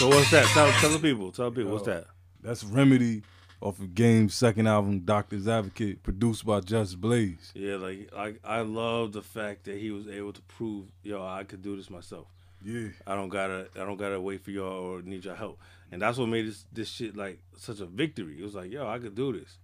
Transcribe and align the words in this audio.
So 0.00 0.08
what's 0.08 0.30
that? 0.30 0.46
Tell, 0.54 0.70
tell 0.80 0.90
the 0.90 0.98
people. 0.98 1.30
Tell 1.30 1.50
the 1.50 1.56
people. 1.56 1.72
What's 1.72 1.84
that? 1.84 2.06
That's 2.42 2.64
Remedy 2.64 3.22
off 3.60 3.78
of 3.78 3.94
Game's 3.94 4.32
second 4.34 4.66
album, 4.66 5.00
Doctor's 5.00 5.46
Advocate, 5.46 6.02
produced 6.02 6.46
by 6.46 6.60
Just 6.60 6.98
Blaze. 6.98 7.52
Yeah, 7.54 7.76
like 7.76 8.08
I 8.16 8.36
I 8.42 8.60
love 8.60 9.12
the 9.12 9.20
fact 9.20 9.64
that 9.64 9.76
he 9.76 9.90
was 9.90 10.08
able 10.08 10.32
to 10.32 10.40
prove, 10.42 10.86
yo, 11.02 11.22
I 11.22 11.44
could 11.44 11.60
do 11.60 11.76
this 11.76 11.90
myself. 11.90 12.28
Yeah. 12.64 12.88
I 13.06 13.14
don't 13.14 13.28
gotta 13.28 13.68
I 13.76 13.80
don't 13.80 13.98
gotta 13.98 14.18
wait 14.18 14.42
for 14.42 14.50
y'all 14.52 14.72
or 14.72 15.02
need 15.02 15.26
your 15.26 15.34
help. 15.34 15.58
And 15.92 16.00
that's 16.00 16.16
what 16.16 16.28
made 16.30 16.46
this 16.46 16.64
this 16.72 16.88
shit 16.88 17.14
like 17.14 17.40
such 17.58 17.80
a 17.80 17.86
victory. 17.86 18.38
It 18.40 18.42
was 18.42 18.54
like, 18.54 18.72
yo, 18.72 18.88
I 18.88 18.98
could 18.98 19.14
do 19.14 19.38
this. 19.38 19.58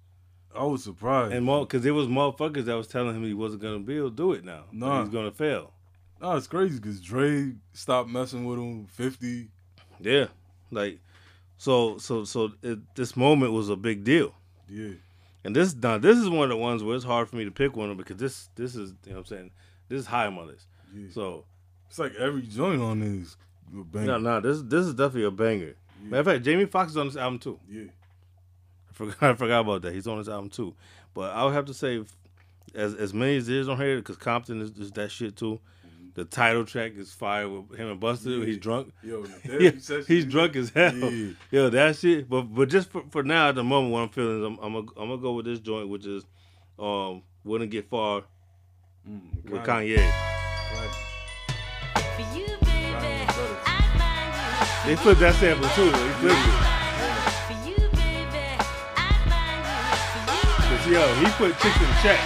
I 0.54 0.64
was 0.64 0.84
surprised. 0.84 1.32
And 1.32 1.46
more 1.46 1.60
because 1.64 1.82
there 1.82 1.94
was 1.94 2.08
motherfuckers 2.08 2.66
that 2.66 2.76
was 2.76 2.88
telling 2.88 3.16
him 3.16 3.24
he 3.24 3.32
wasn't 3.32 3.62
gonna 3.62 3.78
be 3.78 3.96
able 3.96 4.10
to 4.10 4.16
do 4.16 4.32
it 4.34 4.44
now. 4.44 4.64
No, 4.70 4.86
Nah. 4.88 5.00
he's 5.04 5.12
gonna 5.14 5.32
fail. 5.32 5.72
no, 6.20 6.36
it's 6.36 6.46
crazy 6.46 6.78
because 6.78 7.00
Dre 7.00 7.54
stopped 7.72 8.10
messing 8.10 8.44
with 8.44 8.58
him. 8.58 8.84
Fifty. 8.84 9.48
Yeah, 10.00 10.26
like 10.70 10.98
so 11.58 11.98
so 11.98 12.24
so 12.24 12.52
it, 12.62 12.78
this 12.94 13.16
moment 13.16 13.52
was 13.52 13.68
a 13.68 13.76
big 13.76 14.04
deal. 14.04 14.34
Yeah. 14.68 14.90
And 15.44 15.54
this 15.54 15.74
now 15.74 15.98
this 15.98 16.18
is 16.18 16.28
one 16.28 16.44
of 16.44 16.50
the 16.50 16.56
ones 16.56 16.82
where 16.82 16.96
it's 16.96 17.04
hard 17.04 17.28
for 17.28 17.36
me 17.36 17.44
to 17.44 17.50
pick 17.50 17.76
one 17.76 17.90
of 17.90 17.96
because 17.96 18.16
this 18.16 18.48
this 18.56 18.74
is 18.76 18.92
you 19.04 19.12
know 19.12 19.18
what 19.18 19.30
I'm 19.30 19.36
saying 19.36 19.50
this 19.88 20.00
is 20.00 20.06
high 20.06 20.26
on 20.26 20.34
my 20.34 20.42
list. 20.42 20.66
Yeah. 20.94 21.06
So 21.12 21.44
It's 21.88 21.98
like 21.98 22.14
every 22.16 22.42
joint 22.42 22.82
on 22.82 23.00
this. 23.00 23.36
a 23.72 23.84
banger. 23.84 24.06
no 24.06 24.18
no 24.18 24.40
this 24.40 24.62
this 24.62 24.86
is 24.86 24.94
definitely 24.94 25.24
a 25.24 25.30
banger. 25.30 25.74
Matter 26.02 26.20
of 26.20 26.26
fact, 26.26 26.44
Jamie 26.44 26.66
Foxx 26.66 26.90
is 26.92 26.96
on 26.96 27.06
this 27.06 27.16
album 27.16 27.38
too. 27.38 27.58
Yeah. 27.70 27.84
I 28.90 28.92
forgot 28.92 29.22
I 29.22 29.34
forgot 29.34 29.60
about 29.60 29.82
that. 29.82 29.94
He's 29.94 30.06
on 30.06 30.18
this 30.18 30.28
album 30.28 30.50
too. 30.50 30.74
But 31.14 31.32
I 31.34 31.44
would 31.44 31.54
have 31.54 31.64
to 31.66 31.74
say, 31.74 32.04
as 32.74 32.94
as 32.94 33.14
many 33.14 33.36
as 33.36 33.46
there 33.46 33.60
is 33.60 33.68
on 33.68 33.78
here, 33.78 33.96
because 33.96 34.16
Compton 34.16 34.60
is, 34.60 34.70
is 34.72 34.90
that 34.92 35.10
shit 35.10 35.36
too. 35.36 35.58
The 36.16 36.24
title 36.24 36.64
track 36.64 36.92
is 36.96 37.12
fire 37.12 37.46
with 37.48 37.78
him 37.78 37.88
and 37.90 38.00
Buster. 38.00 38.30
Yeah. 38.30 38.46
He's 38.46 38.56
drunk. 38.58 38.92
Yo, 39.02 39.24
Yeah, 39.44 39.70
he's 40.08 40.24
drunk 40.24 40.56
as 40.56 40.70
hell. 40.70 40.94
Yeah. 40.94 41.32
Yo, 41.50 41.68
that 41.70 41.96
shit. 41.96 42.26
But 42.28 42.42
but 42.54 42.68
just 42.70 42.90
for, 42.90 43.04
for 43.10 43.22
now, 43.22 43.50
at 43.50 43.54
the 43.54 43.62
moment, 43.62 43.92
what 43.92 44.00
I'm 44.00 44.08
feeling 44.08 44.40
is 44.40 44.44
I'm 44.46 44.58
I'm 44.64 44.72
gonna, 44.72 44.86
I'm 45.00 45.08
gonna 45.10 45.20
go 45.22 45.34
with 45.34 45.44
this 45.44 45.58
joint, 45.60 45.88
which 45.90 46.06
is 46.06 46.24
um 46.78 47.22
wouldn't 47.44 47.70
get 47.70 47.88
far 47.90 48.22
Mm, 49.08 49.44
with 49.50 49.62
Kanye. 49.62 49.98
Kanye. 49.98 50.10
For 52.16 52.36
you, 52.36 52.46
baby, 52.62 52.96
I 52.96 54.82
They 54.86 54.96
flipped 54.96 55.20
that 55.20 55.34
sample 55.36 55.68
too. 55.76 55.84
They 55.84 56.12
flipped 56.18 56.42
it. 56.42 56.58
For 57.46 57.58
you, 57.68 57.76
baby, 57.94 58.42
I 58.96 58.98
Cause 60.68 60.86
yo, 60.90 61.14
he 61.22 61.26
put 61.38 61.52
chicks 61.60 61.76
in 61.76 61.90
check. 62.02 62.18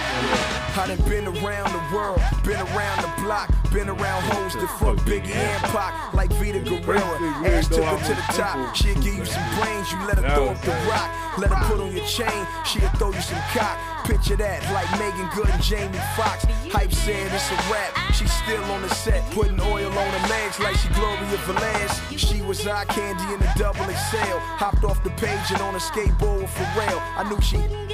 I 0.77 0.87
done 0.87 0.97
been 1.09 1.27
around 1.27 1.69
the 1.73 1.83
world, 1.95 2.21
been 2.43 2.59
around 2.73 3.01
the 3.03 3.11
block, 3.21 3.49
been 3.71 3.89
around 3.89 4.21
hoes 4.33 4.53
that 4.53 4.67
fuck 4.79 4.97
Biggie 5.07 5.31
and 5.31 5.63
Pac, 5.71 6.13
like 6.13 6.31
Vita 6.33 6.59
Guerrero. 6.59 6.99
Ass 7.47 7.67
took 7.67 7.83
her 7.83 7.97
to 7.97 8.13
the 8.13 8.27
top, 8.35 8.75
she'll 8.75 8.95
give 8.95 9.15
you 9.15 9.25
some 9.25 9.43
brains, 9.55 9.91
you 9.91 9.97
let 10.05 10.19
her 10.19 10.35
throw 10.35 10.49
up 10.49 10.61
the 10.61 10.75
rock, 10.91 11.37
let 11.37 11.49
her 11.51 11.61
put 11.67 11.79
on 11.79 11.95
your 11.95 12.05
chain, 12.05 12.45
she'll 12.65 12.89
throw 12.99 13.11
you 13.11 13.21
some 13.21 13.39
cock. 13.55 14.05
Picture 14.05 14.35
that, 14.35 14.61
like 14.73 14.89
Megan 14.99 15.29
Good 15.33 15.49
and 15.49 15.63
Jamie 15.63 15.97
Foxx. 16.17 16.43
Hype 16.71 16.91
said 16.91 17.31
it's 17.31 17.51
a 17.51 17.55
rap, 17.71 17.95
she's 18.13 18.31
still 18.43 18.63
on 18.71 18.81
the 18.81 18.89
set, 18.89 19.23
putting 19.31 19.59
oil 19.61 19.87
on 19.87 20.11
her 20.19 20.27
legs 20.27 20.59
like 20.59 20.75
she 20.75 20.89
Gloria 20.89 21.37
Velez. 21.47 22.17
She 22.17 22.41
was 22.41 22.67
eye 22.67 22.85
candy 22.85 23.23
in 23.33 23.41
a 23.41 23.53
double 23.57 23.85
XL, 23.85 24.37
hopped 24.59 24.83
off 24.83 25.03
the 25.03 25.11
page 25.11 25.51
and 25.51 25.61
on 25.61 25.75
a 25.75 25.79
skateboard 25.79 26.41
with 26.41 26.51
Pharrell. 26.51 26.99
I 27.15 27.29
knew 27.29 27.39
she. 27.41 27.90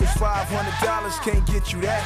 Cause 0.00 0.14
five 0.14 0.48
hundred 0.48 0.84
dollars 0.84 1.18
can't 1.18 1.46
get 1.46 1.72
you 1.72 1.80
that. 1.82 2.00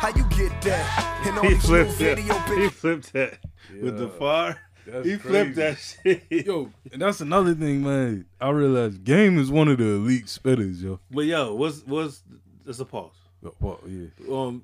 How 0.00 0.08
you 0.16 0.24
get 0.30 0.62
that? 0.62 1.24
And 1.26 1.36
all 1.38 1.44
He 1.44 1.54
these 1.54 1.64
flipped 1.66 1.98
that. 1.98 2.16
video 2.16 2.34
He 2.34 2.40
bitches. 2.40 2.70
flipped 2.72 3.12
that 3.12 3.38
with 3.82 3.98
the 3.98 4.04
Yeah. 4.04 4.10
far. 4.18 4.58
That's 4.86 5.06
He 5.06 5.16
flipped 5.16 5.56
that 5.56 5.76
shit. 5.78 6.24
Yo, 6.46 6.70
and 6.92 7.02
that's 7.02 7.20
another 7.20 7.54
thing, 7.54 7.82
man. 7.82 8.24
I 8.40 8.50
realized 8.50 9.02
Game 9.04 9.38
is 9.38 9.50
one 9.50 9.66
of 9.68 9.78
the 9.78 9.84
elite 9.84 10.26
spitters, 10.26 10.80
yo. 10.82 11.00
But 11.10 11.26
yo, 11.26 11.54
what's 11.54 11.80
what's 11.86 12.22
that's 12.64 12.78
a 12.78 12.84
pause. 12.84 13.10
Well, 13.60 13.80
yeah. 13.86 14.06
Um, 14.32 14.62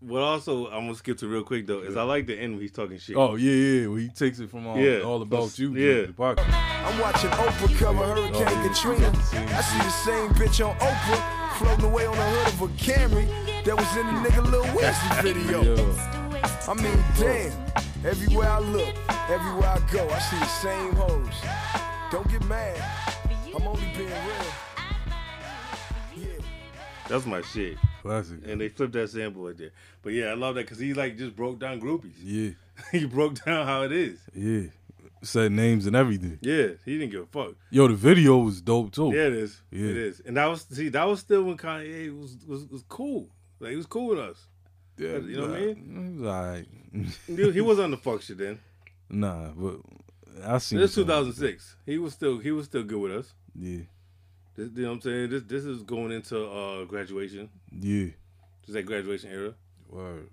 what 0.00 0.20
also 0.22 0.66
I'm 0.66 0.86
gonna 0.86 0.94
skip 0.96 1.16
to 1.18 1.28
real 1.28 1.44
quick 1.44 1.66
though 1.66 1.80
is 1.80 1.96
I 1.96 2.02
like 2.02 2.26
the 2.26 2.36
end 2.38 2.54
when 2.54 2.60
he's 2.62 2.72
talking 2.72 2.98
shit. 2.98 3.16
Oh 3.16 3.36
yeah, 3.36 3.52
yeah. 3.52 3.86
Well, 3.86 3.96
he 3.96 4.08
takes 4.08 4.38
it 4.40 4.50
from 4.50 4.66
all, 4.66 4.76
Yeah. 4.78 5.00
all 5.00 5.22
about 5.22 5.58
you. 5.58 5.74
Yeah. 5.74 6.06
The. 6.06 6.44
I'm 6.84 6.98
watching 6.98 7.30
Oprah 7.30 7.78
cover 7.78 8.04
Hurricane 8.04 8.34
Oh, 8.34 8.40
yeah. 8.40 8.68
Katrina. 8.68 9.08
I 9.08 9.60
see 9.62 9.78
the 9.78 9.90
same 9.90 10.28
bitch 10.34 10.66
on 10.66 10.76
Oprah 10.78 11.33
floating 11.58 11.84
away 11.84 12.06
on 12.06 12.16
the 12.16 12.22
hood 12.22 12.54
of 12.54 12.60
a 12.62 12.68
Camry 12.76 13.26
that 13.64 13.76
was 13.76 13.96
in 13.96 14.06
the 14.06 14.28
nigga 14.28 14.50
Lil 14.50 14.64
Wesley 14.74 15.32
video. 15.32 15.62
Yeah. 15.76 16.60
I 16.68 16.74
mean, 16.74 17.04
damn. 17.18 17.52
Everywhere 18.04 18.50
I 18.50 18.58
look, 18.58 18.94
everywhere 19.30 19.68
I 19.68 19.80
go, 19.90 20.08
I 20.08 20.18
see 20.18 20.38
the 20.38 20.46
same 20.46 20.92
hoes. 20.92 21.34
Don't 22.10 22.28
get 22.30 22.44
mad. 22.46 22.80
I'm 23.54 23.66
only 23.66 23.80
being 23.96 24.08
real. 24.08 24.52
Yeah. 26.16 26.44
That's 27.08 27.24
my 27.26 27.40
shit. 27.42 27.78
Classic. 28.02 28.38
And 28.46 28.60
they 28.60 28.68
flipped 28.68 28.92
that 28.94 29.08
sample 29.08 29.46
right 29.46 29.56
there. 29.56 29.70
But 30.02 30.12
yeah, 30.12 30.26
I 30.26 30.34
love 30.34 30.54
that 30.56 30.62
because 30.62 30.78
he 30.78 30.92
like 30.92 31.16
just 31.16 31.34
broke 31.34 31.58
down 31.58 31.80
groupies. 31.80 32.12
Yeah, 32.22 32.50
he 32.92 33.06
broke 33.06 33.42
down 33.44 33.66
how 33.66 33.82
it 33.82 33.92
is. 33.92 34.18
yeah. 34.34 34.68
Said 35.24 35.52
names 35.52 35.86
and 35.86 35.96
everything. 35.96 36.38
Yeah, 36.42 36.68
he 36.84 36.98
didn't 36.98 37.10
give 37.10 37.22
a 37.22 37.26
fuck. 37.26 37.54
Yo, 37.70 37.88
the 37.88 37.94
video 37.94 38.38
was 38.38 38.60
dope 38.60 38.92
too. 38.92 39.10
Yeah, 39.14 39.26
it 39.28 39.32
is. 39.34 39.62
Yeah. 39.70 39.88
It 39.90 39.96
is. 39.96 40.20
And 40.20 40.36
that 40.36 40.46
was 40.46 40.62
see 40.70 40.88
that 40.90 41.04
was 41.04 41.20
still 41.20 41.44
when 41.44 41.56
Kanye 41.56 42.16
was 42.18 42.36
was, 42.46 42.66
was 42.66 42.84
cool. 42.88 43.28
Like 43.60 43.70
he 43.70 43.76
was 43.76 43.86
cool 43.86 44.08
with 44.08 44.18
us. 44.18 44.46
Yeah, 44.98 45.16
You 45.18 45.36
know 45.38 45.48
what 45.48 45.56
I 45.56 45.60
mean? 45.60 46.18
It 46.18 46.22
was. 46.22 47.18
He, 47.26 47.52
he 47.52 47.60
was 47.60 47.78
on 47.80 47.90
the 47.90 47.96
fuck 47.96 48.22
shit 48.22 48.38
then. 48.38 48.60
nah, 49.10 49.48
but 49.56 49.80
I 50.44 50.58
seen 50.58 50.78
This 50.78 50.94
2006. 50.94 51.76
He 51.86 51.98
was 51.98 52.12
still 52.12 52.38
he 52.38 52.50
was 52.52 52.66
still 52.66 52.84
good 52.84 53.00
with 53.00 53.12
us. 53.12 53.32
Yeah, 53.58 53.80
This, 54.56 54.68
you 54.76 54.82
know 54.82 54.88
what 54.90 54.94
I'm 54.96 55.00
saying? 55.00 55.30
This 55.30 55.42
this 55.44 55.64
is 55.64 55.82
going 55.82 56.12
into 56.12 56.44
uh 56.46 56.84
graduation. 56.84 57.48
yeah. 57.72 58.08
Just 58.62 58.74
that 58.74 58.84
graduation 58.86 59.30
era. 59.30 59.54
Word. 59.88 60.28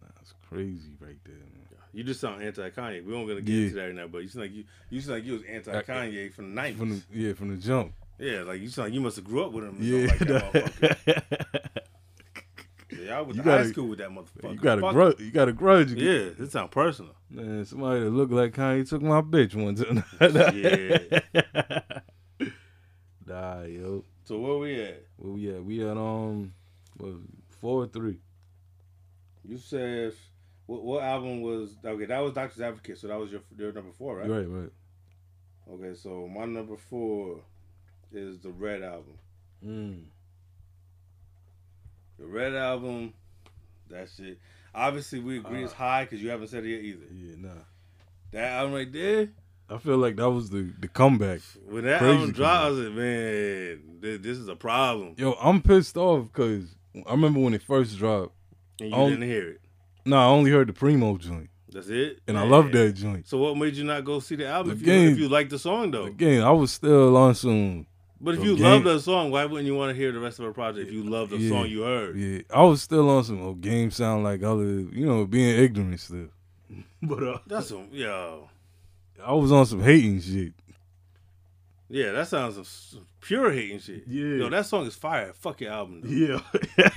Nah, 0.00 0.08
it's 0.20 0.34
crazy 0.48 0.92
right 1.00 1.18
there. 1.24 1.34
Man. 1.34 1.55
You 1.96 2.04
just 2.04 2.20
sound 2.20 2.42
anti 2.42 2.68
Kanye. 2.70 3.02
We 3.04 3.12
don't 3.12 3.26
gonna 3.26 3.40
get 3.40 3.52
Yeah. 3.54 3.62
into 3.62 3.74
that 3.76 3.84
right 3.86 3.94
now, 3.94 4.06
but 4.06 4.18
you 4.18 4.28
sound 4.28 4.44
like 4.46 4.54
you 4.54 4.64
you 4.90 5.00
sound 5.00 5.14
like 5.14 5.24
you 5.24 5.32
was 5.32 5.42
anti 5.44 5.72
Kanye 5.82 6.30
from 6.32 6.50
the 6.50 6.54
nineties. 6.54 6.78
From 6.78 6.90
the 6.90 7.02
yeah, 7.10 7.32
from 7.32 7.48
the 7.48 7.56
jump. 7.56 7.92
Yeah, 8.18 8.42
like 8.42 8.60
you 8.60 8.68
sound 8.68 8.86
like 8.88 8.94
you 8.94 9.00
must 9.00 9.16
have 9.16 9.24
grew 9.24 9.44
up 9.46 9.52
with 9.52 9.64
him. 9.64 9.76
Yeah, 9.80 10.06
like 10.08 10.18
that 10.18 10.52
motherfucker. 10.52 13.04
yeah, 13.06 13.18
I 13.18 13.20
went 13.22 13.36
You 13.36 13.42
to 13.42 13.50
high 13.50 13.56
gotta- 13.58 13.68
school 13.70 13.88
with 13.88 13.98
that 14.00 14.10
motherfucker. 14.10 14.52
you 14.52 14.58
got 14.60 14.78
a 14.78 14.92
grudge. 14.92 15.20
You 15.20 15.30
got 15.30 15.48
a 15.48 15.52
grudge. 15.54 15.92
Yeah, 15.92 16.28
this 16.38 16.52
sound 16.52 16.70
personal. 16.70 17.14
Man, 17.30 17.64
somebody 17.64 18.00
that 18.00 18.10
look 18.10 18.30
like 18.30 18.52
Kanye 18.52 18.86
took 18.88 19.00
my 19.02 19.22
bitch 19.22 19.52
time. 19.52 20.04
Yeah. 20.54 20.98
nah, 23.26 23.62
yo. 23.62 24.04
So 24.24 24.38
where 24.38 24.58
we 24.58 24.82
at? 24.82 25.02
Where 25.16 25.32
we 25.32 25.50
at? 25.54 25.64
We 25.64 25.82
at 25.82 25.96
um, 25.96 26.52
what, 26.98 27.12
four 27.60 27.84
or 27.84 27.86
three. 27.86 28.18
You 29.48 29.56
said 29.58 30.12
what, 30.66 30.82
what 30.82 31.02
album 31.02 31.42
was 31.42 31.76
okay? 31.84 32.06
That 32.06 32.18
was 32.20 32.32
Doctor's 32.32 32.60
Advocate. 32.60 32.98
So 32.98 33.08
that 33.08 33.18
was 33.18 33.30
your 33.30 33.40
your 33.56 33.72
number 33.72 33.92
four, 33.92 34.18
right? 34.18 34.28
Right, 34.28 34.48
right. 34.48 34.70
Okay, 35.72 35.94
so 35.94 36.28
my 36.28 36.44
number 36.44 36.76
four 36.76 37.40
is 38.12 38.38
the 38.38 38.50
Red 38.50 38.82
album. 38.82 39.18
Mm. 39.64 40.04
The 42.18 42.26
Red 42.26 42.54
album, 42.54 43.12
that 43.90 44.08
shit. 44.16 44.38
Obviously, 44.74 45.20
we 45.20 45.38
agree 45.38 45.64
it's 45.64 45.72
high 45.72 46.04
because 46.04 46.22
you 46.22 46.28
haven't 46.30 46.48
said 46.48 46.64
it 46.64 46.68
yet 46.68 46.84
either. 46.84 47.06
Yeah, 47.12 47.34
nah. 47.38 47.62
That 48.32 48.52
album 48.52 48.74
right 48.74 48.92
there, 48.92 49.28
I 49.68 49.78
feel 49.78 49.98
like 49.98 50.16
that 50.16 50.30
was 50.30 50.50
the 50.50 50.72
the 50.78 50.88
comeback. 50.88 51.40
when 51.68 51.84
that 51.84 51.98
Crazy 51.98 52.18
album 52.18 52.32
dropped, 52.32 52.64
I 52.64 52.68
was 52.70 52.78
like, 52.78 52.94
man, 52.94 53.82
this, 54.00 54.20
this 54.20 54.38
is 54.38 54.48
a 54.48 54.56
problem. 54.56 55.14
Yo, 55.16 55.32
I'm 55.32 55.62
pissed 55.62 55.96
off 55.96 56.30
because 56.32 56.74
I 57.06 57.12
remember 57.12 57.40
when 57.40 57.54
it 57.54 57.62
first 57.62 57.98
dropped. 57.98 58.34
And 58.80 58.90
you 58.90 59.10
didn't 59.10 59.28
hear 59.28 59.48
it. 59.52 59.60
No, 60.06 60.16
I 60.16 60.24
only 60.26 60.50
heard 60.50 60.68
the 60.68 60.72
Primo 60.72 61.16
joint, 61.18 61.50
That's 61.70 61.88
it. 61.88 62.20
and 62.28 62.38
I 62.38 62.44
love 62.44 62.70
that 62.72 62.92
joint. 62.94 63.26
So 63.28 63.38
what 63.38 63.56
made 63.56 63.74
you 63.74 63.84
not 63.84 64.04
go 64.04 64.20
see 64.20 64.36
the 64.36 64.46
album 64.46 64.72
if, 64.72 64.80
Again- 64.82 65.02
you, 65.02 65.10
if 65.10 65.18
you 65.18 65.28
like 65.28 65.48
the 65.48 65.58
song 65.58 65.90
though? 65.90 66.04
Again, 66.06 66.42
I 66.42 66.50
was 66.52 66.72
still 66.72 67.16
on 67.16 67.34
some. 67.34 67.86
But 68.20 68.36
if 68.36 68.44
you 68.44 68.54
Game- 68.56 68.64
love 68.64 68.84
the 68.84 68.98
song, 69.00 69.30
why 69.30 69.44
wouldn't 69.44 69.66
you 69.66 69.74
want 69.74 69.90
to 69.90 69.96
hear 70.00 70.10
the 70.12 70.18
rest 70.20 70.38
of 70.38 70.46
her 70.46 70.52
project 70.52 70.88
if 70.88 70.94
you 70.94 71.02
love 71.02 71.28
the 71.30 71.36
Yeah, 71.36 71.50
song 71.50 71.66
you 71.68 71.82
heard? 71.82 72.16
Yeah, 72.16 72.40
I 72.54 72.62
was 72.62 72.80
still 72.82 73.10
on 73.10 73.24
some 73.24 73.42
oh, 73.42 73.52
game 73.54 73.90
sound 73.90 74.24
like 74.24 74.42
other, 74.42 74.64
you 74.64 75.04
know, 75.04 75.26
being 75.26 75.58
ignorant 75.58 76.00
still. 76.00 76.28
But 77.02 77.22
uh, 77.22 77.38
That's 77.46 77.68
some 77.68 77.88
yo. 77.92 78.48
I 79.24 79.32
was 79.34 79.52
on 79.52 79.66
some 79.66 79.80
hating 79.82 80.20
shit. 80.20 80.52
Yeah, 81.88 82.12
that 82.12 82.26
sounds 82.28 82.54
some, 82.56 82.64
some 82.64 83.06
pure 83.20 83.52
hating 83.52 83.78
shit. 83.80 84.04
Yeah. 84.08 84.36
Yo, 84.36 84.48
that 84.50 84.66
song 84.66 84.86
is 84.86 84.94
fire. 84.96 85.32
Fuck 85.34 85.60
your 85.60 85.72
album 85.72 86.00
though. 86.02 86.08
Yeah, 86.08 86.40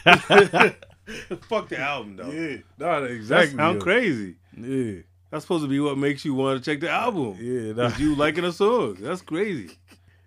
Fuck 1.41 1.69
the 1.69 1.79
album 1.79 2.15
though. 2.17 2.29
yeah, 2.31 2.57
nah, 2.77 2.99
That 3.01 3.11
exactly. 3.11 3.57
sound 3.57 3.75
yo. 3.75 3.81
crazy. 3.81 4.35
Yeah, 4.57 5.01
That's 5.31 5.43
supposed 5.45 5.63
to 5.63 5.69
be 5.69 5.79
what 5.79 5.97
makes 5.97 6.23
you 6.25 6.33
want 6.33 6.63
to 6.63 6.71
check 6.71 6.79
the 6.81 6.89
album. 6.89 7.37
yeah, 7.39 7.73
nah, 7.73 7.95
you 7.97 8.15
liking 8.15 8.45
a 8.45 8.51
song. 8.51 8.97
That's 8.99 9.21
crazy. 9.21 9.71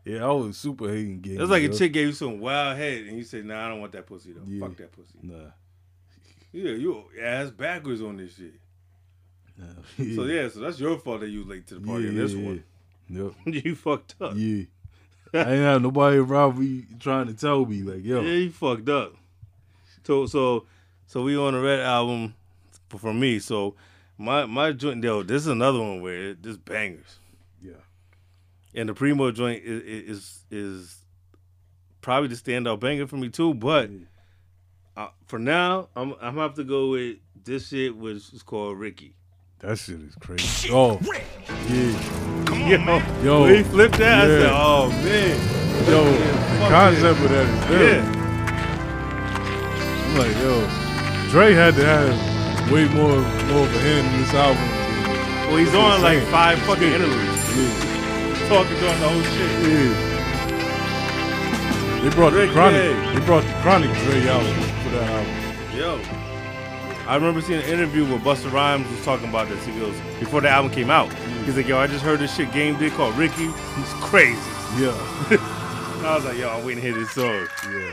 yeah. 0.05 0.25
I 0.25 0.31
was 0.33 0.57
super 0.57 0.89
hating 0.89 1.21
game. 1.21 1.37
That's 1.37 1.51
like 1.51 1.63
yo. 1.63 1.71
a 1.71 1.75
chick 1.75 1.93
gave 1.93 2.07
you 2.09 2.13
some 2.13 2.41
wild 2.41 2.77
head 2.77 3.07
and 3.07 3.17
you 3.17 3.25
say, 3.25 3.43
Nah, 3.43 3.67
I 3.67 3.69
don't 3.69 3.81
want 3.81 3.93
that 3.93 4.07
pussy 4.07 4.33
though. 4.33 4.43
Yeah. 4.47 4.67
Fuck 4.67 4.77
that 4.79 4.93
pussy. 4.93 5.19
Nah. 5.23 5.51
Yeah, 6.53 6.73
you 6.73 7.05
ass 7.23 7.51
backwards 7.51 8.03
on 8.03 8.17
this 8.19 8.37
shit. 8.37 8.55
nah. 9.57 9.67
So 10.17 10.25
yeah, 10.25 10.49
so 10.49 10.61
that's 10.61 10.79
your 10.81 10.99
fault 10.99 11.21
that 11.21 11.29
you 11.31 11.41
was 11.41 11.49
late 11.49 11.67
to 11.69 11.75
the 11.77 11.81
party 11.87 12.09
in 12.09 12.17
this 12.17 12.33
yeah, 12.33 12.45
one. 12.47 12.65
Yep. 13.09 13.33
you 13.65 13.75
fucked 13.75 14.15
up. 14.21 14.33
Yeah. 14.37 14.65
I 15.35 15.39
ain't 15.39 15.49
have 15.65 15.81
nobody 15.83 16.19
around 16.19 16.59
me 16.59 16.85
trying 17.01 17.27
to 17.29 17.35
tell 17.35 17.65
me 17.65 17.83
like, 17.83 18.05
yo, 18.05 18.21
Yeah, 18.21 18.33
you 18.33 18.51
fucked 18.51 18.89
up. 18.91 19.15
So 20.05 20.27
so 20.27 20.67
so 21.07 21.23
we 21.23 21.37
on 21.37 21.55
the 21.55 21.61
red 21.61 21.81
album 21.81 22.35
for, 22.89 22.99
for 22.99 23.15
me. 23.15 23.39
So 23.39 23.75
my 24.19 24.47
my 24.47 24.73
joint 24.73 25.03
yo, 25.03 25.23
this 25.23 25.43
is 25.43 25.49
another 25.49 25.79
one 25.81 26.01
where 26.03 26.31
it, 26.31 26.43
this 26.43 26.57
bangers. 26.57 27.19
yeah, 27.63 27.73
And 28.75 28.89
the 28.89 28.95
primo 28.95 29.31
joint 29.31 29.63
is 29.65 29.83
is, 30.19 30.45
is 30.51 30.97
probably 32.01 32.29
the 32.29 32.35
standout 32.37 32.81
banger 32.81 33.07
for 33.07 33.17
me 33.17 33.29
too. 33.29 33.55
But 33.55 33.91
uh, 34.97 35.09
for 35.27 35.39
now, 35.39 35.89
I'm 35.97 36.13
I'm 36.15 36.35
gonna 36.35 36.43
have 36.43 36.55
to 36.55 36.65
go 36.65 36.91
with 36.91 37.17
this 37.45 37.69
shit, 37.69 37.97
which 37.97 38.33
is 38.33 38.43
called 38.43 38.79
Ricky. 38.79 39.15
that 39.61 39.79
shit 39.79 40.01
is 40.01 40.15
crazy. 40.17 40.69
Oh, 40.73 40.99
yeah, 41.69 42.69
Yo, 42.69 43.23
Yo. 43.25 43.43
when 43.43 43.55
he 43.57 43.63
flipped 43.63 43.99
that, 43.99 44.25
I 44.25 44.27
said, 44.27 44.51
"Oh 44.53 44.89
man, 44.91 45.89
yo, 45.89 46.05
the 46.05 46.59
fuck 46.59 46.71
concept 46.71 47.21
of 47.21 47.31
that 47.31 47.47
is 47.49 47.69
there. 47.69 48.03
yeah." 48.03 48.22
I'm 50.13 50.19
like, 50.19 50.37
yo, 50.45 50.61
Dre 51.31 51.53
had 51.55 51.75
to 51.77 51.85
have 51.85 52.71
way 52.71 52.85
more 52.89 53.17
more 53.49 53.65
of 53.65 53.75
a 53.75 53.79
hand 53.81 54.07
in 54.15 54.21
this 54.21 54.35
album. 54.35 54.69
Well, 55.49 55.57
he's 55.57 55.75
on 55.75 56.03
like 56.03 56.19
saying. 56.19 56.31
five 56.31 56.59
fucking 56.61 56.83
Yeah. 56.89 56.95
interludes, 56.97 57.57
Yeah, 57.57 58.49
talking 58.49 58.77
during 58.79 59.01
the 59.01 59.09
whole 59.09 59.23
shit. 59.23 59.51
yeah. 59.73 60.11
They 62.03 62.11
brought 62.11 62.33
the 62.33 62.49
chronic. 62.53 62.83
James. 62.83 63.19
They 63.21 63.25
brought 63.27 63.45
the 63.45 63.53
chronic 63.63 63.91
Dre 64.05 64.29
out 64.29 64.43
for 64.83 64.91
that 64.91 65.09
album. 65.09 65.35
Yo. 65.79 66.01
I 67.09 67.15
remember 67.17 67.41
seeing 67.41 67.61
an 67.63 67.69
interview 67.69 68.05
where 68.05 68.19
Busta 68.19 68.51
Rhymes 68.53 68.89
was 68.91 69.05
talking 69.05 69.29
about 69.29 69.49
this. 69.49 69.65
He 69.65 69.73
goes, 69.79 69.95
before 70.21 70.41
the 70.41 70.49
album 70.49 70.71
came 70.73 70.91
out, 70.91 71.13
he's 71.45 71.57
like, 71.57 71.67
yo, 71.67 71.79
I 71.79 71.87
just 71.87 72.05
heard 72.05 72.21
this 72.21 72.35
shit 72.37 72.53
Game 72.53 72.77
did 72.79 72.93
called 72.93 73.17
Ricky. 73.17 73.47
He's 73.77 73.93
crazy. 74.01 74.39
Yeah, 74.79 74.95
I 76.05 76.15
was 76.17 76.25
like, 76.25 76.37
yo, 76.39 76.51
I'm 76.51 76.65
waiting 76.65 76.83
to 76.83 76.91
hear 76.91 76.99
this 76.99 77.11
song. 77.11 77.47
yeah. 77.71 77.93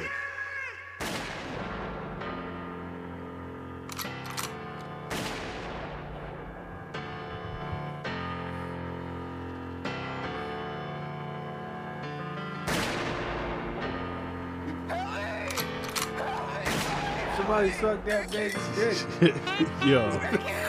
Somebody 17.60 17.78
suck 17.78 18.06
that 18.06 18.32
baby's 18.32 19.06
dick. 19.20 19.36
Yo, 19.86 20.10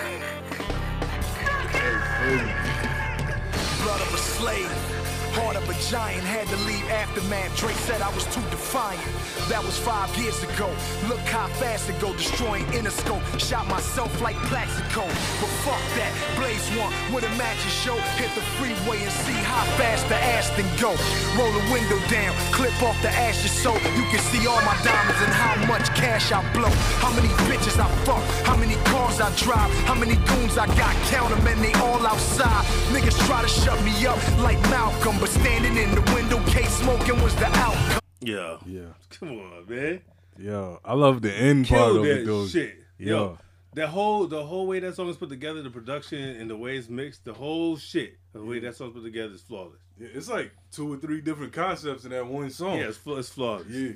Heart 5.51 5.67
of 5.67 5.75
a 5.75 5.91
giant 5.91 6.23
had 6.23 6.47
to 6.47 6.57
leave 6.63 6.87
aftermath. 6.95 7.51
Drake 7.59 7.75
said 7.83 8.01
I 8.01 8.15
was 8.15 8.23
too 8.31 8.43
defiant. 8.55 9.03
That 9.51 9.59
was 9.67 9.75
five 9.83 10.07
years 10.15 10.39
ago. 10.47 10.71
Look 11.11 11.19
how 11.27 11.51
fast 11.59 11.91
it 11.91 11.99
go, 11.99 12.15
destroying 12.15 12.63
Interscope. 12.71 13.19
Shot 13.35 13.67
myself 13.67 14.15
like 14.23 14.39
Plaxico. 14.47 15.03
But 15.43 15.51
fuck 15.67 15.83
that. 15.99 16.15
Blaze 16.39 16.63
one 16.79 16.95
with 17.11 17.27
a 17.27 17.33
matching 17.35 17.75
show. 17.83 17.99
Hit 18.15 18.31
the 18.39 18.47
freeway 18.63 19.03
and 19.03 19.11
see 19.27 19.35
how 19.43 19.67
fast 19.75 20.07
the 20.07 20.15
Aston 20.39 20.71
go. 20.79 20.95
Roll 21.35 21.51
the 21.51 21.67
window 21.75 21.99
down, 22.07 22.31
clip 22.55 22.71
off 22.87 22.95
the 23.03 23.11
ashes 23.11 23.51
so 23.51 23.75
you 23.99 24.07
can 24.15 24.23
see 24.31 24.47
all 24.47 24.63
my 24.63 24.79
diamonds 24.87 25.19
and 25.19 25.35
how 25.35 25.59
much 25.67 25.91
cash 25.99 26.31
I 26.31 26.47
blow. 26.55 26.71
How 27.03 27.11
many 27.11 27.27
bitches 27.51 27.75
I 27.75 27.91
fuck, 28.07 28.23
how 28.47 28.55
many 28.55 28.79
cars 28.95 29.19
I 29.19 29.35
drive, 29.35 29.75
how 29.91 29.99
many 29.99 30.15
goons 30.31 30.55
I 30.55 30.71
got. 30.79 30.95
Count 31.11 31.35
'em 31.35 31.43
and 31.43 31.59
they 31.59 31.75
all 31.83 32.07
outside. 32.07 32.63
Niggas 32.95 33.19
try 33.27 33.43
to 33.43 33.49
shut 33.49 33.83
me 33.83 34.07
up 34.07 34.19
like 34.39 34.61
Malcolm, 34.71 35.19
but 35.19 35.40
standing 35.41 35.77
in 35.77 35.95
the 35.95 36.13
window 36.15 36.39
case 36.51 36.71
smoking 36.77 37.21
was 37.23 37.35
the 37.37 37.47
outcome. 37.47 38.01
Yeah. 38.21 38.59
yeah, 38.67 38.81
Come 39.11 39.31
on, 39.41 39.65
man. 39.69 40.01
yeah. 40.39 40.77
I 40.85 40.95
love 40.95 41.23
the 41.23 41.33
end 41.33 41.69
part 41.69 41.97
of 41.97 42.05
it 42.05 42.27
though. 42.27 42.47
shit. 42.47 42.77
Yeah. 42.99 43.09
Yo. 43.09 43.39
That 43.75 43.89
whole 43.89 44.27
the 44.27 44.45
whole 44.45 44.67
way 44.67 44.81
that 44.81 44.97
song 44.97 45.09
is 45.09 45.17
put 45.17 45.29
together, 45.29 45.63
the 45.63 45.71
production 45.71 46.19
and 46.21 46.51
the 46.51 46.57
way 46.57 46.77
it's 46.77 46.89
mixed, 46.89 47.25
the 47.25 47.33
whole 47.33 47.77
shit, 47.77 48.19
the 48.33 48.43
way 48.45 48.59
that 48.59 48.75
song's 48.77 48.95
put 48.95 49.05
together 49.05 49.33
is 49.33 49.43
flawless. 49.43 49.79
Yeah, 49.99 50.09
it's 50.13 50.29
like 50.29 50.51
two 50.73 50.93
or 50.93 50.97
three 50.97 51.21
different 51.21 51.53
concepts 51.53 52.05
in 52.05 52.11
that 52.11 52.27
one 52.27 52.51
song. 52.51 52.79
Yeah, 52.79 52.89
it's, 52.89 52.97
fl- 52.99 53.17
it's 53.17 53.29
flawless. 53.31 53.69
Yeah. 53.69 53.93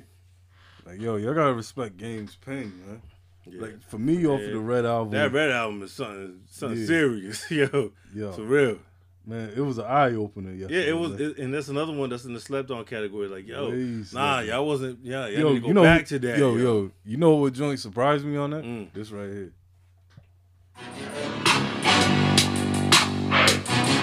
Like 0.85 1.01
yo, 1.01 1.17
y'all 1.17 1.33
gotta 1.33 1.53
respect 1.53 1.97
Game's 1.97 2.35
Pen, 2.37 2.73
man. 2.87 3.01
Yeah. 3.47 3.61
Like 3.61 3.81
for 3.89 3.97
me, 3.99 4.25
off 4.25 4.39
of 4.41 4.51
the 4.51 4.59
Red 4.59 4.85
album, 4.85 5.11
That 5.13 5.31
red 5.33 5.51
album 5.51 5.83
is 5.83 5.91
something 5.91 6.39
something 6.49 6.79
Yeah. 6.79 6.85
serious, 6.87 7.51
yo. 7.51 7.91
yo, 8.13 8.31
For 8.31 8.43
real. 8.43 8.79
Man, 9.27 9.51
it 9.55 9.61
was 9.61 9.77
an 9.77 9.85
eye 9.85 10.13
opener. 10.13 10.51
Yesterday. 10.51 10.83
Yeah, 10.83 10.89
it 10.89 10.97
was, 10.97 11.19
it, 11.19 11.37
and 11.37 11.53
that's 11.53 11.67
another 11.67 11.93
one 11.93 12.09
that's 12.09 12.25
in 12.25 12.33
the 12.33 12.39
slept 12.39 12.71
on 12.71 12.83
category. 12.85 13.27
Like, 13.27 13.47
yo, 13.47 13.69
Way 13.69 14.03
nah, 14.13 14.39
y'all 14.39 14.65
wasn't, 14.65 14.99
yeah, 15.03 15.27
y'all 15.27 15.39
yo, 15.39 15.49
need 15.49 15.55
to 15.55 15.61
go 15.61 15.67
you 15.67 15.73
know, 15.73 15.83
back 15.83 16.05
to 16.07 16.19
that. 16.19 16.37
yo, 16.37 16.55
yo, 16.55 16.91
you 17.03 17.17
know 17.17 17.35
what 17.35 17.53
joint 17.53 17.79
surprised 17.79 18.25
me 18.25 18.37
on 18.37 18.51
that? 18.51 18.63
Mm. 18.63 18.93
This 18.93 19.11
right 19.11 19.29
here. 19.29 19.51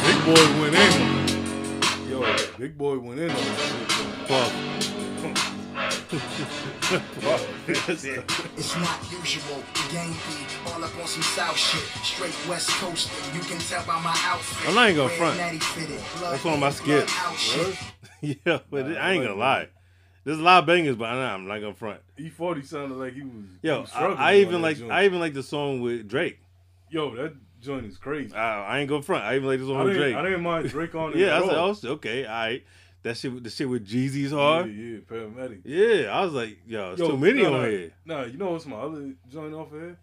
Big 0.07 0.25
boy 0.25 0.61
went 0.61 0.75
in. 0.75 2.11
Yo, 2.11 2.37
big 2.59 2.79
boy 2.79 2.99
went 2.99 3.21
in 3.21 3.31
on 3.31 3.37
that 3.37 4.27
Fuck. 4.29 4.72
It's 7.63 8.77
not 8.77 9.01
usual. 9.11 9.63
The 9.73 9.93
game 9.93 10.13
be 10.13 10.45
all 10.67 10.85
up 10.85 10.95
on 10.99 11.07
some 11.07 11.23
South 11.23 11.57
shit. 11.57 11.81
Straight 12.05 12.35
West 12.47 12.69
Coast. 12.69 13.11
You 13.35 13.41
can 13.41 13.59
tell 13.59 13.83
by 13.87 13.99
my 14.03 14.15
outfit. 14.25 14.69
I'm 14.69 14.75
not 14.75 14.91
even 14.91 15.05
gonna 15.07 15.17
front. 15.17 15.39
natty 15.39 15.59
fitted, 15.59 15.99
blood 16.19 16.33
That's 16.35 16.45
one 16.45 16.55
of 16.55 16.61
my 16.61 16.69
skits. 16.71 17.15
yeah, 18.21 18.59
but 18.71 18.87
I 18.99 19.13
ain't 19.13 19.25
gonna 19.25 19.37
lie. 19.37 19.69
There's 20.25 20.39
a 20.39 20.43
lot 20.43 20.59
of 20.61 20.67
bangers, 20.67 20.97
but 20.97 21.07
I'm 21.07 21.17
not, 21.17 21.35
I'm 21.35 21.47
not 21.47 21.61
gonna 21.61 21.75
front. 21.75 22.01
E40 22.19 22.67
sounded 22.67 22.97
like 22.97 23.15
he 23.15 23.23
was. 23.23 23.33
he 23.63 23.69
Yo, 23.69 23.81
was 23.81 23.91
I, 23.91 23.95
struggling 23.95 24.19
I 24.21 24.35
on 24.35 24.37
even 24.41 24.63
like, 24.63 24.77
joint. 24.77 24.93
I 24.93 25.05
even 25.07 25.19
like 25.21 25.33
the 25.35 25.43
song 25.43 25.81
with 25.81 26.07
Drake. 26.09 26.41
Yo, 26.91 27.15
that 27.17 27.35
joint 27.63 27.87
is 27.87 27.97
crazy. 27.97 28.35
I, 28.35 28.65
I 28.67 28.79
ain't 28.81 28.89
gonna 28.91 29.03
front. 29.03 29.25
I 29.25 29.37
even 29.37 29.49
like 29.49 29.61
the 29.61 29.67
song 29.67 29.77
I 29.77 29.85
with 29.85 29.97
Drake. 29.97 30.15
I 30.15 30.23
didn't 30.23 30.43
mind 30.43 30.69
Drake 30.69 30.95
on 30.95 31.13
it. 31.15 31.17
yeah, 31.17 31.35
I 31.35 31.39
at 31.39 31.45
said, 31.45 31.57
all. 31.57 31.77
oh, 31.85 31.89
okay, 31.95 32.27
all 32.27 32.33
right. 32.33 32.63
That 33.03 33.17
shit, 33.17 33.33
with- 33.33 33.43
the 33.45 33.51
shit 33.51 33.69
with 33.69 33.87
Jeezy's 33.87 34.31
hard. 34.31 34.67
yeah, 34.73 34.99
paramedic. 35.01 35.63
Yeah, 35.65 36.11
I 36.17 36.25
was 36.25 36.33
like, 36.33 36.59
yo, 36.67 36.93
it's 36.93 37.01
Yo, 37.01 37.09
too 37.09 37.17
many 37.17 37.43
nah, 37.43 37.59
on 37.59 37.69
here. 37.71 37.91
Nah, 38.05 38.23
you 38.25 38.39
know 38.39 38.51
what's 38.53 38.67
my 38.67 38.77
other 38.77 39.13
joint 39.29 39.53
off 39.55 39.73
of 39.73 39.81
here? 39.81 39.99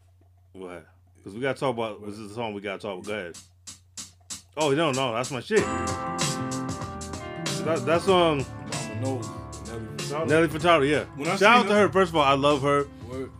What? 0.53 0.85
Because 1.17 1.33
we 1.33 1.39
gotta 1.41 1.57
talk 1.59 1.73
about. 1.75 2.05
This 2.05 2.17
is 2.17 2.29
the 2.29 2.35
song 2.35 2.53
we 2.53 2.61
gotta 2.61 2.79
talk 2.79 2.95
about. 2.99 3.05
Go 3.07 3.13
ahead. 3.13 3.37
Oh 4.57 4.71
no, 4.71 4.91
no, 4.91 5.13
that's 5.13 5.31
my 5.31 5.39
shit. 5.39 5.63
That, 7.65 7.83
that's 7.85 8.07
um 8.07 8.45
Mama 8.71 9.01
knows. 9.01 9.29
Nelly 9.69 9.87
Furtado. 9.97 10.27
Nelly 10.27 10.47
Furtado. 10.47 10.89
Yeah. 10.89 11.03
When 11.15 11.25
Shout 11.37 11.43
out 11.43 11.67
to 11.67 11.73
her- 11.73 11.81
her. 11.81 11.89
First 11.89 12.09
of 12.09 12.15
all, 12.17 12.23
I 12.23 12.33
love 12.33 12.61
her. 12.63 12.87
Word. 13.09 13.31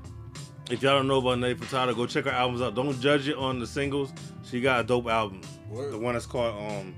If 0.70 0.82
y'all 0.84 0.98
don't 0.98 1.08
know 1.08 1.18
about 1.18 1.40
Nelly 1.40 1.56
Furtado, 1.56 1.96
go 1.96 2.06
check 2.06 2.26
her 2.26 2.32
albums 2.32 2.62
out. 2.62 2.76
Don't 2.76 3.00
judge 3.02 3.28
it 3.28 3.36
on 3.36 3.60
the 3.60 3.68
singles. 3.68 4.14
She 4.44 4.62
got 4.62 4.82
a 4.82 4.84
dope 4.84 5.08
album. 5.08 5.42
Word. 5.70 5.92
The 5.94 5.98
one 5.98 6.14
that's 6.14 6.26
called 6.26 6.56
um. 6.56 6.94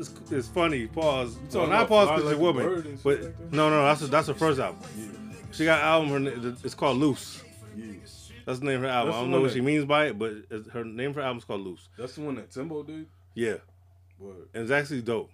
It's, 0.00 0.32
it's 0.32 0.48
funny. 0.48 0.86
Pause. 0.86 1.38
So 1.48 1.58
talking 1.60 1.72
not 1.74 1.88
pause 1.88 2.08
because 2.08 2.24
Like 2.24 2.30
you're 2.32 2.38
a 2.40 2.42
woman, 2.42 2.64
Bird 2.64 2.86
and 2.86 2.94
shit 2.98 3.04
but 3.04 3.22
like 3.22 3.52
no, 3.52 3.70
no, 3.70 3.84
that's 3.84 4.02
a, 4.02 4.06
that's 4.06 4.28
her 4.28 4.34
first 4.34 4.58
album. 4.58 4.80
Yeah. 4.98 5.06
She 5.52 5.64
got 5.64 5.80
an 5.80 5.86
album. 5.86 6.24
Her 6.42 6.56
it's 6.64 6.74
called 6.74 6.98
Loose. 6.98 7.42
Yeah. 7.76 7.92
That's 8.46 8.58
the 8.60 8.64
name 8.66 8.76
of 8.76 8.82
her 8.82 8.88
album. 8.88 9.08
That's 9.12 9.16
I 9.18 9.20
don't 9.20 9.30
know 9.30 9.40
what 9.40 9.48
that- 9.48 9.54
she 9.54 9.60
means 9.60 9.84
by 9.84 10.06
it, 10.06 10.18
but 10.18 10.32
it's- 10.32 10.68
her 10.72 10.84
name 10.84 11.12
for 11.12 11.20
her 11.20 11.26
album 11.26 11.38
is 11.38 11.44
called 11.44 11.60
Loose. 11.60 11.88
That's 11.98 12.14
the 12.14 12.22
one 12.22 12.34
that 12.36 12.50
Timbo 12.50 12.82
did? 12.82 13.06
Yeah, 13.34 13.56
Word. 14.18 14.48
and 14.54 14.62
it's 14.64 14.72
actually 14.72 15.02
dope. 15.02 15.30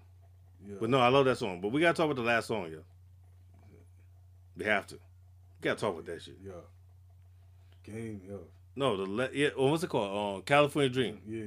Yeah. 0.68 0.75
But 0.80 0.90
no, 0.90 0.99
I 1.00 1.08
love 1.08 1.25
that 1.26 1.38
song. 1.38 1.61
But 1.61 1.70
we 1.73 1.80
gotta 1.80 1.96
talk 1.96 2.06
about 2.06 2.16
the 2.16 2.23
last 2.23 2.49
song, 2.49 2.70
yo. 2.70 2.80
We 4.56 4.64
have 4.64 4.87
to. 4.88 4.94
We 4.94 5.00
gotta 5.62 5.80
talk 5.80 5.92
about 5.94 6.06
that 6.06 6.23
shit. 6.23 6.37
Yeah. 6.44 6.52
Game, 7.85 8.20
yeah. 8.28 8.37
No, 8.75 8.96
the 8.96 9.04
le- 9.04 9.30
yeah. 9.32 9.49
oh, 9.56 9.70
what's 9.70 9.82
it 9.85 9.88
called? 9.88 10.37
Um, 10.37 10.42
California 10.42 10.90
Dream. 10.90 11.20
Yeah. 11.26 11.44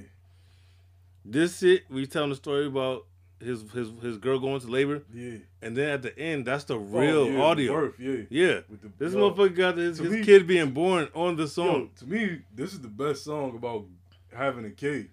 This 1.26 1.60
shit, 1.60 1.84
we 1.90 2.08
telling 2.08 2.30
the 2.30 2.36
story 2.36 2.66
about 2.68 3.06
his 3.42 3.64
his 3.72 3.90
his 4.02 4.18
girl 4.18 4.40
going 4.40 4.60
to 4.62 4.68
labor, 4.68 5.04
Yeah. 5.14 5.38
and 5.62 5.76
then 5.76 5.90
at 5.90 6.02
the 6.02 6.18
end, 6.18 6.46
that's 6.46 6.66
the 6.66 6.76
Oh, 6.76 6.80
real 6.80 7.32
yeah, 7.32 7.42
audio. 7.42 7.74
birth, 7.74 8.00
yeah. 8.00 8.22
Yeah, 8.30 8.60
With 8.70 8.82
the- 8.82 8.92
this 8.98 9.14
yo, 9.14 9.32
motherfucker 9.32 9.56
got 9.56 9.78
his, 9.78 9.98
his 9.98 10.12
me- 10.12 10.24
kid 10.24 10.46
being 10.48 10.72
born 10.72 11.08
on 11.14 11.36
the 11.36 11.44
Yo, 11.44 11.48
song. 11.48 11.90
to 12.00 12.06
me, 12.06 12.42
this 12.54 12.74
is 12.74 12.82
the 12.82 12.88
best 12.90 13.24
song 13.24 13.56
about 13.56 13.86
having 14.34 14.66
a 14.66 14.70
kid. 14.72 15.10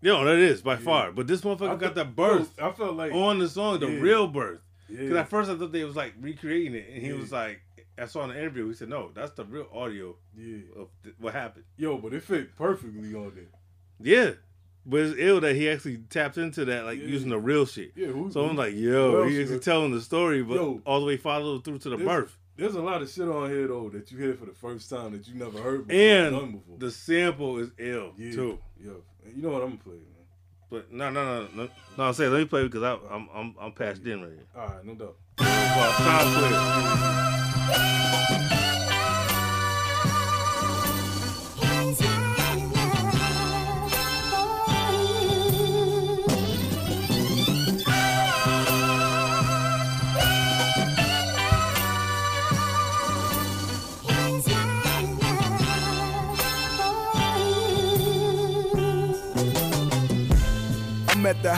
Yo, 0.00 0.24
that 0.24 0.36
is 0.38 0.62
by 0.62 0.76
far. 0.76 1.10
But 1.10 1.26
this 1.26 1.40
motherfucker 1.40 1.70
I 1.70 1.76
got 1.76 1.94
the 1.94 2.04
birth 2.04 2.60
I 2.60 2.70
felt 2.70 2.96
like 2.96 3.12
on 3.12 3.38
the 3.38 3.48
song, 3.48 3.80
the 3.80 3.90
Yeah. 3.90 4.00
real 4.00 4.28
birth. 4.28 4.60
Because 4.88 5.10
yeah, 5.10 5.20
at 5.20 5.28
first 5.28 5.50
I 5.50 5.56
thought 5.56 5.72
they 5.72 5.84
was 5.84 5.96
like 5.96 6.14
recreating 6.20 6.74
it, 6.74 6.88
and 6.92 7.02
he 7.02 7.08
Yeah. 7.08 7.14
was 7.18 7.32
like, 7.32 7.60
I 7.98 8.06
saw 8.06 8.22
in 8.24 8.28
the 8.30 8.38
interview, 8.38 8.68
he 8.68 8.74
said, 8.74 8.88
no, 8.90 9.10
that's 9.12 9.32
the 9.32 9.44
real 9.44 9.68
audio 9.72 10.16
yeah. 10.36 10.58
of 10.76 10.88
th- 11.02 11.16
what 11.18 11.34
happened. 11.34 11.64
Yo, 11.76 11.98
but 11.98 12.14
it 12.14 12.22
fit 12.22 12.54
perfectly 12.56 13.12
on 13.14 13.32
there. 13.34 13.48
Yeah, 14.00 14.34
but 14.88 15.00
it's 15.00 15.14
ill 15.18 15.40
that 15.42 15.54
he 15.54 15.68
actually 15.70 15.98
tapped 16.10 16.36
into 16.38 16.64
that, 16.64 16.84
like 16.84 16.98
Yeah. 16.98 17.06
using 17.06 17.28
the 17.30 17.38
real 17.38 17.64
shit. 17.66 17.92
Yeah, 17.94 18.08
who, 18.08 18.30
So 18.32 18.44
I'm 18.44 18.56
like, 18.56 18.74
yo, 18.74 19.22
else 19.22 19.30
he 19.30 19.40
actually 19.42 19.60
telling 19.60 19.92
the 19.92 20.00
story, 20.00 20.42
but 20.42 20.54
Yo. 20.54 20.80
all 20.84 20.98
the 21.00 21.06
way 21.06 21.16
followed 21.16 21.62
through 21.64 21.78
to 21.80 21.90
the 21.90 21.96
birth. 21.98 22.36
There's 22.56 22.74
a 22.74 22.82
lot 22.82 23.02
of 23.02 23.08
shit 23.10 23.28
on 23.28 23.48
here 23.50 23.68
though 23.68 23.88
that 23.90 24.10
you 24.10 24.18
hear 24.18 24.34
for 24.34 24.46
the 24.46 24.52
first 24.54 24.90
time 24.90 25.12
that 25.12 25.28
you 25.28 25.34
never 25.36 25.60
heard 25.60 25.86
before, 25.86 26.02
And 26.02 26.52
before. 26.52 26.78
the 26.78 26.90
sample 26.90 27.58
is 27.58 27.70
ill 27.78 28.14
yeah, 28.18 28.32
too. 28.32 28.58
Yeah, 28.82 28.90
you 29.36 29.42
know 29.42 29.50
what 29.50 29.62
I'm 29.62 29.68
gonna 29.76 29.82
play, 29.84 29.94
man. 29.94 30.04
But 30.70 30.90
no, 30.92 31.08
no, 31.10 31.24
no, 31.24 31.46
no. 31.54 31.68
No, 31.96 32.04
I'm 32.04 32.12
saying 32.14 32.32
let 32.32 32.40
me 32.40 32.44
play 32.46 32.64
because 32.64 32.82
I, 32.82 32.98
I'm 33.14 33.28
I'm 33.32 33.54
I'm 33.60 33.72
past 33.72 34.04
in 34.04 34.20
right 34.22 34.32
here. 34.32 34.46
All 34.56 34.66
right, 34.66 34.84
no 34.84 34.94
doubt. 34.94 35.16
Well, 35.38 35.92
time 35.92 36.34
clear. 36.34 36.58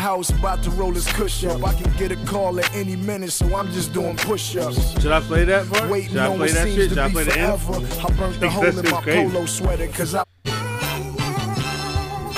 House 0.00 0.30
about 0.30 0.62
to 0.64 0.70
roll 0.70 0.92
this 0.92 1.06
cush 1.12 1.44
up. 1.44 1.62
I 1.64 1.74
can 1.74 1.92
get 1.98 2.10
a 2.10 2.16
call 2.26 2.58
at 2.58 2.72
any 2.74 2.96
minute, 2.96 3.30
so 3.32 3.54
I'm 3.54 3.70
just 3.70 3.92
doing 3.92 4.16
push 4.16 4.56
ups. 4.56 5.00
Should 5.00 5.12
I 5.12 5.20
play 5.20 5.44
that 5.44 5.68
part? 5.68 5.90
Waiting 5.90 6.10
Should 6.10 6.18
I 6.18 6.36
play 6.36 6.50
that 6.52 6.66
shit? 6.68 6.76
to 6.76 6.88
Should 6.88 6.98
I 6.98 7.10
play 7.10 7.24
the 7.24 7.38
end? 7.38 7.60
forever. 7.60 7.86
I 8.06 8.10
burnt 8.16 8.40
the 8.40 8.48
hole 8.56 8.64
in 8.66 8.74
my 8.90 9.00
crazy. 9.02 9.30
polo 9.30 9.46
sweater, 9.46 9.86
cause 9.88 10.14
I 10.14 10.24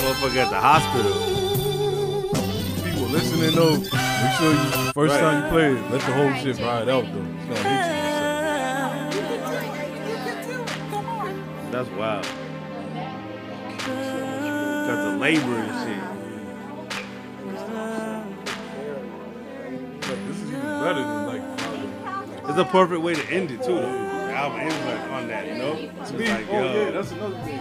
Motherfucker 0.03 0.43
at 0.45 0.51
the 0.51 0.61
hospital. 0.61 1.13
People 2.85 3.09
listening 3.09 3.55
though, 3.55 3.77
make 3.79 4.33
sure 4.39 4.53
you 4.53 4.59
first 4.93 5.15
Right. 5.15 5.21
time 5.21 5.45
you 5.45 5.49
play 5.51 5.69
it, 5.73 5.91
let 5.91 6.01
the 6.01 6.13
whole 6.13 6.33
shit 6.43 6.59
ride 6.59 6.89
out 6.89 7.05
though. 7.13 7.27
It's 7.39 7.47
gonna 7.49 7.69
hit 7.69 7.87
you. 7.87 8.03
That's 11.71 11.89
wild. 11.91 12.27
Got 14.87 14.99
the 15.13 15.17
labor 15.19 15.55
and 15.57 15.73
shit. 15.89 16.22
It's 22.53 22.61
a 22.61 22.65
perfect 22.67 23.01
way 23.01 23.15
to 23.15 23.27
end 23.31 23.51
it 23.51 23.63
too. 23.63 23.77
The 23.77 24.35
album 24.37 24.61
ends 24.61 24.77
like 24.85 25.11
on 25.11 25.27
that, 25.29 25.47
you 25.47 25.55
know. 25.55 25.75
To 26.05 26.13
me, 26.13 26.29
like, 26.29 26.47
oh 26.51 26.53
yo, 26.53 26.85
yeah, 26.85 26.91
that's 26.91 27.11
another 27.13 27.39
thing. 27.45 27.59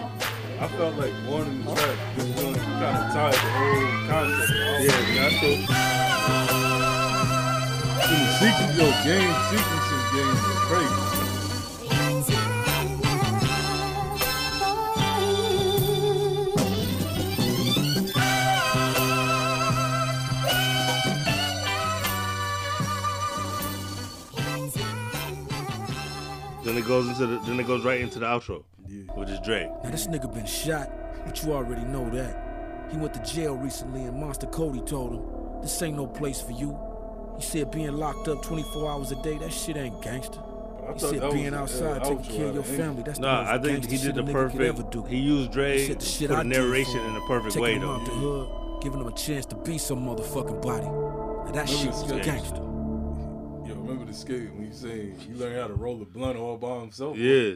I 0.60 0.68
felt 0.68 0.96
like 0.96 1.14
one 1.26 1.46
in 1.48 1.64
the 1.64 1.74
track, 1.74 1.96
this 2.14 2.26
joint 2.38 2.58
kind 2.58 2.98
of 2.98 3.12
tied 3.14 3.32
the 3.32 3.38
whole 3.56 3.88
concept. 4.06 4.52
of 4.52 4.52
the 4.52 4.68
album. 4.68 4.84
yeah, 4.84 5.00
that's. 5.16 5.40
In 8.04 8.20
the 8.20 8.32
sequence, 8.36 8.76
yo, 8.76 8.84
game 9.02 9.32
sequencing 9.48 10.04
games 10.12 10.44
are 10.44 10.60
crazy. 10.68 11.01
Goes 27.08 27.20
into 27.20 27.26
the 27.38 27.38
then 27.46 27.60
it 27.60 27.66
goes 27.66 27.84
right 27.84 28.00
into 28.00 28.18
the 28.18 28.26
outro, 28.26 28.64
Yeah. 28.88 29.02
which 29.14 29.28
is 29.28 29.40
Dre. 29.40 29.70
Now 29.84 29.90
this 29.90 30.06
nigga 30.06 30.32
been 30.32 30.46
shot, 30.46 30.90
but 31.24 31.42
you 31.42 31.52
already 31.52 31.84
know 31.84 32.08
that. 32.10 32.88
He 32.90 32.96
went 32.98 33.14
to 33.14 33.22
jail 33.22 33.54
recently 33.56 34.04
and 34.04 34.18
Monster 34.18 34.46
Cody 34.46 34.80
told 34.80 35.12
him, 35.14 35.62
this 35.62 35.80
ain't 35.82 35.96
no 35.96 36.06
place 36.06 36.40
for 36.40 36.52
you. 36.52 36.78
He 37.36 37.42
said 37.42 37.70
being 37.70 37.92
locked 37.96 38.28
up 38.28 38.42
24 38.42 38.90
hours 38.90 39.10
a 39.12 39.16
day, 39.22 39.38
that 39.38 39.52
shit 39.52 39.76
ain't 39.76 40.00
gangster. 40.02 40.40
I 40.86 40.92
He 40.94 40.98
said 40.98 41.30
being 41.32 41.52
the, 41.52 41.58
uh, 41.58 41.62
outside 41.62 42.02
taking 42.04 42.24
care 42.24 42.46
of 42.48 42.54
your 42.54 42.64
family, 42.64 43.02
that's 43.04 43.18
the 43.18 43.24
Nah, 43.26 43.42
most 43.44 43.50
I 43.50 43.58
think 43.58 43.84
he 43.90 43.96
did 43.98 44.14
the 44.16 44.20
a 44.20 44.24
nigga 44.24 44.50
could 44.52 44.60
ever 44.62 44.82
perfect. 44.82 45.08
He 45.08 45.18
used 45.18 45.48
He 45.48 45.54
Dre 45.54 45.86
said 45.86 46.00
the 46.00 46.04
shit 46.04 46.28
for 46.30 46.34
I 46.36 46.42
the 46.42 46.48
did 46.50 46.58
narration 46.58 47.00
for 47.00 47.06
in 47.08 47.16
a 47.16 47.20
perfect 47.26 47.54
taking 47.54 47.62
way 47.62 47.74
him 47.74 47.80
though. 47.82 47.92
out 47.94 48.04
the 48.04 48.10
hood, 48.10 48.82
giving 48.82 49.00
him 49.00 49.06
a 49.06 49.12
chance 49.12 49.46
to 49.46 49.56
be 49.56 49.78
some 49.78 50.04
motherfucking 50.04 50.60
body. 50.60 50.86
Now 50.86 51.50
that 51.52 51.68
Remember 51.70 51.92
shit 51.98 52.08
the 52.08 52.14
was 52.16 52.26
gangster. 52.26 52.60
Yo, 53.92 53.98
remember 53.98 54.10
the 54.12 54.18
skate 54.18 54.50
when 54.54 54.66
you 54.66 54.72
say 54.72 55.12
you 55.28 55.34
learn 55.34 55.54
how 55.60 55.66
to 55.66 55.74
roll 55.74 56.00
a 56.00 56.04
blunt 56.06 56.38
all 56.38 56.56
by 56.56 56.80
himself? 56.80 57.14
Yeah. 57.18 57.54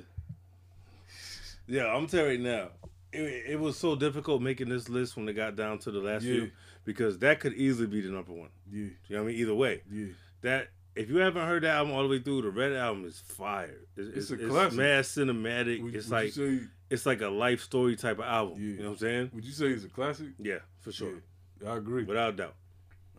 Yeah, 1.67 1.87
I'm 1.87 2.07
telling 2.09 2.43
you 2.43 2.51
right 2.51 2.59
now. 2.61 2.69
It, 3.11 3.45
it 3.53 3.61
was 3.61 3.79
so 3.79 3.97
difficult 3.97 4.43
making 4.43 4.69
this 4.69 4.91
list 4.91 5.17
when 5.17 5.27
it 5.31 5.33
got 5.33 5.57
down 5.57 5.79
to 5.79 5.91
the 5.91 5.99
last 6.01 6.25
Yeah. 6.25 6.35
few 6.41 6.51
because 6.85 7.19
that 7.21 7.41
could 7.41 7.55
easily 7.55 7.87
be 7.87 8.03
the 8.03 8.11
number 8.11 8.33
one. 8.33 8.51
Yeah, 8.71 8.83
You 8.83 9.17
know 9.17 9.23
what 9.23 9.29
I 9.31 9.33
mean? 9.33 9.41
Either 9.41 9.55
way. 9.55 9.83
yeah. 9.91 10.07
That 10.43 10.69
if 10.95 11.09
you 11.09 11.17
haven't 11.17 11.47
heard 11.47 11.63
that 11.63 11.75
album 11.75 11.95
all 11.95 12.03
the 12.03 12.09
way 12.09 12.19
through, 12.19 12.43
the 12.43 12.51
Red 12.51 12.73
album 12.75 13.07
is 13.07 13.19
fire. 13.19 13.75
It's, 13.97 14.09
It's 14.09 14.17
it's, 14.19 14.31
a 14.33 14.35
it's 14.45 14.53
classic. 14.53 14.79
mad 14.79 15.05
cinematic. 15.05 15.83
Would, 15.83 15.95
it's 15.95 16.07
would 16.09 16.15
like 16.15 16.37
you 16.37 16.59
say, 16.61 16.65
it's 16.91 17.07
like 17.07 17.23
a 17.23 17.29
life 17.29 17.63
story 17.63 17.97
type 17.97 18.19
of 18.19 18.27
album. 18.27 18.59
Yeah. 18.59 18.67
You 18.73 18.77
know 18.81 18.85
what 18.91 18.91
I'm 18.91 18.99
saying? 18.99 19.31
would 19.33 19.45
you 19.45 19.53
say 19.53 19.69
it's 19.69 19.85
a 19.85 19.89
classic? 19.89 20.29
Yeah, 20.39 20.59
for 20.81 20.93
sure. 20.93 21.23
Yeah, 21.63 21.73
I 21.73 21.77
agree. 21.79 22.05
Without 22.05 22.35
a 22.35 22.37
doubt. 22.37 22.55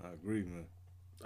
I 0.05 0.09
agree, 0.13 0.43
man. 0.43 0.65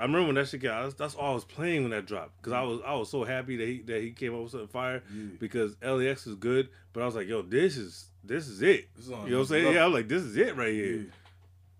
I 0.02 0.06
remember 0.06 0.28
when 0.28 0.36
that 0.36 0.48
shit 0.48 0.62
came 0.62 0.72
out. 0.72 0.84
That's, 0.84 0.96
that's 0.96 1.16
all 1.16 1.32
I 1.32 1.34
was 1.36 1.46
playing 1.46 1.84
when 1.84 1.92
that 1.92 2.06
dropped 2.06 2.38
because 2.42 2.54
I 2.54 2.62
was 2.64 2.80
I 2.86 2.94
was 2.96 3.10
so 3.10 3.24
happy 3.24 3.56
that 3.58 3.68
he 3.68 3.82
that 3.84 4.02
he 4.02 4.12
came 4.12 4.34
up 4.36 4.42
with 4.42 4.52
something 4.52 4.68
fire 4.68 5.04
Yeah. 5.16 5.24
because 5.40 5.76
LAX 5.84 6.28
is 6.28 6.36
good, 6.36 6.70
but 6.94 7.04
I 7.04 7.06
was 7.06 7.16
like, 7.16 7.28
yo, 7.28 7.42
this 7.42 7.78
is 7.78 8.08
this 8.24 8.48
is 8.48 8.62
it. 8.62 8.90
This 8.96 9.08
You 9.08 9.12
know 9.16 9.20
what 9.22 9.32
I'm 9.32 9.46
saying? 9.46 9.74
Yeah, 9.74 9.86
I'm 9.86 9.94
like, 9.94 10.08
this 10.08 10.24
is 10.24 10.36
it 10.38 10.56
right 10.58 10.74
Yeah. 10.74 10.84
here. 10.86 11.06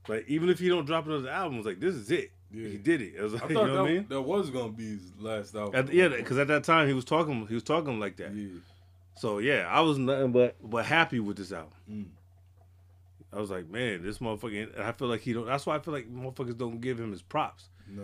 Like 0.08 0.26
even 0.28 0.50
if 0.50 0.60
he 0.60 0.70
don't 0.70 0.86
drop 0.86 1.06
another 1.08 1.30
album, 1.30 1.58
it's 1.58 1.66
like 1.68 1.80
this 1.80 1.96
is 1.96 2.10
it. 2.12 2.32
Yeah. 2.54 2.68
He 2.68 2.78
did 2.78 3.02
it. 3.02 3.14
It 3.16 3.22
was 3.22 3.34
I 3.34 3.38
like, 3.38 3.42
thought 3.54 3.62
you 3.62 3.68
know 3.68 3.74
that, 3.76 3.82
what 3.82 3.90
I 3.90 3.94
mean? 3.94 4.06
that 4.10 4.22
was 4.22 4.50
gonna 4.50 4.72
be 4.72 4.86
his 4.98 5.12
last 5.20 5.56
album. 5.56 5.76
At, 5.80 5.94
yeah, 5.94 6.08
because 6.10 6.38
at 6.38 6.48
that 6.48 6.64
time 6.64 6.88
he 6.88 6.94
was 6.94 7.06
talking 7.06 7.48
he 7.48 7.54
was 7.54 7.64
talking 7.64 8.00
like 8.00 8.18
that. 8.18 8.34
yeah, 8.36 8.48
So 9.18 9.40
yeah, 9.40 9.68
I 9.70 9.82
was 9.82 9.98
nothing 9.98 10.32
but 10.32 10.56
but 10.64 10.86
happy 10.86 11.20
with 11.20 11.38
this 11.38 11.52
album. 11.52 11.72
Mm. 11.90 12.06
I 13.34 13.40
was 13.40 13.50
like, 13.50 13.70
man, 13.70 14.04
this 14.04 14.18
motherfucker. 14.18 14.78
I 14.80 14.92
feel 14.92 15.08
like 15.08 15.22
he 15.22 15.32
don't. 15.32 15.46
That's 15.46 15.66
why 15.66 15.76
I 15.78 15.80
feel 15.80 15.94
like 15.94 16.12
motherfuckers 16.14 16.58
don't 16.58 16.82
give 16.82 17.00
him 17.00 17.12
his 17.12 17.22
props. 17.22 17.70
Nah. 17.92 18.04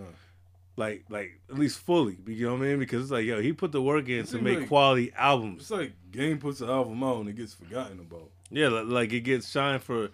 Like, 0.75 1.06
like 1.10 1.39
at 1.50 1.58
least 1.58 1.79
fully. 1.79 2.17
You 2.27 2.46
know 2.48 2.53
what 2.53 2.62
I 2.62 2.67
mean? 2.67 2.79
Because 2.79 3.01
it's 3.03 3.12
like, 3.12 3.25
yo, 3.25 3.41
he 3.41 3.51
put 3.51 3.72
the 3.72 3.82
work 3.82 4.08
in 4.10 4.25
to 4.27 4.38
make 4.41 4.60
like- 4.60 4.67
quality 4.67 5.12
albums. 5.17 5.62
It's 5.63 5.72
like 5.72 5.94
Game 6.12 6.38
puts 6.38 6.62
an 6.62 6.70
album 6.70 7.03
out 7.03 7.17
and 7.17 7.29
it 7.29 7.36
gets 7.36 7.53
forgotten 7.56 8.00
about. 8.00 8.29
Yeah, 8.51 8.67
like, 8.70 8.86
like 8.86 9.13
it 9.13 9.22
gets 9.22 9.50
shine 9.50 9.79
for 9.79 10.10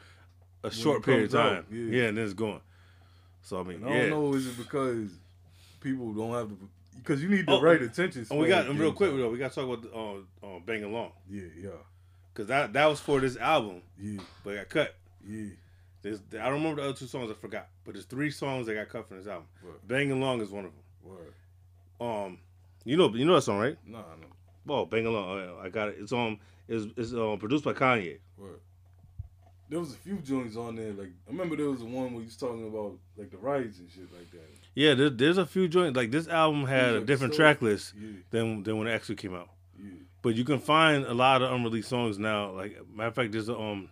a 0.63 0.71
short 0.71 1.03
period 1.03 1.25
of 1.25 1.31
time. 1.31 1.57
out, 1.57 1.65
yeah. 1.69 1.83
yeah. 1.97 2.03
and 2.05 2.17
then 2.17 2.23
it's 2.25 2.33
gone. 2.33 2.61
So 3.41 3.59
I 3.59 3.63
mean, 3.63 3.77
And 3.83 3.87
I 3.87 3.89
yeah. 3.93 4.01
don't 4.03 4.09
know, 4.11 4.33
is 4.35 4.47
it 4.47 4.57
because 4.57 5.11
people 5.81 6.13
don't 6.13 6.31
have 6.31 6.49
the 6.49 6.55
because 6.97 7.21
you 7.21 7.27
need 7.27 7.45
the 7.45 7.51
Oh, 7.51 7.61
right 7.61 7.81
attention. 7.81 8.25
And 8.31 8.39
we 8.39 8.47
got 8.47 8.65
and 8.67 8.79
real 8.79 8.93
quick, 8.93 9.11
though, 9.11 9.29
we 9.29 9.37
got 9.37 9.51
to 9.51 9.55
talk 9.65 9.77
about 9.79 9.93
uh, 9.93 10.45
uh, 10.55 10.59
Bang 10.65 10.83
Along 10.85 11.11
Yeah, 11.29 11.43
yeah, 11.61 11.69
because 12.33 12.47
that 12.47 12.71
that 12.71 12.85
was 12.85 13.01
for 13.01 13.19
this 13.19 13.35
album, 13.35 13.81
yeah, 13.99 14.21
but 14.45 14.51
it 14.51 14.55
got 14.57 14.69
cut. 14.69 14.95
yeah. 15.27 15.49
There's, 16.03 16.19
I 16.33 16.43
don't 16.45 16.53
remember 16.61 16.81
the 16.81 16.89
other 16.89 16.97
two 16.97 17.07
songs. 17.07 17.31
I 17.31 17.33
forgot, 17.33 17.69
but 17.85 17.93
there's 17.95 18.05
three 18.05 18.29
songs 18.29 18.67
that 18.67 18.75
got 18.75 18.89
cut 18.89 19.07
from 19.07 19.17
this 19.17 19.25
album. 19.27 19.47
Right. 19.63 19.87
Bang 19.87 20.11
Along 20.11 20.41
is 20.41 20.49
one 20.51 20.65
of 20.65 20.71
them. 20.71 20.83
Word. 21.03 21.33
Um, 21.99 22.37
you 22.85 22.97
know, 22.97 23.11
you 23.15 23.25
know 23.25 23.35
that 23.35 23.41
song, 23.43 23.59
right? 23.59 23.77
No. 23.85 24.03
Oh, 24.69 24.85
Bang 24.85 25.05
Along. 25.05 25.29
Oh, 25.29 25.37
yeah, 25.57 25.65
I 25.65 25.69
got 25.69 25.89
it. 25.89 25.95
It's 25.99 26.11
um, 26.13 26.39
it's 26.67 26.85
it's 26.97 27.13
uh, 27.13 27.35
produced 27.39 27.63
by 27.63 27.73
Kanye. 27.73 28.19
Word. 28.37 28.59
There 29.69 29.79
was 29.79 29.93
a 29.93 29.97
few 29.97 30.17
joints 30.17 30.55
on 30.57 30.75
there. 30.75 30.91
Like 30.93 31.11
I 31.27 31.31
remember 31.31 31.55
there 31.55 31.69
was 31.69 31.79
the 31.79 31.85
one 31.85 32.11
where 32.13 32.19
you 32.21 32.25
was 32.27 32.37
talking 32.37 32.67
about 32.67 32.93
like 33.17 33.31
the 33.31 33.37
riots 33.37 33.79
and 33.79 33.89
shit 33.89 34.11
like 34.13 34.29
that. 34.31 34.41
Yeah, 34.75 34.93
there, 34.93 35.09
there's 35.09 35.37
a 35.37 35.45
few 35.45 35.67
joints 35.67 35.95
like 35.95 36.11
this 36.11 36.27
album 36.27 36.65
had 36.65 36.93
a 36.95 37.01
different 37.01 37.33
so- 37.33 37.37
track 37.37 37.61
list 37.61 37.93
Yeah, 37.99 38.09
than 38.29 38.63
than 38.63 38.77
when 38.77 38.87
it 38.87 38.91
actually 38.91 39.15
came 39.15 39.33
out. 39.33 39.49
yeah. 39.81 39.89
But 40.21 40.35
you 40.35 40.43
can 40.43 40.59
find 40.59 41.05
a 41.05 41.13
lot 41.13 41.41
of 41.41 41.51
unreleased 41.51 41.89
songs 41.89 42.19
now. 42.19 42.51
Like 42.51 42.77
matter 42.93 43.07
of 43.09 43.15
fact, 43.15 43.31
there's 43.31 43.49
a 43.49 43.57
um, 43.57 43.89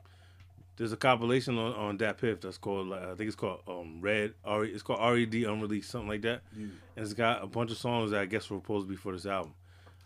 there's 0.77 0.91
a 0.93 0.97
compilation 0.97 1.57
on 1.57 1.73
on 1.73 1.97
Dat 1.97 2.17
Piff 2.17 2.41
that's 2.41 2.57
called 2.57 2.91
I 2.93 3.13
think 3.15 3.27
it's 3.27 3.35
called 3.35 3.61
um 3.67 3.99
Red 4.01 4.33
R 4.43 4.63
it's 4.65 4.81
called 4.83 4.99
Red 4.99 5.33
Unreleased 5.33 5.89
something 5.89 6.07
like 6.09 6.21
that. 6.23 6.41
Yeah. 6.55 6.65
And 6.95 7.05
it's 7.05 7.13
got 7.13 7.43
a 7.43 7.47
bunch 7.47 7.71
of 7.71 7.77
songs 7.77 8.11
that 8.11 8.21
I 8.21 8.25
guess 8.25 8.49
were 8.49 8.57
supposed 8.57 8.87
to 8.87 8.89
be 8.89 8.95
for 8.95 9.13
this 9.13 9.25
album. 9.25 9.53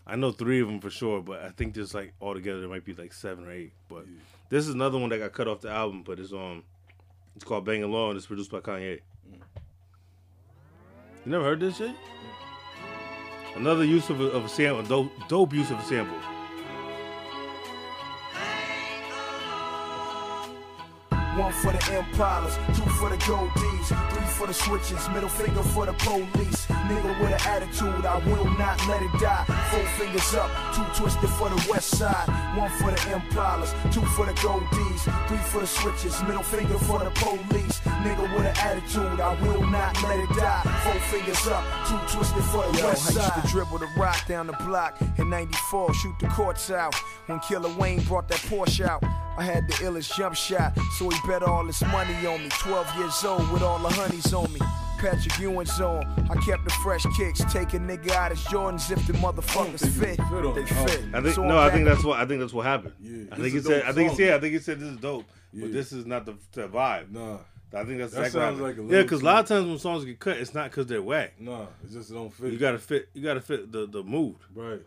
I 0.08 0.16
know 0.16 0.32
three 0.32 0.62
of 0.62 0.68
them 0.68 0.80
for 0.80 0.90
sure, 0.92 1.22
but 1.22 1.42
I 1.42 1.50
think 1.50 1.74
there's 1.74 1.94
like 1.94 2.14
altogether 2.22 2.60
there 2.60 2.70
might 2.70 2.86
be 2.86 2.94
like 2.94 3.14
seven 3.14 3.46
or 3.46 3.52
eight. 3.52 3.74
But 3.90 4.06
Yeah. 4.08 4.20
this 4.50 4.68
is 4.68 4.74
another 4.74 4.98
one 5.00 5.10
that 5.10 5.20
got 5.20 5.34
cut 5.34 5.48
off 5.48 5.62
the 5.62 5.70
album, 5.72 6.04
but 6.04 6.20
it's 6.20 6.34
um 6.34 6.64
it's 7.36 7.44
called 7.46 7.66
Bang 7.66 7.84
Along 7.84 8.10
and 8.12 8.18
it's 8.18 8.28
produced 8.28 8.52
by 8.52 8.60
Kanye. 8.60 9.00
You 11.26 11.32
never 11.32 11.44
heard 11.44 11.60
this 11.60 11.78
shit? 11.78 11.96
Another 13.56 13.84
use 13.86 14.10
of 14.10 14.20
a, 14.22 14.26
of 14.26 14.46
a 14.46 14.50
sample, 14.50 14.84
dope, 14.84 15.12
dope 15.30 15.54
use 15.54 15.72
of 15.72 15.80
a 15.80 15.84
sample. 15.84 16.18
One 21.46 21.54
for 21.54 21.72
the 21.74 21.78
Impalas, 21.78 22.56
two 22.76 22.90
for 22.98 23.08
the 23.08 23.18
Gold 23.28 23.54
D's, 23.54 23.90
three 23.90 24.28
for 24.36 24.48
the 24.48 24.54
switches, 24.54 25.08
middle 25.10 25.30
finger 25.30 25.62
for 25.62 25.86
the 25.86 25.94
police. 25.94 26.55
Nigga 26.66 27.20
with 27.20 27.34
an 27.34 27.48
attitude, 27.48 28.06
I 28.06 28.18
will 28.28 28.46
not 28.58 28.78
let 28.88 29.02
it 29.02 29.12
die. 29.20 29.46
Four 29.72 29.86
fingers 29.98 30.34
up, 30.36 30.50
two 30.76 30.86
twisted 31.02 31.30
for 31.32 31.50
the 31.50 31.68
west 31.70 31.90
side. 31.98 32.28
One 32.58 32.70
for 32.80 32.92
the 32.92 32.98
Impalas, 33.12 33.72
two 33.94 34.02
for 34.16 34.26
the 34.26 34.34
Goldies, 34.34 35.28
three 35.28 35.38
for 35.38 35.62
the 35.62 35.68
switches, 35.68 36.22
middle 36.24 36.44
finger 36.44 36.78
for 36.80 37.00
the 37.00 37.12
police. 37.12 37.80
Nigga 38.06 38.22
with 38.36 38.46
an 38.46 38.58
attitude, 38.58 39.20
I 39.20 39.34
will 39.42 39.66
not 39.68 40.02
let 40.04 40.20
it 40.20 40.30
die. 40.30 40.62
Four 40.84 41.00
fingers 41.10 41.48
up, 41.48 41.64
two 41.88 42.16
twisted 42.16 42.44
for 42.46 42.64
the 42.72 42.80
Yo, 42.80 42.88
west 42.88 43.18
I 43.18 43.24
used 43.24 43.48
to 43.48 43.52
dribble 43.52 43.80
the 43.80 43.90
rock 43.98 44.28
down 44.28 44.48
the 44.48 44.54
block 44.54 45.00
in 45.18 45.30
94, 45.30 45.94
shoot 45.94 46.16
the 46.20 46.28
courts 46.28 46.70
out. 46.72 46.96
When 47.26 47.40
Killer 47.40 47.74
Wayne 47.78 48.02
brought 48.04 48.28
that 48.30 48.40
Porsche 48.40 48.86
out, 48.86 49.04
I 49.38 49.44
had 49.44 49.68
the 49.68 49.74
illest 49.86 50.16
jump 50.16 50.36
shot, 50.36 50.78
so 50.98 51.10
he 51.10 51.18
bet 51.28 51.44
all 51.44 51.66
his 51.66 51.82
money 51.82 52.26
on 52.26 52.44
me. 52.44 52.50
12 52.50 52.98
years 52.98 53.24
old 53.26 53.52
with 53.52 53.64
all 53.64 53.80
the 53.80 53.90
honeys 53.90 54.34
on 54.34 54.52
me. 54.54 54.60
Patrick 55.06 55.38
Ewing's 55.40 55.80
on. 55.80 56.04
I 56.32 56.36
kept 56.42 56.64
the 56.64 56.72
fresh 56.82 57.04
kicks, 57.16 57.40
taking 57.54 57.82
nigga 57.82 58.10
out 58.12 58.32
his 58.32 58.40
Jordans 58.46 58.90
if 58.90 59.06
the 59.06 59.14
motherfuckers 59.14 59.82
fit. 59.82 60.18
fit 60.18 60.56
They 60.56 60.66
fit. 60.66 61.04
I 61.14 61.22
think 61.22 61.36
So 61.36 61.44
no, 61.44 61.58
I'm 61.58 61.60
I 61.60 61.66
back 61.68 61.74
think 61.74 61.86
that's 61.86 62.04
what 62.04 62.20
I 62.20 62.26
think 62.26 62.40
that's 62.40 62.54
what 62.54 62.66
happened. 62.66 62.94
Yeah, 63.00 63.26
I 63.32 63.36
think 63.36 63.54
he 63.54 63.62
said 63.62 63.84
I 63.84 63.92
think 63.92 63.98
he 64.00 64.08
song. 64.08 64.18
said 64.18 64.34
I 64.34 64.40
think 64.40 64.54
he 64.54 64.60
said 64.60 64.80
this 64.80 64.90
is 64.90 64.98
dope, 64.98 65.26
Yeah. 65.54 65.66
but 65.66 65.74
this 65.74 65.92
is 65.92 66.08
not 66.08 66.26
the, 66.26 66.34
the 66.54 66.68
vibe. 66.68 67.12
Nah, 67.12 67.38
I 67.74 67.84
think 67.84 68.00
that's 68.00 68.14
That 68.14 68.26
exactly 68.26 68.30
sounds 68.42 68.60
like 68.62 68.78
a 68.80 68.82
yeah, 68.82 69.04
because 69.04 69.22
a 69.22 69.26
lot 69.26 69.40
of 69.44 69.48
times 69.48 69.68
when 69.68 69.78
songs 69.78 70.06
get 70.06 70.20
cut, 70.20 70.38
it's 70.38 70.56
not 70.56 70.72
because 70.72 70.88
they're 70.88 71.04
whack. 71.04 71.34
nah, 71.40 71.68
it 71.84 71.92
just 71.92 72.12
don't 72.12 72.34
fit. 72.34 72.52
You 72.52 72.58
gotta 72.58 72.80
fit. 72.80 73.08
You 73.14 73.22
gotta 73.22 73.42
fit 73.42 73.72
the 73.72 73.86
the 73.86 74.02
mood. 74.04 74.38
right. 74.56 74.82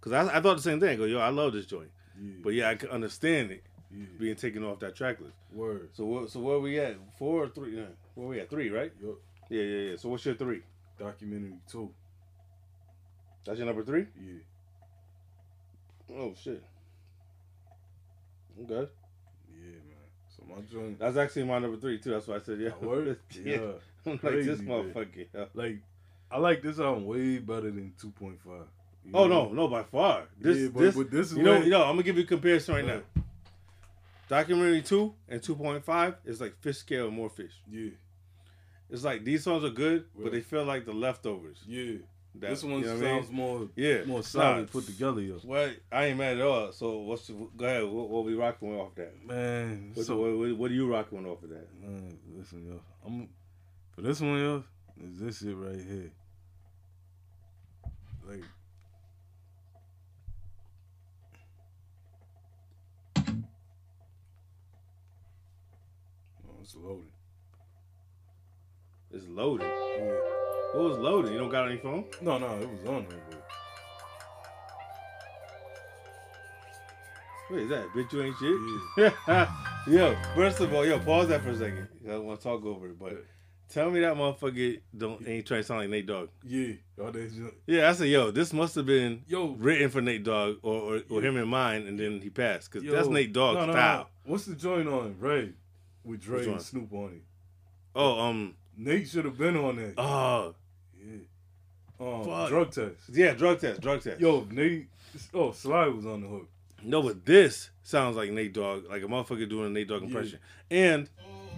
Because 0.00 0.12
I, 0.12 0.38
I 0.38 0.40
thought 0.40 0.56
the 0.58 0.62
same 0.62 0.78
thing. 0.78 0.90
I 0.90 0.94
go, 0.94 1.04
yo, 1.04 1.18
I 1.18 1.28
love 1.30 1.52
this 1.54 1.66
joint, 1.66 1.90
Yeah, 2.22 2.34
but 2.42 2.50
yeah, 2.54 2.70
I 2.70 2.76
can 2.76 2.88
understand 2.90 3.50
it 3.50 3.64
yeah. 3.94 4.04
being 4.18 4.36
taken 4.36 4.64
off 4.64 4.78
that 4.78 4.94
track 4.94 5.20
list. 5.20 5.34
Word. 5.52 5.90
So 5.92 6.04
what? 6.04 6.30
So 6.30 6.38
where 6.40 6.60
we 6.60 6.78
at? 6.78 6.96
Four 7.18 7.42
or 7.44 7.48
three? 7.48 7.76
Yeah. 7.76 7.86
Where 8.14 8.28
we 8.28 8.38
at? 8.40 8.48
Three, 8.48 8.70
right? 8.70 8.92
Yup. 9.02 9.16
Yeah, 9.50 9.62
yeah, 9.62 9.90
yeah. 9.90 9.96
So 9.96 10.08
what's 10.08 10.24
your 10.24 10.34
three? 10.36 10.62
Documentary 10.98 11.58
two. 11.70 11.90
That's 13.44 13.58
your 13.58 13.66
number 13.66 13.82
three? 13.84 14.06
Yeah. 14.18 14.40
Oh 16.16 16.34
shit. 16.42 16.62
Okay. 18.62 18.88
Yeah, 19.54 19.78
man. 19.88 20.06
So 20.36 20.42
my 20.48 20.60
joint, 20.70 20.98
That's 20.98 21.16
actually 21.16 21.44
my 21.44 21.58
number 21.58 21.76
three 21.78 21.98
too. 21.98 22.10
That's 22.10 22.26
why 22.26 22.36
I 22.36 22.40
said 22.40 22.60
yeah. 22.60 22.70
yeah. 22.82 23.14
Yeah. 23.44 23.58
I'm 24.06 24.12
like 24.12 24.20
this 24.44 24.60
motherfucker. 24.60 25.26
yeah. 25.34 25.44
Like, 25.54 25.78
I 26.30 26.38
like 26.38 26.62
this 26.62 26.78
album 26.78 27.06
way 27.06 27.38
better 27.38 27.70
than 27.70 27.92
2.5. 28.00 28.36
You 29.04 29.10
Oh 29.14 29.26
know? 29.26 29.46
no, 29.48 29.52
no, 29.52 29.68
by 29.68 29.82
far. 29.82 30.24
This, 30.40 30.56
Yeah, 30.58 30.68
but- 30.72 30.80
this, 30.80 30.96
but 30.96 31.10
this 31.10 31.32
is 31.32 31.38
you 31.38 31.42
know, 31.42 31.54
what- 31.56 31.64
you 31.64 31.70
know, 31.70 31.82
I'm 31.82 31.90
gonna 31.94 32.02
give 32.04 32.16
you 32.16 32.24
a 32.24 32.26
comparison 32.26 32.74
right 32.76 32.84
Right. 32.86 33.04
now. 33.16 33.22
Documentary 34.28 34.82
two 34.82 35.12
and 35.28 35.42
two 35.42 35.56
point 35.56 35.84
five 35.84 36.14
is 36.24 36.40
like 36.40 36.54
fish 36.60 36.78
scale 36.78 37.08
and 37.08 37.16
more 37.16 37.28
fish. 37.30 37.52
Yeah, 37.68 37.90
It's 38.90 39.04
like 39.04 39.24
these 39.24 39.44
songs 39.44 39.64
are 39.64 39.70
good, 39.70 40.04
but 40.18 40.32
they 40.32 40.40
feel 40.40 40.64
like 40.64 40.84
the 40.84 40.92
leftovers. 40.92 41.58
yeah. 41.66 41.98
That- 42.36 42.50
this 42.50 42.62
one 42.62 42.80
you 42.80 42.86
know 42.86 42.94
what 42.94 43.04
I 43.04 43.12
mean? 43.12 43.22
sounds 43.22 43.32
more, 43.32 43.68
Yeah. 43.74 44.04
more 44.04 44.22
solid 44.22 44.60
Nah, 44.60 44.66
put 44.70 44.86
together, 44.86 45.20
yo. 45.20 45.40
Well, 45.44 45.72
I 45.90 46.04
ain't 46.06 46.18
mad 46.18 46.36
at 46.38 46.42
all. 46.46 46.70
So 46.70 46.98
what's 46.98 47.26
the, 47.26 47.32
go 47.56 47.64
ahead? 47.64 47.82
What, 47.84 48.08
what 48.08 48.24
we 48.24 48.34
rocking 48.34 48.70
with 48.70 48.78
off 48.78 48.94
that? 48.94 49.12
Man, 49.26 49.90
What, 49.94 50.06
so 50.06 50.16
what, 50.16 50.56
what, 50.56 50.70
are 50.70 50.74
you 50.74 50.88
rocking 50.92 51.18
with 51.22 51.26
off 51.32 51.42
of 51.42 51.48
that? 51.50 51.66
man, 51.80 52.16
listen, 52.36 52.64
yo. 52.68 52.80
I'm 53.04 53.28
for 53.90 54.02
this 54.02 54.20
one, 54.20 54.38
yo. 54.38 54.64
Is 55.02 55.18
this 55.18 55.38
shit 55.40 55.56
right 55.56 55.74
here? 55.74 56.12
Like, 58.28 58.44
oh, 66.48 66.60
it's 66.62 66.74
loaded. 66.76 67.12
It's 69.12 69.26
loaded. 69.28 69.66
Yeah. 69.66 70.12
What 70.74 70.84
was 70.90 70.98
loaded? 70.98 71.32
You 71.32 71.38
don't 71.38 71.50
got 71.50 71.68
any 71.68 71.78
phone? 71.78 72.04
No, 72.20 72.38
no, 72.38 72.46
it 72.60 72.68
was 72.70 72.88
on 72.88 73.06
there, 73.08 73.18
but 73.30 73.42
What 77.48 77.60
is 77.60 77.68
that? 77.70 77.88
Bitch, 77.88 78.12
you 78.12 78.22
ain't 78.22 78.36
shit. 78.38 79.12
Yeah. 79.26 79.52
yo, 79.88 80.16
first 80.36 80.60
of 80.60 80.72
all, 80.72 80.86
yo, 80.86 81.00
pause 81.00 81.26
that 81.28 81.42
for 81.42 81.50
a 81.50 81.58
second. 81.58 81.88
I 82.06 82.10
don't 82.12 82.24
want 82.26 82.38
to 82.40 82.44
talk 82.44 82.64
over 82.64 82.86
it, 82.86 82.98
but 82.98 83.24
tell 83.68 83.90
me 83.90 83.98
that 84.00 84.14
motherfucker 84.14 84.80
don't 84.96 85.26
ain't 85.26 85.46
trying 85.46 85.60
to 85.60 85.64
sound 85.64 85.80
like 85.80 85.90
Nate 85.90 86.06
Dogg. 86.06 86.28
yeah, 86.44 86.74
all 87.02 87.10
that 87.10 87.32
shit. 87.34 87.54
Yeah, 87.66 87.88
I 87.88 87.92
said, 87.94 88.06
yo, 88.06 88.30
this 88.30 88.52
must 88.52 88.76
have 88.76 88.86
been 88.86 89.24
Yo, 89.26 89.48
written 89.58 89.90
for 89.90 90.00
Nate 90.00 90.22
Dogg 90.22 90.58
or, 90.62 90.94
or, 90.96 91.00
or 91.10 91.20
him 91.20 91.36
in 91.36 91.48
mind, 91.48 91.88
and 91.88 91.98
then 91.98 92.20
he 92.20 92.30
passed 92.30 92.70
because 92.70 92.88
that's 92.88 93.08
Nate 93.08 93.32
Dogg's 93.32 93.56
no, 93.58 93.66
no, 93.66 93.72
style. 93.72 93.98
no. 93.98 94.30
What's 94.30 94.44
the 94.44 94.54
joint 94.54 94.88
on 94.88 95.16
Ray 95.18 95.52
with 96.04 96.20
Dre 96.20 96.46
and? 96.46 96.62
Snoop 96.62 96.92
on 96.92 97.14
it? 97.14 97.22
Oh, 97.96 98.20
um, 98.20 98.54
Nate 98.82 99.08
should 99.08 99.24
have 99.26 99.36
been 99.38 99.56
on 99.56 99.76
that. 99.76 99.94
oh, 99.98 100.54
yeah. 100.98 101.16
Um, 102.00 102.24
Fuck. 102.24 102.48
drug 102.48 102.70
test. 102.72 102.96
yeah, 103.12 103.32
drug 103.34 103.60
test, 103.60 103.80
drug 103.82 104.02
test. 104.02 104.20
Yo, 104.20 104.46
Nate. 104.50 104.86
Oh, 105.34 105.52
Sly 105.52 105.88
was 105.88 106.06
on 106.06 106.22
the 106.22 106.28
hook. 106.28 106.48
no, 106.82 107.02
but 107.02 107.26
this 107.26 107.70
sounds 107.82 108.16
like 108.16 108.30
Nate 108.30 108.54
Dogg, 108.54 108.88
like 108.88 109.02
a 109.02 109.06
motherfucker 109.06 109.48
doing 109.48 109.66
a 109.66 109.70
Nate 109.70 109.88
Dogg 109.88 110.00
Yeah. 110.02 110.06
impression, 110.08 110.38
and 110.70 111.08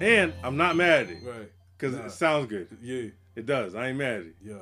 and 0.01 0.33
I'm 0.43 0.57
not 0.57 0.75
mad 0.75 1.05
at 1.05 1.11
it 1.11 1.23
Right. 1.23 1.51
because 1.79 1.95
Nah. 1.97 2.07
it 2.07 2.11
sounds 2.13 2.49
good. 2.49 2.67
Yeah. 2.83 3.11
It 3.37 3.47
does. 3.47 3.75
I 3.77 3.89
ain't 3.89 3.99
mad 3.99 4.21
at 4.21 4.27
it. 4.27 4.35
Yeah. 4.45 4.55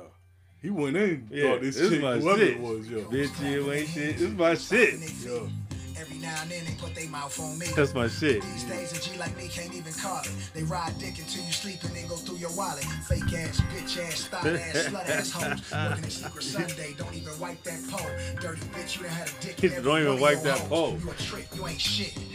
He 0.61 0.69
went 0.69 0.95
in. 0.97 1.27
Yeah, 1.31 1.53
thought 1.53 1.61
this, 1.61 1.75
this 1.77 1.91
is 1.93 1.99
my 2.01 2.17
whoever 2.19 2.39
shit. 2.39 2.49
it 2.57 2.59
was, 2.59 2.87
yo. 2.89 3.01
Bitch, 3.05 3.51
you 3.51 3.71
ain't 3.71 3.87
shit. 3.89 4.17
This 4.17 4.21
is 4.29 4.33
my 4.35 4.53
shit. 4.55 5.25
Yo. 5.25 5.49
Every 5.99 6.17
now 6.17 6.35
and 6.41 6.49
then 6.51 6.65
they 6.65 6.73
put 6.75 6.95
their 6.95 7.07
mouth 7.09 7.39
on 7.39 7.57
me. 7.59 7.67
That's 7.75 7.93
my 7.93 8.07
shit. 8.07 8.41
These 8.41 8.63
days 8.65 8.91
a 8.97 9.01
G 9.01 9.17
like 9.17 9.35
me 9.37 9.47
can't 9.47 9.73
even 9.73 9.93
call 9.93 10.21
it. 10.21 10.31
They 10.53 10.63
ride 10.63 10.97
dick 10.97 11.17
until 11.19 11.43
you 11.43 11.51
sleep 11.51 11.83
and 11.83 11.95
then 11.95 12.07
go 12.07 12.15
through 12.15 12.37
your 12.37 12.51
wallet. 12.55 12.83
Fake 13.07 13.31
ass, 13.33 13.61
bitch 13.73 13.97
ass, 13.99 14.27
thought 14.27 14.45
ass, 14.45 14.87
slut 14.89 15.09
ass 15.09 15.31
hoes. 15.31 15.71
Working 15.71 16.03
at 16.05 16.11
Secret 16.11 16.43
Sunday, 16.43 16.93
don't 16.97 17.13
even 17.13 17.37
wipe 17.39 17.61
that 17.63 17.79
pole. 17.89 18.09
Dirty 18.41 18.61
bitch, 18.73 18.97
you 18.97 19.03
done 19.03 19.11
had 19.11 19.27
a 19.29 19.31
dick. 19.45 19.59
He 19.59 19.67
in 19.67 19.83
don't 19.83 20.01
even 20.01 20.19
wipe 20.19 20.41
that 20.43 20.59
pole. 20.69 20.97
You 21.03 21.09
a 21.11 21.13
trick, 21.15 21.47
you 21.55 21.67
ain't 21.67 21.81
shit. 21.81 22.17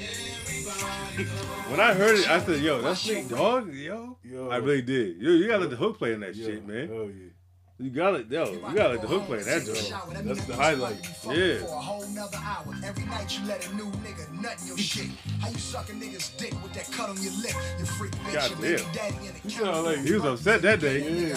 When 1.69 1.81
I 1.81 1.95
heard 1.95 2.19
it, 2.19 2.29
I 2.29 2.45
said, 2.45 2.61
"Yo, 2.61 2.81
that's 2.83 3.07
Nate 3.09 3.29
Dogg, 3.29 3.73
yo." 3.73 4.19
Yo. 4.23 4.49
I 4.51 4.57
really 4.57 4.83
did. 4.83 5.21
Yo, 5.21 5.31
you 5.33 5.47
gotta 5.47 5.61
let 5.61 5.71
the 5.71 5.77
hook 5.77 5.99
play 5.99 6.13
in 6.13 6.21
that 6.21 6.35
Yeah. 6.35 6.47
shit, 6.47 6.67
man. 6.67 6.89
Hell 6.89 7.05
yeah. 7.07 7.31
You 7.79 7.91
got 7.91 8.15
it, 8.15 8.31
yo, 8.31 8.51
you 8.53 8.61
gotta 8.61 8.95
let 8.95 9.03
the 9.03 9.07
hook 9.07 9.25
play 9.25 9.43
that 9.43 9.67
joint. 9.67 10.27
That's 10.27 10.47
the 10.47 10.57
highlight. 10.57 10.97
Yeah. 11.27 11.59
For 11.59 11.75
a 11.75 11.79
whole 11.79 12.09
nother 12.09 12.39
hour. 12.39 12.75
Every 12.83 13.05
night 13.05 13.39
you 13.39 13.47
let 13.47 13.69
a 13.69 13.77
new 13.77 13.91
nigga 14.01 14.33
nut 14.41 14.57
in 14.63 14.69
your 14.69 14.79
shit. 14.79 15.11
How 15.43 15.51
you 15.51 15.59
suck 15.59 15.91
a 15.91 15.93
nigga's 15.93 16.31
dick 16.39 16.53
with 16.63 16.73
that 16.73 16.91
cut 16.91 17.11
on 17.11 17.23
your 17.23 17.35
lip? 17.35 17.53
You 17.79 17.85
freak 17.85 18.13
bitch, 18.13 18.33
God 18.33 18.51
your 18.51 18.59
baby 18.61 18.83
damn. 18.83 18.93
daddy 18.95 19.27
in 19.27 19.35
the 19.35 19.41
He 19.51 19.63
like 19.63 19.99
He 20.07 20.13
was 20.15 20.25
upset 20.25 20.63
that 20.63 20.81
day. 20.81 21.01
Yeah. 21.01 21.35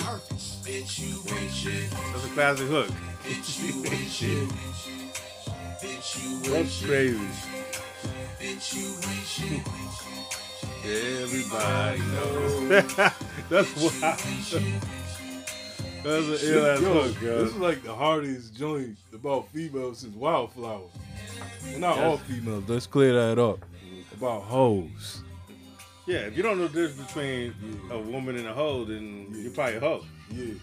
Bitch, 0.63 0.99
you 0.99 1.35
ain't 1.35 1.51
shit. 1.51 1.91
That's 1.91 2.25
a 2.25 2.29
classic 2.29 2.67
hook. 2.67 2.87
Bitch, 3.23 3.59
you 3.59 3.85
ain't 3.91 4.09
shit. 4.09 4.49
Bitch, 5.83 6.23
you 6.23 6.35
ain't 6.35 6.53
That's 6.53 6.85
crazy. 6.85 7.19
Bitch, 8.39 8.75
you 8.75 8.87
ain't 9.11 9.27
shit. 9.27 9.61
Everybody 11.21 11.99
knows. 11.99 12.95
That's 13.49 13.75
wild. 14.01 14.98
That's 16.03 16.43
an 16.43 16.49
ill 16.49 16.65
ass 16.65 16.79
hook, 16.79 17.19
this 17.19 17.49
is 17.49 17.55
like 17.57 17.83
the 17.83 17.93
hardest 17.93 18.55
joint 18.55 18.97
about 19.13 19.49
females 19.49 19.99
since 19.99 20.15
Wildflower. 20.15 20.81
Well, 21.63 21.79
not 21.79 21.97
all 21.99 22.17
females. 22.17 22.63
Let's 22.67 22.87
clear 22.87 23.13
that 23.13 23.39
up. 23.39 23.59
About 24.15 24.43
hoes. 24.43 25.23
Yeah, 26.07 26.19
if 26.19 26.35
you 26.37 26.41
don't 26.43 26.57
know 26.57 26.67
the 26.67 26.87
difference 26.87 27.07
between 27.07 27.53
a 27.91 27.99
woman 27.99 28.35
and 28.37 28.47
a 28.47 28.53
hoe, 28.53 28.85
then 28.85 29.27
you're 29.31 29.51
probably 29.51 29.75
a 29.75 29.79
hoe. 29.79 30.03
Yeah. 30.31 30.53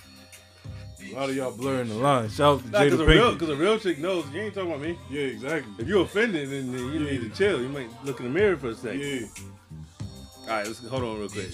A 1.13 1.15
lot 1.15 1.31
of 1.31 1.37
y'all 1.37 1.53
blurring 1.57 1.89
the 1.89 1.95
line. 1.95 2.29
Shout 2.29 2.59
out 2.59 2.65
to 2.65 2.71
Nah, 2.71 2.79
cause 2.79 2.93
Jada 2.93 3.01
a 3.01 3.07
real, 3.07 3.33
Pinkett. 3.35 3.39
cause 3.39 3.49
a 3.51 3.57
real 3.57 3.79
chick 3.79 3.99
knows 3.99 4.25
you 4.33 4.41
ain't 4.41 4.55
talking 4.55 4.71
about 4.71 4.83
me. 4.83 4.99
Yeah, 5.09 5.23
exactly. 5.23 5.73
If 5.79 5.87
you're 5.87 6.03
offended, 6.03 6.51
then 6.51 6.73
then 6.73 6.93
you 6.93 6.99
need 6.99 7.21
to 7.21 7.29
chill. 7.31 7.61
You 7.61 7.69
might 7.69 7.89
look 8.05 8.19
in 8.19 8.25
the 8.27 8.33
mirror 8.33 8.57
for 8.57 8.71
a 8.71 8.75
second. 8.75 9.01
Yeah. 9.01 9.27
All 10.43 10.49
right, 10.49 10.67
let's 10.67 10.85
hold 10.85 11.03
on 11.05 11.19
real 11.21 11.29
quick. 11.29 11.51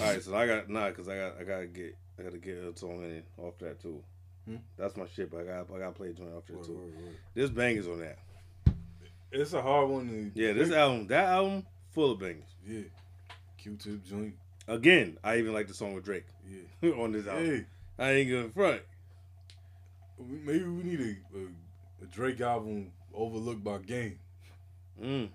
All 0.00 0.06
right, 0.06 0.22
so 0.22 0.34
I 0.34 0.46
got 0.46 0.68
nah, 0.68 0.90
cause 0.90 1.08
I 1.08 1.16
got 1.16 1.34
I 1.40 1.44
gotta 1.44 1.66
get 1.66 1.94
I 2.18 2.22
gotta 2.22 2.38
get 2.38 2.56
a 2.56 2.76
song 2.76 3.02
in 3.04 3.22
off 3.38 3.58
that 3.58 3.80
too. 3.80 4.02
Hmm? 4.46 4.56
That's 4.76 4.96
my 4.96 5.06
shit, 5.14 5.30
but 5.30 5.40
I 5.40 5.44
got 5.44 5.74
I 5.74 5.78
gotta 5.78 5.92
play 5.92 6.08
a 6.08 6.12
joint 6.12 6.34
off 6.34 6.46
that 6.46 6.64
too. 6.64 6.72
word, 6.72 6.94
word. 6.96 7.16
This 7.34 7.50
bangers 7.50 7.86
on 7.86 8.00
that. 8.00 8.18
It's 9.30 9.52
a 9.52 9.60
hard 9.62 9.88
one 9.88 10.08
to. 10.08 10.40
Yeah, 10.40 10.52
this 10.54 10.72
album, 10.72 11.06
that 11.08 11.26
album, 11.26 11.66
full 11.90 12.12
of 12.12 12.18
bangers. 12.18 12.48
Yeah. 12.66 12.82
Q-tip 13.58 14.04
joint. 14.04 14.34
Again, 14.66 15.18
I 15.22 15.38
even 15.38 15.52
like 15.52 15.68
the 15.68 15.74
song 15.74 15.94
with 15.94 16.04
Drake 16.04 16.26
Yeah. 16.82 16.90
on 16.96 17.12
this 17.12 17.26
album. 17.26 17.46
Hey, 17.46 17.66
I 17.98 18.10
ain't 18.12 18.30
gonna 18.30 18.48
front. 18.48 18.82
maybe 20.18 20.64
we 20.64 20.82
need 20.82 21.00
a, 21.00 21.38
a, 21.38 22.04
a 22.04 22.06
Drake 22.06 22.40
album 22.40 22.90
overlooked 23.14 23.62
by 23.62 23.78
Game. 23.78 24.18
Mm. 25.02 25.28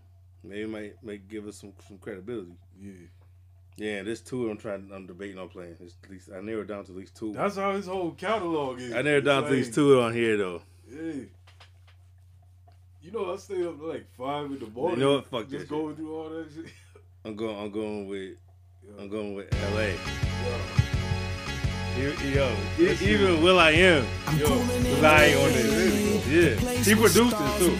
Maybe 0.43 0.65
might 0.65 1.03
might 1.03 1.27
give 1.27 1.47
us 1.47 1.57
some 1.57 1.73
some 1.87 1.97
credibility. 1.97 2.55
Yeah. 2.81 2.91
Yeah, 3.77 4.03
there's 4.03 4.21
two 4.21 4.49
I'm 4.49 4.57
trying 4.57 4.89
I'm 4.93 5.07
debating 5.07 5.37
on 5.39 5.49
playing. 5.49 5.75
It's 5.79 5.95
at 6.03 6.09
least 6.09 6.29
I 6.35 6.41
narrowed 6.41 6.67
down 6.67 6.85
to 6.85 6.91
at 6.91 6.97
least 6.97 7.15
two. 7.15 7.33
That's 7.33 7.55
how 7.55 7.71
his 7.73 7.87
whole 7.87 8.11
catalog 8.11 8.79
is. 8.79 8.93
I 8.93 9.01
narrowed 9.01 9.25
down 9.25 9.43
to 9.43 9.47
at 9.47 9.53
least 9.53 9.73
two 9.73 9.99
on 10.01 10.13
here 10.13 10.37
though. 10.37 10.61
Yeah. 10.89 11.23
You 13.01 13.11
know, 13.11 13.33
I 13.33 13.37
stayed 13.37 13.65
up 13.65 13.81
like 13.81 14.05
five 14.17 14.45
in 14.45 14.59
the 14.59 14.67
morning. 14.67 14.99
You 14.99 15.05
know 15.05 15.15
what? 15.15 15.27
Fuck 15.27 15.49
Just 15.49 15.67
that 15.67 15.69
going 15.69 15.95
through 15.95 16.15
all 16.15 16.29
that 16.29 16.47
shit. 16.53 16.65
I'm 17.25 17.35
going 17.35 17.57
I'm 17.57 17.71
going 17.71 18.07
with 18.07 18.37
Yeah. 18.85 19.01
I'm 19.01 19.09
going 19.09 19.33
with 19.33 19.51
LA. 19.73 19.81
Yeah. 19.81 19.97
He- 21.95 22.33
Yo, 22.33 22.55
e- 22.79 22.97
even 23.01 23.43
Will 23.43 23.59
I 23.59 23.69
Am, 23.71 24.03
yo, 24.39 24.49
was 24.49 25.03
I 25.03 25.35
on 25.35 25.51
this. 25.53 26.27
Yeah, 26.27 26.71
he 26.81 26.95
produced 26.95 27.35
it 27.37 27.59
too. 27.59 27.77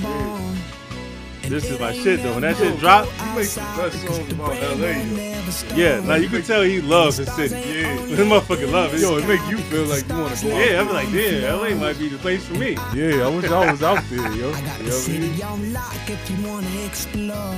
This 1.54 1.70
is 1.70 1.80
my 1.80 1.94
shit 1.94 2.24
though. 2.24 2.32
When 2.34 2.42
that 2.42 2.58
shit 2.58 2.80
dropped, 2.80 3.12
He 3.12 3.36
makes 3.36 3.54
the 3.54 3.62
best 3.62 4.08
songs 4.08 4.32
about 4.34 4.60
LA. 4.60 4.88
Yo. 4.88 5.76
yeah, 5.76 6.00
now 6.00 6.16
you 6.16 6.28
can 6.28 6.42
tell 6.42 6.64
he 6.64 6.82
loves 6.82 7.18
his 7.18 7.32
city. 7.36 7.54
Yeah, 7.54 7.96
this 8.08 8.20
motherfucker 8.22 8.72
love 8.72 8.92
it. 8.96 9.02
Yo, 9.02 9.18
it 9.18 9.28
make 9.28 9.40
you 9.48 9.60
feel 9.70 9.86
like 9.86 10.10
you 10.10 10.16
want 10.18 10.36
to 10.36 10.48
go 10.48 10.58
yeah, 10.58 10.82
I'm 10.82 10.90
like, 10.90 11.12
damn, 11.12 11.60
LA 11.60 11.76
might 11.76 12.00
be 12.00 12.10
the 12.10 12.18
place 12.18 12.44
for 12.44 12.56
me. 12.56 12.72
Yeah, 12.96 13.28
I 13.28 13.28
wish 13.28 13.46
I 13.46 13.72
was 13.72 13.84
out 13.84 14.04
there, 14.10 14.32
yo. 14.32 14.34
You 14.34 14.42
know 14.42 14.50
I 14.50 14.62
got 14.62 14.80
what 14.80 14.80
the 14.80 14.86
I 14.86 14.90
city 14.90 15.20
mean? 15.30 15.42
on 15.44 15.74
lock 15.74 16.10
if 16.10 16.30
you 16.32 16.48
wanna 16.48 16.86
explore. 16.88 17.56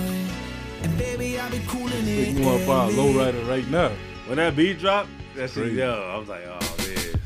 And 0.83 0.97
baby, 0.97 1.39
I'll 1.39 1.49
be 1.49 1.61
cooling 1.65 2.05
it. 2.05 2.35
You 2.37 2.45
want 2.45 2.59
to 2.63 2.67
buy 2.67 2.87
a 2.87 2.91
lowrider 2.91 3.47
right 3.47 3.67
now. 3.69 3.93
When 4.27 4.35
that 4.39 4.57
beat 4.57 4.77
dropped, 4.79 5.07
that 5.37 5.51
shit, 5.51 5.63
Crazy. 5.63 5.77
yo, 5.77 5.93
I 6.13 6.17
was 6.17 6.27
like, 6.27 6.41
oh 6.47 6.75
man. 6.79 7.21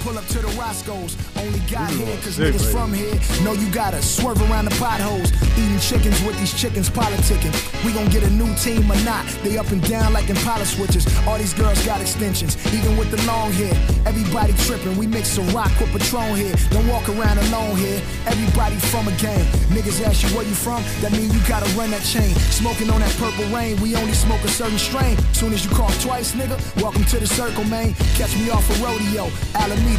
Pull 0.00 0.16
up 0.16 0.26
to 0.28 0.38
the 0.38 0.48
Roscoe's, 0.58 1.16
only 1.36 1.60
got 1.70 1.90
here 1.90 2.16
cause 2.22 2.36
sick 2.36 2.54
niggas 2.54 2.72
from 2.72 2.92
here 2.92 3.14
know 3.44 3.52
you 3.52 3.70
gotta 3.70 4.00
swerve 4.02 4.40
around 4.50 4.64
the 4.64 4.76
potholes. 4.76 5.32
Eating 5.58 5.78
chickens 5.78 6.20
with 6.22 6.38
these 6.38 6.52
chickens 6.52 6.88
politicking. 6.88 7.52
We 7.84 7.92
gon' 7.92 8.08
get 8.08 8.22
a 8.22 8.30
new 8.30 8.52
team 8.56 8.90
or 8.90 9.00
not. 9.04 9.26
They 9.42 9.58
up 9.58 9.70
and 9.70 9.82
down 9.88 10.12
like 10.12 10.28
Impala 10.28 10.64
switches. 10.64 11.06
All 11.26 11.38
these 11.38 11.54
girls 11.54 11.84
got 11.84 12.00
extensions, 12.00 12.56
even 12.72 12.96
with 12.96 13.10
the 13.10 13.20
long 13.26 13.52
hair. 13.52 13.74
Everybody 14.06 14.52
tripping, 14.64 14.96
we 14.96 15.06
mix 15.06 15.36
a 15.38 15.42
rock 15.52 15.72
with 15.80 15.90
Patron 15.92 16.36
here. 16.36 16.54
Don't 16.70 16.86
walk 16.88 17.08
around 17.08 17.38
alone 17.38 17.76
here. 17.76 18.00
Everybody 18.26 18.76
from 18.76 19.08
a 19.08 19.12
gang. 19.16 19.44
Niggas 19.74 20.02
ask 20.06 20.22
you 20.22 20.36
where 20.36 20.46
you 20.46 20.54
from, 20.54 20.82
that 21.00 21.12
mean 21.12 21.30
you 21.30 21.40
gotta 21.48 21.68
run 21.76 21.90
that 21.90 22.02
chain. 22.02 22.34
Smoking 22.50 22.90
on 22.90 23.00
that 23.00 23.14
purple 23.16 23.44
rain, 23.46 23.80
we 23.80 23.96
only 23.96 24.14
smoke 24.14 24.42
a 24.44 24.48
certain 24.48 24.78
strain. 24.78 25.16
Soon 25.32 25.52
as 25.52 25.64
you 25.64 25.70
call 25.70 25.90
twice, 26.00 26.32
nigga, 26.32 26.56
welcome 26.82 27.04
to 27.04 27.18
the 27.18 27.26
circle, 27.26 27.64
man. 27.64 27.94
Catch 28.14 28.36
me 28.36 28.50
off 28.50 28.68
a 28.70 28.84
rodeo, 28.84 29.30
Alameda. 29.54 29.89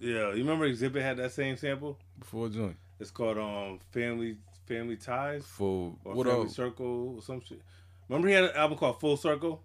Yeah, 0.00 0.28
you 0.32 0.38
remember 0.38 0.64
Exhibit 0.64 1.02
had 1.02 1.16
that 1.16 1.32
same 1.32 1.56
sample? 1.56 1.98
Before 2.18 2.46
a 2.46 2.50
joint. 2.50 2.76
It's 3.00 3.10
called 3.10 3.38
um 3.38 3.78
Family 3.90 4.36
Family 4.66 4.96
Ties 4.96 5.44
For 5.46 5.94
or 6.04 6.14
what 6.14 6.26
Family 6.26 6.42
else? 6.42 6.54
Circle 6.54 7.14
or 7.16 7.22
some 7.22 7.40
shit. 7.42 7.60
Remember 8.08 8.28
he 8.28 8.34
had 8.34 8.44
an 8.44 8.50
album 8.56 8.78
called 8.78 9.00
Full 9.00 9.16
Circle? 9.16 9.62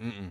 Mm-mm. 0.00 0.30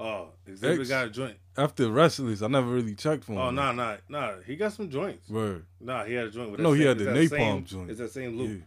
Oh, 0.00 0.28
Exhibit 0.46 0.80
X. 0.80 0.88
got 0.88 1.06
a 1.06 1.10
joint. 1.10 1.36
After 1.56 1.90
Wrestlers, 1.90 2.42
I 2.42 2.46
never 2.48 2.68
really 2.68 2.94
checked 2.94 3.24
for 3.24 3.32
him. 3.32 3.38
Oh, 3.38 3.50
nah, 3.50 3.72
nah, 3.72 3.96
nah. 4.08 4.34
He 4.46 4.54
got 4.54 4.72
some 4.72 4.88
joints. 4.90 5.28
Word. 5.28 5.64
Nah, 5.80 6.04
he 6.04 6.14
had 6.14 6.26
a 6.26 6.30
joint 6.30 6.52
with 6.52 6.60
No, 6.60 6.70
that 6.70 6.76
he 6.76 6.82
same, 6.82 6.88
had 6.88 6.98
the 6.98 7.04
napalm 7.04 7.28
same, 7.28 7.64
joint. 7.64 7.90
It's 7.90 7.98
that 7.98 8.12
same 8.12 8.38
loop. 8.38 8.62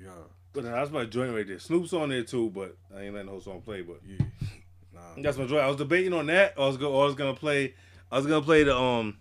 Yeah. 0.00 0.06
Yeah. 0.06 0.10
But 0.52 0.64
that's 0.64 0.90
my 0.90 1.04
joint 1.04 1.32
right 1.34 1.46
there. 1.46 1.60
Snoop's 1.60 1.92
on 1.92 2.08
there 2.08 2.24
too, 2.24 2.50
but 2.50 2.76
I 2.96 3.02
ain't 3.02 3.14
letting 3.14 3.26
the 3.26 3.32
whole 3.32 3.40
song 3.40 3.62
play. 3.62 3.82
But 3.82 4.00
Yeah. 4.06 4.24
Nah. 4.94 5.22
that's 5.22 5.38
my 5.38 5.46
joint. 5.46 5.62
I 5.62 5.68
was 5.68 5.76
debating 5.76 6.12
on 6.12 6.26
that. 6.26 6.54
I 6.58 6.60
was 6.66 6.76
go. 6.76 7.00
I 7.00 7.06
was 7.06 7.14
gonna 7.14 7.32
play. 7.34 7.74
I 8.12 8.16
was 8.16 8.26
gonna 8.26 8.42
play 8.44 8.62
the 8.62 8.76
um. 8.76 9.16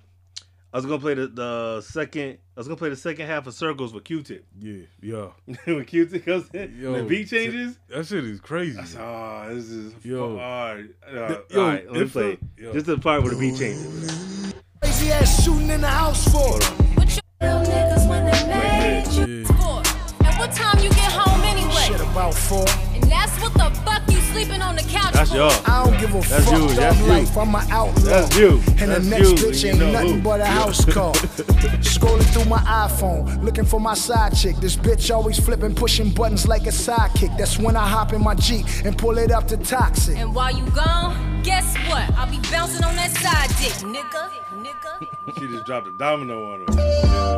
I 0.74 0.78
was 0.78 0.86
gonna 0.86 1.00
play 1.00 1.14
the, 1.16 1.28
the 1.28 1.82
second. 1.82 2.38
I 2.56 2.60
was 2.60 2.68
gonna 2.68 2.78
play 2.78 2.90
the 2.90 2.96
second 2.98 3.26
half 3.28 3.48
of 3.48 3.54
Circles 3.54 3.94
with 3.94 4.04
Q-Tip. 4.04 4.46
Yeah. 4.60 4.84
Yeah. 5.02 5.28
when 5.66 5.86
Q-Tip 5.86 6.26
comes 6.26 6.50
in, 6.54 6.78
Yo, 6.78 6.94
the 6.94 7.04
beat 7.04 7.30
changes. 7.30 7.78
That 7.90 8.06
shit 8.06 8.26
is 8.26 8.40
crazy. 8.42 8.78
I 8.80 8.84
said, 8.84 9.02
oh, 9.02 9.54
this 9.56 9.70
is 9.70 9.94
Yo. 10.04 10.16
yo. 10.16 10.24
All 10.32 10.76
right, 10.76 10.86
uh, 11.08 11.38
Yo, 11.50 11.62
all 11.62 11.68
right. 11.68 11.92
Let 11.92 12.02
me 12.02 12.08
play. 12.10 12.38
yo. 12.58 12.74
Just 12.74 12.86
the 12.86 12.98
part 12.98 13.22
where 13.24 13.34
the 13.34 13.40
beat 13.40 13.58
changes. 13.58 14.54
Crazy 14.82 15.12
ass 15.12 15.44
shooting 15.44 15.70
in 15.70 15.82
the 15.82 15.88
house 15.88 16.26
for. 16.30 16.60
What 16.96 17.16
you 17.16 17.22
real 17.42 17.64
niggas 17.64 18.10
when 18.10 18.26
they 18.26 18.48
made 18.48 19.08
you 19.14 19.38
Yeah. 19.40 19.48
for? 19.48 20.26
And 20.26 20.38
what 20.38 20.52
time 20.54 20.80
you 20.84 20.90
get 20.90 21.12
home 21.12 21.41
Shit 21.88 22.02
about 22.02 22.34
four. 22.34 22.65
And 22.94 23.04
that's 23.12 23.32
what 23.41 23.54
the 23.54 23.70
fuck 23.82 24.02
you 24.10 24.20
sleeping 24.32 24.62
on 24.62 24.76
the 24.76 24.84
couch 24.84 25.13
That's 25.13 25.32
for? 25.32 25.38
y'all. 25.38 25.52
I 25.65 25.84
don't 25.84 26.00
give 26.00 26.13
a 26.13 26.20
That's 26.28 26.46
fuck. 26.46 26.54
you, 26.60 26.67
that's 26.76 27.00
you. 27.00 27.06
life, 27.08 27.38
I'm 27.38 27.56
an 27.56 27.72
outlaw. 27.72 27.94
That's 28.04 28.38
you. 28.38 28.50
And 28.80 28.91
That's 28.91 29.04
the 29.04 29.10
next 29.10 29.30
you, 29.30 29.36
bitch 29.36 29.63
you 29.63 29.70
ain't 29.72 29.80
know 29.80 29.91
nothing 29.91 30.13
who. 30.15 30.22
but 30.22 30.39
a 30.41 30.46
house 30.46 30.86
call. 30.86 31.13
Scrolling 31.13 32.24
through 32.34 32.46
my 32.46 32.60
iPhone, 32.60 33.44
looking 33.44 33.65
for 33.65 33.80
my 33.80 33.94
side 33.96 34.36
chick. 34.36 34.56
This 34.58 34.76
bitch 34.76 35.13
always 35.13 35.39
flipping, 35.39 35.74
pushing 35.76 36.12
buttons 36.12 36.48
like 36.48 36.63
a 36.67 36.72
sidekick. 36.72 37.36
That's 37.38 37.58
when 37.58 37.76
I 37.76 37.88
hop 37.88 38.13
in 38.13 38.22
my 38.24 38.36
Jeep 38.36 38.65
and 38.86 38.98
pull 38.98 39.17
it 39.17 39.32
up 39.32 39.48
to 39.50 39.58
toxic. 39.58 40.17
And 40.17 40.34
while 40.36 40.56
you 40.56 40.65
gone, 40.72 41.41
guess 41.44 41.76
what? 41.89 42.10
I'll 42.17 42.30
be 42.30 42.39
bouncing 42.52 42.84
on 42.84 42.96
that 42.96 43.12
side 43.12 43.50
dick, 43.60 43.74
nigga. 43.88 44.30
Nigga. 44.62 45.39
She 45.39 45.48
just 45.48 45.65
dropped 45.65 45.88
a 45.88 45.91
domino 45.91 46.52
on 46.54 46.60
her. 46.67 47.38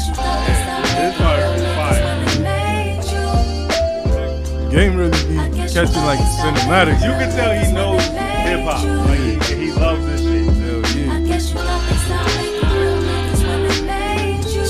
I 0.00 0.02
guess 0.02 0.08
you 0.08 0.14
thought 0.14 0.40
this 0.46 0.60
This 0.96 1.14
part 1.20 1.40
is 1.40 1.62
fire. 1.76 2.02
when 2.06 2.18
they 2.24 2.38
made 2.40 3.04
you. 3.12 4.70
Game 4.70 4.96
really 4.96 5.20
be 5.28 5.36
catching 5.68 6.04
like 6.08 6.20
cinematic. 6.40 6.96
You 7.04 7.12
can 7.20 7.28
tell 7.36 7.52
he 7.52 7.68
knows 7.72 8.04
hip 8.06 8.60
hop. 8.64 8.80
Like 9.08 9.20
he, 9.44 9.54
he 9.56 9.72
loves 9.72 10.04
this 10.06 10.20
shit. 10.22 10.48
Hell 10.48 10.80
yeah. 10.96 11.18
You 11.20 11.36
thought 11.36 11.84
they 11.84 11.96
stopped 12.00 12.32
making 12.36 12.64
real 12.72 12.96
niggas 12.96 13.42
when 13.44 13.60
they 13.68 13.80
made 13.84 14.44
you. 14.48 14.64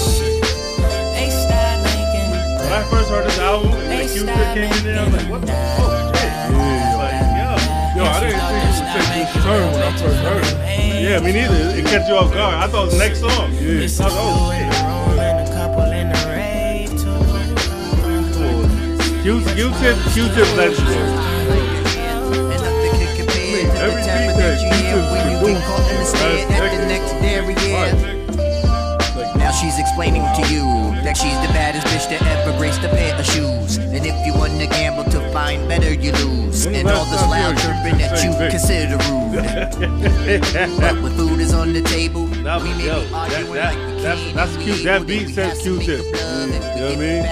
They 1.15 1.31
start 1.31 1.79
making, 1.87 2.31
When 2.59 2.73
I 2.75 2.83
first 2.91 3.09
heard 3.11 3.27
this 3.27 3.39
album 3.39 3.71
and 3.71 3.87
they 3.87 4.07
the 4.07 4.13
Q-Tip 4.13 4.51
came 4.55 4.73
in 4.73 4.83
there, 4.85 4.99
I 4.99 5.05
was 5.05 5.15
like, 5.15 5.29
what 5.31 5.41
the 5.43 5.47
making. 5.47 5.79
fuck? 5.79 6.17
Shit. 6.17 6.27
Yeah. 6.27 6.99
Like, 6.99 7.15
Yo, 7.97 8.03
I 8.03 8.19
didn't 8.19 8.41
think 8.51 8.67
it 8.67 8.75
would 8.83 9.07
take 9.15 9.31
this 9.31 9.45
turn 9.45 9.63
when 9.71 9.83
I 9.83 9.85
first 9.97 10.21
heard 10.27 10.43
it. 10.43 10.59
Yeah, 11.01 11.19
me 11.21 11.31
neither. 11.33 11.79
It 11.79 11.85
catch 11.87 12.09
you 12.09 12.15
off 12.17 12.33
guard. 12.33 12.55
I 12.55 12.67
thought 12.69 12.83
it 12.83 12.87
was 12.87 12.93
the 12.95 12.99
next 12.99 13.21
song. 13.21 13.53
Yeah. 13.55 13.79
I 13.79 13.83
was 13.83 14.01
like, 14.01 14.13
oh 14.13 14.51
shit. 14.53 15.00
The 19.39 19.53
is 26.01 26.09
stand 26.09 26.51
at 26.53 26.71
the 26.75 26.87
legendary. 26.89 27.55
Right. 27.55 27.95
yeah. 29.17 29.37
Now 29.37 29.53
she's 29.53 29.79
explaining 29.79 30.23
to 30.23 30.43
you 30.53 30.65
that 31.05 31.17
she's 31.17 31.39
the 31.47 31.53
baddest 31.55 31.87
bitch 31.87 32.09
to 32.09 32.25
ever 32.27 32.57
grace 32.59 32.77
a 32.79 32.89
pair 32.89 33.15
of 33.15 33.25
shoes. 33.25 33.77
And 33.79 34.05
if 34.05 34.27
you 34.27 34.35
want 34.35 34.59
to 34.61 34.67
gamble 34.67 35.05
to 35.13 35.21
find 35.33 35.69
better, 35.69 35.93
you 35.95 36.13
lose. 36.13 36.67
And 36.67 36.89
all 36.89 37.05
this 37.05 37.23
loud 37.23 37.57
chirping 37.59 37.99
that 37.99 38.25
you 38.25 38.33
consider 38.51 38.97
rude. 39.07 40.81
but 40.81 41.03
when 41.03 41.13
food 41.17 41.41
is 41.41 41.55
on 41.55 41.73
the 41.73 41.83
table, 41.83 42.27
That, 42.43 42.63
we 42.63 42.71
may 42.75 42.87
yo, 42.87 43.01
be 43.07 43.15
arguing 43.15 43.53
that, 43.55 43.75
like 43.75 43.97
we 43.97 44.03
that's, 44.03 44.21
can't 44.21 44.35
that's 44.35 44.57
be 44.57 44.65
cute. 44.65 44.85
That 44.85 45.07
beat 45.07 45.29
says 45.29 45.65
we 45.65 45.77
have 45.77 45.79
to 45.79 45.79
make 45.79 45.87
Q-Tip. 45.87 46.01
a 46.01 46.17
love 46.19 46.51
and 46.51 46.55
You 46.55 46.81
know 46.81 46.89
what 46.89 46.97
I 46.97 47.01
mean? 47.01 47.23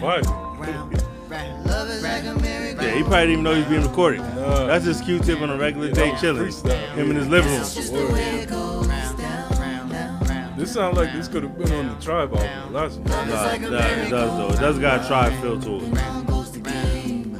Merry-go-round. 0.00 0.96
Yeah, 1.30 2.94
he 2.94 3.02
probably 3.02 3.18
didn't 3.18 3.30
even 3.32 3.44
know 3.44 3.52
he 3.54 3.60
was 3.60 3.68
being 3.68 3.82
recorded. 3.82 4.20
Nah. 4.20 4.66
That's 4.66 4.84
just 4.84 5.04
Q-Tip 5.04 5.40
on 5.40 5.50
a 5.50 5.56
regular 5.56 5.88
Yeah, 5.88 5.94
day 5.94 6.14
chilling. 6.20 6.46
freestyle. 6.46 6.92
Him 6.94 7.10
in 7.10 7.16
his 7.16 7.28
living 7.28 7.50
room. 7.52 7.60
This 10.56 10.72
sounds 10.74 10.96
like 10.96 11.12
this 11.12 11.28
could 11.28 11.42
have 11.44 11.56
been 11.56 11.72
on 11.72 11.88
the 11.88 11.94
Tribe 12.04 12.34
album. 12.34 12.72
Last 12.74 12.98
one. 12.98 13.08
Nah, 13.08 13.24
nah, 13.24 13.50
it 13.54 14.10
does 14.10 14.36
though. 14.36 14.48
It 14.48 14.60
does 14.60 14.78
got 14.78 15.04
a 15.04 15.08
try 15.08 15.30
feel 15.40 15.58
to 15.60 15.76
it. 15.76 16.26
Goes 16.26 16.52
the 16.52 16.60
game. 16.60 17.34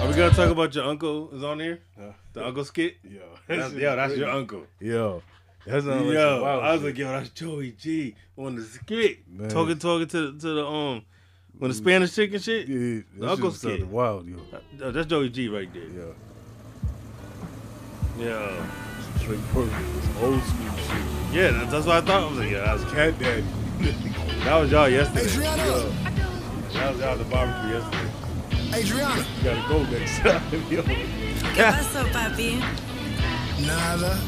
Are 0.00 0.08
we 0.08 0.14
gonna 0.14 0.30
talk 0.34 0.50
about 0.50 0.74
your 0.74 0.84
uncle 0.84 1.30
is 1.34 1.42
on 1.42 1.58
here? 1.58 1.80
Uh, 1.98 2.12
The 2.32 2.46
uncle 2.46 2.64
skit? 2.64 2.96
Yo, 3.02 3.20
That's, 3.48 3.72
yo, 3.74 3.96
that's 3.96 4.16
your 4.16 4.30
uncle. 4.30 4.62
Yo, 4.80 5.22
that 5.66 5.72
sounds 5.82 5.86
like 5.86 5.96
some 6.04 6.12
Yo, 6.12 6.42
wild 6.42 6.62
I 6.64 6.72
was 6.72 6.80
shit. 6.80 6.86
like, 6.90 6.98
yo, 6.98 7.08
that's 7.12 7.28
Joey 7.30 7.72
G 7.72 8.14
on 8.36 8.56
the 8.56 8.62
skit. 8.64 9.18
Man. 9.28 9.48
Talking, 9.48 9.78
talking 9.78 10.06
to 10.08 10.32
to 10.38 10.54
the 10.54 10.66
um, 10.66 11.02
when 11.58 11.70
the 11.70 11.74
Spanish 11.74 12.14
chicken 12.14 12.40
shit. 12.40 12.68
Yeah, 12.68 12.76
The 12.76 13.04
that 13.20 13.30
Uncle 13.30 13.50
shit 13.50 13.60
skit. 13.60 13.86
wild, 13.86 14.26
yo. 14.28 14.36
Uh, 14.82 14.90
That's 14.90 15.06
Joey 15.06 15.28
G 15.30 15.48
right 15.48 15.72
there. 15.72 15.82
Yeah, 15.84 16.12
Yeah, 18.18 18.66
straight 19.18 19.40
perfect. 19.52 20.22
Old 20.22 20.42
school 20.42 20.76
shit. 20.76 21.34
yeah, 21.34 21.50
that- 21.50 21.70
that's 21.70 21.86
what 21.86 21.96
I 21.96 22.06
thought. 22.06 22.22
I 22.22 22.28
was 22.28 22.38
like, 22.38 22.50
yeah, 22.50 22.60
that 22.64 22.74
was, 22.74 22.84
Cat 22.92 23.18
Daddy. 23.18 23.44
that 24.44 24.56
was 24.60 24.70
y'all 24.70 24.88
yesterday. 24.88 25.26
Adriana, 25.26 25.62
That 26.72 26.90
was 26.92 27.00
y'all 27.00 27.08
at 27.10 27.18
the 27.18 27.24
barbecue 27.24 27.78
yesterday. 27.78 28.10
Adriana. 28.74 29.24
You 29.38 29.44
gotta 29.44 29.68
go 29.68 29.82
next 29.98 30.18
time, 30.18 30.42
yo. 30.70 30.82
¿Qué 30.82 31.62
pasó, 31.62 32.04
papi? 32.12 32.60
Nada. 33.66 34.18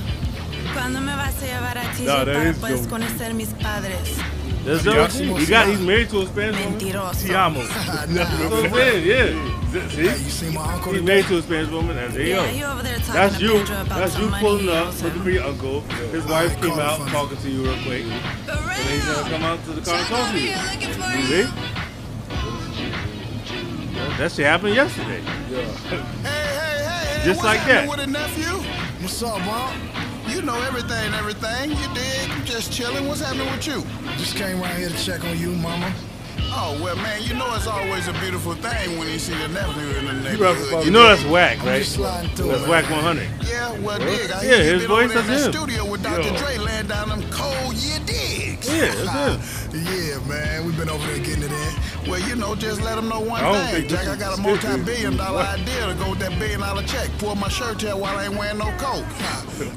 ¿Cuándo 0.74 1.00
me 1.00 1.14
vas 1.16 1.34
a 1.42 1.46
llevar 1.46 1.78
a 1.78 1.82
TJ 1.92 2.04
No, 2.06 2.16
para 2.24 2.48
is 2.50 2.56
pues 2.58 2.74
Joey. 2.80 2.86
conocer 2.88 3.34
mis 3.34 3.48
padres? 3.50 4.16
That's 4.64 4.82
Joey. 4.82 5.38
He 5.38 5.46
got. 5.46 5.68
He's 5.68 5.80
married 5.80 6.08
to 6.10 6.22
a 6.22 6.26
Spanish 6.26 6.56
woman. 6.64 6.78
Mentiroso. 6.78 7.26
Te 7.26 7.34
amo. 7.34 7.60
That's 8.08 8.30
what 8.50 8.64
I'm 8.64 8.72
saying. 8.72 9.06
Yeah. 9.06 9.26
Hey, 9.74 10.02
you 10.02 10.08
See, 10.10 10.30
see 10.30 10.50
my 10.54 10.72
uncle 10.74 10.92
he's 10.92 11.02
married 11.02 11.26
to 11.26 11.38
a 11.38 11.42
Spanish 11.42 11.70
woman. 11.70 11.98
And 11.98 12.12
there 12.14 12.26
Yeah, 12.26 12.50
you 12.50 12.64
over 12.64 12.82
there 12.82 12.96
talking 12.98 13.14
That's 13.14 13.38
to 13.38 13.44
you. 13.44 13.52
Pedro 13.58 13.80
about 13.82 13.98
That's 13.98 14.18
you 14.18 14.28
pulling 14.40 14.68
up 14.68 14.86
owes 14.88 15.02
looking 15.02 15.18
him. 15.18 15.24
for 15.24 15.30
your 15.30 15.44
uncle. 15.44 15.80
His 16.12 16.24
wife 16.26 16.60
came 16.60 16.78
out 16.78 16.98
him. 17.00 17.08
talking 17.08 17.36
to 17.38 17.48
you 17.50 17.62
real 17.64 17.82
quick. 17.84 18.02
And 18.04 18.20
For 18.22 18.90
he's 18.90 19.04
gonna 19.04 19.30
come 19.30 19.42
out 19.42 19.64
to 19.64 19.70
the 19.72 19.80
car 19.82 19.94
and 19.98 20.06
talk 20.06 20.30
to 20.32 20.38
you. 20.40 20.48
here 20.48 20.62
looking 20.72 20.92
for 20.94 21.10
You 21.10 21.18
you. 21.38 21.44
see? 21.44 21.50
That 24.18 24.32
shit 24.32 24.46
happened 24.46 24.74
yesterday. 24.74 25.20
Hey, 25.20 25.54
hey, 25.54 25.64
hey, 26.24 26.84
hey. 27.18 27.24
Just 27.24 27.42
what's 27.42 27.56
like 27.56 27.66
that. 27.66 27.88
With 27.88 28.00
a 28.00 28.06
nephew? 28.06 28.62
What's 29.02 29.22
up, 29.22 29.40
mom? 29.44 29.74
You 30.34 30.42
know, 30.42 30.60
everything, 30.62 31.14
everything. 31.14 31.70
You 31.70 31.94
did. 31.94 32.44
Just 32.44 32.72
chilling. 32.72 33.06
What's 33.06 33.20
happening 33.20 33.50
with 33.52 33.66
you? 33.66 33.82
Just 34.18 34.36
came 34.36 34.60
around 34.60 34.76
here 34.78 34.88
to 34.88 34.98
check 35.04 35.24
on 35.24 35.38
you, 35.38 35.50
mama. 35.52 35.92
Oh, 36.56 36.78
well, 36.82 36.96
man, 36.96 37.22
you 37.22 37.34
know 37.34 37.52
it's 37.54 37.66
always 37.66 38.06
a 38.08 38.12
beautiful 38.14 38.54
thing 38.54 38.98
when 38.98 39.08
you 39.08 39.18
see 39.18 39.34
the 39.34 39.48
nephew 39.48 39.82
in 39.98 40.06
the 40.06 40.12
You, 40.14 40.20
neighborhood. 40.38 40.84
you 40.84 40.90
know 40.92 41.02
that's 41.08 41.24
whack, 41.24 41.62
right? 41.64 41.78
just 41.82 41.94
sliding 41.96 42.30
through 42.36 42.48
That's 42.48 42.62
it, 42.62 42.68
whack 42.68 42.90
100. 42.90 43.28
Yeah, 43.48 43.72
well, 43.80 43.98
dig. 43.98 44.30
I 44.30 44.42
Yeah, 44.42 44.48
hear 44.56 44.64
you 44.64 44.72
his 44.74 44.82
been 44.82 44.88
voice, 44.90 45.04
over 45.04 45.12
there 45.14 45.22
in 45.22 45.28
that's 45.28 45.46
him. 45.46 45.52
studio 45.52 45.90
with 45.90 46.02
Dr. 46.04 46.22
Yo. 46.22 46.36
Dre 46.36 46.56
laying 46.58 46.86
down 46.86 47.08
them 47.08 47.22
cold 47.30 47.74
year 47.74 47.98
digs. 48.06 48.68
Yeah, 48.68 48.94
that's 48.94 49.72
him. 49.72 49.80
Yeah, 49.84 50.18
man, 50.28 50.64
we've 50.64 50.76
been 50.76 50.88
over 50.90 51.04
there 51.08 51.18
getting 51.18 51.42
it 51.42 51.50
in. 51.50 51.74
Well, 52.08 52.20
you 52.28 52.36
know, 52.36 52.54
just 52.54 52.82
let 52.82 52.96
them 52.96 53.08
know 53.08 53.20
one 53.20 53.40
thing, 53.70 53.88
Jack. 53.88 54.06
I 54.08 54.16
got 54.16 54.38
a 54.38 54.40
multi-billion 54.40 55.16
dollar 55.16 55.40
idea 55.42 55.86
to 55.88 55.94
go 55.94 56.10
with 56.10 56.18
that 56.20 56.38
billion 56.38 56.60
dollar 56.60 56.82
check. 56.82 57.08
Pull 57.18 57.34
my 57.36 57.48
shirt 57.48 57.78
tail 57.80 57.98
while 57.98 58.16
I 58.16 58.24
ain't 58.26 58.36
wearing 58.36 58.58
no 58.58 58.70
coat. 58.78 59.04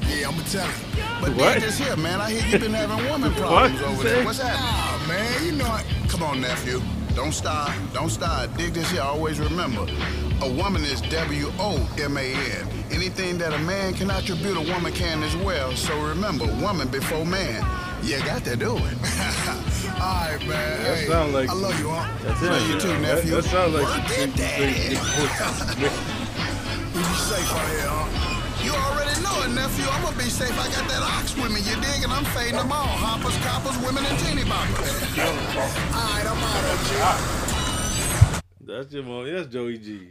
Yeah, 0.08 0.28
I'ma 0.28 0.42
tell 0.42 0.66
you. 0.66 1.02
But 1.20 1.30
What? 1.36 1.54
dig 1.54 1.62
this 1.62 1.78
here, 1.78 1.96
man. 1.96 2.20
I 2.20 2.30
hear 2.32 2.44
you 2.52 2.58
been 2.58 2.74
having 2.74 3.04
woman 3.08 3.32
problems 3.36 3.80
over 3.82 4.02
there. 4.02 4.24
What's 4.24 4.38
that? 4.38 4.58
Nah, 4.58 5.06
man, 5.06 5.44
you 5.46 5.52
know 5.52 5.66
I. 5.66 5.84
Come 6.08 6.22
on, 6.24 6.40
nephew. 6.40 6.82
Don't 7.14 7.32
stop. 7.32 7.72
Don't 7.94 8.10
stop. 8.10 8.54
Dig 8.56 8.74
this 8.74 8.90
here. 8.90 9.02
Always 9.02 9.38
remember, 9.38 9.86
a 10.42 10.50
woman 10.50 10.82
is 10.84 11.00
W-O-M-A-N. 11.02 12.68
Anything 12.90 13.38
that 13.38 13.52
a 13.52 13.58
man 13.58 13.94
can 13.94 14.10
attribute, 14.10 14.56
a 14.56 14.72
woman 14.72 14.92
can 14.92 15.22
as 15.22 15.36
well. 15.36 15.72
So 15.76 15.96
remember, 16.00 16.46
woman 16.60 16.88
before 16.88 17.24
man. 17.24 17.62
You 18.02 18.18
got 18.24 18.44
to 18.44 18.56
do 18.56 18.76
it. 18.76 18.80
All 20.00 20.24
right, 20.24 20.38
man. 20.46 20.82
That 20.82 20.96
hey, 20.98 21.06
sound 21.06 21.32
like 21.34 21.50
I 21.50 21.52
love 21.54 21.78
you, 21.78 21.90
huh? 21.90 22.08
That's 22.22 22.40
Love 22.42 22.62
it. 22.62 22.68
you 22.74 22.80
too, 22.80 22.88
That, 22.88 23.00
nephew. 23.02 23.34
that 23.36 23.44
sounds 23.44 23.74
like 23.74 23.82
Work 23.84 23.92
some 23.92 24.04
it, 24.04 24.08
shit 24.08 24.28
you 24.28 24.34
daddy. 24.36 24.88
be 26.94 27.02
safe 27.28 27.52
out 27.52 27.68
here, 27.68 27.90
huh? 27.90 28.64
You 28.64 28.72
already 28.72 29.20
know 29.22 29.36
it, 29.44 29.50
nephew. 29.54 29.84
I'm 29.90 30.02
gonna 30.02 30.16
be 30.16 30.24
safe. 30.30 30.52
I 30.58 30.66
got 30.70 30.88
that 30.88 31.02
ox 31.02 31.36
with 31.36 31.50
me. 31.52 31.60
You 31.60 31.74
dig? 31.82 32.02
And 32.04 32.12
I'm 32.12 32.24
fading 32.36 32.56
them 32.56 32.72
all. 32.72 32.86
Hoppers, 32.86 33.36
coppers, 33.44 33.76
women, 33.84 34.04
and 34.06 34.18
teeny 34.20 34.42
boppers. 34.42 35.18
All 35.18 35.34
right, 35.92 36.26
I'm 36.26 36.38
out 36.38 36.64
of 36.72 36.80
here. 36.90 38.42
That's 38.60 38.92
your 38.92 39.02
mom. 39.04 39.26
That's 39.32 39.48
Joey 39.48 39.78
G. 39.78 40.08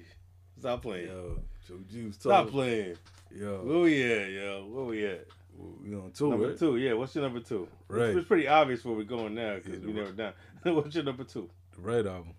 Stop 0.59 0.81
playing. 0.83 1.07
Yo, 1.07 1.39
Joe 1.67 1.79
G 1.89 2.05
was 2.07 2.15
Stop 2.15 2.31
talking. 2.31 2.51
playing. 2.51 2.95
Yo, 3.35 3.61
Where 3.63 3.79
we 3.79 4.03
at, 4.03 4.29
yo? 4.31 4.65
Where 4.71 4.85
we 4.85 5.05
at? 5.05 5.25
We 5.57 5.95
on 5.95 6.11
tour, 6.11 6.29
Number 6.31 6.49
right? 6.49 6.57
two. 6.57 6.77
Yeah, 6.77 6.93
what's 6.93 7.15
your 7.15 7.23
number 7.23 7.39
two? 7.39 7.67
Right. 7.87 8.09
It's, 8.09 8.19
it's 8.19 8.27
pretty 8.27 8.47
obvious 8.47 8.85
where 8.85 8.95
we're 8.95 9.03
going 9.03 9.33
now 9.35 9.55
because 9.55 9.79
Yeah, 9.81 9.85
we 9.87 9.93
never 9.93 10.11
done. 10.11 10.33
what's 10.63 10.95
your 10.95 11.03
number 11.03 11.23
two? 11.23 11.49
The 11.75 11.81
Red 11.81 12.05
album. 12.07 12.33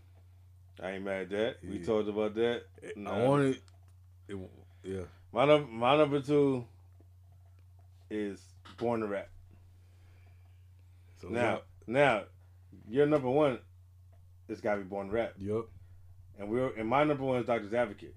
I 0.81 0.92
ain't 0.92 1.04
mad 1.04 1.22
at 1.22 1.31
that. 1.31 1.57
We 1.68 1.81
talked 1.81 2.09
about 2.09 2.35
that. 2.37 2.62
I 3.07 3.22
wanted. 3.24 3.59
It, 4.28 4.37
yeah. 4.85 5.00
My 5.33 5.44
number, 5.44 5.70
my 5.70 5.96
number 5.96 6.20
two 6.20 6.64
is 8.11 8.40
Born 8.76 9.00
to 9.00 9.07
Rap. 9.07 9.28
So 11.20 11.28
Now, 11.28 11.62
now, 11.87 12.22
your 12.88 13.07
number 13.07 13.28
one, 13.28 13.59
it's 14.48 14.61
got 14.61 14.76
to 14.76 14.83
be 14.83 14.85
Born 14.85 15.09
to 15.09 15.12
Rap, 15.12 15.35
Yup. 15.38 15.66
and 16.38 16.48
we're 16.48 16.68
and 16.76 16.88
my 16.88 17.02
number 17.04 17.24
one 17.24 17.40
is 17.40 17.46
Doctor's 17.46 17.74
Advocate. 17.74 18.14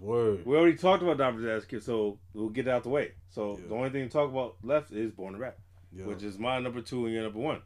Word. 0.00 0.44
We 0.46 0.56
already 0.56 0.76
talked 0.76 1.02
about 1.02 1.18
Doctor's 1.18 1.44
Advocate, 1.46 1.82
so 1.82 2.18
we'll 2.34 2.48
get 2.48 2.66
it 2.66 2.70
out 2.70 2.82
the 2.84 2.88
way. 2.88 3.12
So 3.28 3.58
Yeah. 3.58 3.66
the 3.68 3.74
only 3.74 3.90
thing 3.90 4.04
to 4.06 4.12
talk 4.12 4.30
about 4.30 4.56
left 4.62 4.92
is 4.92 5.10
Born 5.12 5.34
to 5.34 5.38
Rap, 5.38 5.58
Yeah. 5.92 6.06
which 6.06 6.22
is 6.22 6.38
my 6.38 6.58
number 6.58 6.80
two 6.80 7.04
and 7.06 7.14
your 7.14 7.24
number 7.24 7.38
one, 7.38 7.62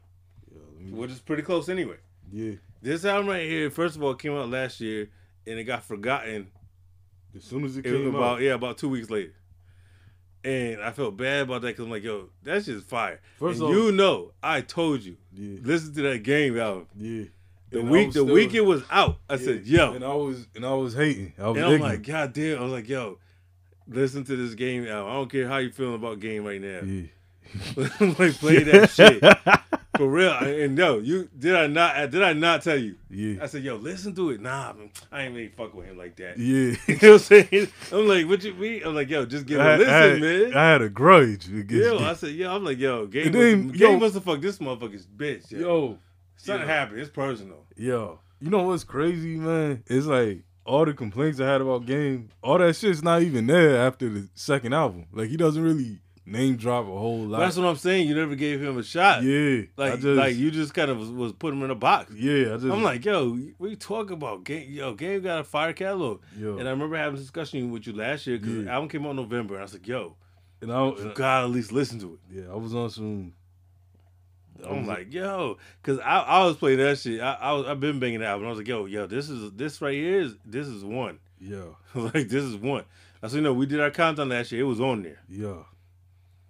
yeah, 0.53 0.59
me- 0.79 0.91
which 0.91 1.11
is 1.11 1.19
pretty 1.19 1.43
close 1.43 1.69
anyway. 1.69 1.97
yeah. 2.31 2.53
This 2.81 3.03
album 3.05 3.29
right 3.29 3.45
here, 3.47 3.71
first 3.71 3.95
of 3.95 4.03
all, 4.03 4.13
came 4.13 4.33
out 4.33 4.49
last 4.49 4.79
year, 4.79 5.09
and 5.47 5.57
it 5.59 5.63
got 5.63 5.83
forgotten 5.83 6.51
As 7.35 7.43
soon 7.43 7.65
as 7.65 7.75
it 7.75 7.85
It 7.85 7.91
came 7.91 8.07
about 8.07 8.35
out. 8.37 8.41
yeah, 8.41 8.53
about 8.53 8.77
two 8.77 8.87
weeks 8.87 9.09
later. 9.09 9.33
And 10.43 10.81
I 10.81 10.91
felt 10.91 11.17
bad 11.17 11.41
about 11.43 11.63
that 11.63 11.67
because 11.69 11.83
I'm 11.85 11.91
like, 11.91 12.03
yo, 12.03 12.29
that's 12.43 12.65
just 12.67 12.87
fire. 12.87 13.19
First 13.39 13.59
and 13.59 13.67
off- 13.69 13.75
you 13.75 13.91
know, 13.91 14.31
I 14.43 14.61
told 14.61 15.01
you, 15.03 15.17
Yeah. 15.33 15.59
listen 15.63 15.93
to 15.95 16.01
that 16.03 16.19
game 16.23 16.57
album. 16.57 16.87
Yeah. 16.95 17.25
The 17.71 17.79
And 17.79 17.89
week, 17.89 18.07
the 18.07 18.11
still- 18.21 18.25
week 18.25 18.53
it 18.53 18.61
was 18.61 18.83
out, 18.89 19.17
I 19.29 19.33
yeah. 19.35 19.39
said, 19.39 19.65
yo, 19.67 19.93
And 19.93 20.03
I 20.05 20.13
was 20.13 20.47
and 20.55 20.65
I 20.65 20.73
was 20.73 20.93
hating. 20.93 21.33
I 21.39 21.47
was 21.49 21.57
and 21.57 21.65
I'm 21.65 21.79
like, 21.81 22.03
god 22.03 22.33
damn, 22.33 22.59
I 22.59 22.61
was 22.61 22.71
like, 22.71 22.87
yo, 22.87 23.17
listen 23.87 24.23
to 24.25 24.35
this 24.35 24.53
game 24.55 24.87
album. 24.87 25.11
I 25.11 25.15
don't 25.15 25.31
care 25.31 25.47
how 25.47 25.57
you 25.57 25.71
feeling 25.71 25.95
about 25.95 26.19
game 26.19 26.45
right 26.45 26.61
now. 26.61 26.81
yeah. 26.83 27.03
Like, 27.99 28.33
play 28.33 28.63
that 28.63 28.89
shit 28.95 29.21
for 29.97 30.09
real. 30.09 30.31
And 30.33 30.77
yo, 30.77 30.97
you 30.99 31.29
did 31.37 31.55
I 31.55 31.67
not? 31.67 32.09
Did 32.11 32.21
I 32.23 32.33
not 32.33 32.63
tell 32.63 32.77
you? 32.77 32.95
Yeah. 33.09 33.43
I 33.43 33.45
said, 33.45 33.63
yo, 33.63 33.75
listen 33.75 34.13
to 34.15 34.31
it. 34.31 34.41
Nah, 34.41 34.73
man, 34.73 34.89
I 35.11 35.21
ain't 35.23 35.35
really 35.35 35.47
fuck 35.49 35.73
with 35.73 35.85
him 35.85 35.97
like 35.97 36.15
that. 36.17 36.37
Yeah. 36.37 36.75
You 36.87 36.95
know 37.01 37.13
what 37.13 37.13
I'm 37.13 37.19
saying? 37.19 37.67
I'm 37.91 38.07
like, 38.07 38.27
what 38.27 38.43
you 38.43 38.53
mean? 38.55 38.81
I'm 38.83 38.95
like, 38.95 39.09
yo, 39.09 39.25
just 39.25 39.45
give 39.45 39.59
I, 39.61 39.73
a 39.73 39.77
listen, 39.77 39.93
I 39.93 40.19
man. 40.19 40.53
I 40.57 40.71
had 40.71 40.81
a 40.81 40.89
grudge 40.89 41.47
Yo, 41.47 41.63
Game. 41.63 42.03
I 42.03 42.13
said, 42.13 42.31
yo, 42.31 42.53
I'm 42.55 42.63
like, 42.65 42.77
yo, 42.79 43.05
Game, 43.07 43.31
must, 43.67 43.79
yo- 43.79 43.89
Game 43.89 43.99
must 43.99 44.13
have 44.15 44.23
fucked 44.23 44.41
this 44.41 44.57
motherfucker's 44.57 45.05
bitch. 45.07 45.51
Yo, 45.51 45.59
Yo, 45.59 45.97
something 46.45 46.67
yo. 46.67 46.73
happened. 46.73 46.99
It's 46.99 47.09
personal. 47.09 47.65
yo, 47.75 48.19
you 48.39 48.49
know 48.49 48.63
what's 48.63 48.83
crazy, 48.83 49.37
man? 49.37 49.83
It's 49.87 50.05
like 50.05 50.43
all 50.65 50.85
the 50.85 50.93
complaints 50.93 51.39
I 51.39 51.47
had 51.47 51.61
about 51.61 51.85
Game, 51.85 52.29
all 52.41 52.57
that 52.57 52.75
shit's 52.75 53.03
not 53.03 53.21
even 53.21 53.47
there 53.47 53.77
after 53.77 54.09
the 54.09 54.27
second 54.35 54.73
album. 54.73 55.05
Like 55.11 55.29
he 55.29 55.37
doesn't 55.37 55.61
really 55.61 55.99
name 56.25 56.55
drop 56.55 56.85
a 56.85 56.87
whole 56.87 57.19
lot. 57.19 57.39
That's 57.39 57.57
what 57.57 57.67
I'm 57.67 57.75
saying. 57.75 58.07
You 58.07 58.15
never 58.15 58.35
gave 58.35 58.61
him 58.61 58.77
a 58.77 58.83
shot. 58.83 59.23
yeah, 59.23 59.61
Like, 59.77 59.99
just, 59.99 60.05
like 60.05 60.35
you 60.35 60.51
just 60.51 60.73
kind 60.73 60.89
of 60.89 60.97
was, 60.97 61.09
was 61.09 61.33
putting 61.33 61.59
him 61.59 61.65
in 61.65 61.71
a 61.71 61.75
box. 61.75 62.11
yeah, 62.13 62.53
I 62.53 62.57
just, 62.57 62.65
I'm 62.65 62.83
like, 62.83 63.05
yo, 63.05 63.35
what 63.57 63.69
you 63.69 63.75
talking 63.75 64.13
about? 64.13 64.43
Game, 64.43 64.71
yo, 64.71 64.93
Game 64.93 65.21
got 65.21 65.39
a 65.39 65.43
fire 65.43 65.73
catalog. 65.73 66.21
yo, 66.37 66.57
And 66.57 66.67
I 66.67 66.71
remember 66.71 66.97
having 66.97 67.17
a 67.17 67.21
discussion 67.21 67.71
with 67.71 67.85
you 67.87 67.93
last 67.93 68.25
year 68.27 68.37
because 68.37 68.65
the 68.65 68.71
album 68.71 68.89
came 68.89 69.05
out 69.05 69.11
in 69.11 69.17
November. 69.17 69.55
And 69.55 69.61
I 69.61 69.65
was 69.65 69.73
like, 69.73 69.87
yo, 69.87 70.15
and 70.61 70.71
I, 70.71 70.87
you 70.87 71.11
gotta 71.13 71.45
at 71.45 71.51
least 71.51 71.71
listen 71.71 71.99
to 71.99 72.13
it. 72.13 72.19
yeah, 72.37 72.51
I 72.51 72.55
was 72.55 72.73
on 72.73 72.89
some. 72.89 73.33
I'm 74.63 74.79
was- 74.79 74.87
like, 74.87 75.13
yo, 75.13 75.57
because 75.81 75.99
I, 75.99 76.19
I 76.19 76.45
was 76.45 76.55
playing 76.57 76.77
that 76.79 76.97
shit. 76.99 77.19
I, 77.21 77.33
I 77.33 77.51
was, 77.53 77.65
I've 77.67 77.79
been 77.79 77.99
banging 77.99 78.19
the 78.19 78.27
album. 78.27 78.45
I 78.47 78.49
was 78.49 78.57
like, 78.59 78.67
yo, 78.67 78.85
yo, 78.85 79.05
this 79.07 79.29
is 79.29 79.51
this 79.53 79.81
right 79.81 79.93
here 79.93 80.21
is 80.21 80.35
this 80.45 80.67
is 80.67 80.83
one. 80.83 81.19
yo, 81.39 81.75
like 81.93 82.29
this 82.29 82.43
is 82.43 82.55
one. 82.55 82.85
I 83.21 83.27
said, 83.27 83.43
no, 83.43 83.53
we 83.53 83.65
did 83.65 83.79
our 83.79 83.91
countdown 83.91 84.29
last 84.29 84.51
year. 84.51 84.61
It 84.61 84.65
was 84.65 84.79
on 84.79 85.03
there. 85.03 85.19
yo, 85.29 85.65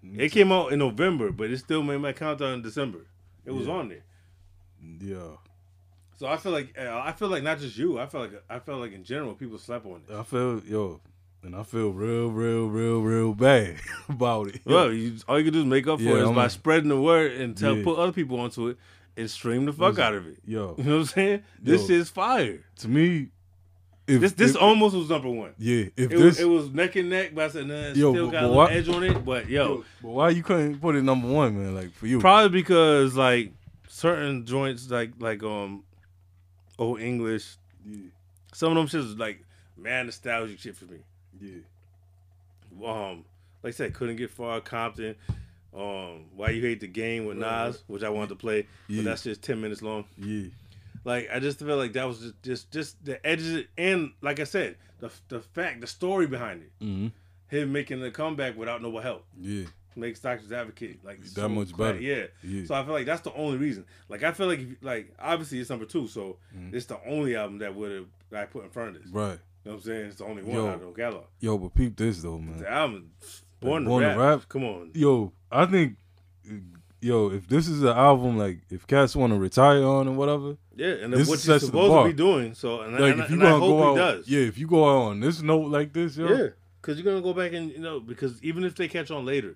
It 0.04 0.32
came 0.32 0.52
out 0.52 0.72
in 0.74 0.80
November, 0.80 1.32
but 1.32 1.50
it 1.50 1.58
still 1.60 1.82
made 1.84 1.98
my 1.98 2.12
countdown 2.14 2.54
in 2.54 2.62
December. 2.62 3.00
It 3.46 3.52
was 3.52 3.68
Yeah. 3.68 3.74
on 3.74 3.90
there. 3.90 4.04
Yeah. 5.00 5.38
So 6.18 6.28
I 6.28 6.38
feel 6.38 6.52
like 6.52 6.78
uh, 6.80 7.02
I 7.04 7.12
feel 7.12 7.28
like 7.28 7.44
not 7.44 7.60
just 7.60 7.78
you. 7.78 8.00
I 8.00 8.06
feel 8.06 8.22
like 8.22 8.44
I 8.50 8.60
felt 8.60 8.80
like 8.80 8.94
in 8.94 9.04
general 9.04 9.34
people 9.34 9.58
slept 9.58 9.86
on 9.86 10.02
it. 10.08 10.14
I 10.14 10.24
feel 10.24 10.62
yo, 10.66 11.02
and 11.46 11.56
I 11.56 11.64
feel 11.64 11.92
real, 11.92 12.30
real, 12.30 12.68
real, 12.68 13.02
real 13.02 13.34
bad 13.34 13.78
about 14.10 14.48
it. 14.48 14.62
Well, 14.66 14.92
you, 14.92 15.18
all 15.28 15.38
you 15.38 15.46
can 15.46 15.54
do 15.54 15.60
is 15.60 15.66
make 15.66 15.88
up 15.88 16.00
for 16.00 16.04
Yeah, 16.06 16.12
it 16.14 16.18
is 16.18 16.26
I'm- 16.26 16.36
by 16.36 16.48
spreading 16.48 16.90
the 16.90 17.00
word 17.00 17.34
and 17.34 17.56
tell 17.56 17.78
Yeah. 17.78 17.84
put 17.84 17.98
other 18.00 18.12
people 18.12 18.40
onto 18.40 18.68
it 18.70 18.78
and 19.18 19.30
stream 19.30 19.66
the 19.66 19.72
fuck 19.74 19.90
Listen, 19.92 20.04
out 20.04 20.14
of 20.16 20.28
it. 20.28 20.38
yo, 20.46 20.76
You 20.78 20.84
know 20.84 20.92
what 20.94 21.00
I'm 21.02 21.06
saying? 21.06 21.44
This 21.62 21.90
is 21.90 22.10
fire. 22.10 22.64
to 22.80 22.88
me, 22.88 23.30
if 24.08 24.22
This 24.22 24.34
this 24.34 24.52
if, 24.56 24.62
almost 24.62 24.96
was 24.96 25.10
number 25.10 25.30
one. 25.30 25.54
yeah, 25.58 25.86
if 25.96 25.98
It 25.98 26.10
this 26.10 26.22
was, 26.22 26.40
it 26.40 26.46
was 26.50 26.70
neck 26.72 26.96
and 26.96 27.10
neck, 27.10 27.32
but 27.34 27.46
I 27.46 27.48
said, 27.50 27.68
nah, 27.68 27.74
it 27.76 27.96
Yo, 27.98 28.12
still 28.12 28.26
but- 28.28 28.32
got 28.34 28.42
but 28.42 28.46
a 28.46 28.48
little 28.48 28.56
why- 28.58 28.72
edge 28.72 28.90
on 28.90 29.04
it. 29.04 29.26
But 29.26 29.50
yo, 29.50 29.84
But 30.02 30.10
why 30.10 30.30
you 30.30 30.44
couldn't 30.44 30.80
put 30.80 30.96
it 30.96 31.04
number 31.04 31.28
one, 31.28 31.58
man? 31.58 31.74
Like 31.76 31.92
for 31.94 32.06
you, 32.08 32.20
probably 32.20 32.50
because 32.62 33.16
like 33.16 33.52
certain 33.88 34.46
joints, 34.46 34.90
like 34.92 35.12
like 35.20 35.42
um, 35.44 35.84
old 36.78 37.00
English, 37.00 37.56
yeah, 37.86 37.98
some 38.54 38.76
of 38.76 38.78
them 38.78 38.88
shits 38.88 39.08
is 39.12 39.16
like 39.18 39.44
mad 39.78 40.06
nostalgic 40.06 40.60
shit 40.60 40.76
for 40.76 40.86
me. 40.86 40.98
Yeah, 41.42 41.60
Um, 42.84 43.26
like 43.64 43.74
I 43.74 43.78
said, 43.78 43.94
couldn't 43.94 44.18
get 44.18 44.30
far. 44.32 44.62
Compton. 44.62 45.16
Um, 45.74 46.26
why 46.36 46.52
you 46.52 46.62
hate 46.62 46.80
the 46.80 46.88
game 46.88 47.26
with 47.26 47.38
Right, 47.42 47.68
Nas, 47.68 47.84
which 47.88 48.02
I 48.04 48.10
wanted 48.10 48.30
to 48.30 48.36
play, 48.36 48.66
Yeah. 48.88 49.00
but 49.02 49.06
that's 49.10 49.24
just 49.24 49.42
ten 49.42 49.60
minutes 49.60 49.82
long. 49.82 50.06
yeah, 50.18 50.46
Like 51.04 51.28
I 51.34 51.40
just 51.40 51.60
feel 51.60 51.76
like 51.76 51.92
that 51.94 52.06
was 52.06 52.20
just 52.20 52.42
just, 52.44 52.72
just 52.72 53.06
the 53.06 53.26
edges 53.28 53.66
and 53.78 54.14
like 54.22 54.40
I 54.40 54.46
said, 54.46 54.78
the 55.00 55.12
the 55.28 55.42
fact, 55.42 55.82
the 55.82 55.88
story 55.88 56.28
behind 56.28 56.62
it, 56.64 56.72
mm-hmm. 56.82 57.08
him 57.54 57.72
making 57.74 58.00
the 58.00 58.10
comeback 58.10 58.56
without 58.58 58.82
no 58.82 58.98
help. 59.00 59.26
yeah, 59.38 59.66
makes 59.98 60.22
Doctor's 60.22 60.54
Advocate 60.54 61.04
like 61.04 61.20
That 61.22 61.30
so 61.30 61.50
much 61.50 61.76
better. 61.76 62.00
Yeah. 62.00 62.28
Yeah. 62.42 62.66
So 62.66 62.74
I 62.76 62.84
feel 62.86 62.94
like 62.94 63.06
that's 63.06 63.22
the 63.22 63.34
only 63.34 63.58
reason. 63.58 63.84
Like 64.08 64.24
I 64.24 64.32
feel 64.32 64.48
like 64.48 64.60
if, 64.60 64.82
like 64.82 65.14
obviously 65.20 65.60
it's 65.60 65.70
number 65.70 65.86
two, 65.86 66.08
so 66.08 66.38
Mhm. 66.58 66.74
it's 66.74 66.86
the 66.86 67.00
only 67.06 67.36
album 67.36 67.58
that 67.58 67.76
would 67.76 67.92
have 67.92 68.08
I 68.34 68.46
put 68.46 68.64
in 68.64 68.70
front 68.70 68.96
of 68.96 69.04
this. 69.04 69.12
right. 69.12 69.40
You 69.66 69.72
know 69.72 69.78
what 69.78 69.84
I'm 69.86 69.86
saying? 69.92 70.06
It's 70.06 70.16
the 70.18 70.26
only 70.26 70.44
one 70.44 70.56
Yo. 70.56 70.68
out 70.68 70.76
of 70.76 70.82
the 70.82 70.92
catalog. 71.02 71.24
Yo, 71.40 71.58
but 71.58 71.74
peep 71.74 71.98
this 71.98 72.22
though, 72.22 72.38
man. 72.38 72.60
The 72.60 72.72
album, 72.72 73.12
Born, 73.60 73.84
Born 73.86 74.04
to, 74.04 74.10
to 74.10 74.16
rap. 74.16 74.40
Rap? 74.40 74.50
Come 74.50 74.64
on. 74.64 74.92
Yo, 74.94 75.34
I 75.52 75.66
think, 75.66 75.98
yo, 77.02 77.32
if 77.32 77.48
this 77.48 77.68
is 77.68 77.82
an 77.82 77.90
album 77.90 78.38
like 78.38 78.60
if 78.70 78.86
cats 78.86 79.16
want 79.16 79.34
to 79.34 79.40
retire 79.40 79.84
on 79.84 80.08
and 80.08 80.18
whatever, 80.18 80.58
Yeah, 80.76 80.90
and 81.04 81.14
This 81.14 81.28
what 81.28 81.44
you're 81.46 81.60
supposed 81.60 81.94
to 81.94 82.08
be 82.08 82.14
doing. 82.16 82.54
So 82.54 82.82
and, 82.82 82.94
like 82.94 83.14
and, 83.14 83.22
if 83.22 83.30
you 83.32 83.36
and 83.40 83.48
I 83.48 83.52
hope 83.52 83.60
go 83.62 83.78
he 83.78 83.84
out, 83.84 83.96
does. 84.18 84.28
yeah, 84.28 84.42
if 84.42 84.58
you 84.60 84.68
go 84.68 84.86
out 84.88 85.10
on 85.10 85.20
this 85.20 85.42
note 85.42 85.72
like 85.72 85.94
this, 85.94 86.16
yo, 86.16 86.28
Yeah. 86.28 86.48
Because 86.82 87.00
you're 87.02 87.12
gonna 87.12 87.24
go 87.24 87.34
back 87.34 87.54
and 87.54 87.72
you 87.72 87.80
know 87.80 88.00
because 88.00 88.42
even 88.44 88.64
if 88.64 88.76
they 88.76 88.88
catch 88.88 89.10
on 89.10 89.26
later, 89.26 89.56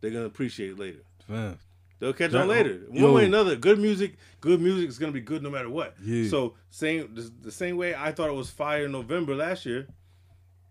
they're 0.00 0.12
gonna 0.12 0.26
appreciate 0.26 0.70
it 0.70 0.78
later. 0.78 1.00
man, 1.26 1.58
They'll 2.00 2.12
catch 2.14 2.32
That- 2.32 2.42
on 2.42 2.48
later. 2.48 2.80
Oh, 2.88 2.92
One 2.92 2.96
yo. 3.02 3.12
way 3.14 3.22
or 3.22 3.26
another, 3.26 3.54
good 3.56 3.78
music, 3.78 4.16
good 4.40 4.60
music 4.60 4.88
is 4.88 4.98
gonna 4.98 5.12
be 5.12 5.20
good 5.20 5.42
no 5.42 5.50
matter 5.50 5.68
what. 5.70 5.94
Yeah. 6.02 6.28
So 6.28 6.54
same 6.70 7.14
the, 7.14 7.30
the 7.42 7.52
same 7.52 7.76
way 7.76 7.94
I 7.94 8.10
thought 8.12 8.28
it 8.30 8.34
was 8.34 8.50
fire 8.50 8.86
in 8.86 8.92
November 8.92 9.34
last 9.36 9.64
year. 9.66 9.86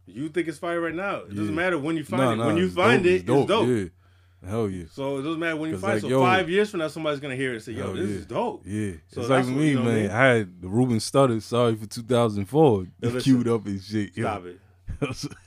You 0.08 0.28
think 0.30 0.48
it's 0.48 0.58
fire 0.58 0.82
right 0.82 0.94
now? 0.96 1.18
It 1.18 1.36
doesn't 1.36 1.54
matter 1.54 1.78
when 1.78 1.96
you 1.96 2.04
find 2.04 2.22
Nah, 2.24 2.32
it. 2.32 2.36
nah, 2.38 2.46
when 2.48 2.58
you 2.58 2.70
find 2.70 3.04
dope, 3.04 3.12
it, 3.12 3.15
it's 3.18 3.24
dope, 3.26 3.39
it's 3.42 3.48
dope. 3.48 3.68
yeah. 3.68 4.50
Hell 4.50 4.70
yeah. 4.70 4.86
So 4.92 5.18
it 5.20 5.22
doesn't 5.22 5.39
matter 5.39 5.58
when 5.58 5.70
you 5.70 5.78
find. 5.78 5.94
like, 5.96 6.02
so 6.02 6.08
yo- 6.08 6.22
five 6.22 6.50
years 6.50 6.70
from 6.72 6.80
now, 6.80 6.88
somebody's 6.88 7.20
gonna 7.20 7.36
hear 7.36 7.52
it 7.52 7.56
and 7.56 7.62
say, 7.63 7.74
"Yo, 7.74 7.94
this 7.94 8.10
yeah. 8.10 8.15
is 8.15 8.26
dope." 8.26 8.63
Yeah, 8.65 8.94
So 9.10 9.22
it's 9.22 9.30
like 9.30 9.44
what- 9.46 9.54
me, 9.54 9.70
you 9.70 9.76
know 9.76 9.82
what 9.84 9.89
I 9.92 9.94
man. 9.94 10.02
mean? 10.04 10.12
I 10.12 10.26
had 10.26 10.62
the 10.62 10.68
Ruben 10.70 10.98
Studdard. 10.98 11.42
Sorry 11.44 11.76
for 11.76 11.86
2004. 11.86 12.84
Yo, 12.84 12.88
listen, 13.02 13.20
queued 13.22 13.48
up 13.50 13.65
and 13.68 13.80
shit. 13.82 14.18
yo. 14.18 14.24
Stop 14.24 14.46
it. 14.46 14.60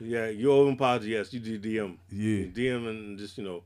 Yeah, 0.00 0.28
you 0.28 0.52
owe 0.52 0.66
him 0.68 0.74
apology. 0.74 1.08
Yes, 1.10 1.32
you 1.32 1.40
did 1.40 1.60
DM. 1.60 1.96
Yeah. 2.12 2.44
DM 2.46 2.88
and 2.88 3.18
just 3.18 3.36
you 3.36 3.42
know, 3.42 3.64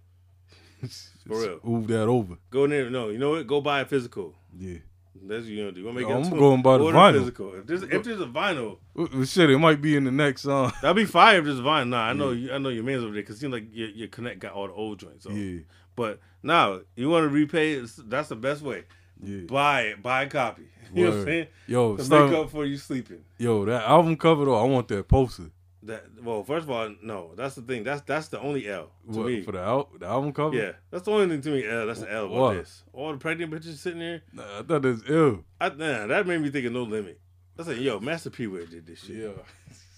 for 1.27 1.41
real. 1.41 1.61
Move 1.63 1.87
that 1.89 2.09
over. 2.09 2.37
Go 2.51 2.65
in 2.65 2.71
there. 2.71 2.91
No, 2.91 3.09
you 3.09 3.19
know 3.19 3.31
what? 3.31 3.47
Go 3.47 3.61
buy 3.61 3.81
a 3.81 3.85
physical. 3.85 4.35
Yeah. 4.57 4.79
That's 5.25 5.45
what 5.45 5.51
you 5.51 5.59
gonna 5.59 5.73
do. 5.73 5.81
You 5.81 5.87
wanna 5.87 6.01
make 6.01 6.09
it 6.09 6.13
I'm 6.13 6.23
a 6.23 6.25
gonna 6.25 6.41
go 6.41 6.55
and 6.55 6.63
buy 6.63 6.79
the 6.79 6.85
order 6.85 6.99
vinyl. 6.99 7.19
Physical. 7.21 7.55
If 7.55 7.67
there's, 7.67 7.83
if 7.85 8.03
there's 8.03 8.21
a 8.21 8.27
vinyl, 8.27 8.79
Well, 8.95 9.25
shit, 9.25 9.51
it 9.51 9.59
might 9.59 9.81
be 9.81 9.95
in 9.95 10.05
the 10.05 10.11
next 10.11 10.45
uh, 10.47 10.71
song. 10.71 10.73
that'd 10.83 10.97
be 10.97 11.05
fire. 11.05 11.39
If 11.39 11.45
there's 11.45 11.61
a 11.61 11.63
vinyl, 11.63 11.89
nah, 11.89 12.03
I 12.09 12.13
know. 12.13 12.31
You, 12.31 12.53
I 12.53 12.59
know 12.59 12.71
your 12.71 12.83
man's 12.83 13.05
over 13.05 13.13
there 13.13 13.23
because 13.23 13.39
seems 13.39 13.53
like 13.53 13.67
your, 13.73 13.89
your 13.91 14.09
connect 14.09 14.41
got 14.41 14.53
all 14.53 14.67
the 14.67 14.73
old 14.73 14.99
joints. 14.99 15.25
So. 15.25 15.31
Yeah. 15.31 15.61
But 15.95 16.19
now 16.43 16.81
you 16.97 17.09
want 17.09 17.25
to 17.25 17.29
repay? 17.29 17.75
it, 17.75 17.91
That's 18.09 18.29
the 18.29 18.37
best 18.37 18.63
way. 18.63 18.85
Yeah. 19.23 19.43
Buy 19.47 19.83
it. 19.83 20.03
Buy 20.03 20.25
a 20.25 20.29
copy. 20.29 20.63
You 20.95 21.05
know 21.05 21.11
what 21.11 21.19
I'm 21.21 21.25
saying? 21.25 21.47
Yo, 21.67 21.97
to 21.97 22.03
make 22.03 22.39
up 22.39 22.51
for 22.51 22.67
you 22.67 22.77
sleeping. 22.77 23.25
Yo, 23.39 23.65
that 23.65 23.85
album 23.89 24.15
cover 24.15 24.45
though, 24.45 24.63
I 24.63 24.65
want 24.65 24.89
that 24.89 25.09
poster. 25.09 25.51
That 25.85 26.05
well, 26.23 26.45
first 26.45 26.65
of 26.65 26.71
all, 26.71 26.95
no. 27.03 27.33
That's 27.35 27.57
the 27.57 27.63
thing. 27.63 27.83
That's 27.83 28.03
that's 28.03 28.29
the 28.29 28.39
only 28.41 28.69
L 28.69 28.91
to 29.13 29.19
What, 29.19 29.27
me. 29.27 29.43
for 29.43 29.51
the, 29.53 29.59
al- 29.61 29.91
the 29.99 30.07
album 30.07 30.33
cover? 30.33 30.55
Yeah, 30.57 30.73
that's 30.91 31.05
the 31.05 31.11
only 31.11 31.29
thing 31.29 31.41
to 31.43 31.51
me. 31.51 31.67
L. 31.69 31.87
That's 31.89 32.01
the 32.01 32.13
L 32.13 32.27
about 32.27 32.37
What? 32.39 32.55
this. 32.55 32.85
All 32.93 33.11
the 33.13 33.19
pregnant 33.19 33.53
bitches 33.53 33.79
sitting 33.79 33.99
there. 33.99 34.23
Nah, 34.33 34.61
I 34.61 34.63
thought 34.63 34.83
that's 34.83 35.03
ill. 35.09 35.45
I, 35.61 35.71
nah, 35.71 36.07
that 36.07 36.27
made 36.27 36.41
me 36.41 36.51
think 36.51 36.67
of 36.67 36.73
No 36.73 36.85
Limit. 36.85 37.19
I 37.59 37.65
said, 37.65 37.79
yo, 37.79 37.99
Master 38.01 38.31
P 38.31 38.47
would 38.47 38.61
have 38.63 38.71
did 38.71 38.87
this 38.87 39.01
shit. 39.05 39.17
Yeah. 39.17 39.31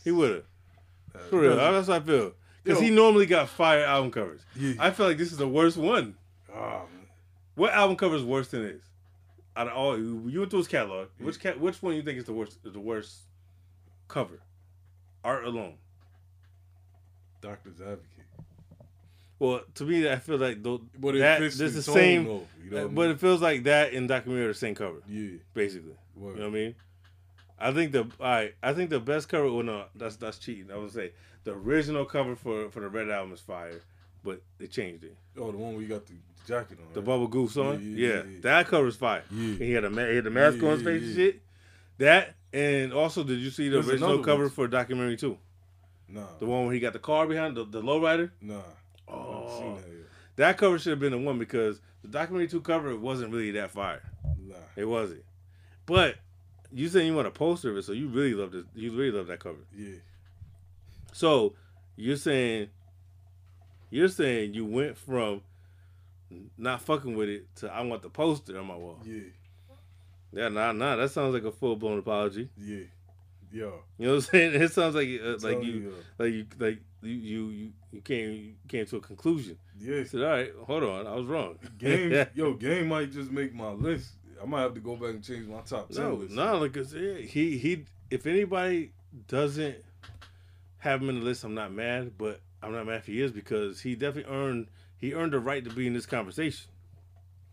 He 0.03 0.11
would 0.11 0.31
have. 1.12 1.23
For 1.29 1.40
real. 1.40 1.57
That's 1.57 1.87
how 1.88 1.94
I 1.94 2.01
feel. 2.01 2.33
Because 2.62 2.81
he 2.81 2.88
normally 2.90 3.27
got 3.27 3.49
fire 3.51 3.85
album 3.85 4.11
covers. 4.11 4.40
Yeah. 4.57 4.75
I 4.79 4.90
feel 4.90 5.07
like 5.07 5.18
this 5.18 5.31
is 5.33 5.38
the 5.38 5.47
worst 5.49 5.77
one. 5.77 6.16
Ah, 6.53 6.83
What 7.57 7.73
album 7.75 7.97
cover 7.97 8.16
is 8.16 8.25
worse 8.25 8.49
than 8.49 8.62
this? 8.62 8.83
Out 9.57 9.68
of 9.68 9.75
all, 9.75 9.97
you 9.99 10.40
went 10.40 10.51
through 10.51 10.61
his 10.61 10.68
catalog. 10.68 11.09
Which 11.18 11.38
ca- 11.40 11.53
which 11.59 11.81
one 11.83 11.94
you 11.94 12.03
think 12.03 12.18
is 12.18 12.25
the 12.25 12.33
worst? 12.33 12.59
Is 12.64 12.73
the 12.73 12.81
worst 12.81 13.18
cover? 14.09 14.40
Art 15.24 15.44
alone. 15.44 15.74
Doctor's 17.40 17.80
Advocate. 17.80 18.08
Well, 19.38 19.62
to 19.74 19.84
me, 19.84 20.08
I 20.08 20.16
feel 20.16 20.38
like 20.38 20.62
though 20.62 20.80
But 20.98 21.16
that 21.16 21.40
this 21.40 21.56
the 21.58 21.82
same. 21.82 22.24
though, 22.24 22.46
you 22.62 22.70
know 22.70 22.76
what 22.76 22.84
I 22.84 22.94
but 22.94 23.02
mean? 23.02 23.10
it 23.10 23.20
feels 23.20 23.42
like 23.42 23.64
that 23.64 23.92
and 23.92 24.08
documentary 24.08 24.44
are 24.46 24.48
the 24.48 24.54
same 24.54 24.74
cover. 24.74 24.98
Yeah. 25.08 25.38
basically. 25.52 25.94
Word. 26.14 26.37
You 26.37 26.42
know 26.44 26.50
what 26.50 26.56
I 26.56 26.60
mean? 26.60 26.74
I 27.58 27.72
think 27.72 27.92
the 27.92 28.08
right, 28.20 28.54
I 28.62 28.72
think 28.72 28.90
the 28.90 29.00
best 29.00 29.28
cover. 29.28 29.50
Well, 29.50 29.62
no, 29.64 29.84
that's 29.94 30.16
that's 30.16 30.38
cheating. 30.38 30.70
I 30.70 30.76
would 30.76 30.92
say 30.92 31.12
the 31.44 31.52
original 31.52 32.04
cover 32.04 32.37
for 32.37 32.70
for 32.70 32.80
the 32.80 32.88
Red 32.88 33.10
Album 33.10 33.32
is 33.32 33.40
fire, 33.40 33.80
but 34.22 34.42
they 34.58 34.66
changed 34.66 35.04
it. 35.04 35.16
Oh, 35.37 35.50
the 35.50 35.58
one 35.58 35.72
where 35.74 35.82
you 35.82 35.88
got 35.88 36.06
the 36.06 36.14
jacket 36.46 36.78
on. 36.80 36.92
The 36.92 37.00
right? 37.00 37.06
Bubble 37.06 37.26
Goose 37.28 37.56
on, 37.56 37.80
Yeah, 37.80 38.06
yeah, 38.08 38.14
yeah, 38.14 38.22
yeah, 38.22 38.38
that 38.42 38.66
cover 38.68 38.87
is 38.87 38.96
fire. 38.96 39.24
Yeah. 39.30 39.44
And 39.44 39.60
he 39.60 39.72
had 39.72 39.84
a 39.84 39.90
he 39.90 40.16
had 40.16 40.24
the 40.24 40.30
mask 40.30 40.62
on 40.62 40.70
his 40.70 40.82
face 40.82 41.02
and 41.02 41.14
shit. 41.16 41.42
That 41.98 42.35
and 42.52 42.92
also, 42.92 43.24
did 43.24 43.40
you 43.40 43.50
see 43.50 43.68
the 43.68 43.76
There's 43.76 43.88
original 43.88 44.18
cover 44.20 44.44
one. 44.44 44.50
for 44.50 44.68
documentary 44.68 45.16
two? 45.16 45.38
Nah. 46.09 46.26
The 46.38 46.46
one 46.46 46.66
where 46.66 46.74
he 46.74 46.80
got 46.80 46.92
the 46.92 46.98
car 46.98 47.26
behind 47.26 47.57
the 47.57 47.64
the 47.64 47.83
lowrider. 47.83 48.30
I 48.48 49.12
oh. 49.12 49.59
seen 49.59 49.74
that. 49.76 49.85
That 50.37 50.59
cover 50.59 50.78
should 50.78 50.90
have 50.90 51.00
been 51.00 51.12
the 51.12 51.18
one 51.18 51.38
because 51.38 51.80
the 52.02 52.09
documentary 52.09 52.48
two 52.48 52.61
cover 52.61 52.96
wasn't 52.96 53.33
really 53.33 53.52
that 53.52 53.70
fire. 53.70 54.02
Nah. 54.24 54.54
It 54.76 54.85
wasn't. 54.85 55.24
But 55.87 56.16
you 56.72 56.88
saying 56.88 57.07
you 57.07 57.14
want 57.14 57.28
a 57.28 57.33
poster 57.33 57.70
of 57.70 57.76
it, 57.76 57.85
so 57.85 57.92
you 57.92 58.09
really 58.09 58.35
love 58.35 58.52
this. 58.52 58.64
You 58.74 58.92
really 58.92 59.12
love 59.12 59.28
that 59.28 59.40
cover. 59.40 59.59
Yeah. 59.76 59.96
So 61.12 61.54
you're 61.96 62.16
saying 62.16 62.68
you're 63.90 64.09
saying 64.09 64.54
you 64.54 64.64
went 64.64 64.96
from 64.96 65.42
not 66.59 66.83
fucking 66.83 67.16
with 67.16 67.28
it 67.28 67.57
to 67.57 67.72
I 67.72 67.83
want 67.83 68.02
the 68.02 68.11
poster 68.11 68.59
on 68.59 68.66
my 68.66 68.76
wall. 68.76 69.00
Yeah. 69.04 69.22
Yeah, 70.35 70.49
nah, 70.49 70.73
nah. 70.73 70.97
That 70.97 71.11
sounds 71.11 71.35
like 71.35 71.44
a 71.44 71.53
full 71.53 71.77
blown 71.77 71.99
apology. 71.99 72.49
Yeah. 72.59 72.85
Yeah. 73.53 73.70
You 73.99 74.07
know 74.07 74.14
what 74.14 74.14
I'm 74.14 74.20
saying? 74.23 74.55
It 74.62 74.73
sounds 74.73 74.94
like 74.97 75.09
uh, 75.23 75.37
like 75.47 75.62
you, 75.62 75.73
you, 75.73 75.94
like 76.18 76.33
you, 76.33 76.47
like 76.59 76.79
you, 77.03 77.11
you, 77.12 77.49
you, 77.51 77.73
you 77.92 78.01
came, 78.01 78.33
you 78.33 78.55
came 78.66 78.85
to 78.87 78.97
a 78.97 79.01
conclusion. 79.01 79.57
Yeah. 79.79 80.03
Said, 80.05 80.23
all 80.23 80.27
right, 80.31 80.51
hold 80.66 80.83
on, 80.83 81.07
I 81.07 81.14
was 81.14 81.27
wrong. 81.27 81.59
Game, 81.79 82.27
yo, 82.35 82.55
game 82.55 82.88
might 82.88 83.12
just 83.12 83.31
make 83.31 83.55
my 83.55 83.70
list. 83.70 84.11
I 84.42 84.47
might 84.47 84.62
have 84.62 84.75
to 84.75 84.81
go 84.81 84.97
back 84.97 85.11
and 85.11 85.23
change 85.23 85.47
my 85.47 85.61
top 85.61 85.90
ten 85.90 86.03
No, 86.03 86.14
list. 86.14 86.35
no, 86.35 86.59
like 86.59 86.77
I 86.77 86.83
he 87.23 87.57
he. 87.57 87.85
If 88.11 88.27
anybody 88.27 88.92
doesn't 89.29 89.77
have 90.79 91.01
him 91.01 91.09
in 91.09 91.20
the 91.20 91.25
list, 91.25 91.44
I'm 91.44 91.55
not 91.55 91.73
mad. 91.73 92.12
But 92.18 92.40
I'm 92.62 92.73
not 92.73 92.87
mad 92.87 92.97
if 92.97 93.07
he 93.07 93.23
is 93.23 93.31
because 93.31 93.81
he 93.81 93.94
definitely 93.94 94.35
earned 94.35 94.66
he 94.97 95.14
earned 95.14 95.33
the 95.33 95.38
right 95.38 95.64
to 95.64 95.70
be 95.70 95.87
in 95.87 95.94
this 95.94 96.07
conversation. 96.07 96.68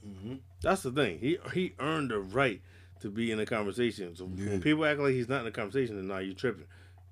Mm-hmm. 0.06 0.36
That's 0.62 0.82
the 0.82 0.92
thing. 0.92 1.20
He 1.20 1.38
he 1.54 1.74
earned 1.80 2.10
the 2.10 2.20
right 2.20 2.62
to 3.02 3.10
be 3.10 3.32
in 3.32 3.38
the 3.38 3.46
conversation. 3.46 4.16
So 4.16 4.26
when 4.26 4.62
people 4.62 4.86
act 4.86 5.00
like 5.00 5.14
he's 5.14 5.30
not 5.30 5.40
in 5.40 5.46
the 5.46 5.52
conversation, 5.52 5.96
then 5.98 6.08
now 6.08 6.20
you're 6.20 6.34
tripping 6.36 6.66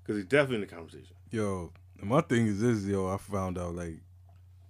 because 0.04 0.18
he's 0.18 0.26
definitely 0.26 0.56
in 0.56 0.62
the 0.62 0.68
conversation. 0.68 1.16
Yo, 1.32 1.72
my 2.02 2.22
thing 2.22 2.48
is 2.48 2.60
this, 2.62 2.84
yo. 2.86 3.08
I 3.08 3.18
found 3.18 3.58
out 3.58 3.76
like 3.76 3.98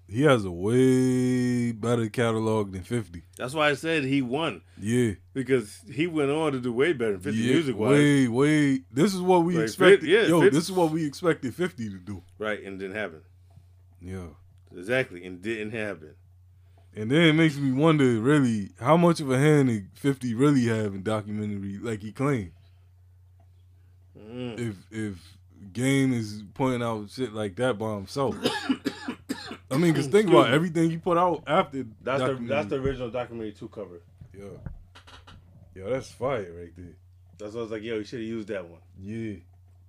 he 0.08 0.24
has 0.24 0.44
a 0.44 0.52
way 0.52 1.72
better 1.72 2.10
catalog 2.10 2.72
than 2.72 2.82
Fifty. 2.84 3.24
That's 3.38 3.54
why 3.54 3.70
I 3.70 3.74
said 3.76 4.04
he 4.04 4.22
won 4.22 4.62
Yeah. 4.80 5.12
because 5.34 5.82
he 5.92 6.08
went 6.08 6.32
on 6.32 6.54
to 6.54 6.60
do 6.60 6.74
way 6.74 6.94
better 6.94 7.12
than 7.14 7.22
50 7.22 7.40
yeah, 7.40 7.54
music 7.54 7.78
wise. 7.78 7.92
way, 7.92 8.28
way. 8.28 8.82
This 8.92 9.14
is 9.14 9.22
what 9.22 9.44
we 9.44 9.56
Like, 9.56 9.64
expected. 9.66 10.02
Fif- 10.02 10.10
yeah, 10.10 10.22
yo, 10.28 10.42
Fif- 10.42 10.54
this 10.54 10.64
is 10.64 10.72
what 10.72 10.92
we 10.92 11.06
expected 11.06 11.54
Fifty 11.54 11.90
to 11.90 11.98
do. 11.98 12.24
Right, 12.40 12.64
and 12.64 12.80
didn't 12.80 12.96
happen. 12.96 13.22
Yeah. 14.02 14.28
Exactly, 14.76 15.26
and 15.26 15.42
didn't 15.42 15.72
happen. 15.72 16.16
And 16.96 17.12
then 17.12 17.22
it 17.22 17.34
makes 17.34 17.56
me 17.56 17.72
wonder, 17.72 18.20
really, 18.20 18.72
how 18.80 18.98
much 18.98 19.20
of 19.20 19.30
a 19.30 19.38
hand 19.38 19.70
did 19.70 19.88
Fifty 19.94 20.34
really 20.34 20.66
have 20.66 20.96
in 20.96 21.04
documentary, 21.04 21.78
like 21.78 22.02
he 22.02 22.12
claimed. 22.12 22.52
Mm. 24.18 24.60
If 24.60 24.76
if 24.92 25.38
Game 25.74 26.14
is 26.14 26.44
pointing 26.54 26.82
out 26.82 27.10
shit 27.10 27.34
like 27.34 27.56
that 27.58 27.78
by 27.78 27.94
himself. 27.96 28.36
I 29.72 29.78
mean, 29.78 29.94
because 29.94 30.08
think 30.08 30.30
about 30.30 30.52
everything 30.52 30.90
he 30.90 30.98
put 30.98 31.18
out 31.18 31.44
after. 31.46 31.86
That's 32.02 32.24
the 32.24 32.40
that's 32.42 32.68
the 32.68 32.78
original 32.78 33.10
documentary 33.10 33.52
two 33.52 33.68
cover. 33.68 34.02
Yeah. 34.38 34.46
Yo, 35.76 35.90
that's 35.90 36.12
fire 36.12 36.52
right 36.58 36.74
there. 36.76 36.96
That's 37.38 37.54
why 37.54 37.60
I 37.60 37.64
was 37.64 37.72
like, 37.72 37.84
yo, 37.84 37.96
you 37.96 38.04
should 38.04 38.20
have 38.20 38.28
used 38.28 38.48
that 38.48 38.68
one. 38.68 38.82
Yeah. 39.00 39.36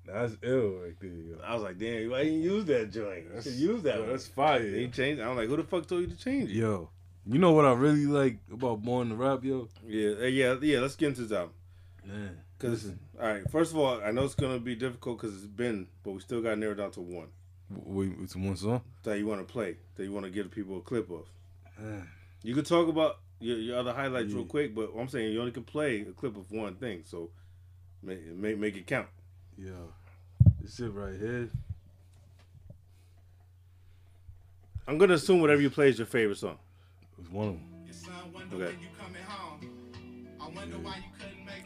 That's 0.07 0.37
ill 0.43 0.71
right 0.83 0.95
there. 1.01 1.45
I 1.45 1.55
was 1.55 1.63
like, 1.63 1.79
damn, 1.79 2.11
why 2.11 2.25
didn't 2.25 2.43
you 2.43 2.53
use 2.55 2.65
that 2.67 2.91
joint? 2.93 3.23
You 3.25 3.29
That's- 3.29 3.45
should 3.45 3.55
use 3.55 3.83
that 3.83 3.95
yo, 3.97 4.01
one. 4.03 4.11
that's 4.11 4.27
fire, 4.27 4.59
They 4.71 4.89
changed. 4.89 5.21
I'm 5.23 5.37
like, 5.37 5.49
who 5.49 5.57
the 5.57 5.63
fuck 5.65 5.87
told 5.87 6.01
you 6.03 6.07
to 6.09 6.17
change 6.17 6.51
it? 6.51 6.55
Yo, 6.57 6.89
you 7.27 7.39
know 7.39 7.53
what 7.53 7.65
I 7.65 7.73
really 7.73 8.07
like 8.07 8.39
about 8.53 8.83
Born 8.83 9.11
to 9.11 9.15
Rap, 9.15 9.45
yo? 9.45 9.69
Yeah, 9.87 10.11
uh, 10.23 10.27
yeah, 10.27 10.57
yeah. 10.63 10.81
Let's 10.81 10.97
get 10.97 11.09
into 11.09 11.23
this 11.23 11.33
album. 11.33 11.53
Man, 12.05 12.39
Cause 12.59 12.91
all 13.21 13.27
right, 13.29 13.49
first 13.51 13.73
of 13.73 13.79
all, 13.79 14.01
I 14.03 14.11
know 14.11 14.25
it's 14.25 14.35
gonna 14.35 14.59
be 14.59 14.75
difficult 14.75 15.21
because 15.21 15.37
it's 15.37 15.47
been, 15.47 15.87
but 16.03 16.13
we 16.13 16.21
still 16.21 16.41
got 16.43 16.59
narrowed 16.59 16.79
down 16.79 16.91
to 16.93 17.01
one 17.01 17.29
Wait, 17.71 18.13
it's 18.23 18.35
one 18.35 18.57
song. 18.57 18.81
that 19.05 19.19
you 19.19 19.27
want 19.27 19.47
to 19.47 19.51
play, 19.53 19.77
that 19.95 20.05
you 20.05 20.11
want 20.13 20.25
to 20.25 20.31
give 20.33 20.51
people 20.51 20.79
a 20.79 20.81
clip 20.81 21.11
of. 21.11 21.27
Man. 21.79 22.09
You 22.43 22.55
could 22.55 22.67
talk 22.67 22.89
about 22.89 23.19
your, 23.39 23.59
your 23.59 23.79
other 23.79 23.93
highlights 23.93 24.33
real 24.33 24.45
quick, 24.47 24.75
but 24.75 24.91
I'm 24.99 25.09
saying 25.09 25.33
you 25.33 25.41
only 25.41 25.53
can 25.53 25.63
play 25.63 26.01
a 26.01 26.13
clip 26.13 26.37
of 26.37 26.51
one 26.51 26.75
thing, 26.77 27.03
so 27.05 27.31
make 28.03 28.27
make, 28.35 28.59
make 28.59 28.77
it 28.77 28.87
count. 28.87 29.07
Yo, 29.63 29.73
this 30.63 30.77
shit 30.77 30.91
right 30.93 31.19
here. 31.19 31.49
I'm 34.89 34.97
gonna 34.97 35.15
assume 35.15 35.41
whatever 35.41 35.61
you 35.61 35.69
play 35.71 35.89
is 35.89 35.99
your 35.99 36.07
favorite 36.07 36.39
song. 36.39 36.57
It's 37.21 37.31
one 37.31 37.49
of 37.49 37.55
them. 37.55 38.63
Okay. 38.63 38.75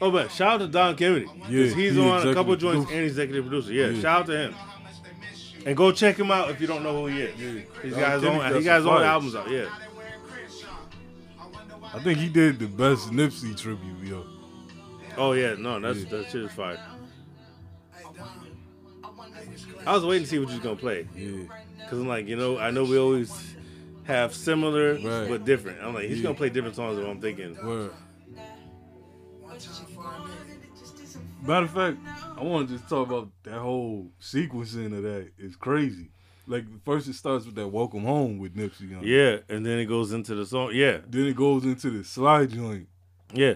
Oh, 0.03 0.11
but 0.11 0.31
shout 0.33 0.55
out 0.55 0.59
to 0.59 0.67
Dom 0.69 0.97
Kennedy. 0.97 1.27
Yeah, 1.27 1.49
Yeah, 1.49 1.75
he's 1.75 1.95
he 1.95 2.01
on 2.01 2.27
a 2.29 2.35
couple 2.35 2.57
joints 2.57 2.85
producer. 2.87 2.95
and 2.97 3.07
executive 3.07 3.45
producer. 3.45 3.73
Yeah, 3.73 3.87
Yeah. 3.87 4.03
shout 4.03 4.21
out 4.23 4.27
to 4.27 4.37
him. 4.39 4.55
And 5.65 5.77
go 5.77 5.93
check 5.93 6.17
him 6.19 6.31
out 6.31 6.51
if 6.51 6.61
you 6.61 6.67
don't 6.67 6.83
know 6.83 7.01
who 7.03 7.07
he 7.07 7.23
is. 7.23 7.65
He's 7.83 7.93
Dom 7.93 8.01
got 8.01 8.13
his 8.15 8.23
Kennedy 8.23 8.27
own. 8.27 8.39
got 8.51 8.55
He 8.59 8.65
got 8.65 8.77
his 8.79 8.87
own 8.87 8.97
fire. 8.97 9.05
albums 9.05 9.35
out. 9.37 9.51
Yeah. 9.51 9.69
I 11.95 12.01
think 12.01 12.19
he 12.19 12.29
did 12.29 12.59
the 12.59 12.67
best 12.67 13.11
Nipsey 13.13 13.57
tribute, 13.57 14.03
yo. 14.05 14.27
Oh 15.17 15.33
yeah, 15.33 15.55
no, 15.57 15.79
that's 15.79 16.01
Yeah. 16.01 16.11
that 16.11 16.31
shit 16.31 16.43
is 16.43 16.53
fire. 16.53 16.85
I 19.87 19.93
was 19.95 20.05
waiting 20.05 20.25
to 20.25 20.31
see 20.31 20.39
what 20.39 20.49
you 20.49 20.55
was 20.55 20.63
gonna 20.65 20.77
play. 20.77 21.07
Yeah. 21.17 21.45
Cause 21.89 21.99
I'm 21.99 22.09
like, 22.09 22.27
you 22.27 22.37
know, 22.37 22.59
I 22.59 22.71
know 22.71 22.85
we 22.85 22.99
always 22.99 23.55
have 24.05 24.35
similar 24.35 24.95
Right. 24.95 25.29
but 25.29 25.45
different. 25.45 25.83
I'm 25.83 25.95
like, 25.95 26.09
he's 26.09 26.19
Yeah. 26.19 26.25
gonna 26.25 26.35
play 26.37 26.51
different 26.51 26.77
songs 26.77 26.97
than 26.97 27.07
what 27.07 27.13
I'm 27.17 27.21
thinking. 27.21 27.57
Word. 27.65 27.91
Matter 31.47 31.67
of 31.67 31.71
fact, 31.73 31.99
I 32.39 32.43
want 32.43 32.69
to 32.69 32.77
just 32.77 32.89
talk 32.89 33.07
about 33.07 33.29
that 33.43 33.59
whole 33.59 34.11
sequencing 34.21 34.97
of 34.97 35.03
that. 35.03 35.31
It's 35.39 35.57
crazy. 35.57 36.11
Like 36.47 36.65
first 36.85 37.07
it 37.09 37.15
starts 37.15 37.45
with 37.47 37.55
that 37.57 37.69
"Welcome 37.69 38.05
Home" 38.05 38.39
with 38.39 38.55
Nipsey. 38.57 38.97
On 38.97 39.05
it. 39.05 39.07
Yeah, 39.09 39.55
and 39.55 39.65
then 39.65 39.79
it 39.79 39.87
goes 39.87 40.13
into 40.13 40.35
the 40.35 40.45
song. 40.47 40.71
Yeah, 40.73 40.99
Then 41.09 41.27
it 41.27 41.37
goes 41.37 41.65
into 41.65 41.91
the 41.91 42.05
slide 42.05 42.51
joint, 42.51 42.89
yeah. 43.33 43.55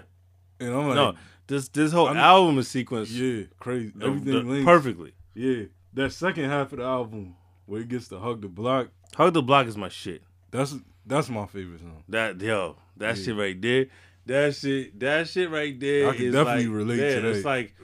and 0.61 0.70
I'm 0.74 0.87
like, 0.89 0.95
no, 0.95 1.14
this 1.47 1.68
this 1.68 1.93
whole 1.93 2.07
I'm- 2.09 2.16
album 2.16 2.59
is 2.59 2.68
sequenced. 2.68 3.09
yeah, 3.11 3.45
crazy. 3.59 3.93
the- 3.95 4.07
Everything 4.07 4.33
the- 4.33 4.41
links. 4.43 4.64
perfectly. 4.64 5.12
Yeah, 5.35 5.64
that 5.95 6.12
second 6.12 6.45
half 6.51 6.72
of 6.72 6.78
the 6.78 6.84
album 6.84 7.34
where 7.66 7.80
he 7.80 7.86
gets 7.86 8.09
to 8.09 8.18
hug 8.18 8.41
the 8.43 8.49
block. 8.49 8.89
Hug 9.14 9.32
the 9.34 9.43
Block 9.43 9.66
is 9.66 9.76
my 9.76 9.89
shit. 9.89 10.22
That's 10.51 10.74
that's 11.07 11.28
my 11.28 11.47
favorite 11.47 11.80
song. 11.80 12.03
That 12.09 12.41
yo, 12.41 12.76
that 12.99 13.16
Yeah. 13.16 13.22
shit 13.24 13.36
right 13.36 13.61
there. 13.61 13.86
That 14.26 14.55
shit, 14.55 15.01
that 15.01 15.26
shit 15.26 15.51
right 15.51 15.78
there 15.80 16.11
I 16.11 16.14
can 16.16 16.30
definitely 16.32 16.66
like, 16.66 16.76
relate 16.76 16.97
to 17.14 17.20
that. 17.22 17.24
It's 17.24 17.45
like, 17.47 17.74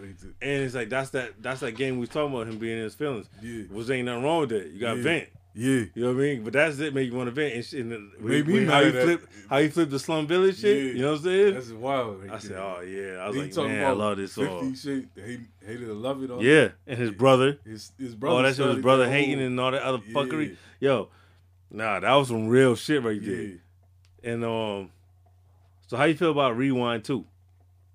and 0.42 0.62
it's 0.62 0.74
like 0.74 0.90
that's 0.90 1.10
that 1.10 1.42
that's 1.42 1.60
that 1.60 1.72
game 1.72 1.94
we 1.94 2.00
was 2.00 2.10
talking 2.10 2.34
about 2.34 2.46
him 2.46 2.58
being 2.58 2.76
in 2.76 2.84
his 2.84 2.94
feelings. 2.94 3.26
Yeah. 3.42 3.62
Was 3.70 3.90
ain't 3.90 4.04
nothing 4.06 4.22
wrong 4.24 4.40
with 4.40 4.50
that. 4.50 4.66
You 4.66 4.78
got 4.80 4.98
Yeah. 4.98 5.02
vent. 5.02 5.28
Yeah. 5.56 5.84
You 5.94 6.02
know 6.02 6.08
what 6.08 6.16
I 6.16 6.20
mean? 6.20 6.42
But 6.44 6.52
that's 6.54 6.78
it. 6.80 6.92
Make 6.94 7.10
you 7.10 7.16
want 7.16 7.28
to 7.28 7.30
vent 7.30 7.54
and 7.54 7.64
shit. 7.64 7.80
And 7.86 8.10
Made 8.20 8.68
how 8.68 8.80
you 8.80 8.90
flip, 8.92 9.28
how 9.48 9.58
you 9.58 9.70
flip 9.70 9.88
the 9.88 10.00
Slum 10.00 10.26
Village 10.26 10.58
shit. 10.60 10.76
Yeah. 10.76 10.92
You 10.92 11.02
know 11.02 11.10
what 11.12 11.18
I'm 11.18 11.24
saying? 11.24 11.54
That's 11.54 11.70
wild. 11.70 12.22
Right 12.22 12.32
I 12.32 12.38
said, 12.38 12.56
oh 12.56 12.80
yeah. 12.80 13.18
I 13.22 13.28
was 13.28 13.36
He 13.36 13.42
like, 13.52 13.68
man, 13.68 13.84
I 13.86 13.90
love 13.92 14.16
this 14.16 14.34
50 14.34 14.50
song. 14.50 14.74
shit, 14.74 15.04
hate, 15.24 15.40
hated 15.64 15.86
to 15.86 15.94
love 15.94 16.22
it. 16.24 16.30
All 16.30 16.42
Yeah, 16.42 16.70
and 16.86 16.98
his 16.98 17.12
brother. 17.12 17.58
His, 17.64 17.92
his 17.98 18.16
brother. 18.16 18.40
Oh, 18.40 18.42
that's 18.42 18.58
was 18.58 18.78
brother 18.80 19.08
hating 19.08 19.40
and 19.40 19.58
all 19.60 19.70
that 19.70 19.82
other 19.82 20.00
Yeah. 20.04 20.12
fuckery. 20.14 20.56
Yo, 20.80 21.08
nah, 21.70 22.00
that 22.00 22.12
was 22.14 22.28
some 22.28 22.48
real 22.48 22.74
shit 22.74 23.02
right 23.02 23.20
there. 23.24 23.34
Yeah. 23.42 23.54
And 24.24 24.44
um, 24.44 24.90
so 25.86 25.96
how 25.96 26.04
you 26.04 26.14
feel 26.16 26.32
about 26.32 26.56
Rewind 26.56 27.04
too? 27.04 27.26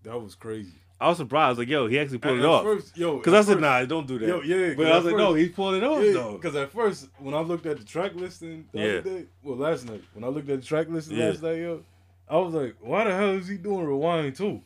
That 0.04 0.18
was 0.22 0.36
crazy. 0.36 0.79
I 1.02 1.08
was 1.08 1.18
surprised. 1.18 1.58
Like, 1.58 1.70
yo, 1.70 1.88
he 1.88 1.98
actually 1.98 2.18
pulled 2.18 2.40
At- 2.40 2.44
it 2.44 2.44
at 2.44 2.50
off. 2.50 2.64
first- 2.64 2.98
yo, 2.98 3.18
because 3.18 3.34
I 3.34 3.42
said, 3.42 3.54
first- 3.54 3.62
nah, 3.62 3.86
don't 3.86 4.06
do 4.06 4.20
that. 4.20 4.28
Yo, 4.28 4.42
yeah, 4.42 4.74
but 4.76 4.88
I 4.88 4.96
was 4.98 5.06
like, 5.06 5.16
no, 5.16 5.34
he 5.34 5.48
pulled 5.48 5.76
it 5.76 5.84
off 5.84 6.04
Yeah, 6.04 6.12
though. 6.14 6.34
Because 6.34 6.56
at 6.56 6.72
first, 6.72 7.08
when 7.20 7.34
I 7.34 7.40
looked 7.40 7.66
at 7.66 7.78
the 7.78 7.86
track 7.86 8.16
listing 8.16 8.68
the 8.74 8.80
Yeah. 8.80 8.86
other 8.86 9.02
day, 9.02 9.26
well, 9.42 9.58
last 9.58 9.88
night, 9.88 10.04
when 10.14 10.24
I 10.26 10.28
looked 10.28 10.50
at 10.50 10.60
the 10.62 10.68
track 10.68 10.88
listing 10.90 11.18
Yeah. 11.18 11.30
last 11.30 11.42
night, 11.42 11.58
yo, 11.58 11.84
I 12.28 12.38
was 12.38 12.54
like, 12.54 12.76
why 12.82 13.06
the 13.06 13.16
hell 13.16 13.30
is 13.30 13.48
he 13.48 13.58
doing 13.58 13.86
Rewind 13.86 14.36
too? 14.36 14.62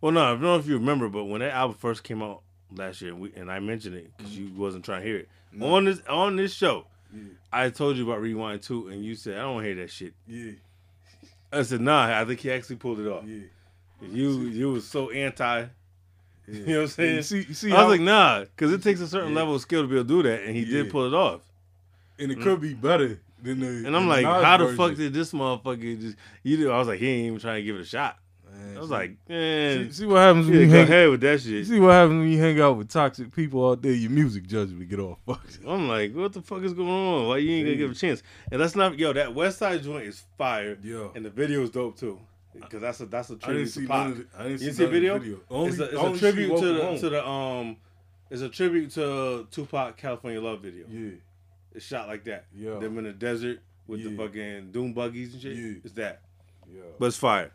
Well, 0.00 0.12
no, 0.12 0.22
I 0.22 0.30
don't 0.32 0.42
know 0.42 0.56
if 0.56 0.66
you 0.66 0.74
remember, 0.74 1.08
but 1.08 1.24
when 1.24 1.40
that 1.40 1.52
album 1.52 1.76
first 1.78 2.04
came 2.04 2.22
out 2.22 2.42
last 2.76 3.00
year, 3.00 3.14
we, 3.14 3.32
and 3.34 3.50
I 3.50 3.60
mentioned 3.60 3.96
it 3.96 4.10
because 4.16 4.36
you 4.36 4.48
mm-hmm. 4.48 4.60
wasn't 4.60 4.84
trying 4.84 5.00
to 5.00 5.06
hear 5.06 5.16
it 5.18 5.28
No. 5.52 5.74
on 5.74 5.84
this 5.86 6.02
on 6.08 6.36
this 6.36 6.52
show, 6.52 6.86
Yeah. 7.14 7.22
I 7.52 7.70
told 7.70 7.96
you 7.96 8.04
about 8.04 8.20
Rewind 8.20 8.62
too, 8.62 8.88
and 8.88 9.02
you 9.04 9.14
said 9.14 9.38
I 9.38 9.42
don't 9.42 9.64
hear 9.64 9.74
that 9.76 9.90
shit. 9.90 10.12
Yeah. 10.26 10.52
I 11.52 11.62
said, 11.62 11.80
nah, 11.80 12.20
I 12.20 12.24
think 12.24 12.40
he 12.40 12.50
actually 12.52 12.76
pulled 12.76 13.00
it 13.00 13.08
off. 13.08 13.24
Yeah. 13.26 13.44
You 14.02 14.40
you 14.42 14.72
was 14.72 14.86
so 14.86 15.10
anti. 15.10 15.66
You 16.48 16.66
know 16.66 16.74
what 16.78 16.82
I'm 16.82 16.88
saying? 16.88 17.16
You 17.16 17.22
see- 17.22 17.44
you 17.48 17.54
see 17.54 17.68
I 17.70 17.74
was 17.74 17.82
how- 17.82 17.88
like, 17.90 18.00
nah, 18.00 18.40
because 18.40 18.72
it 18.72 18.82
takes 18.82 19.00
a 19.00 19.06
certain 19.06 19.34
level 19.34 19.54
of 19.54 19.60
skill 19.60 19.82
to 19.82 19.88
be 19.88 19.94
able 19.94 20.04
to 20.04 20.08
do 20.08 20.22
that, 20.28 20.42
and 20.44 20.56
he 20.56 20.64
did 20.64 20.86
Yeah. 20.86 20.92
pull 20.92 21.06
it 21.06 21.14
off. 21.14 21.42
And 22.18 22.32
it 22.32 22.40
could 22.40 22.60
be 22.60 22.74
better 22.74 23.20
than 23.42 23.60
the. 23.60 23.86
And 23.86 23.96
I'm 23.96 24.08
like, 24.08 24.24
how 24.24 24.56
the 24.56 24.74
fuck 24.74 24.96
did 24.96 25.12
this 25.14 25.32
motherfucker 25.32 26.00
just? 26.00 26.16
You 26.42 26.58
know, 26.66 26.72
I 26.72 26.78
was 26.78 26.88
like, 26.88 26.98
he 26.98 27.08
ain't 27.08 27.26
even 27.28 27.38
trying 27.38 27.56
to 27.56 27.62
give 27.62 27.76
it 27.76 27.82
a 27.82 27.84
shot. 27.84 28.18
I 28.76 28.78
was 28.80 28.90
like, 28.90 29.16
man, 29.28 29.86
See, 29.86 29.92
see 29.92 30.06
what 30.06 30.18
happens 30.18 30.46
when 30.46 30.58
you 30.60 30.68
hang 30.68 30.82
ahead 30.82 31.08
with 31.08 31.20
that 31.22 31.40
shit. 31.40 31.66
see 31.66 31.80
what 31.80 31.92
happens 31.92 32.18
when 32.20 32.30
you 32.30 32.38
hang 32.38 32.60
out 32.60 32.76
with 32.76 32.88
toxic 32.90 33.34
people 33.34 33.70
out 33.70 33.80
there. 33.80 33.92
Your 33.92 34.10
music 34.10 34.46
judgment 34.46 34.88
get 34.90 34.98
all 34.98 35.18
fucked. 35.26 35.60
I'm 35.66 35.88
like, 35.88 36.14
what 36.14 36.32
the 36.32 36.42
fuck 36.42 36.62
is 36.62 36.74
going 36.74 36.88
on? 36.90 37.28
Why 37.28 37.38
you 37.38 37.52
ain't 37.52 37.66
gonna 37.66 37.76
give 37.76 37.90
a 37.92 37.94
chance? 37.94 38.22
And 38.52 38.60
that's 38.60 38.74
not 38.76 38.98
yo. 38.98 39.12
That 39.14 39.34
West 39.34 39.58
Side 39.58 39.82
joint 39.82 40.06
is 40.06 40.24
fire. 40.36 40.76
Yeah. 40.82 41.08
and 41.14 41.24
the 41.24 41.30
video 41.30 41.62
is 41.62 41.70
dope 41.70 41.96
too. 41.98 42.18
Because 42.54 42.80
that's 42.80 43.00
a 43.00 43.06
that's 43.06 43.30
a 43.30 43.34
I 43.34 43.36
didn't 43.36 43.42
tribute 43.44 43.68
see 43.68 43.80
to 43.82 43.86
Pac. 43.88 44.14
the- 44.14 44.26
I 44.38 44.42
didn't 44.44 44.52
you 44.52 44.58
see 44.58 44.72
see 44.72 44.84
the 44.84 44.90
video? 44.90 45.18
video. 45.18 45.40
Only- 45.50 45.68
it's 45.70 45.78
a, 45.78 45.84
it's 45.84 46.16
a 46.16 46.18
tribute 46.18 46.56
to 46.58 46.74
the 46.74 46.84
Home. 46.84 46.98
to 46.98 47.08
the 47.10 47.26
um. 47.28 47.76
It's 48.30 48.42
a 48.42 48.48
tribute 48.48 48.90
to 48.92 49.46
Tupac 49.50 49.96
California 49.96 50.40
Love 50.40 50.60
video. 50.60 50.84
Yeah. 50.88 51.16
It's 51.74 51.84
shot 51.84 52.06
like 52.08 52.24
that. 52.24 52.46
Yeah. 52.54 52.78
Them 52.78 52.98
in 52.98 53.04
the 53.04 53.12
desert 53.12 53.60
with 53.86 54.02
the 54.04 54.10
Yeah. 54.10 54.16
fucking 54.16 54.70
doom 54.72 54.92
buggies 54.92 55.32
and 55.34 55.42
shit. 55.42 55.56
Yeah. 55.56 55.72
It's 55.84 55.94
that. 55.94 56.22
Yeah. 56.72 56.80
But 56.98 57.06
it's 57.06 57.16
fire. 57.16 57.52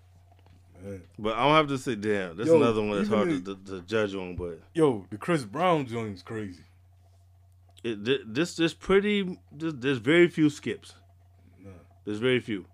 Man. 0.84 1.02
But 1.18 1.36
I 1.36 1.46
don't 1.46 1.56
have 1.56 1.68
to 1.70 1.78
sit 1.78 2.02
down. 2.02 2.36
That's 2.36 2.50
Yo, 2.50 2.58
another 2.58 2.82
one 2.82 2.98
that's 2.98 3.08
hard 3.10 3.30
to, 3.30 3.42
to, 3.42 3.56
to 3.72 3.82
judge 3.84 4.14
on. 4.16 4.36
But 4.36 4.60
Yo, 4.74 5.06
the 5.10 5.18
Chris 5.18 5.44
Brown 5.46 5.86
joint's 5.88 6.22
crazy. 6.22 6.64
it, 7.84 8.34
this 8.34 8.56
this 8.56 8.74
pretty. 8.74 9.40
This, 9.52 9.74
there's 9.78 9.98
very 10.00 10.28
few 10.28 10.50
skips. 10.50 10.94
Nah. 11.64 11.70
There's 12.04 12.20
very 12.20 12.40
few. 12.42 12.66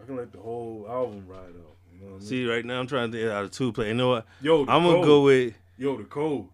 I 0.00 0.06
can 0.06 0.16
let 0.16 0.32
the 0.32 0.38
whole 0.38 0.86
album 0.88 1.24
ride 1.26 1.38
out. 1.38 1.76
You 1.92 2.00
know 2.00 2.06
what 2.06 2.16
I 2.16 2.18
mean? 2.18 2.20
See, 2.20 2.46
right 2.46 2.64
now 2.64 2.78
I'm 2.80 2.86
trying 2.86 3.10
to 3.12 3.18
think 3.18 3.30
out 3.30 3.44
of 3.44 3.50
two 3.50 3.72
play. 3.72 3.88
You 3.88 3.94
know 3.94 4.08
what? 4.10 4.26
Yo, 4.40 4.64
the 4.64 4.72
I'm 4.72 4.82
gonna 4.84 5.04
go 5.04 5.22
with 5.22 5.54
Yo, 5.78 5.96
the 5.96 6.04
code. 6.04 6.46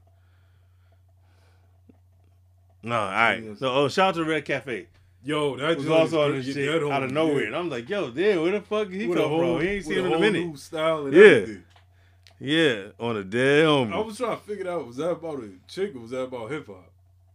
no. 2.82 2.98
All 2.98 3.06
right. 3.10 3.58
So, 3.58 3.72
oh, 3.74 3.88
shout 3.88 4.10
out 4.10 4.14
to 4.16 4.24
Red 4.24 4.44
Cafe. 4.44 4.86
Yo, 5.24 5.56
that 5.56 5.76
was 5.76 5.88
also 5.88 6.24
on 6.24 6.32
this 6.36 6.52
shit 6.52 6.82
out 6.90 7.02
of 7.04 7.12
nowhere, 7.12 7.44
and 7.46 7.54
I'm 7.54 7.70
like, 7.70 7.88
yo, 7.88 8.10
damn, 8.10 8.42
where 8.42 8.50
the 8.52 8.60
fuck 8.60 8.88
did 8.88 9.00
he 9.00 9.06
With 9.06 9.18
come 9.18 9.28
whole- 9.28 9.56
from? 9.58 9.62
He 9.66 9.68
ain't 9.74 9.84
seen 9.84 9.98
him 9.98 10.06
in 10.06 10.12
a 10.14 10.18
minute. 10.18 10.58
style 10.58 11.06
and 11.06 11.14
Yeah. 11.14 11.22
everything. 11.22 11.64
Yeah, 12.40 12.82
on 12.98 13.16
a 13.16 13.22
dead 13.22 13.66
homie. 13.66 13.92
I 13.92 14.00
was 14.00 14.16
trying 14.16 14.36
to 14.36 14.42
figure 14.42 14.68
out 14.68 14.84
was 14.84 14.96
that 14.96 15.10
about 15.10 15.44
a 15.44 15.50
chick 15.68 15.94
or 15.94 16.00
was 16.00 16.10
that 16.10 16.22
about 16.22 16.50
hip 16.50 16.66
hop? 16.66 16.90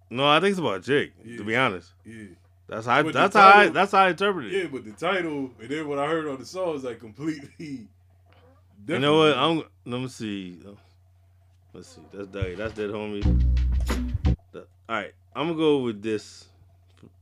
no, 0.10 0.28
I 0.28 0.42
think 0.42 0.52
it's 0.52 0.60
about 0.60 0.84
Jake. 0.84 1.14
Yeah. 1.24 1.38
To 1.38 1.44
be 1.46 1.56
honest, 1.56 1.94
Yeah. 2.06 2.26
That's 2.68 2.86
how 2.86 2.96
I, 2.96 3.04
But 3.04 3.14
the 3.14 3.20
that's 3.20 3.36
how 3.36 3.48
I 3.48 3.70
that's 3.70 3.92
how 3.92 4.00
I 4.00 4.10
interpreted 4.10 4.54
it. 4.54 4.64
Yeah, 4.64 4.70
but 4.72 4.84
the 4.86 4.92
title 4.92 5.52
and 5.62 5.70
then 5.70 5.88
what 5.88 6.00
I 6.00 6.08
heard 6.08 6.28
on 6.28 6.38
the 6.40 6.46
song 6.46 6.76
is 6.76 6.84
like 6.84 7.00
completely. 7.00 7.88
You 8.88 9.00
know 9.00 9.18
what? 9.18 9.38
I'm. 9.38 9.64
Let 9.86 10.02
me 10.02 10.08
see. 10.08 10.60
Let's 11.74 11.90
see. 11.90 12.02
That's 12.14 12.28
that. 12.30 12.58
That's 12.58 12.74
that 12.76 12.92
homie. 12.92 13.24
The- 14.52 14.66
all 14.88 14.96
right, 14.96 15.14
I'm 15.36 15.48
gonna 15.48 15.58
go 15.60 15.80
with 15.80 16.02
this 16.02 16.46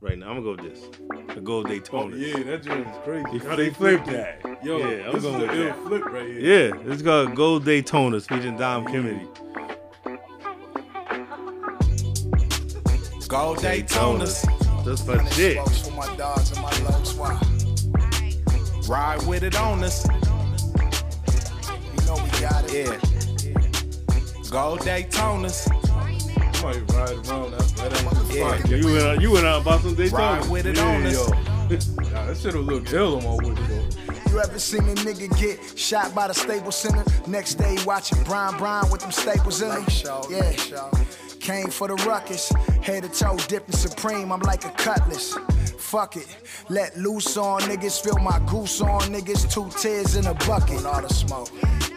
right 0.01 0.17
now. 0.17 0.29
I'm 0.31 0.43
gonna 0.43 0.55
go 0.55 0.63
with 0.63 0.73
this. 0.73 1.35
The 1.35 1.41
Gold 1.41 1.65
Oh, 1.65 1.69
Daytona. 1.69 2.15
yeah, 2.17 2.43
that 2.43 2.63
joint 2.63 2.87
is 2.87 2.97
crazy. 3.03 3.29
He- 3.31 3.39
How 3.39 3.55
they 3.55 3.69
flipped 3.71 4.05
that. 4.07 4.41
Yo, 4.63 4.77
Yeah, 4.77 5.07
I'm 5.07 5.13
this 5.13 5.23
going 5.23 5.35
is 5.35 5.41
with 5.41 5.49
a 5.49 5.53
ill 5.55 5.65
that. 5.65 5.83
flip 5.87 6.05
right 6.05 6.27
here. 6.27 6.39
Yeah, 6.75 6.91
it's 6.93 7.01
called 7.01 7.35
Gold 7.35 7.65
Daytonas 7.65 8.27
featuring 8.27 8.57
Dom 8.57 8.85
Kennedy. 8.85 9.27
Gold 13.27 13.57
Daytonas. 13.57 14.64
That's 14.85 15.05
my 15.07 15.29
shit. 15.31 15.57
For 15.79 15.91
my 15.91 16.15
dogs 16.15 16.51
and 16.51 16.61
my 16.61 16.69
lows. 16.89 17.15
Ride 18.87 19.25
with 19.25 19.43
it 19.43 19.59
on 19.59 19.83
us. 19.83 20.05
You 20.07 22.05
know 22.05 22.15
we 22.23 22.29
got 22.39 22.63
it. 22.71 22.87
Yeah. 22.87 22.99
Gold 24.51 24.81
Daytonas. 24.81 25.67
I 25.71 26.63
might 26.63 26.91
ride 26.93 27.27
around 27.27 27.51
that. 27.51 27.67
that 27.77 28.03
ain't 28.03 28.33
Yeah. 28.35 28.57
fine. 28.57 28.71
You 28.71 28.85
went 28.85 29.03
out, 29.05 29.21
you 29.21 29.31
went 29.31 29.45
out 29.45 29.61
about 29.63 29.81
some 29.81 29.95
Daytona. 29.95 30.39
Ride 30.41 30.49
with 30.49 30.65
it 30.67 30.77
on 30.77 31.01
Yeah, 31.01 31.07
us. 31.09 31.15
yo. 31.15 31.25
Nah, 32.03 32.25
that 32.27 32.37
shit'll 32.37 32.61
look 32.61 32.91
ill 32.93 33.17
on 33.17 33.23
my 33.23 33.43
wood 33.43 33.57
though. 33.67 34.31
You 34.31 34.39
ever 34.41 34.59
seen 34.59 34.81
a 34.89 34.93
nigga 34.95 35.35
get 35.39 35.59
shot 35.79 36.13
by 36.13 36.27
the 36.27 36.33
Staples 36.33 36.75
Center? 36.75 37.03
Next 37.25 37.55
day 37.55 37.77
watching 37.85 38.21
Brian 38.23 38.55
Brian 38.57 38.89
with 38.91 39.01
them 39.01 39.11
staples 39.11 39.61
in 39.61 39.71
him? 39.71 39.85
Yeah. 40.29 40.51
Came 41.45 41.69
for 41.69 41.87
the 41.87 41.93
ruckus, 42.07 42.49
head 42.81 43.03
to 43.03 43.09
toe 43.09 43.37
dipping 43.47 43.75
supreme. 43.75 44.31
I'm 44.31 44.39
like 44.39 44.65
a 44.65 44.71
cutlass. 44.71 45.37
Fuck 45.77 46.17
it, 46.17 46.25
let 46.69 46.97
loose 46.97 47.37
on 47.37 47.61
niggas, 47.61 48.01
feel 48.01 48.17
my 48.17 48.39
goose 48.47 48.81
on 48.81 49.01
niggas. 49.13 49.53
Two 49.53 49.69
tears 49.79 50.15
in 50.15 50.25
a 50.25 50.33
bucket. 50.33 50.83
All 50.87 51.03
the 51.03 51.07
smoke. 51.09 51.49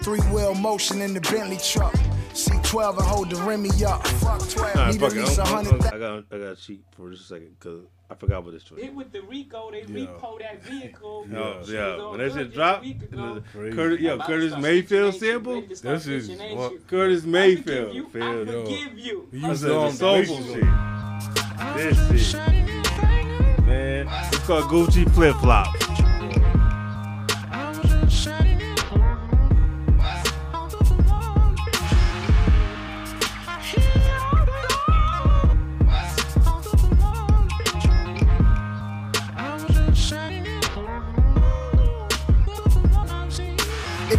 Three 0.02 0.20
wheel 0.32 0.54
motion 0.54 1.00
in 1.00 1.14
the 1.14 1.22
Bentley 1.22 1.56
truck. 1.56 1.94
C12 2.38 2.98
and 2.98 3.06
hold 3.06 3.30
the 3.30 3.36
Remy 3.42 3.70
up. 3.84 4.06
Fuck 4.06 4.48
12, 4.48 4.76
All 4.76 4.82
right, 4.84 4.94
fuck 4.94 5.10
at 5.10 5.16
it. 5.16 5.20
least 5.20 5.38
a 5.38 5.42
I'm- 5.42 5.66
I'm- 5.66 5.74
I 5.92 5.98
got 5.98 6.24
I 6.30 6.38
got 6.38 6.56
to 6.56 6.56
cheat 6.56 6.84
for 6.96 7.10
just 7.10 7.24
a 7.24 7.26
second 7.26 7.56
because 7.58 7.80
I 8.10 8.14
forgot 8.14 8.38
about 8.38 8.52
this 8.52 8.62
choice. 8.62 8.78
It 8.82 8.94
with 8.94 9.12
the 9.12 9.22
Rico, 9.22 9.70
they 9.70 9.82
repo 9.82 10.38
that 10.38 10.62
vehicle. 10.62 11.26
Oh, 11.34 11.56
She 11.66 11.72
yeah. 11.74 11.96
When 12.08 12.18
that 12.18 12.32
drugs 12.32 12.34
shit 12.36 12.54
dropped, 12.54 12.84
just 12.84 12.94
a 12.94 13.00
week 13.00 13.12
ago. 13.12 13.42
Crazy. 13.52 13.76
Curtis, 13.76 14.00
yo, 14.00 14.08
I'm 14.10 14.14
about 14.16 14.26
to 14.26 14.32
Curtis 14.32 14.56
Mayfield 14.56 15.14
snitching, 15.14 15.16
ain't 15.16 15.22
you? 15.22 15.28
sample. 15.32 15.54
Ready 15.54 15.66
to 15.68 15.76
start 15.76 15.94
This 15.98 16.06
is 16.06 16.28
what- 16.30 16.72
you? 16.72 16.78
Curtis 16.88 17.18
I 17.18 17.20
forgive 17.20 17.32
Mayfield. 17.32 17.94
you. 17.94 18.06
I 18.06 18.10
Feel, 18.10 18.46
yo. 18.46 18.64
forgive 18.64 18.98
you. 18.98 19.28
He 19.32 19.38
That's 19.40 19.48
used 19.50 19.62
the 19.64 19.78
on 19.78 19.92
soulful 19.92 20.36
shit. 20.44 20.64
This 21.76 22.30
shit. 22.30 22.40
Man, 23.66 24.08
it's 24.32 24.38
called 24.46 24.64
Gucci 24.64 25.10
Flip 25.14 25.36
Flop. 25.36 25.74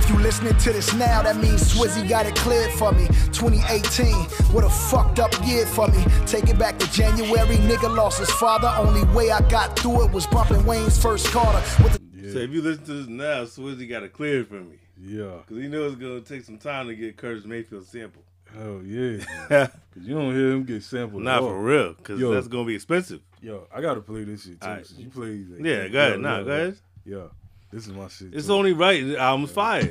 If 0.09 0.15
you 0.15 0.23
listening 0.23 0.57
to 0.57 0.73
this 0.73 0.91
now, 0.95 1.21
that 1.21 1.37
means 1.37 1.71
Swizzy 1.71 2.09
got 2.09 2.25
it 2.25 2.35
cleared 2.35 2.71
for 2.71 2.91
me. 2.91 3.05
2018, 3.31 4.11
what 4.51 4.63
a 4.63 4.69
fucked 4.69 5.19
up 5.19 5.31
year 5.45 5.67
for 5.67 5.87
me. 5.87 6.03
Take 6.25 6.49
it 6.49 6.57
back 6.57 6.79
to 6.79 6.91
January, 6.91 7.57
nigga 7.57 7.95
lost 7.95 8.17
his 8.17 8.31
father. 8.31 8.73
Only 8.75 9.03
way 9.13 9.29
I 9.29 9.47
got 9.49 9.77
through 9.77 10.05
it 10.05 10.11
was 10.11 10.25
bumping 10.25 10.65
Wayne's 10.65 10.99
first 10.99 11.27
Carter. 11.27 11.61
With 11.83 11.93
the 11.93 12.31
So 12.33 12.39
if 12.39 12.49
you 12.49 12.63
listen 12.63 12.85
to 12.85 12.93
this 12.93 13.07
now, 13.07 13.43
Swizzy 13.43 13.87
got 13.87 14.01
it 14.01 14.11
cleared 14.11 14.47
for 14.47 14.55
me. 14.55 14.77
Yeah. 14.99 15.43
Because 15.45 15.61
he 15.61 15.67
knows 15.67 15.91
it's 15.91 16.01
going 16.01 16.23
to 16.23 16.27
take 16.27 16.43
some 16.43 16.57
time 16.57 16.87
to 16.87 16.95
get 16.95 17.15
Curtis 17.15 17.45
Mayfield 17.45 17.85
sample. 17.85 18.23
Hell 18.51 18.81
yeah. 18.83 19.23
Cause 19.47 19.69
you 20.01 20.15
don't 20.15 20.33
hear 20.33 20.53
him 20.53 20.63
get 20.63 20.81
sampled. 20.81 21.21
Not 21.21 21.35
at 21.35 21.41
all. 21.43 21.49
for 21.49 21.61
real, 21.61 21.93
because 21.93 22.19
Yo. 22.19 22.33
that's 22.33 22.47
going 22.47 22.65
to 22.65 22.67
be 22.67 22.73
expensive. 22.73 23.21
Yo, 23.43 23.67
I 23.71 23.79
gotta 23.79 24.01
play 24.01 24.23
this 24.23 24.43
shit 24.45 24.59
too. 24.59 24.67
Alright. 24.67 24.91
you 24.97 25.09
play. 25.09 25.45
Like, 25.47 25.63
Yeah, 25.63 25.87
go 25.87 25.99
ahead. 25.99 26.19
Nah, 26.19 26.41
go 26.41 26.51
ahead. 26.51 26.79
Yeah, 27.05 27.27
this 27.71 27.87
is 27.87 27.93
my 27.93 28.07
shit. 28.07 28.33
It's 28.33 28.47
too. 28.47 28.53
only 28.53 28.73
right. 28.73 29.05
The 29.05 29.17
album's 29.17 29.51
fire. 29.51 29.89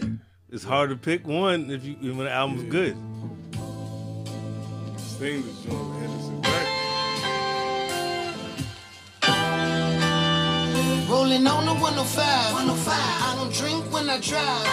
It's 0.50 0.64
hard 0.64 0.90
to 0.90 0.96
pick 0.96 1.26
one 1.26 1.70
if 1.70 1.84
you 1.84 1.96
when 2.14 2.24
the 2.24 2.30
album's 2.30 2.64
Yeah. 2.64 2.70
good. 2.70 2.96
joint 5.18 6.17
rolling 11.08 11.46
on 11.46 11.64
the 11.64 11.74
105. 11.74 12.52
105. 12.52 12.94
I 12.94 13.34
don't 13.36 13.52
drink 13.52 13.84
when 13.92 14.08
I 14.10 14.20
drive, 14.20 14.68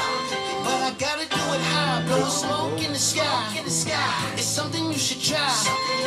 but 0.64 0.80
I 0.84 0.92
gotta 1.00 1.26
do 1.28 1.44
it 1.56 1.64
high. 1.72 2.04
Blow 2.08 2.28
smoke 2.28 2.84
in 2.84 2.92
the 2.92 3.00
sky. 3.00 3.58
In 3.58 3.64
the 3.64 3.72
sky. 3.72 4.34
It's 4.34 4.44
something 4.44 4.84
you 4.86 5.00
should 5.00 5.22
try. 5.22 5.50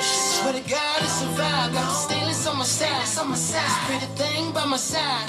Swear 0.01 0.53
to 0.53 0.65
God, 0.69 0.99
it's 1.01 1.23
a 1.23 1.29
vibe. 1.39 1.73
Got 1.73 1.89
the 1.89 1.99
stainless 2.07 2.47
on 2.47 2.59
my 2.59 2.65
side. 2.65 3.07
On 3.21 3.31
my 3.31 3.37
side. 3.37 3.65
This 3.65 3.79
pretty 3.89 4.11
thing 4.21 4.53
by 4.53 4.65
my 4.67 4.77
side. 4.77 5.29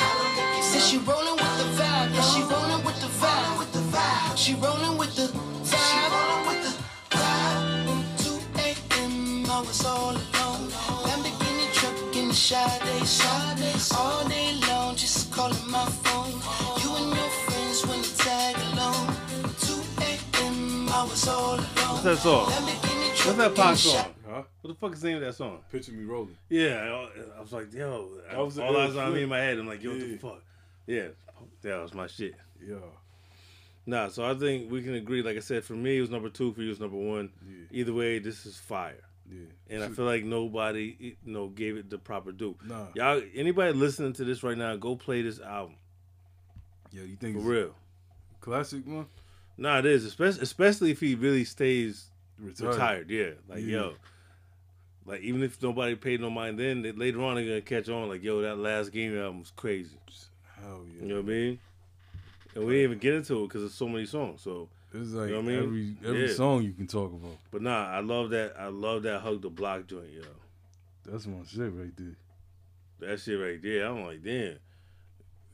Says 0.62 0.88
she 0.88 0.98
rolling 0.98 1.38
with 1.42 1.56
the 1.62 1.68
vibe. 1.80 2.14
Yeah, 2.14 2.22
she 2.32 2.42
rolling 2.44 2.84
with 2.84 3.00
the 3.00 3.12
vibe. 3.22 3.60
With 3.60 3.72
the 3.72 3.84
vibe. 3.94 4.38
She 4.38 4.54
rolling 4.56 4.98
with 4.98 5.16
the 5.16 5.28
vibe. 5.70 6.12
Rolling 6.14 6.44
with 6.50 6.62
the 6.66 6.74
vibe. 7.16 7.88
2 8.24 8.40
a.m. 8.68 9.50
I 9.50 9.60
was 9.62 9.86
all 9.86 10.12
alone. 10.12 10.68
Lamborghini 11.08 11.68
truck 11.74 12.16
in 12.16 12.28
the 12.28 12.34
Sade. 12.34 13.98
All 13.98 14.28
day 14.28 14.39
What's 21.34 22.04
that 22.04 22.18
song? 22.18 22.46
What's 22.46 23.34
that 23.36 23.56
pop 23.56 23.76
song? 23.76 24.14
Huh? 24.28 24.44
What 24.62 24.68
the 24.68 24.74
fuck 24.74 24.94
is 24.94 25.02
the 25.02 25.10
name 25.10 25.18
of 25.18 25.24
that 25.24 25.36
song? 25.36 25.60
Picture 25.72 25.92
me 25.92 26.06
rolling. 26.06 26.36
Yeah, 26.50 27.08
I, 27.36 27.38
I 27.38 27.42
was 27.42 27.52
like, 27.54 27.72
yo, 27.74 28.08
That 28.30 28.38
was 28.44 28.58
all 28.58 28.76
eyes 28.78 28.96
ill 28.96 29.02
on 29.02 29.14
me 29.14 29.24
in 29.24 29.30
my 29.30 29.38
head. 29.38 29.58
I'm 29.60 29.68
like, 29.68 29.84
yo, 29.84 29.92
what 29.92 30.00
the 30.00 30.18
fuck? 30.18 30.42
Yeah, 30.88 31.08
that 31.62 31.82
was 31.82 31.94
my 31.94 32.08
shit. 32.08 32.34
Yeah. 32.66 32.78
Nah, 33.86 34.08
so 34.10 34.24
I 34.30 34.34
think 34.34 34.72
we 34.72 34.82
can 34.82 34.96
agree. 34.96 35.22
Like 35.22 35.38
I 35.38 35.42
said, 35.42 35.64
for 35.64 35.74
me, 35.74 35.98
it 35.98 36.02
was 36.02 36.10
number 36.10 36.30
two. 36.30 36.52
For 36.54 36.62
you, 36.62 36.68
it 36.68 36.72
was 36.72 36.80
number 36.80 36.98
one. 36.98 37.30
Either 37.72 37.94
way, 37.94 38.18
this 38.20 38.46
is 38.48 38.58
fire. 38.58 39.04
Yeah. 39.32 39.46
And 39.70 39.84
I 39.84 39.90
feel 39.90 40.06
like 40.06 40.24
nobody, 40.24 40.96
you 41.00 41.16
know, 41.26 41.48
gave 41.48 41.78
it 41.78 41.90
the 41.92 42.00
proper 42.00 42.32
due. 42.32 42.56
Nah. 42.66 42.88
Y'all, 42.96 43.22
anybody 43.36 43.74
listening 43.74 44.14
to 44.14 44.24
this 44.24 44.42
right 44.42 44.58
now, 44.58 44.76
go 44.78 44.96
play 44.96 45.22
this 45.22 45.40
album. 45.40 45.76
Yeah, 46.92 47.04
you 47.04 47.16
think 47.16 47.36
For 47.36 47.40
it's 47.42 47.48
real. 47.48 47.76
classic 48.42 48.88
one? 48.88 49.06
Nah, 49.60 49.80
it 49.80 49.86
is. 49.86 50.06
Especially, 50.06 50.42
especially 50.42 50.92
if 50.92 51.00
he 51.00 51.16
really 51.16 51.44
stays 51.46 52.06
Retired. 52.40 52.70
retired. 52.74 53.10
Yeah. 53.10 53.30
Like, 53.48 53.64
Yeah. 53.64 53.78
yo. 53.78 53.94
Like, 55.06 55.22
even 55.22 55.42
if 55.44 55.62
nobody 55.62 55.96
paid 55.96 56.22
no 56.22 56.30
mind 56.30 56.60
then, 56.60 56.82
they, 56.82 56.92
later 56.92 57.22
on 57.24 57.36
they're 57.36 57.46
to 57.60 57.62
catch 57.62 57.90
on. 57.90 58.10
Like, 58.10 58.24
yo, 58.24 58.42
that 58.42 58.58
last 58.58 58.92
game 58.92 59.18
album 59.18 59.40
was 59.40 59.52
crazy. 59.56 59.98
Hell 60.60 60.86
yeah. 60.96 61.02
You 61.02 61.08
know 61.08 61.16
what 61.16 61.26
I 61.26 61.28
mean? 61.28 61.60
And 62.56 62.66
we 62.66 62.74
didn't 62.74 62.84
even 62.84 63.00
get 63.00 63.14
into 63.16 63.44
it 63.44 63.48
because 63.48 63.62
there's 63.62 63.74
so 63.74 63.88
many 63.88 64.06
songs. 64.06 64.42
So 64.42 64.70
It's 64.94 65.12
like 65.12 65.30
you 65.30 65.36
know 65.36 65.42
what 65.42 65.52
I 65.52 65.56
mean? 65.56 65.64
every 65.64 66.10
every 66.10 66.28
Yeah. 66.30 66.34
song 66.36 66.64
you 66.64 66.74
can 66.74 66.88
talk 66.88 67.12
about. 67.12 67.38
But 67.52 67.62
nah, 67.62 67.88
I 67.88 68.00
love 68.00 68.30
that. 68.32 68.56
I 68.60 68.68
love 68.68 69.04
that 69.04 69.22
hug 69.22 69.42
the 69.42 69.50
block 69.50 69.88
joint, 69.88 70.12
yo. 70.12 70.22
That's 71.06 71.26
my 71.28 71.38
shit 71.48 71.72
right 71.74 71.96
there. 71.98 72.16
That 73.00 73.20
shit 73.20 73.40
right 73.40 73.62
there. 73.62 73.86
I'm 73.88 74.06
like, 74.06 74.24
damn. 74.24 74.58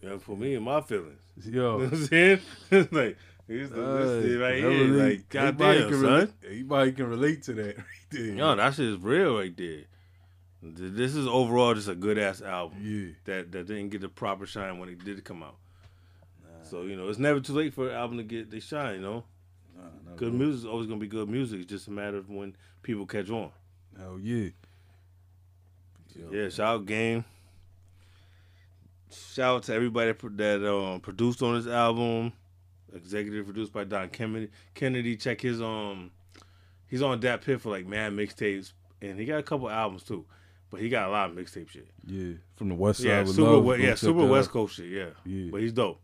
Know, 0.01 0.19
for 0.19 0.35
me 0.37 0.53
and 0.55 0.63
my 0.65 0.81
feelings. 0.81 1.19
Yo. 1.43 1.45
You 1.51 1.51
know 1.61 1.77
what 1.77 1.93
I'm 1.93 2.05
saying? 2.05 2.39
like, 2.91 3.17
this, 3.47 3.69
this 3.69 4.25
shit 4.25 4.39
right 4.41 4.55
here. 4.57 4.69
relate- 4.69 5.09
Like, 5.19 5.29
goddamn, 5.29 5.47
everybody 5.61 5.79
can 5.83 5.91
son. 5.93 6.01
relate- 6.03 6.29
Everybody 6.43 6.91
can 6.93 7.07
relate 7.07 7.43
to 7.43 7.53
that 7.53 7.77
right 7.77 7.85
there. 8.11 8.25
Yo, 8.35 8.55
that 8.55 8.73
shit 8.73 8.85
is 8.87 8.97
real 8.97 9.37
right 9.37 9.55
there. 9.55 9.81
This 10.63 11.13
is 11.15 11.27
overall 11.27 11.75
just 11.75 11.87
a 11.87 11.93
good 11.95 12.17
ass 12.17 12.41
album. 12.41 12.79
Yeah. 12.81 13.13
That 13.25 13.51
that 13.51 13.67
didn't 13.67 13.89
get 13.89 14.01
the 14.01 14.09
proper 14.09 14.47
shine 14.47 14.79
when 14.79 14.89
it 14.89 15.03
did 15.05 15.23
come 15.23 15.43
out. 15.43 15.57
So 16.63 16.81
you 16.83 16.95
know, 16.95 17.07
it's 17.09 17.19
never 17.19 17.39
too 17.39 17.53
late 17.53 17.73
for 17.75 17.89
an 17.89 17.95
album 17.95 18.17
to 18.17 18.23
get 18.23 18.49
the 18.49 18.59
shine. 18.59 18.95
You 18.95 19.01
know, 19.01 19.23
good 20.15 20.33
music 20.33 20.59
is 20.61 20.65
always 20.65 20.87
gonna 20.87 20.99
be 20.99 21.07
good 21.07 21.29
music. 21.29 21.59
It's 21.61 21.69
just 21.69 21.87
a 21.87 21.91
matter 21.91 22.17
of 22.17 22.27
when 22.31 22.55
people 22.81 23.05
catch 23.05 23.29
on. 23.29 23.51
Hell 23.95 24.17
yeah. 24.19 24.49
Yeah, 26.31 26.49
shout 26.49 26.67
out 26.79 26.85
Game. 26.87 27.25
Shout 29.11 29.55
out 29.57 29.63
to 29.63 29.73
everybody 29.73 30.11
that 30.11 30.37
that 30.37 30.67
um, 30.73 30.99
produced 31.01 31.41
on 31.43 31.55
this 31.55 31.67
album. 31.67 32.33
Executive 32.95 33.45
produced 33.45 33.73
by 33.73 33.83
Dom 33.83 34.09
Kennedy. 34.09 34.49
Kennedy, 34.73 35.15
check 35.17 35.41
his 35.41 35.61
um, 35.61 36.11
he's 36.87 37.01
on 37.01 37.19
that 37.19 37.41
pit 37.41 37.61
for 37.61 37.69
like 37.69 37.85
mad 37.85 38.13
mixtapes, 38.13 38.71
and 39.01 39.19
he 39.19 39.25
got 39.25 39.39
a 39.39 39.43
couple 39.43 39.69
albums 39.69 40.03
too, 40.03 40.25
but 40.71 40.79
he 40.79 40.89
got 40.89 41.09
a 41.09 41.11
lot 41.11 41.29
of 41.29 41.35
mixtape 41.35 41.69
shit. 41.69 41.87
Yeah. 42.07 42.33
From 42.55 42.69
the 42.69 42.75
West 42.75 42.99
Side 43.01 43.07
Yeah, 43.07 43.25
super, 43.25 43.41
Love, 43.51 43.63
we- 43.65 43.83
yeah, 43.83 43.95
super 43.95 44.25
West. 44.25 44.49
Coast 44.49 44.75
shit. 44.77 44.87
Yeah, 44.89 45.09
Yeah. 45.25 45.49
but 45.51 45.61
he's 45.61 45.73
dope. 45.73 45.99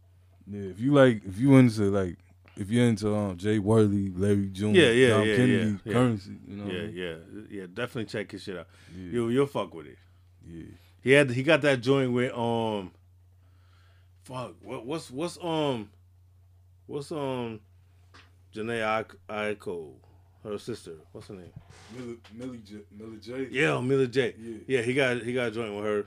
Yeah, 0.48 0.70
if 0.70 0.80
you 0.80 0.92
like, 0.94 1.22
if 1.26 1.38
you 1.40 1.56
into 1.56 1.84
like, 1.84 2.18
if 2.58 2.70
you're 2.70 2.86
into 2.86 3.16
um, 3.16 3.38
Jay 3.38 3.58
Worthy, 3.60 4.12
Larry 4.14 4.50
June, 4.50 4.76
Yeah, 4.76 4.92
yeah, 4.92 5.08
Dom 5.10 5.28
yeah, 5.28 5.36
Kennedy, 5.38 5.78
yeah. 5.86 5.94
Currency, 5.94 6.32
you 6.48 6.56
know, 6.58 6.72
yeah, 6.72 6.82
yeah, 6.88 7.16
yeah. 7.50 7.66
Definitely 7.74 8.06
check 8.06 8.32
his 8.32 8.44
shit 8.44 8.58
out. 8.58 8.68
Yeah. 8.94 9.12
You 9.14 9.30
you'll 9.30 9.46
fuck 9.48 9.74
with 9.74 9.88
it. 9.88 9.98
Yeah. 10.46 10.64
He 11.02 11.12
had 11.12 11.30
he 11.32 11.42
got 11.44 11.62
that 11.62 11.80
joint 11.82 12.12
with 12.12 12.34
um. 12.34 12.92
Fuck 14.24 14.56
what 14.62 14.86
what's 14.86 15.10
what's 15.10 15.38
um, 15.42 15.90
what's 16.88 17.12
um, 17.12 17.60
Jhené 18.54 19.06
Aiko, 19.30 19.94
her 20.44 20.58
sister. 20.58 20.96
What's 21.12 21.28
her 21.28 21.36
name? 21.36 21.52
Millie, 21.96 22.18
Millie, 22.34 22.62
J, 22.66 22.78
Millie 22.92 23.20
J. 23.20 23.48
Yeah, 23.52 23.80
Mila 23.80 24.08
J. 24.08 24.36
Yeah. 24.40 24.58
Yeah, 24.68 24.82
he 24.82 24.94
got 24.94 25.22
he 25.22 25.34
got 25.34 25.48
a 25.48 25.52
joint 25.52 25.76
with 25.76 25.86
her. 25.86 26.06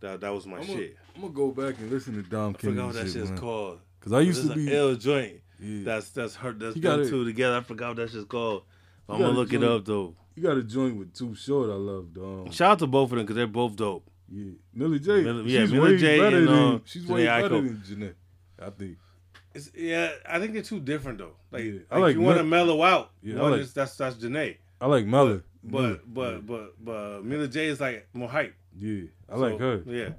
That 0.00 0.20
that 0.20 0.32
was 0.32 0.46
my 0.46 0.60
shit. 0.60 0.70
I'm 0.70 0.76
shit. 0.76 0.96
gonna 1.20 1.32
go 1.32 1.50
back 1.50 1.78
and 1.78 1.90
listen 1.90 2.14
to 2.14 2.22
Dom 2.28 2.54
I 2.58 2.58
forgot 2.62 2.86
what 2.86 2.94
that 2.94 3.04
shit, 3.04 3.12
shit's 3.12 3.30
man. 3.30 3.38
called. 3.38 3.80
Cause 4.00 4.12
I 4.12 4.20
used 4.20 4.46
to 4.46 4.54
be 4.54 4.74
L 4.74 4.94
joint. 4.94 5.40
Yeah. 5.58 5.84
That's 5.84 6.10
that's 6.10 6.36
her. 6.36 6.52
That's 6.52 6.78
them 6.78 7.08
two 7.08 7.24
together. 7.24 7.56
I 7.56 7.60
forgot 7.62 7.88
what 7.88 7.96
that 7.96 8.10
shit's 8.10 8.24
called. 8.24 8.62
I'm 9.08 9.20
gonna 9.20 9.32
look 9.32 9.52
it 9.52 9.62
up 9.62 9.84
though. 9.84 10.14
You 10.34 10.42
got 10.42 10.58
a 10.58 10.62
joint 10.62 10.96
with 10.96 11.14
Too 11.14 11.34
Short. 11.34 11.70
I 11.70 11.74
love. 11.74 12.08
Um, 12.18 12.50
Shout 12.50 12.72
out 12.72 12.78
to 12.80 12.86
both 12.86 13.10
of 13.10 13.16
them 13.16 13.24
because 13.24 13.36
they're 13.36 13.46
both 13.46 13.74
dope. 13.74 14.06
Yeah, 14.30 14.52
Millie 14.74 14.98
J. 14.98 15.22
Millie- 15.22 15.50
yeah, 15.50 15.60
she's 15.60 15.72
Millie 15.72 15.92
way 15.92 15.98
J 15.98 16.18
better 16.18 16.36
and, 16.38 16.48
than 16.48 16.54
um, 16.54 16.82
she's 16.84 17.06
Janae 17.06 17.14
way 17.14 17.26
better 17.26 17.48
than 17.48 17.82
Jeanette. 17.86 18.16
I 18.60 18.70
think. 18.70 18.98
It's, 19.56 19.70
yeah, 19.74 20.10
I 20.28 20.38
think 20.38 20.52
they're 20.52 20.62
too 20.62 20.80
different 20.80 21.18
though. 21.18 21.32
Like, 21.50 21.64
Yeah. 21.64 21.72
like, 21.90 22.00
like 22.00 22.10
if 22.10 22.16
you 22.16 22.22
want 22.22 22.38
to 22.38 22.44
Mel- 22.44 22.66
mellow 22.66 22.82
out. 22.82 23.10
Yeah, 23.22 23.40
one 23.40 23.52
like- 23.52 23.60
is, 23.62 23.72
that's 23.72 23.96
that's 23.96 24.16
Jhené. 24.16 24.56
I 24.80 24.86
like 24.86 25.06
Mella. 25.06 25.40
But 25.64 26.02
but 26.12 26.46
but 26.46 26.74
but 26.84 27.24
Mila 27.24 27.48
J 27.48 27.66
is 27.66 27.80
like 27.80 28.06
more 28.12 28.28
hype. 28.28 28.54
Yeah, 28.78 29.04
I 29.28 29.36
like 29.36 29.58
her. 29.58 29.82
Yeah. 29.86 30.10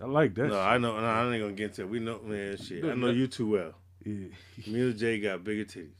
I 0.00 0.06
like 0.06 0.34
that. 0.34 0.48
No, 0.48 0.58
I 0.58 0.78
know. 0.78 0.98
No, 0.98 1.06
I 1.06 1.30
ain't 1.32 1.40
gonna 1.42 1.52
get 1.52 1.66
into 1.70 1.82
it. 1.82 1.88
We 1.88 2.00
know, 2.00 2.20
man. 2.24 2.56
Shit, 2.56 2.84
I 2.84 2.94
know 2.94 3.10
you 3.10 3.28
too 3.28 3.46
well. 3.50 3.74
Yeah. 4.04 4.26
Mila 4.66 4.92
J 4.92 5.20
got 5.20 5.44
bigger 5.44 5.64
titties. 5.64 5.90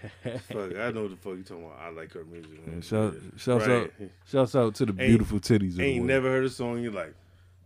fuck, 0.42 0.76
I 0.76 0.90
know 0.92 1.02
what 1.02 1.10
the 1.10 1.16
fuck 1.16 1.36
you 1.36 1.42
talking 1.42 1.64
about. 1.64 1.78
I 1.80 1.88
like 1.90 2.12
her 2.12 2.24
music. 2.24 2.64
Man. 2.66 2.76
Yeah, 2.76 2.80
shout, 2.82 3.14
Yeah. 3.14 3.20
shouts 3.36 3.66
Right. 3.66 3.82
out, 3.82 3.90
shouts 4.30 4.54
out 4.54 4.74
to 4.76 4.86
the 4.86 4.92
Ain't- 4.92 5.08
beautiful 5.08 5.40
titties. 5.40 5.72
of 5.74 5.80
Ain't 5.80 6.04
never 6.04 6.28
heard 6.30 6.44
a 6.44 6.50
song 6.50 6.80
you 6.82 6.90
like. 6.90 7.06
life. 7.06 7.14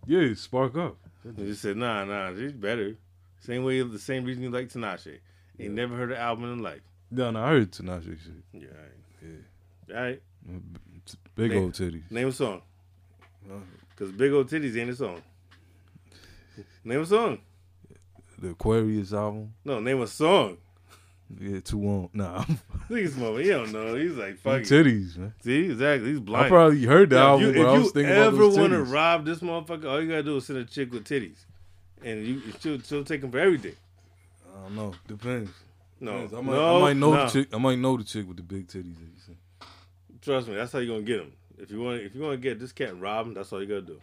Yeah, 0.07 0.35
spark 0.35 0.77
up. 0.77 0.97
You 1.25 1.47
just 1.47 1.63
said, 1.63 1.77
nah, 1.77 2.05
nah, 2.05 2.35
she's 2.35 2.53
better. 2.53 2.97
Same 3.45 3.65
way, 3.65 3.83
the 3.83 3.99
same 3.99 4.25
reason 4.25 4.43
you 4.43 4.51
like 4.51 4.69
Tinashe. 4.69 5.19
Ain't 5.61 5.75
never 5.75 5.95
heard 5.97 6.11
an 6.13 6.17
album 6.19 6.53
in 6.53 6.63
life. 6.63 6.81
No, 7.11 7.31
no, 7.31 7.43
I 7.45 7.49
heard 7.51 7.71
Tinashe 7.73 8.05
shit. 8.05 8.33
Yeah, 8.53 8.69
all 8.69 8.75
right. 8.83 9.31
Yeah. 9.89 9.97
All 9.97 10.03
right. 10.03 10.23
Big 11.35 11.51
Name- 11.51 11.63
old 11.65 11.73
titties. 11.73 12.11
Name 12.11 12.29
a 12.29 12.33
song. 12.33 12.63
Uh, 13.51 13.57
Because 13.91 14.13
Big 14.13 14.33
Old 14.33 14.49
Titties 14.49 14.77
ain't 14.77 14.91
a 14.91 14.97
song. 14.97 15.21
Name 16.85 17.01
a 17.03 17.07
song. 17.07 17.39
The 18.39 18.51
Aquarius 18.51 19.13
album. 19.13 19.53
No, 19.65 19.81
name 19.81 20.01
a 20.01 20.07
song. 20.07 20.57
Yeah, 21.41 21.61
two 21.61 21.81
on. 21.85 22.09
Nah, 22.13 22.39
Look 22.89 22.99
at 23.01 23.05
this 23.07 23.17
moment. 23.17 23.45
He 23.45 23.51
don't 23.51 23.73
know. 23.73 23.95
He's 23.95 24.13
like, 24.17 24.39
fuck 24.39 24.61
it. 24.61 24.65
titties, 24.67 25.17
man. 25.17 25.35
See, 25.43 25.67
exactly. 25.71 26.11
He's 26.11 26.21
blind. 26.21 26.47
I 26.47 26.49
probably 26.49 26.85
heard 26.85 27.11
the 27.11 27.17
if 27.17 27.23
album, 27.23 27.47
you, 27.57 27.63
but 27.65 27.75
if 27.79 27.95
you 27.97 28.13
ever 28.13 28.49
want 28.49 28.73
to 28.73 28.83
rob 28.85 29.25
this 29.25 29.41
motherfucker, 29.41 29.87
all 29.91 30.03
you 30.03 30.09
gotta 30.09 30.23
do 30.23 30.37
is 30.37 30.47
send 30.47 30.59
a 30.59 30.65
chick 30.65 30.93
with 30.93 31.05
titties, 31.05 31.45
and 32.05 32.27
you 32.27 32.43
she'll, 32.61 32.81
she'll 32.81 33.05
take 33.05 33.23
him 33.23 33.31
for 33.31 33.39
everything. 33.39 33.75
I 34.55 34.63
don't 34.63 34.77
know. 34.77 34.95
Depends. 35.09 35.51
No, 36.01 36.13
Depends. 36.13 36.35
I 36.35 36.41
might, 36.41 36.53
no, 36.53 36.77
I 36.77 36.81
might 36.81 36.97
know 36.97 37.15
no. 37.15 37.25
the 37.25 37.31
chick. 37.31 37.55
I 37.55 37.59
might 37.59 37.79
know 37.79 37.97
the 37.97 38.05
chick 38.05 38.29
with 38.29 38.37
the 38.37 38.43
big 38.43 38.67
titties. 38.67 38.95
that 38.97 39.03
you 39.03 39.21
said. 39.27 39.37
Trust 40.23 40.49
me, 40.49 40.55
that's 40.55 40.73
how 40.73 40.79
you 40.79 40.93
are 40.93 40.97
gonna 40.97 41.07
get 41.07 41.21
him. 41.21 41.33
If 41.59 41.71
you 41.71 41.81
want, 41.81 42.01
if 42.01 42.15
you 42.15 42.21
want 42.23 42.35
to 42.35 42.39
get 42.39 42.59
this 42.59 42.73
cat 42.73 42.91
and 42.91 43.01
rob 43.01 43.27
him, 43.27 43.35
that's 43.35 43.53
all 43.53 43.61
you 43.61 43.69
gotta 43.69 43.83
do. 43.83 44.01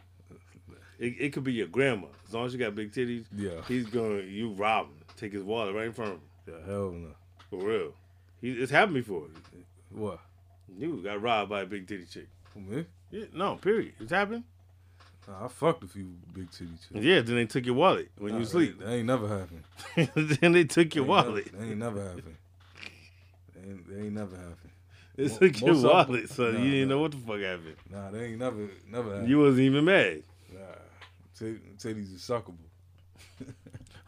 It, 0.99 1.15
it 1.19 1.33
could 1.33 1.43
be 1.43 1.53
your 1.53 1.67
grandma, 1.67 2.07
as 2.27 2.33
long 2.33 2.45
as 2.45 2.53
you 2.53 2.59
got 2.59 2.75
big 2.75 2.91
titties. 2.91 3.25
Yeah. 3.35 3.61
he's 3.67 3.87
gonna 3.87 4.21
you 4.21 4.51
rob 4.51 4.87
him, 4.87 5.03
take 5.17 5.33
his 5.33 5.43
wallet 5.43 5.73
right 5.73 5.87
in 5.87 5.93
front 5.93 6.11
of 6.11 6.17
him. 6.17 6.23
Yeah, 6.47 6.71
hell 6.71 6.91
no. 6.91 7.09
For 7.49 7.57
real, 7.57 7.93
he, 8.39 8.51
it's 8.51 8.71
happened 8.71 8.95
before. 8.95 9.23
What? 9.89 10.19
You 10.77 11.01
got 11.03 11.21
robbed 11.21 11.49
by 11.49 11.61
a 11.61 11.65
big 11.65 11.87
titty 11.87 12.05
chick. 12.05 12.27
Me? 12.55 12.85
Yeah, 13.09 13.25
no, 13.33 13.55
period. 13.55 13.93
It's 13.99 14.11
happened. 14.11 14.43
I 15.41 15.47
fucked 15.47 15.83
a 15.83 15.87
few 15.87 16.13
big 16.33 16.51
titty 16.51 16.71
chicks. 16.71 17.03
Yeah, 17.03 17.21
then 17.21 17.35
they 17.35 17.45
took 17.45 17.65
your 17.65 17.75
wallet 17.75 18.09
when 18.17 18.33
Nah, 18.33 18.39
you 18.39 18.45
sleep. 18.45 18.79
That 18.79 18.89
ain't 18.91 19.05
never 19.07 19.27
happened. 19.27 20.37
then 20.39 20.51
they 20.53 20.63
took 20.63 20.93
your 20.95 21.05
wallet. 21.05 21.51
Never, 21.53 21.57
that 21.65 21.69
ain't 21.71 21.79
never 21.79 22.03
happened. 22.03 22.35
That 23.53 23.63
ain't, 23.69 23.85
ain't 24.05 24.13
never 24.13 24.35
happened. 24.35 24.57
They 25.15 25.27
Mo- 25.27 25.37
took 25.37 25.61
your 25.61 25.81
wallet, 25.81 26.29
so 26.29 26.51
Nah, 26.51 26.59
you 26.59 26.71
didn't 26.71 26.89
nah. 26.89 26.95
know 26.95 27.01
what 27.01 27.11
the 27.11 27.17
fuck 27.17 27.39
happened. 27.41 27.75
Nah, 27.91 28.11
they 28.11 28.25
ain't 28.27 28.39
never, 28.39 28.69
never 28.89 29.09
happened. 29.11 29.29
You 29.29 29.39
wasn't 29.39 29.59
even 29.61 29.85
mad. 29.85 30.23
Nah, 30.53 30.59
Tit- 31.37 31.77
titties 31.77 32.15
is 32.15 32.21
suckable. 32.21 32.55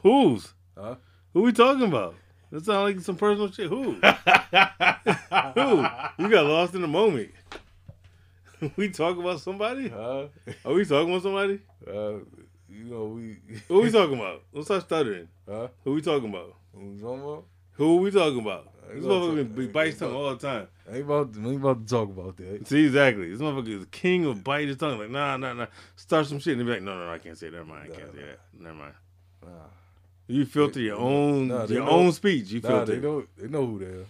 Whose? 0.03 0.53
Huh? 0.77 0.95
Who 1.33 1.41
we 1.43 1.51
talking 1.51 1.83
about? 1.87 2.15
That 2.51 2.65
sound 2.65 2.83
like 2.83 2.99
some 3.03 3.15
personal 3.15 3.51
shit. 3.51 3.67
Who? 3.67 3.93
Who? 3.93 5.85
You 6.19 6.29
got 6.29 6.45
lost 6.45 6.75
in 6.75 6.81
the 6.81 6.87
moment. 6.87 7.31
we 8.75 8.89
talk 8.89 9.17
about 9.17 9.39
somebody? 9.41 9.89
Huh? 9.89 10.27
Are 10.65 10.73
we 10.73 10.85
talking 10.85 11.09
about 11.09 11.23
somebody? 11.23 11.59
Uh, 11.87 12.19
you 12.69 12.83
know 12.85 13.05
we. 13.05 13.37
Who 13.67 13.81
we 13.81 13.91
talking 13.91 14.17
about? 14.17 14.43
Don't 14.53 14.63
start 14.63 14.83
stuttering. 14.83 15.27
Huh? 15.49 15.67
Who 15.83 15.93
we 15.93 16.01
talking 16.01 16.29
about? 16.29 16.55
Who 16.73 16.91
we 16.91 16.99
talking 16.99 17.21
about? 17.23 17.45
Who 17.73 17.97
we 17.97 18.11
talking 18.11 18.39
about? 18.39 18.69
This 18.93 19.03
motherfucker 19.05 19.55
be 19.55 19.67
bites 19.67 19.97
tongue 19.99 20.13
all 20.13 20.35
the 20.35 20.37
time. 20.37 20.67
I 20.91 20.95
ain't 20.97 21.05
about. 21.05 21.29
Ain't 21.37 21.55
about 21.55 21.87
to 21.87 21.93
talk 21.93 22.09
about 22.09 22.37
that. 22.37 22.67
See 22.67 22.85
exactly. 22.85 23.31
This 23.31 23.39
motherfucker 23.39 23.79
is 23.79 23.85
king 23.91 24.25
of 24.25 24.43
bite 24.43 24.67
his 24.67 24.77
tongue. 24.77 24.99
Like 24.99 25.09
nah, 25.09 25.37
nah, 25.37 25.53
nah. 25.53 25.67
Start 25.95 26.27
some 26.27 26.39
shit 26.39 26.57
and 26.57 26.65
be 26.65 26.73
like, 26.73 26.81
no, 26.83 26.97
no, 26.97 27.07
no 27.07 27.13
I 27.13 27.17
can't 27.17 27.37
say. 27.37 27.49
That. 27.49 27.57
Never 27.57 27.69
mind. 27.69 27.91
I 27.91 27.95
can't 27.95 28.11
say 28.13 28.21
that. 28.21 28.39
Never 28.59 28.75
mind. 28.75 28.93
You 30.27 30.45
filter 30.45 30.79
your 30.79 30.97
own 30.97 31.49
Nah, 31.49 31.65
your 31.65 31.83
know- 31.83 31.91
own 31.91 32.11
speech. 32.13 32.49
You 32.51 32.61
filter. 32.61 32.77
Nah, 32.77 32.85
they 32.85 32.99
know. 32.99 33.23
They 33.37 33.47
know 33.47 33.65
who 33.65 33.79
they 33.79 33.85
are. 33.85 34.05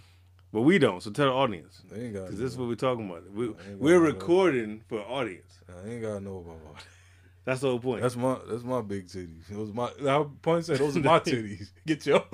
But 0.53 0.61
we 0.61 0.77
don't. 0.77 1.01
So 1.01 1.09
tell 1.09 1.25
the 1.25 1.31
audience. 1.33 1.81
They 1.89 2.05
ain't 2.05 2.13
got. 2.13 2.25
Because 2.25 2.37
this 2.39 2.51
is 2.51 2.57
what 2.57 2.67
we're 2.67 2.75
talking 2.75 3.09
about. 3.09 3.29
We, 3.31 3.55
we're 3.75 3.99
recording 3.99 4.83
for 4.87 4.99
audience. 4.99 5.59
I 5.67 5.89
ain't 5.89 6.03
gotta 6.03 6.19
know 6.21 6.37
about 6.37 6.59
all 6.67 6.73
that. 6.75 6.85
That's 7.45 7.61
the 7.61 7.69
whole 7.69 7.79
point. 7.79 8.03
That's 8.03 8.15
my 8.15 8.37
that's 8.47 8.63
my 8.63 8.81
big 8.81 9.07
titties. 9.07 9.47
Those 9.49 9.73
my 9.73 9.89
how 10.03 10.31
point 10.41 10.65
said 10.65 10.77
those 10.77 10.95
are 10.95 11.01
my 11.01 11.19
titties. 11.25 11.71
Get 11.85 12.05
your 12.05 12.23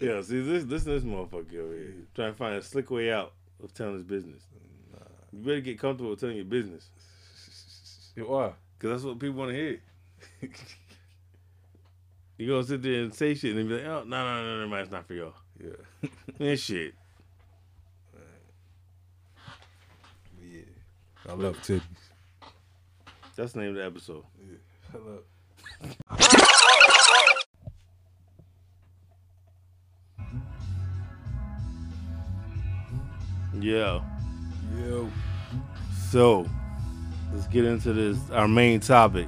Yeah, 0.00 0.22
see 0.22 0.40
this 0.42 0.64
this 0.64 0.84
this 0.84 1.04
motherfucker 1.04 1.56
over 1.58 1.74
here 1.74 1.94
trying 2.14 2.32
to 2.32 2.36
find 2.36 2.56
a 2.56 2.62
slick 2.62 2.90
way 2.90 3.12
out 3.12 3.32
of 3.62 3.72
telling 3.72 3.94
his 3.94 4.02
business. 4.02 4.42
Nah. 4.92 4.98
You 5.32 5.38
better 5.38 5.60
get 5.60 5.78
comfortable 5.78 6.10
with 6.10 6.20
telling 6.20 6.36
your 6.36 6.44
business. 6.46 6.90
Why? 8.16 8.52
Because 8.76 8.90
that's 8.90 9.04
what 9.04 9.18
people 9.18 9.36
want 9.36 9.52
to 9.52 9.56
hear. 9.56 9.80
You're 12.38 12.56
gonna 12.56 12.66
sit 12.66 12.82
there 12.82 13.02
and 13.02 13.14
say 13.14 13.34
shit 13.34 13.54
and 13.54 13.68
be 13.68 13.74
like, 13.76 13.84
oh 13.84 14.04
no 14.04 14.24
no 14.24 14.42
no 14.42 14.58
no, 14.60 14.66
no 14.66 14.76
it's 14.76 14.90
not 14.90 15.06
for 15.06 15.14
y'all. 15.14 15.34
Yeah. 15.62 16.08
Man, 16.38 16.56
shit. 16.56 16.94
Yeah. 20.42 20.62
I 21.28 21.32
love 21.34 21.56
titties. 21.58 21.82
That's 23.36 23.52
the 23.52 23.60
name 23.60 23.70
of 23.70 23.74
the 23.76 23.84
episode. 23.84 24.24
Yeah. 24.40 24.56
I 24.94 24.98
love 24.98 25.22
Yeah. 33.60 34.02
Yo. 34.78 35.10
So 36.10 36.48
let's 37.32 37.46
get 37.48 37.64
into 37.64 37.92
this 37.92 38.18
our 38.30 38.48
main 38.48 38.80
topic. 38.80 39.26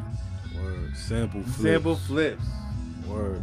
Word. 0.57 0.97
Sample 0.97 1.43
flips. 1.43 1.57
Sample 1.63 1.97
flips. 1.97 2.45
Word. 3.07 3.43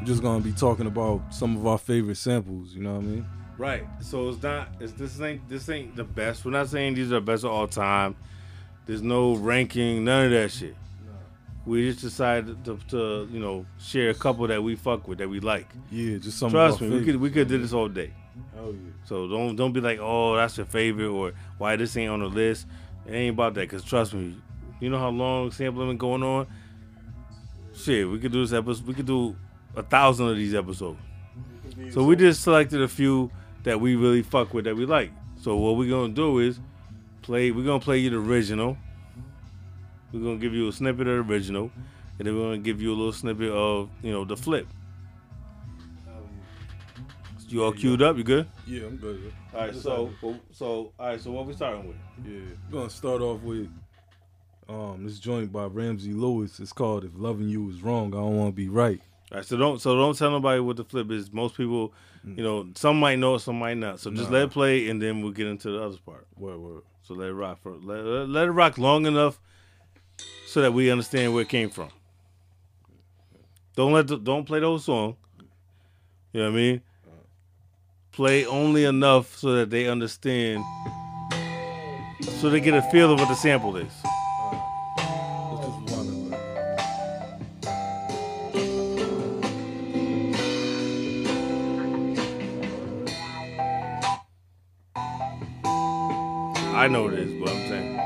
We're 0.00 0.06
just 0.06 0.22
gonna 0.22 0.42
be 0.42 0.52
talking 0.52 0.86
about 0.86 1.34
some 1.34 1.56
of 1.56 1.66
our 1.66 1.76
favorite 1.76 2.16
samples, 2.16 2.72
you 2.72 2.82
know 2.82 2.94
what 2.94 3.02
I 3.02 3.06
mean? 3.06 3.26
Right. 3.58 3.84
So 4.00 4.30
it's 4.30 4.42
not. 4.42 4.68
It's 4.80 4.94
this 4.94 5.20
ain't 5.20 5.46
this 5.46 5.68
ain't 5.68 5.94
the 5.94 6.04
best. 6.04 6.46
We're 6.46 6.52
not 6.52 6.70
saying 6.70 6.94
these 6.94 7.12
are 7.12 7.16
the 7.16 7.20
best 7.20 7.44
of 7.44 7.50
all 7.50 7.68
time. 7.68 8.16
There's 8.86 9.02
no 9.02 9.34
ranking, 9.34 10.02
none 10.04 10.24
of 10.26 10.30
that 10.30 10.50
shit. 10.50 10.74
We 11.66 11.90
just 11.90 12.00
decided 12.00 12.64
to, 12.64 12.78
to, 12.88 13.28
you 13.30 13.38
know, 13.38 13.66
share 13.78 14.08
a 14.08 14.14
couple 14.14 14.46
that 14.46 14.62
we 14.62 14.76
fuck 14.76 15.06
with 15.06 15.18
that 15.18 15.28
we 15.28 15.40
like. 15.40 15.68
Yeah, 15.90 16.16
just 16.16 16.38
some 16.38 16.50
Trust 16.50 16.80
of 16.80 16.86
our 16.86 16.88
me, 16.88 16.98
we 17.00 17.04
could 17.04 17.16
we 17.16 17.30
could 17.30 17.48
do 17.48 17.58
this 17.58 17.74
all 17.74 17.88
day. 17.88 18.14
Hell 18.54 18.72
yeah. 18.72 18.92
So 19.04 19.28
don't 19.28 19.56
don't 19.56 19.72
be 19.72 19.82
like, 19.82 19.98
oh, 20.00 20.36
that's 20.36 20.56
your 20.56 20.64
favorite, 20.64 21.10
or 21.10 21.34
why 21.58 21.76
this 21.76 21.94
ain't 21.98 22.10
on 22.10 22.20
the 22.20 22.26
list. 22.26 22.66
It 23.06 23.12
ain't 23.12 23.34
about 23.34 23.52
that. 23.54 23.68
Cause 23.68 23.84
trust 23.84 24.14
me, 24.14 24.34
you 24.80 24.88
know 24.88 24.98
how 24.98 25.10
long 25.10 25.50
sampling 25.50 25.88
been 25.88 25.98
going 25.98 26.22
on. 26.22 26.46
Shit, 27.74 28.08
we 28.08 28.18
could 28.18 28.32
do 28.32 28.40
this 28.40 28.54
episode. 28.54 28.86
We 28.86 28.94
could 28.94 29.06
do 29.06 29.36
a 29.76 29.82
thousand 29.82 30.28
of 30.28 30.36
these 30.36 30.54
episodes. 30.54 30.98
So 31.90 32.04
we 32.04 32.16
just 32.16 32.42
selected 32.42 32.82
a 32.82 32.88
few 32.88 33.30
that 33.62 33.80
we 33.80 33.96
really 33.96 34.22
fuck 34.22 34.52
with 34.54 34.64
that 34.64 34.76
we 34.76 34.86
like. 34.86 35.10
So 35.36 35.56
what 35.56 35.76
we're 35.76 35.90
gonna 35.90 36.12
do 36.12 36.38
is 36.38 36.60
play. 37.22 37.50
We're 37.50 37.64
gonna 37.64 37.80
play 37.80 37.98
you 37.98 38.10
the 38.10 38.18
original. 38.18 38.76
We're 40.12 40.20
gonna 40.20 40.38
give 40.38 40.54
you 40.54 40.68
a 40.68 40.72
snippet 40.72 41.06
of 41.06 41.26
the 41.26 41.32
original, 41.32 41.70
and 42.18 42.26
then 42.26 42.36
we're 42.36 42.42
gonna 42.42 42.58
give 42.58 42.82
you 42.82 42.90
a 42.90 42.96
little 42.96 43.12
snippet 43.12 43.50
of 43.50 43.88
you 44.02 44.12
know 44.12 44.24
the 44.24 44.36
flip. 44.36 44.66
You 47.50 47.64
all 47.64 47.72
queued 47.72 48.00
up? 48.00 48.16
You 48.16 48.22
good? 48.22 48.46
Yeah, 48.64 48.86
I'm 48.86 48.96
good. 48.96 49.32
All 49.52 49.60
right, 49.62 49.74
so 49.74 50.12
so 50.52 50.92
all 50.98 51.06
right, 51.06 51.20
so 51.20 51.32
what 51.32 51.46
we 51.46 51.52
starting 51.52 51.88
with? 51.88 51.96
Yeah, 52.24 52.42
we're 52.70 52.78
gonna 52.78 52.90
start 52.90 53.20
off 53.20 53.42
with 53.42 53.68
um 54.68 55.02
this 55.04 55.18
joint 55.18 55.50
by 55.50 55.64
Ramsey 55.64 56.12
Lewis. 56.12 56.60
It's 56.60 56.72
called 56.72 57.04
"If 57.04 57.10
Loving 57.16 57.48
You 57.48 57.68
Is 57.68 57.82
Wrong, 57.82 58.14
I 58.14 58.18
Don't 58.18 58.36
Want 58.36 58.50
to 58.50 58.56
Be 58.56 58.68
Right." 58.68 59.00
All 59.32 59.38
right, 59.38 59.44
so 59.46 59.56
don't 59.56 59.80
so 59.80 59.94
don't 59.96 60.16
tell 60.16 60.30
nobody 60.30 60.60
what 60.60 60.76
the 60.76 60.84
flip 60.84 61.10
is. 61.10 61.32
Most 61.32 61.56
people, 61.56 61.92
mm. 62.26 62.36
you 62.36 62.42
know, 62.42 62.66
some 62.74 62.98
might 62.98 63.18
know 63.18 63.38
some 63.38 63.58
might 63.58 63.76
not. 63.76 64.00
So 64.00 64.10
just 64.10 64.30
Nah. 64.30 64.38
let 64.38 64.42
it 64.44 64.50
play, 64.50 64.88
and 64.88 65.00
then 65.00 65.22
we'll 65.22 65.30
get 65.32 65.46
into 65.46 65.70
the 65.70 65.82
other 65.82 65.96
part. 66.04 66.26
Word, 66.36 66.58
word. 66.58 66.82
So 67.02 67.14
let 67.14 67.28
it 67.28 67.32
rock 67.34 67.60
for 67.62 67.72
let, 67.76 68.04
let- 68.04 68.28
let 68.28 68.48
it 68.48 68.52
rock 68.52 68.76
long 68.78 69.06
enough 69.06 69.38
so 70.46 70.60
that 70.62 70.72
we 70.72 70.90
understand 70.90 71.32
where 71.32 71.42
it 71.42 71.48
came 71.48 71.70
from. 71.70 71.90
Don't 73.76 73.92
let 73.92 74.08
the, 74.08 74.18
don't 74.18 74.44
play 74.44 74.58
the 74.60 74.66
whole 74.66 74.78
song. 74.80 75.16
You 76.32 76.40
know 76.40 76.50
what 76.50 76.54
I 76.58 76.60
mean? 76.60 76.80
Play 78.12 78.44
only 78.46 78.84
enough 78.84 79.36
so 79.36 79.52
that 79.54 79.70
they 79.70 79.86
understand, 79.88 80.64
so 82.20 82.50
they 82.50 82.60
get 82.60 82.74
a 82.74 82.82
feel 82.82 83.12
of 83.12 83.20
what 83.20 83.28
the 83.28 83.34
sample 83.34 83.76
is. 83.76 83.92
I 96.80 96.88
know 96.88 97.08
it 97.08 97.18
is, 97.18 97.30
but 97.34 97.50
I'm 97.50 97.68
saying. 97.68 98.00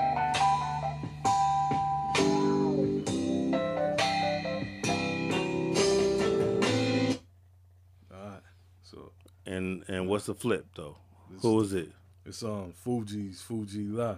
And 9.46 9.84
and 9.86 10.08
what's 10.08 10.26
the 10.26 10.34
flip 10.34 10.66
though? 10.74 10.96
Who 11.42 11.60
is 11.60 11.72
it? 11.74 11.90
it's 12.26 12.42
um 12.42 12.72
Fugees 12.84 13.42
Fuji 13.42 13.84
La. 13.84 14.16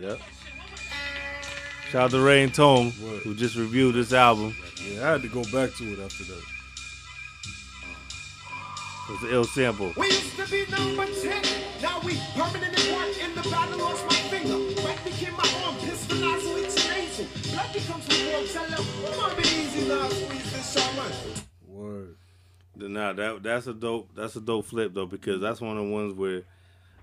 Yep. 0.00 0.18
Shout 1.90 2.02
out 2.02 2.10
to 2.10 2.20
Ray 2.20 2.42
and 2.42 2.52
Tone, 2.52 2.90
who 2.90 3.34
just 3.34 3.56
reviewed 3.56 3.94
this 3.94 4.12
album. 4.12 4.54
Yeah, 4.84 5.08
I 5.08 5.12
had 5.12 5.22
to 5.22 5.28
go 5.28 5.42
back 5.44 5.74
to 5.76 5.84
it 5.94 6.00
after 6.00 6.24
that. 6.24 6.55
It's 9.08 9.22
an 9.22 9.28
ill 9.30 9.44
sample. 9.44 9.92
We 9.96 10.06
used 10.06 10.36
to 10.36 10.46
be 10.50 10.64
number 10.70 11.06
10. 11.06 11.42
Now 11.82 12.00
we 12.00 12.18
permanently 12.34 12.92
one 12.92 13.08
in 13.20 13.34
the 13.34 13.48
battle. 13.48 13.78
Lost 13.78 14.04
my 14.06 14.14
finger. 14.30 14.56
Right 14.82 15.04
became 15.04 15.32
my 15.34 15.62
arm. 15.64 15.76
Pistolized 15.76 16.54
with 16.54 16.74
nasal. 16.90 17.26
Blood 17.52 17.72
becomes 17.72 18.08
warm. 18.08 18.46
Tell 18.46 18.66
them, 18.66 18.84
come 19.04 19.20
on, 19.24 19.36
be 19.36 19.42
easy 19.48 19.88
now. 19.88 20.08
Squeeze 20.08 20.52
this 20.52 20.72
shaman. 20.72 21.12
Word. 21.68 22.16
Nah, 22.76 23.12
that 23.12 23.42
that's 23.42 23.66
a 23.68 23.72
dope 23.74 24.10
that's 24.14 24.36
a 24.36 24.40
dope 24.40 24.66
flip 24.66 24.92
though 24.92 25.06
because 25.06 25.40
that's 25.40 25.60
one 25.60 25.78
of 25.78 25.84
the 25.86 25.90
ones 25.92 26.14
where 26.14 26.42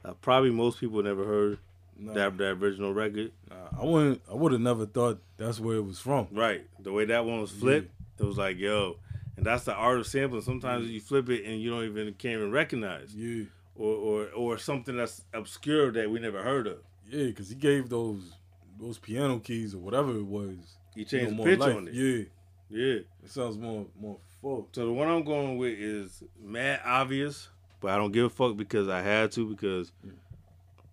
uh, 0.04 0.14
probably 0.22 0.51
most 0.51 0.80
people 0.80 1.01
never 1.04 1.26
heard 1.26 1.58
Nah. 1.97 2.14
that 2.14 2.38
that 2.38 2.49
original 2.54 2.93
record. 2.93 3.32
Nah, 3.49 3.82
I 3.82 3.86
wouldn't. 3.86 4.22
I 4.30 4.34
would 4.34 4.51
have 4.51 4.62
never 4.62 4.86
thought 4.86 5.22
that's 5.38 5.60
where 5.60 5.78
it 5.78 5.86
was 5.86 5.99
from. 5.99 6.28
Right, 6.32 6.66
the 6.80 6.91
way 6.91 7.06
that 7.06 7.24
one 7.24 7.39
was 7.39 7.51
flipped, 7.51 7.91
it 8.20 8.24
was 8.24 8.38
like 8.38 8.58
yo, 8.58 8.97
and 9.38 9.45
that's 9.45 9.63
the 9.63 9.73
art 9.73 9.99
of 9.99 10.07
sampling. 10.07 10.41
Sometimes 10.41 10.89
you 10.89 10.99
flip 11.01 11.29
it 11.29 11.45
and 11.45 11.59
you 11.61 11.69
don't 11.69 11.84
even 11.86 12.13
can't 12.15 12.36
even 12.38 12.51
recognize, 12.51 13.13
Yeah, 13.15 13.45
or 13.75 13.93
or 13.95 14.27
or 14.36 14.57
something 14.57 14.95
that's 14.97 15.23
obscure 15.34 15.91
that 15.91 16.09
we 16.09 16.19
never 16.19 16.43
heard 16.43 16.67
of. 16.67 16.77
yeah, 17.09 17.25
because 17.25 17.49
he 17.49 17.55
gave 17.55 17.89
those 17.89 18.34
those 18.79 18.97
piano 18.97 19.39
keys 19.39 19.73
or 19.75 19.79
whatever 19.79 20.11
it 20.15 20.25
was. 20.25 20.55
He 20.95 21.05
changed 21.05 21.31
you 21.31 21.38
know, 21.38 21.43
the 21.43 21.49
pitch 21.51 21.59
life. 21.59 21.75
on 21.75 21.88
it. 21.88 21.93
Yeah, 21.93 22.23
Yeah. 22.69 22.93
it 23.23 23.29
sounds 23.29 23.57
more 23.57 23.86
more 23.99 24.17
full. 24.41 24.67
So 24.73 24.86
the 24.86 24.93
one 24.93 25.07
I'm 25.07 25.23
going 25.23 25.57
with 25.57 25.77
is 25.79 26.23
mad 26.39 26.81
obvious, 26.86 27.49
but 27.81 27.91
I 27.91 27.97
don't 27.97 28.11
give 28.11 28.25
a 28.25 28.29
fuck 28.29 28.55
because 28.57 28.88
I 28.89 29.01
had 29.01 29.31
to 29.34 29.47
because 29.49 29.91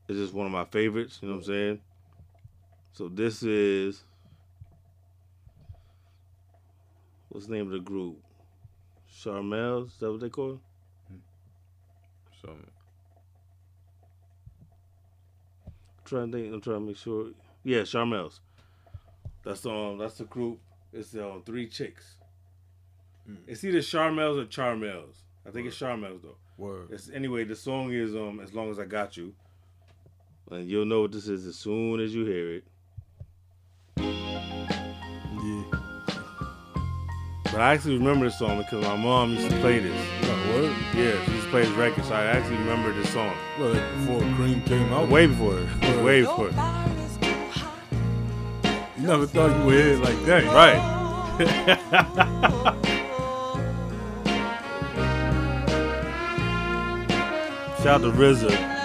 it's 0.08 0.18
just 0.18 0.32
one 0.34 0.46
of 0.46 0.52
my 0.52 0.64
favorites. 0.64 1.18
You 1.20 1.28
know 1.28 1.34
what 1.34 1.40
I'm 1.40 1.46
saying? 1.46 1.80
So 2.92 3.08
this 3.08 3.42
is 3.42 4.02
what's 7.28 7.46
the 7.46 7.54
name 7.54 7.66
of 7.66 7.72
the 7.72 7.78
group? 7.80 8.18
Charmel, 9.22 9.86
is 9.86 9.96
that 9.98 10.10
what 10.10 10.20
they 10.20 10.30
call 10.30 10.52
it? 10.52 10.58
So 12.40 12.56
trying 16.10 16.32
to 16.32 16.38
think. 16.38 16.54
I'm 16.54 16.60
trying 16.60 16.80
to 16.80 16.86
make 16.86 16.96
sure. 16.96 17.30
Yeah, 17.64 17.80
Charmels. 17.80 18.40
That's 19.44 19.64
um. 19.66 19.98
That's 19.98 20.18
the 20.18 20.24
group. 20.24 20.58
It's 20.92 21.14
um 21.14 21.42
three 21.44 21.68
chicks. 21.68 22.16
It's 23.46 23.62
either 23.62 23.78
Charmels 23.78 24.42
or 24.42 24.46
Charmels. 24.46 25.16
I 25.46 25.50
think 25.50 25.68
it's 25.68 25.78
Charmels 25.78 26.22
though. 26.22 26.36
Word. 26.58 26.88
It's, 26.90 27.10
anyway, 27.10 27.44
the 27.44 27.56
song 27.56 27.92
is 27.92 28.14
um 28.14 28.40
as 28.40 28.52
long 28.52 28.70
as 28.70 28.78
I 28.78 28.84
got 28.84 29.16
you, 29.16 29.34
and 30.50 30.68
you'll 30.68 30.86
know 30.86 31.02
what 31.02 31.12
this 31.12 31.28
is 31.28 31.46
as 31.46 31.56
soon 31.56 32.00
as 32.00 32.14
you 32.14 32.24
hear 32.24 32.54
it. 32.54 32.64
But 37.52 37.60
I 37.62 37.74
actually 37.74 37.98
remember 37.98 38.26
this 38.26 38.38
song 38.38 38.58
because 38.58 38.84
my 38.84 38.96
mom 38.96 39.34
used 39.34 39.50
to 39.50 39.56
play 39.58 39.80
this. 39.80 39.92
word? 40.48 40.72
Yeah, 40.94 41.24
she 41.24 41.32
used 41.32 41.44
to 41.46 41.50
play 41.50 41.62
this 41.62 41.70
record, 41.72 42.04
so 42.04 42.14
I 42.14 42.26
actually 42.26 42.58
remember 42.58 42.92
this 42.92 43.12
song. 43.12 43.34
Well, 43.58 43.70
like 43.72 43.92
before 43.96 44.20
Cream 44.36 44.62
came 44.62 44.92
out. 44.92 45.08
Way 45.08 45.26
before 45.26 45.58
it. 45.58 45.68
Word. 45.82 46.04
Way 46.04 46.20
before 46.20 46.48
it. 46.48 46.54
You 48.98 49.06
never 49.06 49.26
thought 49.26 49.58
you 49.58 49.64
would 49.64 49.74
hit 49.74 49.86
it 49.86 49.98
like 49.98 50.24
that. 50.26 50.44
Right. 50.44 51.00
Shout 57.82 57.86
out 57.86 58.02
to 58.02 58.10
RZA. 58.12 58.79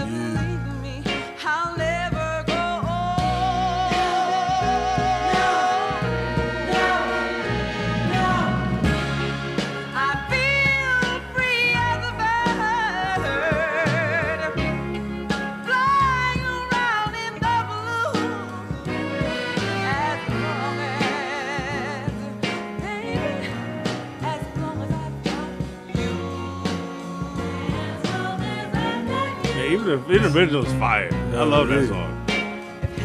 The, 29.86 30.14
even 30.14 30.32
the 30.32 30.40
original's 30.40 30.72
fire. 30.74 31.10
I 31.14 31.44
love 31.44 31.68
that 31.68 31.88
song. 31.88 32.26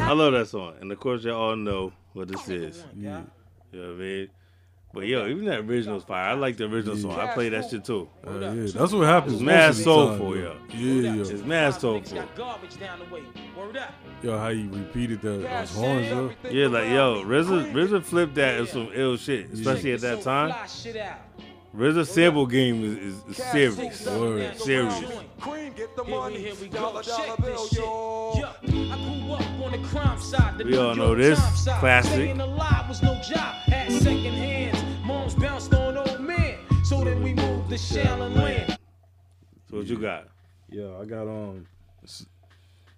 I 0.00 0.12
love 0.12 0.32
that 0.32 0.48
song. 0.48 0.74
And 0.80 0.90
of 0.90 0.98
course, 0.98 1.22
y'all 1.24 1.40
all 1.40 1.56
know 1.56 1.92
what 2.14 2.28
this 2.28 2.48
is. 2.48 2.84
Yeah. 2.96 3.22
You 3.72 3.80
know 3.80 3.88
what 3.88 3.94
I 3.94 3.98
mean? 3.98 4.30
But 4.92 5.06
yo, 5.06 5.28
even 5.28 5.44
that 5.44 5.60
original's 5.60 6.02
fire. 6.02 6.30
I 6.30 6.32
like 6.32 6.56
the 6.56 6.64
original 6.64 6.96
song. 6.96 7.12
I 7.12 7.32
play 7.32 7.48
that 7.50 7.70
shit 7.70 7.84
too. 7.84 8.08
Uh, 8.26 8.40
yeah, 8.40 8.66
that's 8.74 8.92
what 8.92 9.06
happens. 9.06 9.34
It's 9.34 9.42
mad 9.42 9.70
of 9.70 9.76
the 9.76 9.82
soulful, 9.84 10.32
time, 10.32 10.42
yo. 10.42 10.56
Yeah, 10.70 11.14
yo. 11.14 11.20
It's 11.20 11.42
mad 11.44 11.74
soulful. 11.74 12.22
Garbage 12.34 12.80
down 12.80 12.98
the 12.98 13.04
way. 13.14 13.22
Word 13.56 13.76
up. 13.76 13.92
Yo, 14.22 14.36
how 14.36 14.48
you 14.48 14.68
repeated 14.68 15.22
the, 15.22 15.38
those 15.38 15.72
horns, 15.72 16.08
yo. 16.08 16.32
Yeah, 16.50 16.66
like 16.66 16.88
yo, 16.88 17.22
RZA, 17.24 17.72
RZA 17.72 18.02
flipped 18.02 18.34
that 18.34 18.60
as 18.60 18.70
some 18.70 18.90
ill 18.92 19.16
shit, 19.16 19.52
especially 19.52 19.92
at 19.92 20.00
that 20.00 20.22
time. 20.22 20.52
Fly 21.72 21.86
shit. 21.86 21.94
RZA 21.94 22.06
sample 22.06 22.46
game 22.46 22.84
is, 22.84 22.98
is, 22.98 23.24
is 23.28 23.36
serious. 23.36 24.06
Word. 24.06 24.56
Serious. 24.58 24.98
Here 25.00 25.08
we, 25.08 26.36
here 26.36 26.54
we 26.60 26.68
go. 26.68 27.00
Check 27.02 27.36
this 27.38 27.70
shit. 27.70 27.82
Yeah, 27.84 28.52
I 28.62 29.22
grew 29.22 29.32
up 29.32 29.64
on 29.64 29.72
the 29.72 29.88
crime 29.88 30.20
side. 30.20 30.58
The 30.58 30.64
We 30.64 30.76
all 30.76 30.94
know 30.94 31.14
this. 31.14 31.38
Classic. 31.78 32.12
Staying 32.12 32.40
alive 32.40 32.88
was 32.88 33.02
no 33.02 33.14
job. 33.22 33.54
Had 33.66 33.92
second 33.92 34.34
hands. 34.34 34.82
Moms 35.04 35.34
bounced 35.34 35.74
on 35.74 35.96
old 35.96 36.20
men. 36.20 36.58
So 36.84 37.04
then 37.04 37.22
we 37.22 37.34
moved 37.34 37.70
to 37.70 37.76
Shaolin 37.76 38.34
Land. 38.36 38.78
So 39.70 39.78
what 39.78 39.86
you 39.86 39.98
got? 39.98 40.28
Yeah, 40.68 40.98
I 41.00 41.04
got 41.04 41.28
um, 41.28 41.66
it's, 42.02 42.26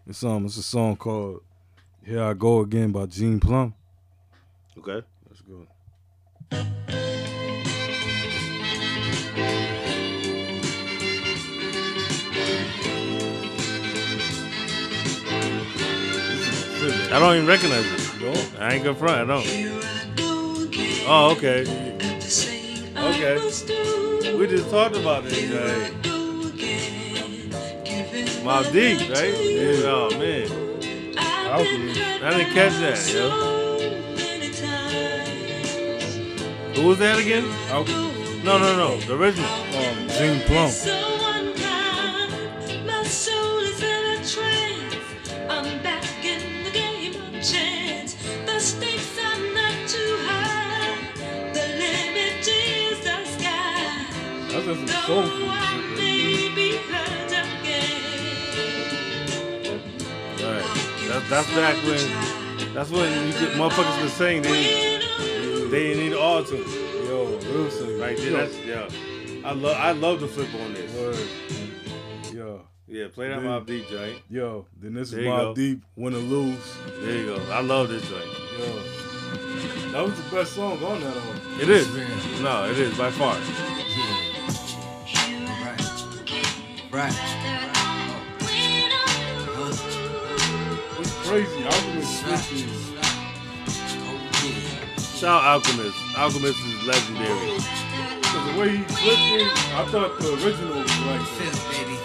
it's 0.07 0.23
um, 0.25 0.47
it's 0.47 0.57
a 0.57 0.63
song 0.63 0.97
called 0.97 1.43
"Here 2.03 2.23
I 2.23 2.35
Go 2.35 2.61
Again" 2.61 2.93
by 2.93 3.07
Jean 3.07 3.41
Plum. 3.41 3.75
Okay. 4.79 5.07
Let's 5.29 5.43
go. 5.43 5.67
I 17.13 17.19
don't 17.19 17.35
even 17.37 17.47
recognize 17.47 17.85
it. 17.85 18.61
I 18.61 18.73
ain't 18.73 18.85
gonna 18.85 18.97
front. 18.97 19.31
I 19.31 19.35
don't. 19.35 19.47
Oh, 21.07 21.33
okay. 21.37 21.61
Okay. 22.97 23.37
We 24.39 24.47
just 24.47 24.71
talked 24.71 24.97
about 24.97 25.25
this, 25.25 25.51
right? 25.51 25.93
Mobb 28.43 28.73
Deep, 28.73 29.11
right? 29.11 29.35
Yeah. 29.45 29.83
Oh 29.85 30.09
man. 30.19 30.49
I 32.25 32.31
didn't 32.31 32.55
catch 32.55 32.73
that, 32.81 33.13
yo. 33.13 33.31
Who 36.75 36.89
was 36.89 36.99
that 36.99 37.19
again? 37.19 37.45
No, 38.43 38.59
no, 38.59 38.75
no. 38.75 38.97
The 39.01 39.15
original. 39.15 39.51
Um, 39.51 40.09
Jean 40.09 40.41
Plum. 40.47 41.12
That's 61.43 61.55
back 61.57 61.77
when. 61.85 62.73
That's 62.73 62.91
when 62.91 63.27
you 63.27 63.35
could, 63.35 63.49
motherfuckers 63.59 64.01
could 64.01 64.11
saying 64.11 64.43
They 64.43 65.01
they 65.71 65.89
didn't 65.89 66.05
need 66.11 66.15
all 66.15 66.45
to. 66.45 66.57
Yo, 66.57 67.37
real. 67.39 67.99
Right 68.01 68.17
there. 68.17 68.31
That's 68.47 68.57
yeah. 68.65 68.89
I 69.45 69.53
love 69.53 69.77
I 69.77 69.91
love 69.91 70.21
the 70.21 70.29
flip 70.29 70.49
on 70.55 70.73
this. 70.73 70.95
Word. 70.95 72.33
Yo. 72.33 72.61
Yeah, 72.87 73.09
play 73.13 73.29
that 73.29 73.41
Then- 73.41 73.47
Mobb 73.51 73.67
Deep 73.67 73.89
joint. 73.89 74.19
Yo, 74.31 74.67
then 74.81 74.95
this 74.95 75.11
There 75.11 75.21
is 75.21 75.27
go. 75.27 75.33
Mobb 75.33 75.55
Deep, 75.57 75.83
Win 75.97 76.15
or 76.15 76.19
Lose. 76.19 76.77
There 77.01 77.17
you 77.17 77.27
go. 77.27 77.43
I 77.51 77.61
love 77.61 77.89
this 77.89 78.09
joint. 78.09 78.25
Yo. 78.59 78.83
That 79.93 80.05
was 80.05 80.23
the 80.23 80.31
best 80.37 80.53
song 80.53 80.83
on 80.85 81.01
that 81.01 81.17
album. 81.17 81.41
It 81.61 81.69
is. 81.71 81.89
No, 82.41 82.71
it 82.71 82.79
is 82.79 82.97
by 82.97 83.11
far. 83.11 83.35
Right. 86.93 87.09
It's 87.09 87.42
crazy. 91.33 91.65
Alchemist 91.65 92.21
switches. 92.21 92.93
Shout 95.19 95.43
out 95.43 95.65
Alchemist. 95.65 95.97
Alchemist 96.19 96.59
is 96.67 96.87
legendary. 96.87 97.59
Cause 98.23 98.53
the 98.53 98.61
way 98.61 98.77
he 98.77 98.83
flipped 98.83 99.41
it, 99.41 99.49
I 99.75 99.87
thought 99.91 100.19
the 100.21 100.35
original 100.35 100.81
was 100.81 100.99
like 101.07 101.23
Feel 101.23 101.49
it, 101.49 101.65
baby. 101.71 101.97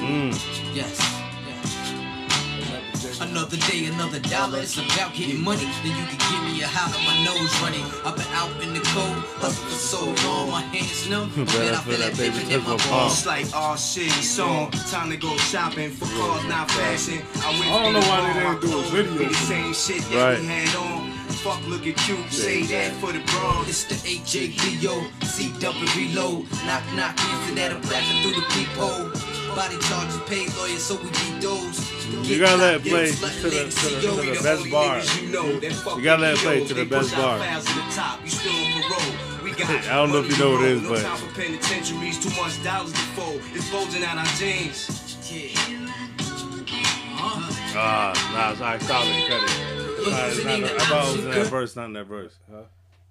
Mm. 0.00 0.74
Yes. 0.74 1.09
Another 3.20 3.56
day, 3.68 3.84
another 3.86 4.18
dollar. 4.18 4.60
It's 4.60 4.78
about 4.78 5.12
getting 5.14 5.42
money. 5.42 5.68
Then 5.84 5.92
you 5.94 6.06
can 6.08 6.18
give 6.18 6.42
me 6.48 6.62
a 6.62 6.66
holler, 6.66 6.96
my 7.04 7.16
nose 7.22 7.52
running. 7.60 7.84
I've 8.04 8.16
been 8.16 8.26
out 8.32 8.50
in 8.64 8.72
the 8.72 8.80
cold, 8.96 9.12
hustle 9.38 9.68
for 9.68 9.76
so 9.76 10.00
long, 10.26 10.50
my 10.50 10.62
hands 10.72 11.08
numb. 11.08 11.28
I 11.36 11.44
feel 11.84 11.98
that 12.00 12.16
baby 12.16 12.40
touch 12.48 12.64
my 12.66 12.76
palm. 12.88 13.04
Oh, 13.04 13.06
it's 13.12 13.26
like 13.26 13.46
all 13.54 13.76
shit 13.76 14.08
is 14.18 14.40
on. 14.40 14.70
Time 14.88 15.10
to 15.10 15.16
go 15.18 15.36
shopping 15.36 15.90
for 15.90 16.06
cars, 16.16 16.44
not 16.48 16.70
fashion. 16.70 17.20
I 17.44 17.50
went 17.60 17.70
I 17.70 17.82
don't 17.84 17.92
know 17.92 18.00
why 18.08 18.18
they 18.24 18.40
didn't 18.40 18.60
do 18.64 18.78
a 18.78 18.82
video 18.88 19.28
the 19.28 19.34
same 19.34 19.74
shit 19.74 20.02
that 20.10 20.16
Right. 20.16 20.40
we 20.40 20.46
had 20.46 20.74
on. 20.76 21.10
Fuck 21.44 21.60
looking 21.68 21.94
cute, 21.94 22.30
say 22.32 22.64
that 22.72 22.92
for 23.00 23.12
the 23.12 23.20
bros. 23.20 23.68
It's 23.68 23.84
the 23.84 23.96
AJBO, 23.96 25.24
C 25.24 25.52
double 25.60 25.80
reload. 25.96 26.44
Knock, 26.66 26.84
knock, 26.96 27.16
answer 27.20 27.54
that, 27.54 27.72
I'm 27.72 27.82
through 28.22 28.32
the 28.40 28.44
peephole. 28.52 29.29
Body 29.54 29.76
charges, 29.78 30.20
paid 30.26 30.54
lawyers, 30.56 30.82
so 30.82 30.94
we 30.96 31.10
beat 31.10 31.40
those. 31.40 32.28
You 32.28 32.38
gotta 32.38 32.56
let 32.56 32.74
it 32.76 32.82
play 32.82 33.10
to 33.10 33.16
the, 33.16 33.28
to 33.28 33.50
the, 33.50 33.60
to 34.00 34.32
the 34.32 34.40
best 34.42 34.70
bar. 34.70 35.00
You 35.96 36.02
gotta 36.04 36.22
let 36.22 36.34
it 36.34 36.38
play 36.40 36.64
to 36.66 36.74
the 36.74 36.84
best 36.84 37.14
bar. 37.14 37.40
I 39.62 39.94
don't 39.94 40.12
know 40.12 40.18
if 40.20 40.30
you 40.30 40.38
know 40.42 40.52
what 40.52 40.64
it 40.64 40.70
is, 40.70 40.82
but. 40.82 40.88
No 40.88 40.94
but 40.94 41.02
time 41.02 41.16
for 41.16 41.34
penitentiaries, 41.40 42.18
too 42.18 42.40
much 42.40 42.62
dollars 42.64 42.92
to 42.92 42.98
fold. 42.98 43.42
It's 43.52 43.70
bulging 43.70 44.04
out 44.04 44.18
our 44.18 44.24
jeans. 44.36 44.86
ah, 47.74 48.12
nah, 48.32 48.54
sorry, 48.54 48.80
stop 48.80 49.04
it, 49.06 49.28
cut 49.28 49.42
it. 49.42 49.80
Nah, 50.10 50.26
it's 50.26 50.44
not, 50.44 50.62
I 50.64 50.78
thought 50.78 51.04
it 51.04 51.16
was 51.16 51.24
in 51.24 51.30
that 51.30 51.46
verse, 51.48 51.76
not 51.76 51.84
in 51.86 51.92
that 51.94 52.06
verse. 52.06 52.38
Huh? 52.50 52.62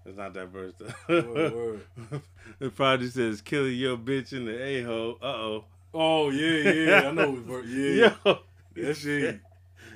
It's 0.05 0.17
not 0.17 0.33
that 0.33 0.47
verse. 0.47 0.73
Word, 1.07 1.81
it 2.59 2.75
probably 2.75 3.09
says 3.09 3.41
killing 3.41 3.75
your 3.75 3.97
bitch 3.97 4.33
in 4.33 4.45
the 4.45 4.59
a 4.59 4.81
hole. 4.81 5.17
Uh 5.21 5.25
oh. 5.25 5.65
Oh 5.93 6.29
yeah, 6.29 6.71
yeah, 6.71 7.09
I 7.09 7.11
know. 7.11 7.35
It, 7.35 7.65
yeah, 7.65 8.15
Yo, 8.25 8.39
that 8.75 8.95
shit. 8.95 9.39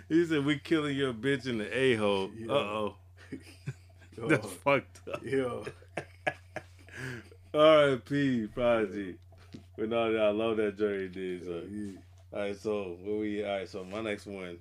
He 0.09 0.25
said 0.25 0.45
we 0.45 0.57
killing 0.57 0.95
your 0.95 1.13
bitch 1.13 1.47
in 1.47 1.59
the 1.59 1.77
a 1.77 1.95
hole. 1.95 2.31
Uh 2.49 2.53
oh. 2.53 2.95
That's 4.17 4.47
fucked 4.47 5.07
up. 5.07 5.23
Yo. 5.23 5.65
R.I.P. 7.53 8.47
Prodigy. 8.47 9.15
But 9.77 9.89
no, 9.89 10.15
I 10.15 10.31
love 10.31 10.57
that 10.57 10.77
journey 10.77 11.07
did. 11.07 11.45
So. 11.45 11.61
All 12.33 12.39
right, 12.39 12.57
so 12.57 12.97
where 13.03 13.17
we? 13.17 13.43
All 13.43 13.57
right, 13.57 13.69
so 13.69 13.83
my 13.83 14.01
next 14.01 14.25
one. 14.25 14.57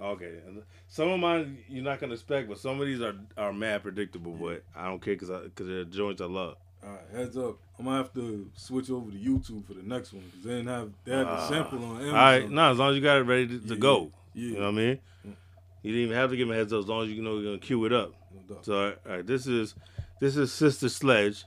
Okay, 0.00 0.34
some 0.88 1.08
of 1.08 1.18
mine 1.18 1.58
you're 1.68 1.82
not 1.82 2.00
gonna 2.00 2.12
expect, 2.12 2.48
but 2.48 2.58
some 2.58 2.80
of 2.80 2.86
these 2.86 3.00
are 3.00 3.14
are 3.36 3.52
mad 3.52 3.82
predictable. 3.82 4.32
But 4.32 4.62
I 4.74 4.86
don't 4.86 5.02
care 5.02 5.14
because 5.14 5.30
because 5.30 5.66
they're 5.66 5.84
joints 5.84 6.20
I 6.20 6.26
love. 6.26 6.56
All 6.86 6.92
right, 6.92 7.00
heads 7.12 7.36
up. 7.36 7.56
I'm 7.78 7.84
gonna 7.86 7.96
have 7.98 8.12
to 8.14 8.48
switch 8.56 8.90
over 8.90 9.10
to 9.10 9.16
YouTube 9.16 9.66
for 9.66 9.74
the 9.74 9.82
next 9.82 10.12
one 10.12 10.22
because 10.26 10.44
they 10.44 10.50
didn't 10.52 10.68
have 10.68 10.90
they 11.04 11.12
had 11.12 11.26
the 11.26 11.30
Ah. 11.30 11.48
sample 11.48 11.84
on 11.84 11.96
Amazon. 11.96 12.08
All 12.10 12.14
right, 12.14 12.50
no, 12.50 12.70
as 12.70 12.78
long 12.78 12.90
as 12.90 12.96
you 12.96 13.02
got 13.02 13.18
it 13.18 13.22
ready 13.22 13.48
to, 13.48 13.58
to 13.58 13.74
Yeah, 13.74 13.80
go. 13.80 14.12
yeah. 14.34 14.42
You 14.44 14.54
know 14.54 14.60
what 14.60 14.68
I 14.68 14.70
mean? 14.72 14.98
You 15.82 15.92
didn't 15.92 16.04
even 16.06 16.16
have 16.16 16.30
to 16.30 16.36
give 16.36 16.46
me 16.48 16.54
a 16.54 16.58
heads 16.58 16.72
up 16.72 16.80
as 16.80 16.86
long 16.86 17.04
as 17.04 17.10
you 17.10 17.22
know 17.22 17.34
you're 17.38 17.44
gonna 17.52 17.58
cue 17.58 17.84
it 17.86 17.92
up. 17.92 18.12
So 18.62 18.74
all 18.78 18.84
right, 18.86 18.98
all 19.06 19.12
right, 19.16 19.26
this 19.26 19.46
is 19.48 19.74
this 20.20 20.36
is 20.36 20.52
Sister 20.52 20.88
Sledge. 20.88 21.44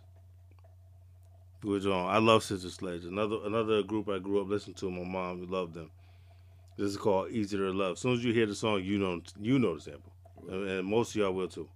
Which 1.62 1.86
um, 1.86 1.92
I 2.08 2.20
love 2.20 2.44
Sister 2.44 2.70
Sledge. 2.70 3.04
Another 3.06 3.38
another 3.46 3.82
group 3.84 4.08
I 4.10 4.20
grew 4.20 4.42
up 4.42 4.48
listening 4.50 4.76
to. 4.76 4.90
My 4.92 5.04
mom 5.04 5.50
loved 5.50 5.74
them. 5.74 5.90
This 6.78 6.92
is 6.92 6.98
called 6.98 7.32
Easier 7.32 7.60
to 7.60 7.72
Love. 7.74 7.94
As 7.94 8.00
soon 8.00 8.14
as 8.14 8.24
you 8.24 8.32
hear 8.34 8.46
the 8.46 8.56
song, 8.56 8.82
you 8.84 8.98
know 8.98 9.22
you 9.42 9.60
know 9.60 9.76
the 9.76 9.82
sample. 9.82 10.12
and, 10.50 10.68
and 10.70 10.88
most 10.88 11.10
of 11.12 11.16
y'all 11.18 11.34
will 11.34 11.50
too. 11.50 11.68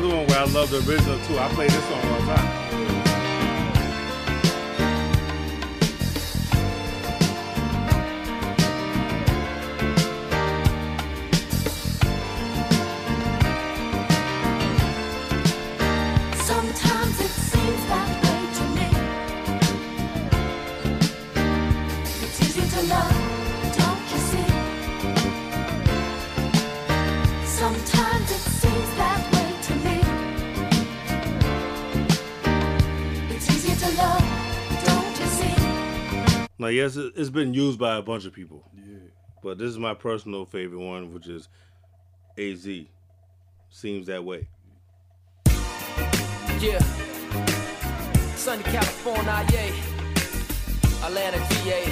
Another 0.00 0.16
one 0.16 0.26
where 0.28 0.38
I 0.38 0.44
love 0.44 0.70
the 0.70 0.78
original 0.78 1.18
too. 1.26 1.38
I 1.38 1.48
play 1.50 1.68
this 1.68 1.84
song 1.84 2.04
all 2.04 2.20
the 2.20 2.34
time. 2.34 2.59
See? 36.70 36.76
Now, 36.76 36.82
yes, 36.82 36.96
it- 36.96 37.12
it's 37.16 37.30
been 37.30 37.54
used 37.54 37.78
by 37.78 37.96
a 37.96 38.02
bunch 38.02 38.24
of 38.26 38.32
people. 38.32 38.64
Yeah. 38.76 38.98
But 39.42 39.58
this 39.58 39.68
is 39.70 39.78
my 39.78 39.94
personal 39.94 40.44
favorite 40.44 40.80
one, 40.80 41.12
which 41.14 41.26
is 41.28 41.48
AZ. 42.38 42.86
Seems 43.70 44.06
that 44.06 44.24
way. 44.24 44.48
Yeah. 46.60 46.78
Sunny 48.34 48.62
California, 48.64 49.46
yeah. 49.52 51.06
Atlanta, 51.06 51.38
GA. 51.64 51.86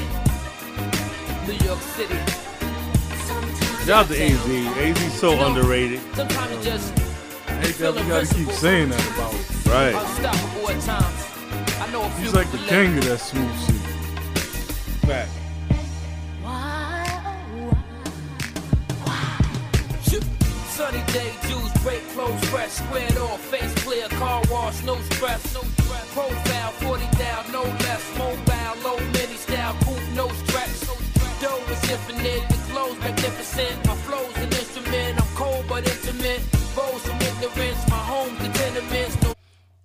New 1.47 1.65
York 1.65 1.81
City. 1.81 2.15
Shout 3.87 4.05
out 4.05 4.09
to 4.09 4.23
AZ. 4.23 4.47
AZ's 4.77 5.13
so 5.15 5.31
underrated. 5.47 6.01
Sometimes 6.15 6.53
you 6.57 6.63
just 6.63 6.93
Ain't 7.49 7.79
that 7.79 7.95
we 7.95 8.03
gotta 8.03 8.27
keep 8.35 8.51
saying 8.51 8.91
that 8.91 9.15
about 9.15 9.33
him. 9.33 9.73
Right. 9.73 9.95
Unstoppable 9.95 10.71
at 10.71 10.81
times. 10.83 11.81
I 11.81 11.91
know 11.91 12.03
a 12.05 12.11
few 12.11 12.25
He's 12.25 12.35
like 12.35 12.51
the 12.53 12.59
king 12.59 12.99
of 12.99 13.05
that 13.05 13.19
smooth 13.19 13.67
shit. 13.67 13.78
Fact. 15.09 15.31
Shoot. 20.05 20.23
Sunny 20.69 21.03
day, 21.15 21.33
Jews 21.49 21.73
break 21.83 22.07
clothes 22.11 22.45
fresh, 22.51 22.73
squared 22.73 23.17
off, 23.17 23.41
face 23.41 23.73
clear, 23.85 24.07
car 24.21 24.43
wash, 24.51 24.85
no 24.85 25.01
stress, 25.13 25.55
no 25.55 25.63
stress. 25.63 26.13
Profile 26.13 26.73
40 26.73 27.05
down, 27.17 27.53
no 27.53 27.63
less, 27.63 28.05
mobile, 28.19 28.75
low 28.85 28.99
mini 29.17 29.39
style, 29.41 29.75
coupe, 29.81 30.09
no 30.15 30.29
stretch. 30.45 30.77
Dough 31.41 31.73
is 31.73 31.91
infinite, 31.91 32.47
the 32.51 32.59
clothes 32.71 32.99
magnificent, 32.99 33.87
my 33.87 33.95
flow's 34.05 34.37
an 34.37 34.53
instrument, 34.61 35.23
I'm 35.23 35.37
cold 35.37 35.65
but 35.71 35.89
intimate. 35.89 36.43
Bows 36.77 37.01
from 37.01 37.17
ignorance, 37.17 37.89
my 37.89 37.97
home's 37.97 38.39
the 38.41 38.49
tenements, 38.53 39.23
no 39.23 39.33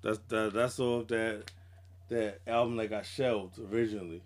That's 0.01 0.19
that, 0.28 0.53
that's 0.53 0.80
off 0.82 1.07
that 1.07 1.49
that 2.09 2.39
album 2.45 2.76
that 2.76 2.89
got 2.89 3.05
shelved 3.05 3.57
originally. 3.71 4.21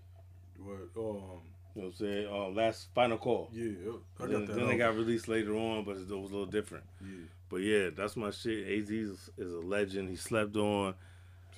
What? 0.67 0.75
Um, 0.75 0.81
you 0.95 1.03
know 1.03 1.39
what 1.75 1.85
I'm 1.85 1.93
saying? 1.93 2.27
Um, 2.27 2.55
last 2.55 2.87
final 2.93 3.17
call. 3.17 3.49
Yeah, 3.53 3.71
I 4.19 4.21
got 4.23 4.29
then, 4.31 4.45
that 4.45 4.47
Then 4.47 4.59
it 4.59 4.61
album. 4.63 4.77
got 4.79 4.95
released 4.95 5.27
later 5.27 5.55
on, 5.55 5.83
but 5.85 5.91
it 5.91 6.09
was 6.09 6.09
a 6.09 6.15
little 6.15 6.45
different. 6.45 6.83
Yeah. 7.01 7.25
But 7.49 7.57
yeah, 7.57 7.89
that's 7.95 8.17
my 8.17 8.31
shit. 8.31 8.67
Az 8.67 8.89
is, 8.89 9.29
is 9.37 9.53
a 9.53 9.59
legend. 9.59 10.09
He 10.09 10.15
slept 10.15 10.55
on. 10.57 10.95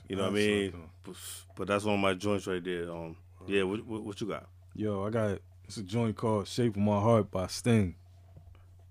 You 0.08 0.16
know 0.16 0.24
what 0.24 0.34
I 0.34 0.44
I 0.44 0.48
mean? 0.48 0.74
But, 1.04 1.16
but 1.56 1.68
that's 1.68 1.84
one 1.86 1.96
of 1.96 2.02
my 2.02 2.14
joints 2.14 2.48
right 2.48 2.64
there. 2.64 2.92
Um, 2.92 3.16
yeah. 3.48 3.64
What, 3.64 3.86
what, 3.86 4.04
what 4.04 4.22
you 4.22 4.28
got? 4.28 4.48
Yo, 4.76 5.06
I 5.06 5.10
got 5.10 5.40
it's 5.66 5.78
a 5.78 5.84
joint 5.84 6.16
called 6.16 6.48
"Shape 6.48 6.76
of 6.76 6.82
My 6.82 7.00
Heart" 7.00 7.32
by 7.32 7.48
Sting. 7.48 7.96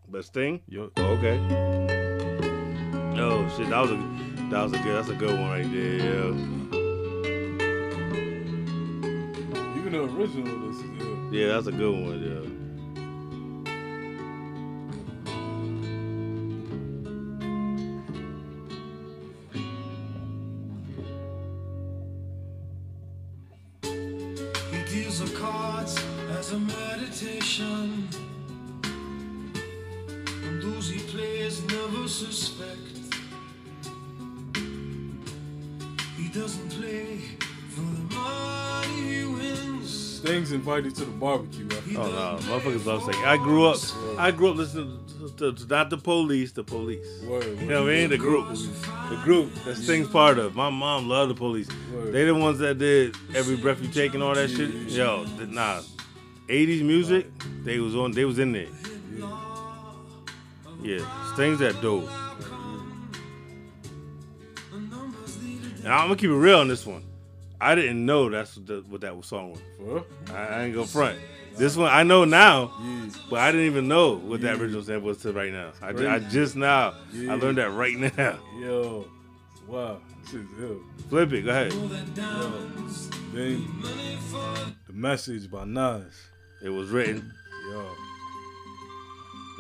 But 0.08 0.24
Sting? 0.24 0.62
Yo. 0.68 0.90
Oh, 0.96 1.04
okay. 1.04 1.38
Oh 3.20 3.48
shit, 3.56 3.68
that 3.68 3.80
was 3.80 3.90
a 3.90 3.96
that 4.50 4.62
was 4.62 4.72
a 4.72 4.78
good 4.78 4.96
that's 4.96 5.08
a 5.08 5.14
good 5.14 5.38
one 5.38 5.50
right 5.50 5.70
there. 5.70 5.96
Yeah. 5.96 6.67
Even 9.88 10.06
the 10.06 10.14
original, 10.18 10.68
this 10.68 10.76
is 10.76 10.84
yeah. 11.00 11.30
Yeah, 11.30 11.48
that's 11.54 11.66
a 11.66 11.72
good 11.72 11.94
one. 11.94 12.20
Yeah. 12.20 12.44
He 24.70 24.80
deals 24.94 25.20
the 25.20 25.30
cards 25.38 25.96
as 26.38 26.52
a 26.52 26.58
meditation. 26.58 28.08
And 30.44 30.62
those 30.62 30.90
he 30.90 31.00
plays 31.00 31.62
never 31.64 32.06
suspect. 32.06 32.76
He 36.18 36.28
doesn't 36.28 36.68
play 36.72 37.37
Sting's 40.18 40.50
invited 40.50 40.96
to 40.96 41.04
the 41.04 41.12
barbecue. 41.12 41.68
Oh 41.96 42.02
no, 42.10 42.38
motherfuckers 42.42 42.84
love 42.84 43.04
Sting. 43.04 43.24
I 43.24 43.36
grew 43.36 43.66
up. 43.66 43.78
I 44.18 44.32
grew 44.32 44.50
up 44.50 44.56
listening 44.56 44.98
to, 45.20 45.52
to, 45.52 45.52
to 45.52 45.66
not 45.68 45.90
the 45.90 45.96
police, 45.96 46.50
the 46.50 46.64
police. 46.64 47.06
Word, 47.22 47.44
You 47.60 47.66
know 47.66 47.84
what 47.84 47.92
I 47.92 47.94
mean? 47.94 48.10
The 48.10 48.18
group, 48.18 48.48
the 48.48 49.20
group 49.22 49.54
that 49.64 49.76
Sting's 49.76 50.08
part 50.08 50.40
of. 50.40 50.56
My 50.56 50.70
mom 50.70 51.08
loved 51.08 51.30
the 51.30 51.36
police. 51.36 51.68
Word. 51.94 52.12
They 52.12 52.24
the 52.24 52.34
ones 52.34 52.58
that 52.58 52.78
did 52.78 53.14
every 53.32 53.56
breath 53.56 53.80
you 53.80 53.86
take 53.92 54.14
and 54.14 54.22
all 54.24 54.34
that 54.34 54.50
shit. 54.50 54.70
Yo, 54.88 55.24
th- 55.36 55.50
nah, 55.50 55.82
'80s 56.48 56.82
music. 56.82 57.26
They 57.62 57.78
was 57.78 57.94
on. 57.94 58.10
They 58.10 58.24
was 58.24 58.40
in 58.40 58.50
there. 58.50 58.66
Yeah, 60.82 61.32
Sting's 61.34 61.60
that 61.60 61.80
dope. 61.80 62.08
And 64.72 65.86
I'm 65.86 66.08
gonna 66.08 66.16
keep 66.16 66.30
it 66.30 66.34
real 66.34 66.58
on 66.58 66.66
this 66.66 66.84
one. 66.84 67.04
I 67.60 67.74
didn't 67.74 68.04
know 68.06 68.28
that's 68.30 68.56
what, 68.56 68.66
the, 68.66 68.84
what 68.88 69.00
that 69.00 69.24
song 69.24 69.56
was. 69.78 70.04
I, 70.32 70.36
I 70.46 70.62
ain't 70.64 70.74
go 70.74 70.84
front. 70.84 71.18
This 71.56 71.76
one 71.76 71.90
I 71.90 72.04
know 72.04 72.24
now, 72.24 72.70
but 73.28 73.40
I 73.40 73.50
didn't 73.50 73.66
even 73.66 73.88
know 73.88 74.16
what 74.16 74.40
that 74.42 74.60
original 74.60 74.82
sample 74.82 75.08
was 75.08 75.18
to 75.22 75.32
right 75.32 75.52
now. 75.52 75.72
I, 75.82 75.88
I 75.88 76.18
just 76.20 76.54
now 76.54 76.94
Yeah. 77.12 77.32
I 77.32 77.34
learned 77.36 77.58
that 77.58 77.70
right 77.72 77.96
now. 78.16 78.38
Yo, 78.60 79.06
wow, 79.66 79.98
this 80.22 80.34
is 80.34 80.46
ill. 80.60 80.80
Flip 81.10 81.32
it, 81.32 81.42
go 81.42 81.50
ahead. 81.50 81.72
Yo, 81.72 81.88
then 83.32 83.64
the 84.86 84.92
message 84.92 85.50
by 85.50 85.64
Nas. 85.64 86.04
It 86.62 86.68
was 86.68 86.90
written. 86.90 87.28
Yo, 87.70 87.90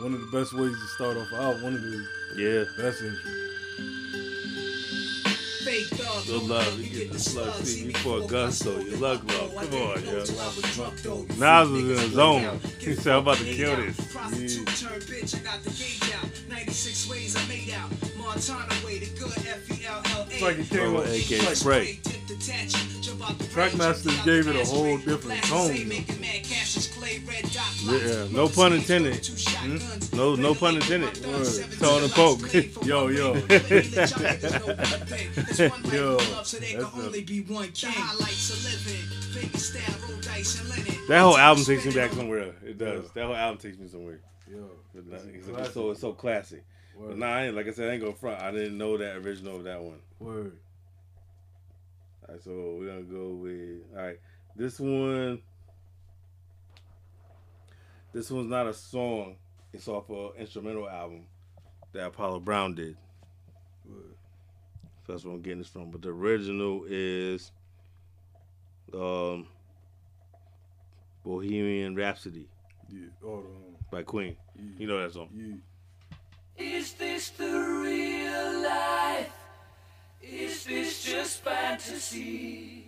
one 0.04 0.14
of 0.14 0.20
the 0.20 0.28
best 0.38 0.52
ways 0.54 0.70
to 0.72 0.86
start 0.94 1.16
off 1.16 1.32
out. 1.32 1.60
One 1.62 1.74
of 1.74 1.82
the 1.82 2.06
Yeah. 2.36 2.64
best 2.80 3.02
intros. 3.02 4.47
Good 6.28 6.42
love, 6.42 6.78
you 6.78 6.90
get 6.90 7.10
the 7.10 7.18
slug 7.18 7.54
see 7.64 7.86
me 7.86 7.94
for 7.94 8.18
a 8.22 8.26
gusto. 8.26 8.78
You 8.80 8.96
luck 8.96 9.24
love. 9.32 9.54
Come 9.54 9.80
on, 9.80 10.04
yo. 10.04 10.18
Nas 10.18 10.28
was 10.28 11.82
in 11.82 11.88
the 11.88 12.08
zone. 12.12 12.60
He 12.78 12.94
said, 12.94 13.14
I'm 13.14 13.22
about 13.22 13.38
to 13.38 13.44
kill 13.44 13.76
this. 13.76 13.96
Prostitute 14.12 14.66
turned 14.76 15.02
bitch, 15.04 15.34
I 15.34 15.38
got 15.42 15.62
the 15.62 15.70
gauge 15.70 16.12
out. 16.14 16.28
96 16.50 17.08
ways 17.08 17.34
I 17.34 17.48
made 17.48 17.72
out. 17.72 17.90
Montana 18.18 18.74
way, 18.84 18.98
the 18.98 19.06
good 19.18 19.32
F-E-L-L-A. 19.38 20.30
It's 20.30 20.42
like 20.42 20.58
it 20.58 20.68
came 20.68 20.96
Oh, 20.96 20.98
up. 20.98 21.06
AK 21.06 21.30
it's 21.30 21.46
like 21.46 21.56
spray. 21.56 21.98
Trackmasters 23.48 24.22
gave 24.26 24.48
it 24.48 24.56
a 24.56 24.66
whole 24.66 24.98
different 24.98 25.42
tone. 25.44 25.72
Yeah, 27.84 28.26
no 28.30 28.48
pun 28.48 28.72
intended. 28.72 29.26
Hmm? 29.26 30.16
No, 30.16 30.34
no 30.34 30.54
pun 30.54 30.76
intended. 30.76 31.14
Tone 31.78 32.02
and 32.02 32.12
poke. 32.12 32.52
yo, 32.84 33.08
yo. 33.08 33.34
yo, 35.92 36.18
So 36.42 36.58
there 36.58 36.82
can 36.82 36.90
only 36.94 37.22
be 37.22 37.42
one 37.42 37.72
king. 37.72 37.90
The 37.90 37.98
highlights 37.98 38.50
of 38.50 38.64
living. 38.64 39.08
Vegas 39.32 39.68
style, 39.68 40.08
roll 40.08 40.20
dice 40.20 40.60
and 40.60 40.68
linen. 40.70 41.06
That 41.08 41.20
whole 41.20 41.36
album 41.38 41.64
takes 41.64 41.86
me 41.86 41.92
back 41.92 42.12
somewhere. 42.12 42.54
It 42.64 42.78
does. 42.78 43.10
That 43.12 43.26
whole 43.26 43.36
album 43.36 43.58
takes 43.58 43.78
me 43.78 43.88
somewhere. 43.88 44.20
Yo, 44.50 44.70
it's, 44.94 45.24
it's 45.24 45.74
so 45.74 45.90
it's 45.90 46.00
so 46.00 46.12
classic. 46.12 46.64
But 46.98 47.18
nah, 47.18 47.26
I 47.26 47.46
ain't, 47.46 47.54
like 47.54 47.68
I 47.68 47.70
said, 47.70 47.90
I 47.90 47.92
ain't 47.94 48.02
go 48.02 48.12
front. 48.12 48.42
I 48.42 48.50
didn't 48.50 48.76
know 48.76 48.96
that 48.96 49.16
original 49.16 49.56
of 49.56 49.64
that 49.64 49.80
one. 49.80 50.00
Word. 50.18 50.56
All 52.26 52.34
right, 52.34 52.42
so 52.42 52.76
we're 52.78 52.86
gonna 52.86 53.02
go 53.02 53.30
with 53.30 53.82
all 53.96 54.02
right. 54.04 54.18
This 54.56 54.80
one, 54.80 55.40
this 58.18 58.32
one's 58.32 58.50
not 58.50 58.66
a 58.66 58.74
song. 58.74 59.36
It's 59.72 59.86
off 59.86 60.10
an 60.10 60.30
instrumental 60.38 60.88
album 60.88 61.26
that 61.92 62.06
Apollo 62.08 62.40
Brown 62.40 62.74
did. 62.74 62.96
So 63.86 65.12
that's 65.12 65.24
where 65.24 65.34
I'm 65.34 65.40
getting 65.40 65.58
this 65.58 65.68
from. 65.68 65.92
But 65.92 66.02
the 66.02 66.08
original 66.08 66.84
is 66.88 67.52
um, 68.92 69.46
Bohemian 71.24 71.94
Rhapsody 71.94 72.48
Yeah, 72.90 73.06
hold 73.22 73.44
on. 73.44 73.76
by 73.92 74.02
Queen. 74.02 74.36
You 74.76 74.88
know 74.88 75.00
that 75.00 75.12
song. 75.12 75.28
Yeah. 75.32 75.54
Is 76.56 76.94
this 76.94 77.30
the 77.30 77.44
real 77.46 78.62
life? 78.62 79.30
Is 80.20 80.64
this 80.64 81.04
just 81.04 81.44
fantasy? 81.44 82.87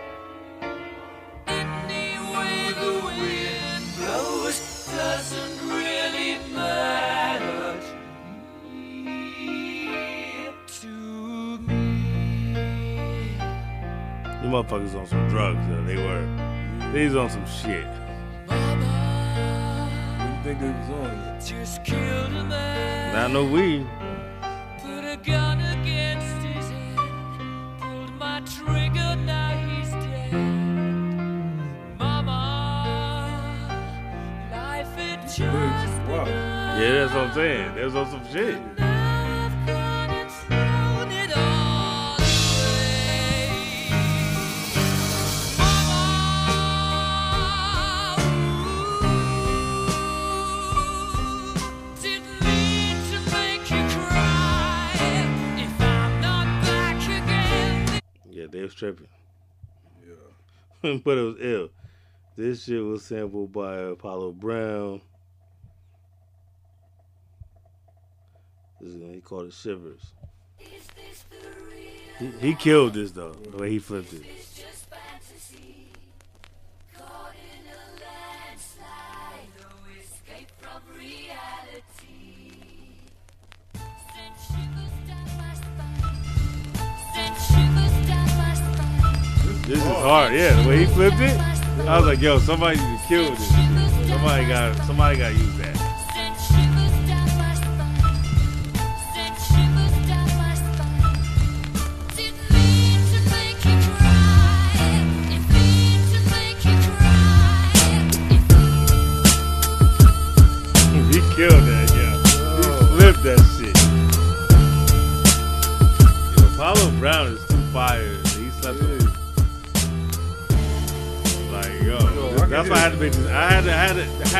Any 2.71 2.79
the 2.79 2.93
wind 3.05 3.85
blows 3.97 4.85
doesn't 4.95 5.67
really 5.67 6.37
matter 6.53 7.79
to 10.67 11.57
me. 11.57 11.73
You 14.41 14.49
motherfuckers 14.49 14.95
on 14.95 15.05
some 15.07 15.27
drugs, 15.27 15.59
though. 15.67 15.83
They 15.83 15.97
were. 15.97 16.25
They 16.93 17.05
was 17.05 17.15
on 17.15 17.29
some 17.29 17.45
shit. 17.45 17.87
What 18.45 18.55
do 20.15 20.25
you 20.25 20.43
think 20.43 20.59
they 20.61 20.69
was 20.69 20.89
on? 20.89 21.39
Just 21.45 21.83
killed 21.83 22.31
a 22.31 22.43
man. 22.45 23.13
Not 23.13 23.31
no 23.31 23.43
weed. 23.45 23.85
Put 24.81 25.03
a 25.03 25.17
gun 25.17 25.59
against 25.59 26.45
his 26.45 26.69
head. 26.69 27.81
Pulled 27.81 28.13
my 28.17 28.41
trigger, 28.41 29.15
now 29.25 29.60
Yeah, 36.81 37.05
that's 37.05 37.13
what 37.13 37.27
I'm 37.27 37.33
saying. 37.35 37.75
Was 37.75 37.95
on 37.95 38.09
some 38.09 38.25
shit. 38.33 38.55
thrown 40.47 41.11
it 41.11 41.37
all 41.37 42.15
away. 42.17 43.49
Mama, 45.59 46.01
didn't 52.01 52.41
mean 52.41 52.97
to 53.11 53.19
make 53.31 53.69
you 53.69 53.83
cry. 53.99 54.91
If 55.57 55.81
I'm 55.81 56.19
not 56.19 56.47
back 56.65 56.97
again, 57.03 58.01
Yeah, 58.31 58.47
they 58.51 58.63
was 58.63 58.73
tripping. 58.73 59.07
Yeah. 60.03 60.97
but 61.05 61.17
it 61.19 61.21
was 61.21 61.35
ill. 61.41 61.69
This 62.35 62.63
shit 62.63 62.83
was 62.83 63.05
sampled 63.05 63.51
by 63.51 63.75
Apollo 63.75 64.31
Brown. 64.31 65.01
This 68.81 68.95
is, 68.95 69.13
he 69.13 69.21
called 69.21 69.47
it 69.47 69.53
Shivers. 69.53 70.01
He, 72.17 72.31
he 72.39 72.55
killed 72.55 72.95
this 72.95 73.11
though, 73.11 73.33
the 73.33 73.57
way 73.57 73.69
he 73.69 73.79
flipped 73.79 74.13
it. 74.13 74.23
This 89.67 89.77
is 89.77 89.85
hard, 89.85 90.33
yeah. 90.33 90.61
The 90.61 90.67
way 90.67 90.79
he 90.79 90.85
flipped 90.87 91.19
it, 91.19 91.39
I 91.87 91.97
was 91.97 92.07
like, 92.07 92.19
yo, 92.19 92.39
somebody 92.39 92.77
need 92.77 92.99
to 92.99 93.07
kill 93.07 93.29
this. 93.29 93.47
Somebody 94.09 94.47
got, 94.47 94.75
somebody 94.85 95.17
got 95.17 95.29
to 95.29 95.35
use 95.35 95.57
that. 95.59 95.80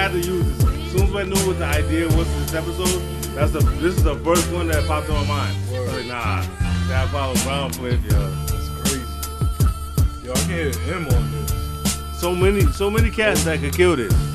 Had 0.01 0.11
to, 0.13 0.17
use 0.17 0.57
this. 0.57 0.63
As 0.65 0.91
soon 0.91 1.07
as 1.09 1.15
I 1.15 1.23
knew 1.23 1.47
what 1.47 1.59
the 1.59 1.65
idea 1.65 2.05
was 2.05 2.27
for 2.27 2.39
this 2.39 2.53
episode, 2.55 3.01
that's 3.35 3.51
the, 3.51 3.59
this 3.59 3.95
is 3.95 4.03
the 4.03 4.15
first 4.15 4.51
one 4.51 4.67
that 4.67 4.85
popped 4.87 5.07
in 5.07 5.13
my 5.13 5.25
mind. 5.25 5.55
Was 5.71 5.93
like, 5.93 6.05
nah, 6.07 6.41
that 6.87 7.07
Apollo 7.07 7.35
Brown 7.43 7.71
flip, 7.71 7.99
yo. 8.09 8.31
That's 8.47 8.69
crazy. 8.81 10.25
Yo, 10.25 10.31
I 10.31 10.35
can 10.35 10.49
hear 10.49 10.71
him 10.79 11.07
on 11.07 11.31
this. 11.31 12.19
So 12.19 12.35
many, 12.35 12.61
so 12.71 12.89
many 12.89 13.11
cats 13.11 13.43
that 13.43 13.59
could 13.59 13.73
kill 13.73 13.95
this. 13.95 14.30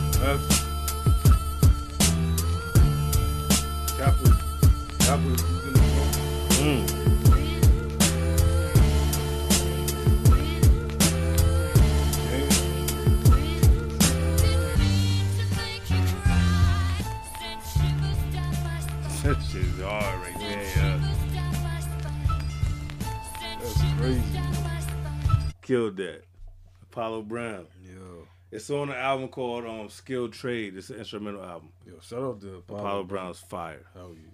Apollo 26.97 27.23
Brown. 27.25 27.67
Yo. 27.85 28.27
It's 28.51 28.71
on 28.71 28.89
an 28.89 28.95
album 28.97 29.29
called 29.29 29.67
um 29.67 29.91
Skilled 29.91 30.33
Trade. 30.33 30.79
It's 30.79 30.89
an 30.89 30.97
instrumental 30.97 31.45
album. 31.45 31.69
Yo, 31.87 31.99
shout 32.01 32.23
out 32.23 32.41
to 32.41 32.55
Apollo, 32.57 32.81
Apollo 32.81 33.05
Brown's 33.05 33.39
fire. 33.39 33.83
Hell 33.93 34.15
yeah. 34.15 34.31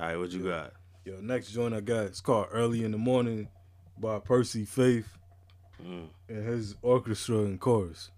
All 0.00 0.08
right, 0.08 0.16
what 0.16 0.30
you 0.30 0.44
got? 0.44 0.74
Yo, 1.04 1.18
next 1.20 1.50
joint 1.50 1.74
I 1.74 1.80
got 1.80 2.04
it's 2.06 2.20
called 2.20 2.46
Early 2.52 2.84
in 2.84 2.92
the 2.92 2.98
Morning 2.98 3.48
by 3.98 4.20
Percy 4.20 4.64
Faith 4.64 5.08
Mm. 5.84 6.08
and 6.28 6.44
his 6.48 6.74
orchestra 6.82 7.38
and 7.38 7.58
chorus. 7.60 8.10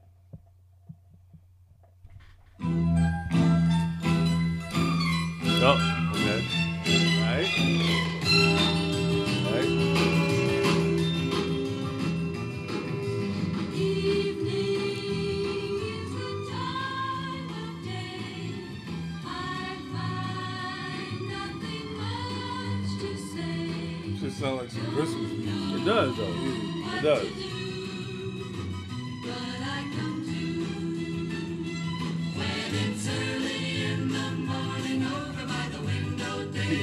Oh, 5.63 6.11
okay. 6.15 6.45
All 7.19 7.33
right. 7.33 8.80
Sound 24.41 24.57
like 24.57 24.71
some 24.71 24.87
Christmas 24.95 25.33
music. 25.33 25.83
It 25.83 25.85
does 25.85 26.17
though. 26.17 26.35
It 26.97 27.03
does. 27.03 27.29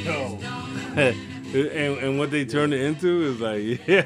Yo. 0.06 0.40
and, 1.58 1.98
and 1.98 2.20
what 2.20 2.30
they 2.30 2.46
turned 2.46 2.76
it 2.76 2.82
into 2.82 3.24
is 3.24 3.42
like, 3.42 3.64
yeah. 3.88 4.04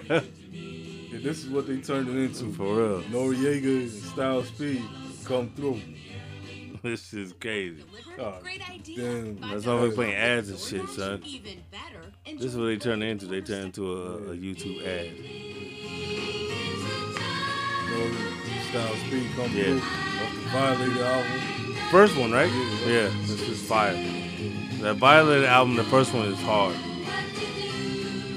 Yeah, 0.53 1.19
this 1.19 1.43
is 1.43 1.49
what 1.49 1.67
they 1.67 1.81
turned 1.81 2.07
it 2.07 2.15
into. 2.15 2.53
For 2.53 2.73
real. 2.73 3.01
Noreaga 3.01 3.81
and 3.81 3.91
Styles 3.91 4.49
P 4.51 4.81
come 5.25 5.49
through. 5.57 5.81
This 6.83 7.13
is 7.13 7.33
crazy. 7.33 7.83
Oh, 8.17 8.39
damn. 8.95 9.39
That's 9.39 9.67
why 9.67 9.75
we're 9.75 9.91
playing 9.91 10.15
ads 10.15 10.49
and 10.49 10.57
shit, 10.57 10.89
son. 10.89 11.21
Even 11.23 11.59
better. 11.69 12.00
This 12.37 12.51
is 12.53 12.57
what 12.57 12.65
they 12.65 12.77
turn 12.77 13.01
into. 13.01 13.25
They 13.25 13.41
turn 13.41 13.65
into 13.65 13.91
a, 13.93 14.15
a 14.31 14.35
YouTube 14.35 14.85
ad. 14.85 15.11
Styles 18.69 18.97
P 19.09 19.27
come 19.35 19.51
Yeah. 19.55 19.63
through. 19.63 19.77
Off 19.77 20.33
the 20.35 20.49
Violator 20.49 21.03
album. 21.03 21.75
First 21.91 22.17
one, 22.17 22.31
right? 22.31 22.51
Yeah, 22.87 23.09
this 23.25 23.41
is 23.49 23.61
fire. 23.61 23.93
That 24.81 24.95
Violet 24.95 25.43
album, 25.45 25.75
the 25.75 25.83
first 25.83 26.13
one 26.13 26.27
is 26.27 26.39
hard. 26.41 26.75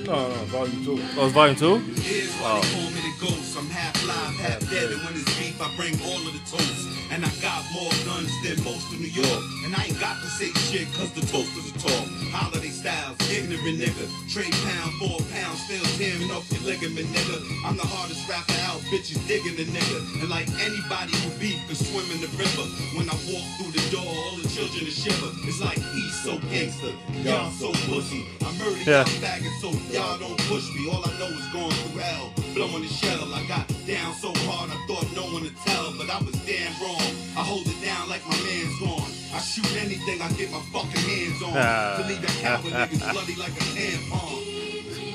No, 0.04 0.28
no, 0.28 0.34
volume 0.52 0.84
two. 0.84 0.98
Oh, 1.16 1.24
it's 1.26 1.34
volume 1.34 1.56
two? 1.56 1.78
Here's 2.02 2.30
Oh. 2.44 2.60
they 2.60 2.68
call 2.76 2.90
me 2.92 3.00
the 3.00 3.14
ghost. 3.24 3.56
I'm 3.56 3.70
half 3.70 3.96
live, 4.06 4.36
half 4.36 4.60
dead, 4.70 4.92
and 4.92 5.00
when 5.02 5.14
it's 5.14 5.24
beef, 5.38 5.56
I 5.60 5.68
bring 5.76 5.96
all 6.04 6.20
of 6.20 6.32
the 6.32 6.44
toast. 6.44 6.88
And 7.10 7.24
I 7.24 7.30
got 7.40 7.62
more 7.72 7.92
guns 8.04 8.32
than 8.42 8.58
most 8.64 8.90
of 8.92 8.98
New 9.00 9.08
York. 9.08 9.42
And 9.64 9.70
I 9.76 9.84
ain't 9.86 10.00
got 10.00 10.18
to 10.20 10.28
say 10.28 10.50
shit, 10.68 10.88
cause 10.98 11.12
the 11.14 11.22
toasters 11.30 11.70
are 11.70 11.78
talk. 11.78 12.04
Holiday 12.34 12.68
styles, 12.74 13.16
ignorant 13.30 13.78
nigga. 13.78 14.04
Trade 14.28 14.50
pound 14.66 14.92
for 14.98 15.14
a 15.22 15.24
pound, 15.30 15.54
still 15.62 15.84
tearing 15.96 16.28
off 16.34 16.42
your 16.50 16.62
ligament, 16.66 17.06
nigga. 17.14 17.38
I'm 17.64 17.76
the 17.78 17.86
hardest 17.86 18.26
rapper 18.28 18.58
out, 18.66 18.82
bitches 18.90 19.20
digging 19.30 19.54
the 19.56 19.64
nigga. 19.70 19.98
And 20.20 20.28
like 20.28 20.48
anybody 20.58 21.14
who 21.22 21.30
beef 21.38 21.60
can 21.70 21.76
swim 21.78 22.04
in 22.12 22.20
the 22.20 22.32
river. 22.34 22.66
When 22.98 23.06
I 23.08 23.16
walk 23.30 23.46
through 23.62 23.72
the 23.78 23.84
door, 23.94 24.04
all 24.10 24.34
the 24.42 24.48
children 24.50 24.82
is 24.90 24.98
shiver. 24.98 25.30
It's 25.46 25.60
like 25.62 25.78
he's 25.94 26.14
so 26.26 26.34
gangster, 26.50 26.92
y'all 27.22 27.52
so 27.54 27.70
pussy. 27.86 28.26
I 28.42 28.50
murder 28.58 28.74
Yeah. 28.82 29.06
y'all 29.06 29.22
faggots, 29.22 29.60
so 29.62 29.70
y'all 29.94 30.18
don't 30.18 30.38
push 30.50 30.74
me. 30.74 30.90
All 30.90 31.02
I 31.06 31.12
know 31.18 31.30
is 31.30 31.46
going 31.54 31.70
through 31.70 32.00
hell, 32.00 32.32
blowing 32.54 32.82
the 32.82 32.88
shell. 32.88 33.32
I 33.32 33.46
got 33.46 33.66
down 33.86 34.12
so 34.14 34.32
hard, 34.50 34.70
I 34.70 34.78
thought 34.86 35.06
no 35.14 35.22
one 35.32 35.42
would 35.44 35.56
tell, 35.64 35.94
but 35.96 36.10
I 36.10 36.18
was 36.18 36.34
damn 36.44 36.74
wrong. 36.82 37.08
I 37.38 37.42
hold 37.46 37.66
it 37.66 37.80
down 37.80 38.08
like 38.08 38.26
my 38.26 38.36
man's 38.42 38.78
gone. 38.80 39.10
I 39.32 39.38
shoot 39.38 39.70
anything 39.78 40.20
I 40.20 40.28
get 40.32 40.50
my 40.50 40.60
fucking 40.74 41.04
hands 41.10 41.42
on. 41.42 41.52
Ah. 41.54 41.98
to 41.98 42.08
leave 42.08 42.22
that 42.22 42.36
coward 42.42 42.72
niggas 42.72 43.12
bloody 43.12 43.36
like 43.36 43.54
a 43.54 43.64
tampon. 43.74 44.40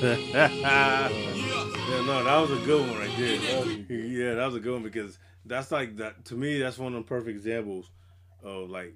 yeah, 0.00 1.08
no, 2.06 2.24
that 2.24 2.38
was 2.40 2.50
a 2.50 2.64
good 2.64 2.88
one 2.88 2.98
right 2.98 3.16
there. 3.18 3.36
Yeah, 3.88 4.34
that 4.34 4.46
was 4.46 4.54
a 4.54 4.60
good 4.60 4.72
one 4.72 4.82
because 4.82 5.18
that's 5.44 5.70
like 5.70 5.96
that 5.98 6.24
to 6.26 6.34
me. 6.34 6.58
That's 6.58 6.78
one 6.78 6.94
of 6.94 7.02
the 7.04 7.08
perfect 7.08 7.36
examples 7.36 7.90
of 8.42 8.70
like 8.70 8.94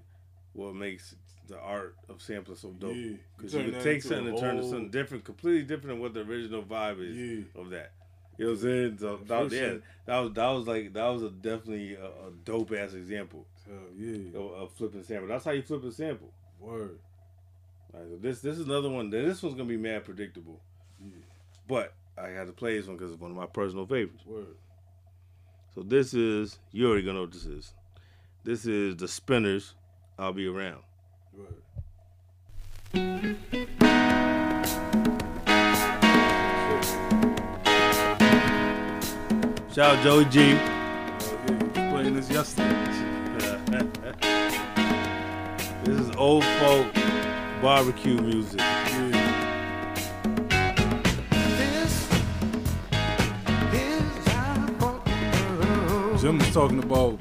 what 0.54 0.74
makes 0.74 1.14
the 1.48 1.58
art 1.58 1.94
of 2.08 2.22
sampling 2.22 2.56
so 2.56 2.70
dope. 2.70 2.94
Because 3.36 3.52
Turn 3.52 3.66
you 3.66 3.72
can 3.72 3.82
take 3.82 4.02
something 4.02 4.28
and 4.28 4.38
turn 4.38 4.58
it 4.58 4.62
to 4.62 4.68
something 4.68 4.90
different, 4.90 5.24
completely 5.24 5.62
different 5.62 5.88
than 5.88 6.00
what 6.00 6.14
the 6.14 6.20
original 6.20 6.62
vibe 6.62 7.00
is 7.06 7.16
Yeah. 7.16 7.60
of 7.60 7.70
that. 7.70 7.92
You 8.38 8.46
know 8.46 8.50
what 8.52 8.56
I'm 8.56 8.62
saying? 8.62 8.98
So 8.98 9.20
that, 9.26 9.52
yeah, 9.52 9.58
sure. 9.68 9.80
that 10.06 10.18
was 10.18 10.32
that 10.32 10.48
was 10.48 10.66
like 10.66 10.92
that 10.94 11.06
was 11.06 11.22
a 11.22 11.30
definitely 11.30 11.94
a, 11.94 12.04
a 12.06 12.30
dope 12.44 12.72
ass 12.72 12.94
example 12.94 13.46
Hell 13.66 13.76
yeah. 13.96 14.38
of, 14.38 14.52
of 14.62 14.72
flipping 14.72 15.02
sample. 15.04 15.28
That's 15.28 15.44
how 15.44 15.52
you 15.52 15.62
flip 15.62 15.84
a 15.84 15.92
sample. 15.92 16.32
Word. 16.58 16.98
Alright, 17.94 18.08
so 18.10 18.16
this 18.16 18.40
this 18.40 18.58
is 18.58 18.66
another 18.66 18.88
one. 18.90 19.10
This 19.10 19.40
one's 19.42 19.54
gonna 19.54 19.68
be 19.68 19.76
mad 19.76 20.04
predictable, 20.04 20.60
Yeah. 21.00 21.10
but 21.68 21.94
I 22.18 22.28
had 22.28 22.46
to 22.48 22.52
play 22.52 22.76
this 22.76 22.86
one 22.88 22.96
because 22.96 23.12
it's 23.12 23.20
one 23.20 23.30
of 23.30 23.36
my 23.36 23.46
personal 23.46 23.86
favorites. 23.86 24.24
Word. 24.26 24.56
So 25.74 25.82
this 25.82 26.12
is 26.14 26.58
you 26.72 26.86
already 26.88 27.02
gonna 27.02 27.18
know 27.18 27.22
what 27.22 27.32
this 27.32 27.46
is. 27.46 27.72
This 28.42 28.66
is 28.66 28.96
the 28.96 29.06
Spinners. 29.08 29.74
I'll 30.18 30.32
be 30.32 30.46
around. 30.46 30.82
Word. 31.36 31.62
Shout 39.74 39.96
out 39.96 40.04
Joey 40.04 40.24
G. 40.26 40.40
Oh, 40.40 40.44
yeah, 40.44 41.48
you 41.48 41.56
was 41.56 41.68
playing 41.74 42.14
this 42.14 42.30
yesterday. 42.30 42.70
this 45.84 45.98
is 45.98 46.14
old 46.16 46.44
folk 46.44 46.94
barbecue 47.60 48.20
music. 48.20 48.60
Jim 56.20 56.38
was 56.38 56.52
talking 56.54 56.78
about 56.82 57.20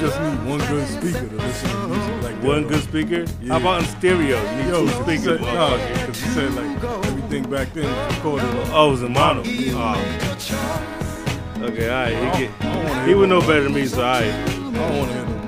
just 0.00 0.20
need 0.20 0.48
one 0.48 0.58
good 0.60 0.88
speaker 0.88 1.28
to 1.28 1.36
listen 1.36 1.70
to 1.70 1.88
music 1.88 2.22
like 2.22 2.40
that. 2.40 2.44
One 2.44 2.66
good 2.66 2.82
speaker? 2.82 3.24
Yeah. 3.42 3.52
How 3.52 3.56
about 3.60 3.82
in 3.82 3.88
stereo? 3.88 4.40
You 4.50 4.56
need 4.56 4.68
Yo, 4.68 4.86
two 4.86 4.88
speakers. 5.02 5.40
Oh, 5.42 5.44
said, 5.44 5.44
motherfucker. 5.44 5.54
nah, 5.54 5.76
because 6.06 6.20
he 6.22 6.28
said 6.30 6.54
like 6.54 6.84
everything 7.06 7.50
back 7.50 7.72
then 7.74 7.84
was 7.84 8.16
recorded. 8.16 8.48
Oh, 8.72 8.88
it 8.88 8.90
was 8.92 9.02
in 9.02 9.12
mono. 9.12 9.42
Oh. 9.44 9.96
Okay, 11.62 11.88
all 11.90 11.94
right. 12.04 12.36
He, 12.36 12.46
get, 12.46 13.06
he 13.06 13.14
would 13.14 13.28
know 13.28 13.40
better 13.40 13.64
than 13.64 13.74
me, 13.74 13.86
so 13.86 14.02
all 14.02 14.10
right. 14.10 14.24
I 14.24 14.54
don't 14.54 14.98
want 14.98 15.10
to 15.10 15.16
hear 15.18 15.26
no 15.26 15.39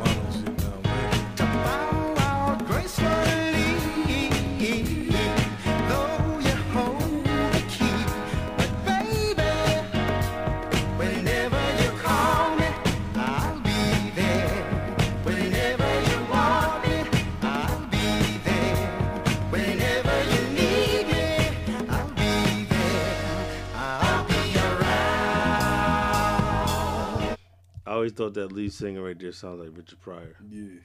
always 28.02 28.12
thought 28.12 28.34
that 28.34 28.50
lead 28.50 28.72
singer 28.72 29.00
right 29.00 29.16
there 29.16 29.30
sounds 29.30 29.60
like 29.60 29.70
Richard 29.76 30.00
Pryor. 30.00 30.34
Yeah. 30.50 30.80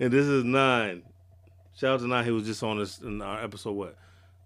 and 0.00 0.10
this 0.10 0.24
is 0.24 0.42
nine. 0.42 1.02
Shout 1.76 1.96
out 1.96 2.00
to 2.00 2.06
nine. 2.06 2.24
He 2.24 2.30
was 2.30 2.46
just 2.46 2.62
on 2.62 2.78
this 2.78 3.00
in 3.00 3.20
our 3.20 3.44
episode. 3.44 3.72
What? 3.72 3.98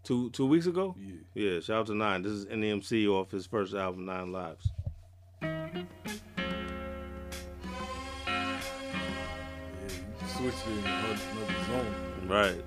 Two 0.02 0.30
two 0.30 0.46
weeks 0.46 0.66
ago? 0.66 0.96
Yeah. 0.98 1.14
Yeah. 1.34 1.60
Shout 1.60 1.82
out 1.82 1.86
to 1.86 1.94
nine. 1.94 2.22
This 2.22 2.32
is 2.32 2.46
NEMC 2.46 3.06
off 3.06 3.30
his 3.30 3.46
first 3.46 3.74
album, 3.74 4.06
Nine 4.06 4.32
Lives. 4.32 4.68
Switched 10.26 10.66
it 10.66 10.78
in 10.78 10.84
another 10.84 11.16
zone. 11.68 11.94
Right. 12.26 12.64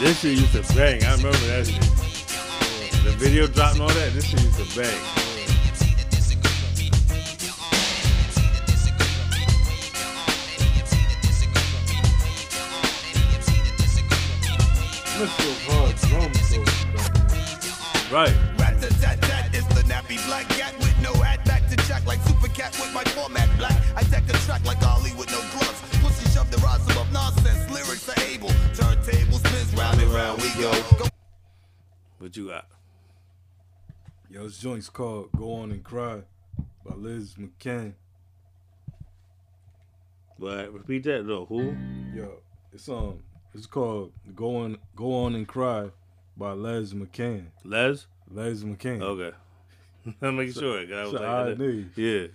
This 0.00 0.20
shit 0.20 0.38
used 0.38 0.52
to 0.54 0.62
bang. 0.74 1.04
I 1.04 1.10
remember 1.16 1.36
that 1.52 1.66
shit. 1.66 1.78
The 3.04 3.10
video 3.18 3.46
dropped 3.46 3.74
and 3.74 3.82
all 3.82 3.88
that. 3.88 4.14
This 4.14 4.24
shit 4.24 4.40
used 4.40 4.56
to 4.56 4.64
bang. 4.80 4.88
Mr. 15.20 15.52
Hard 15.68 15.96
drums 16.08 16.48
though. 16.48 18.16
Right. 18.16 18.34
Rat-tat-tat-tat 18.58 19.54
is 19.54 19.66
the 19.68 19.82
nappy 19.82 20.16
black 20.26 20.48
cat 20.48 20.74
with 20.78 20.96
no 21.02 21.12
hat 21.20 21.44
back 21.44 21.68
to 21.68 21.76
like 22.06 22.20
super 22.22 22.48
cat 22.48 22.74
with 22.80 22.94
my 22.94 23.04
format 23.12 23.50
black. 23.58 23.76
I 23.94 24.02
deck 24.04 24.26
track 24.46 24.64
like 24.64 24.82
Ali 24.82 25.12
with 25.18 25.30
no 25.30 25.59
shove 26.32 26.50
the 26.50 26.58
rise 26.58 26.82
above 26.90 27.12
nonsense. 27.12 27.70
Lyrics 27.70 28.08
are 28.08 28.22
able. 28.24 28.48
Turntable 28.74 29.38
spins 29.38 29.74
round 29.74 30.00
and 30.00 30.10
round 30.12 30.40
we 30.42 30.48
go. 30.60 30.70
go. 30.98 31.06
What 32.18 32.36
you 32.36 32.48
got? 32.48 32.66
Yo, 34.30 34.44
this 34.44 34.58
joint's 34.58 34.88
called 34.88 35.30
"Go 35.36 35.54
On 35.54 35.70
and 35.72 35.82
Cry" 35.82 36.22
by 36.84 36.94
Liz 36.94 37.34
McCann. 37.34 37.94
But 40.38 40.72
repeat 40.72 41.04
that 41.04 41.26
though. 41.26 41.46
Who? 41.46 41.76
Yo, 42.14 42.40
it's 42.72 42.88
um, 42.88 43.22
it's 43.54 43.66
called 43.66 44.12
"Go 44.34 44.56
On 44.56 44.78
Go 44.96 45.24
On 45.24 45.34
and 45.34 45.46
Cry" 45.48 45.90
by 46.36 46.52
Les 46.52 46.92
McCann. 46.92 47.46
Les? 47.64 48.06
Les 48.30 48.62
McCann. 48.62 49.02
Okay. 49.02 49.36
I'm 50.22 50.36
making 50.36 50.54
sure. 50.54 50.78
I 50.78 51.02
was 51.02 51.10
So 51.12 51.16
like, 51.18 51.24
I 51.24 51.54
knew. 51.54 51.84
yeah. 51.96 52.26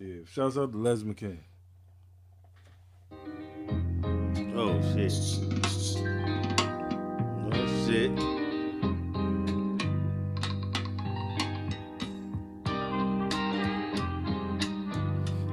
Yeah. 0.00 0.22
Shouts 0.30 0.58
out 0.58 0.72
to 0.72 0.78
Les 0.78 1.02
McCann. 1.04 1.38
Shit. 5.02 5.10
Oh. 8.16 8.20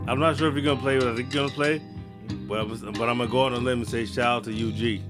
I'm 0.08 0.20
not 0.20 0.38
sure 0.38 0.50
if 0.50 0.54
you're 0.54 0.64
gonna 0.64 0.80
play 0.80 0.98
what 0.98 1.08
I 1.08 1.16
think 1.16 1.34
you're 1.34 1.44
gonna 1.44 1.56
play, 1.56 1.82
but 2.48 2.60
I 2.60 2.64
was, 2.64 2.82
but 2.82 3.10
I'm 3.10 3.18
gonna 3.18 3.28
go 3.28 3.42
on 3.42 3.54
a 3.54 3.58
limb 3.58 3.80
and 3.80 3.88
say 3.88 4.06
shout 4.06 4.26
out 4.26 4.44
to 4.44 4.52
UG. 4.52 5.02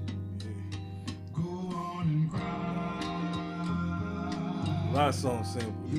A 4.88 4.92
lot 4.92 5.08
of 5.08 5.14
songs 5.14 5.52
sampled. 5.52 5.90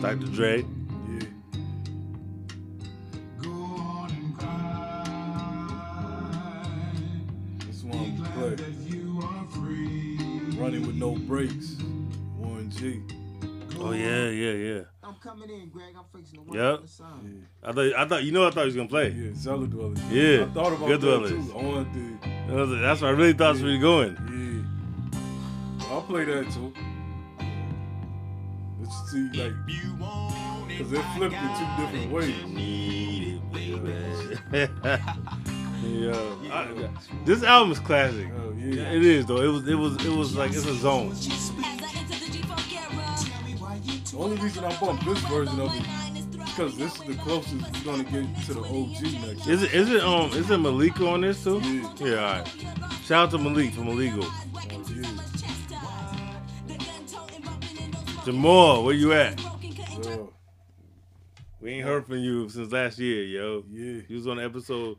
Dr. 0.00 0.26
Dre. 0.26 0.64
With 10.94 11.00
no 11.02 11.16
brakes. 11.26 11.76
Warren 12.38 12.70
G. 12.70 13.02
Oh 13.80 13.90
yeah, 13.90 14.28
yeah, 14.28 14.52
yeah. 14.52 14.80
I'm 15.02 15.16
coming 15.16 15.50
in, 15.50 15.68
Greg. 15.68 15.92
I'm 15.98 16.04
fixing 16.16 16.46
the 16.46 16.56
Yep. 16.56 16.82
I 17.64 17.72
thought, 17.72 17.94
I 17.96 18.08
thought, 18.08 18.22
you 18.22 18.30
know, 18.30 18.46
I 18.46 18.50
thought 18.52 18.60
he 18.60 18.66
was 18.66 18.76
gonna 18.76 18.88
play. 18.88 19.08
Yeah, 19.10 19.30
Cella 19.34 19.66
Dwellas. 19.66 19.98
Yeah, 20.08 20.44
I 20.44 20.46
thought 20.54 20.72
about 20.72 20.86
Good 20.86 21.00
that 21.00 21.06
Dwellers. 21.06 21.30
too. 21.30 21.52
I 21.52 21.62
wanted 21.62 21.92
to. 22.22 22.28
I 22.48 22.54
was 22.54 22.70
That's 22.80 23.00
what 23.00 23.08
I 23.08 23.10
really 23.10 23.32
thought 23.32 23.56
we 23.56 23.72
were 23.76 23.80
going. 23.80 24.16
Yeah. 25.80 25.88
I'll 25.90 26.02
play 26.02 26.24
that 26.26 26.50
too. 26.52 26.72
Let's 28.80 29.10
see, 29.10 29.28
like, 29.32 29.54
because 30.68 30.90
they 30.90 31.02
flipped 31.16 31.34
it 31.36 31.56
two 31.58 31.66
different 31.82 32.12
ways. 32.12 32.34
yeah, 35.84 36.52
I- 36.52 36.88
this 37.24 37.42
album 37.42 37.72
is 37.72 37.78
classic. 37.80 38.28
yeah. 38.56 38.90
It 38.92 39.04
is 39.04 39.26
though. 39.26 39.40
It 39.42 39.48
was, 39.48 39.68
it 39.68 39.74
was, 39.74 40.04
it 40.04 40.12
was 40.12 40.36
like 40.36 40.50
it's 40.52 40.66
a 40.66 40.74
zone. 40.74 41.10
The 44.10 44.20
only 44.20 44.36
reason 44.36 44.64
I 44.64 44.76
bought 44.78 45.04
this 45.04 45.18
version 45.20 45.60
of 45.60 45.74
it 45.74 45.82
because 46.46 46.76
this 46.76 46.94
is 46.94 47.00
the 47.02 47.14
closest 47.16 47.54
we're 47.54 47.84
gonna 47.84 48.04
get 48.04 48.44
to 48.46 48.54
the 48.54 48.60
OG 48.60 49.02
next. 49.26 49.46
Is 49.48 49.62
it 49.64 49.74
is 49.74 49.90
it 49.90 50.02
um 50.04 50.30
is 50.32 50.48
it 50.50 50.58
Malika 50.58 51.04
on 51.08 51.22
this 51.22 51.42
too? 51.42 51.58
Yeah. 51.98 52.14
all 52.14 52.22
right. 52.38 52.48
Shout 53.04 53.24
out 53.24 53.30
to 53.32 53.38
Malik 53.38 53.72
from 53.74 53.86
Maligo. 53.88 54.24
Jamal, 58.24 58.84
where 58.84 58.94
you 58.94 59.12
at? 59.12 59.38
Yo. 60.04 60.32
We 61.60 61.72
ain't 61.72 61.84
heard 61.86 62.06
from 62.06 62.18
you 62.18 62.48
since 62.48 62.72
last 62.72 62.98
year, 62.98 63.24
yo. 63.24 63.64
Yeah. 63.70 64.02
You 64.08 64.16
was 64.16 64.26
on 64.26 64.38
episode 64.40 64.96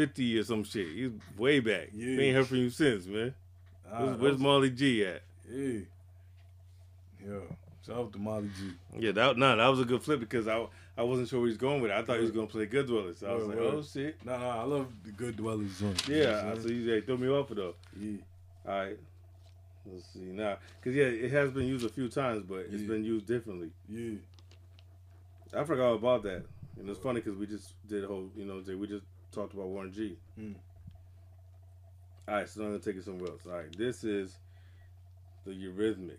fifty 0.00 0.38
or 0.38 0.44
some 0.44 0.64
shit. 0.64 0.88
He's 0.88 1.10
way 1.36 1.60
back. 1.60 1.88
Yeah. 1.92 2.16
We 2.16 2.22
ain't 2.24 2.36
heard 2.36 2.46
from 2.46 2.56
you 2.58 2.70
since, 2.70 3.06
man. 3.06 3.34
Where's 3.90 4.16
where's 4.18 4.38
Molly 4.38 4.70
G 4.70 5.04
at? 5.04 5.22
Yeah. 5.50 5.80
Yo. 7.26 7.42
Shout 7.86 7.96
out 7.96 8.12
to 8.12 8.18
Molly 8.18 8.48
G. 8.58 8.72
Yeah, 8.98 9.12
that 9.12 9.36
no, 9.36 9.56
that 9.56 9.66
was 9.66 9.80
a 9.80 9.84
good 9.84 10.02
flip 10.02 10.20
because 10.20 10.48
I 10.48 10.66
I 10.96 11.02
wasn't 11.02 11.28
sure 11.28 11.40
where 11.40 11.48
he's 11.48 11.58
going 11.58 11.82
with 11.82 11.90
it. 11.90 11.94
I 11.94 12.02
thought 12.02 12.16
he 12.16 12.22
was 12.22 12.30
gonna 12.30 12.46
play 12.46 12.66
Good 12.66 12.86
Dwellers. 12.86 13.18
So 13.18 13.30
I 13.30 13.34
was 13.34 13.44
Word, 13.46 13.56
like, 13.56 13.64
word. 13.64 13.74
oh 13.74 13.82
shit. 13.82 14.24
Nah, 14.24 14.38
nah, 14.38 14.60
I 14.60 14.64
love 14.64 14.86
the 15.04 15.12
good 15.12 15.36
dwellers 15.36 15.78
joint. 15.78 16.08
Yeah, 16.08 16.54
so 16.54 16.68
you 16.68 16.84
they 16.84 17.00
threw 17.02 17.18
me 17.18 17.28
off 17.28 17.50
it 17.50 17.56
though. 17.56 17.74
Yeah. 17.98 18.18
All 18.66 18.78
right. 18.78 18.98
Let's 19.86 20.06
see 20.12 20.20
now, 20.20 20.58
cause 20.84 20.92
yeah, 20.94 21.04
it 21.04 21.30
has 21.30 21.50
been 21.50 21.66
used 21.66 21.84
a 21.86 21.88
few 21.88 22.08
times, 22.08 22.44
but 22.46 22.66
it's 22.70 22.82
been 22.82 23.02
used 23.02 23.26
differently. 23.26 23.70
Yeah. 23.88 24.16
I 25.58 25.64
forgot 25.64 25.92
about 25.94 26.22
that, 26.24 26.44
and 26.78 26.88
it's 26.88 27.00
funny 27.00 27.20
because 27.20 27.36
we 27.38 27.46
just 27.46 27.72
did 27.88 28.04
a 28.04 28.06
whole, 28.06 28.30
you 28.36 28.44
know, 28.44 28.62
we 28.76 28.86
just 28.86 29.04
talked 29.32 29.54
about 29.54 29.66
Warren 29.66 29.92
G. 29.92 30.16
Mm. 30.38 30.54
All 32.28 32.34
right, 32.34 32.48
so 32.48 32.62
I'm 32.62 32.68
gonna 32.68 32.78
take 32.78 32.96
it 32.96 33.04
somewhere 33.04 33.30
else. 33.30 33.42
All 33.46 33.52
right, 33.52 33.76
this 33.76 34.04
is 34.04 34.38
the 35.44 35.52
Eurythmics. 35.52 36.10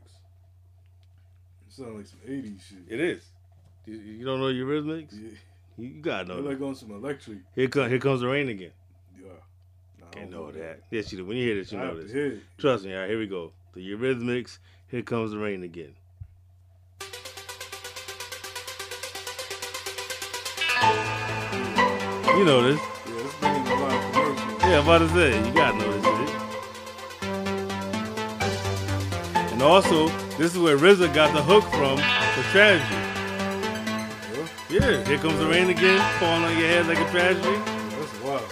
It 1.68 1.70
sounds 1.70 1.96
like 1.96 2.08
some 2.08 2.20
80s 2.28 2.62
shit. 2.68 2.78
It 2.90 3.00
is. 3.00 3.24
You, 3.86 3.96
you 3.96 4.26
don't 4.26 4.40
know 4.40 4.48
Eurythmics? 4.48 5.14
Yeah. 5.14 5.30
You, 5.78 5.88
you 5.88 6.02
gotta 6.02 6.28
know. 6.28 6.36
They're 6.36 6.44
that. 6.44 6.50
like 6.62 6.62
on 6.62 6.76
some 6.76 6.92
electric. 6.92 7.40
Here 7.56 7.68
come 7.68 7.90
here 7.90 8.00
comes 8.00 8.22
the 8.22 8.28
rain 8.28 8.50
again. 8.50 8.72
Yeah. 9.18 9.30
Can't 10.12 10.32
don't 10.32 10.42
know 10.46 10.52
that. 10.52 10.82
Yes, 10.92 11.12
you 11.12 11.20
do. 11.20 11.26
When 11.26 11.38
you 11.38 11.46
hear 11.46 11.56
this, 11.56 11.72
you 11.72 11.80
I 11.80 11.86
know 11.86 12.02
this. 12.02 12.42
Trust 12.58 12.86
me. 12.86 12.94
All 12.94 13.02
right, 13.02 13.10
here 13.10 13.20
we 13.20 13.28
go. 13.28 13.54
The 13.74 13.80
Eurythmics. 13.80 14.60
Here 14.90 15.02
comes 15.02 15.32
the 15.32 15.38
rain 15.38 15.64
again. 15.64 15.96
You 22.38 22.46
know 22.46 22.62
this. 22.62 23.01
Yeah, 24.72 24.80
I'm 24.80 24.86
about 24.86 25.00
to 25.00 25.10
say, 25.10 25.36
you 25.46 25.54
gotta 25.54 25.78
know 25.78 25.92
this 25.92 26.06
shit. 26.06 26.30
And 29.52 29.62
also, 29.62 30.08
this 30.38 30.54
is 30.54 30.60
where 30.60 30.78
RZA 30.78 31.14
got 31.14 31.34
the 31.34 31.44
hook 31.44 31.66
from 31.66 31.98
for 31.98 32.44
tragedy. 32.54 32.96
Yeah, 34.70 35.04
here 35.06 35.18
comes 35.18 35.40
the 35.40 35.48
rain 35.48 35.70
again, 35.70 36.00
falling 36.22 36.46
on 36.46 36.58
your 36.58 36.70
head 36.70 36.88
like 36.88 37.00
a 37.00 37.10
tragedy. 37.12 37.58
That's 38.00 38.14
wild. 38.22 38.50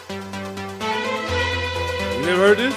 You 2.20 2.26
never 2.26 2.48
heard 2.48 2.58
this? 2.58 2.76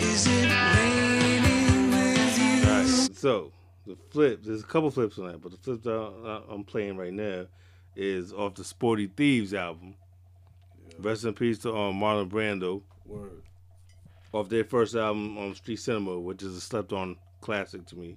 Is 0.00 0.26
it 0.26 0.48
raining 0.74 1.90
with 1.90 2.38
you? 2.38 2.68
All 2.68 2.82
right, 2.82 3.16
so 3.16 3.52
the 3.86 3.96
flip, 4.10 4.42
there's 4.42 4.62
a 4.62 4.66
couple 4.66 4.90
flips 4.90 5.18
on 5.18 5.28
that, 5.28 5.40
but 5.40 5.52
the 5.52 5.58
flip 5.58 5.82
that 5.84 6.42
I'm 6.48 6.64
playing 6.64 6.96
right 6.96 7.12
now 7.12 7.46
is 7.94 8.32
off 8.32 8.54
the 8.54 8.64
Sporty 8.64 9.08
Thievz 9.08 9.52
album. 9.52 9.94
Rest 10.98 11.24
in 11.24 11.34
peace 11.34 11.58
to 11.58 11.74
um, 11.74 12.00
Marlon 12.00 12.28
Brando. 12.28 12.82
Word. 13.04 13.42
Off 14.32 14.48
their 14.48 14.64
first 14.64 14.94
album 14.94 15.38
on 15.38 15.54
Street 15.54 15.76
Cinema, 15.76 16.18
which 16.18 16.42
is 16.42 16.56
a 16.56 16.60
slept 16.60 16.92
on 16.92 17.16
classic 17.40 17.86
to 17.86 17.96
me. 17.96 18.16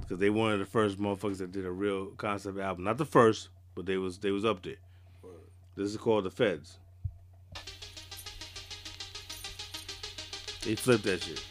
Because 0.00 0.18
they 0.18 0.30
one 0.30 0.52
of 0.52 0.58
the 0.58 0.66
first 0.66 0.98
motherfuckers 0.98 1.38
that 1.38 1.52
did 1.52 1.64
a 1.64 1.70
real 1.70 2.06
concept 2.16 2.58
album. 2.58 2.84
Not 2.84 2.98
the 2.98 3.04
first, 3.04 3.48
but 3.74 3.86
they 3.86 3.96
was 3.96 4.18
they 4.18 4.30
was 4.30 4.44
up 4.44 4.62
there. 4.62 4.76
This 5.74 5.90
is 5.90 5.96
called 5.96 6.24
The 6.24 6.30
Feds. 6.30 6.78
They 10.64 10.74
flipped 10.74 11.04
that 11.04 11.22
shit. 11.22 11.42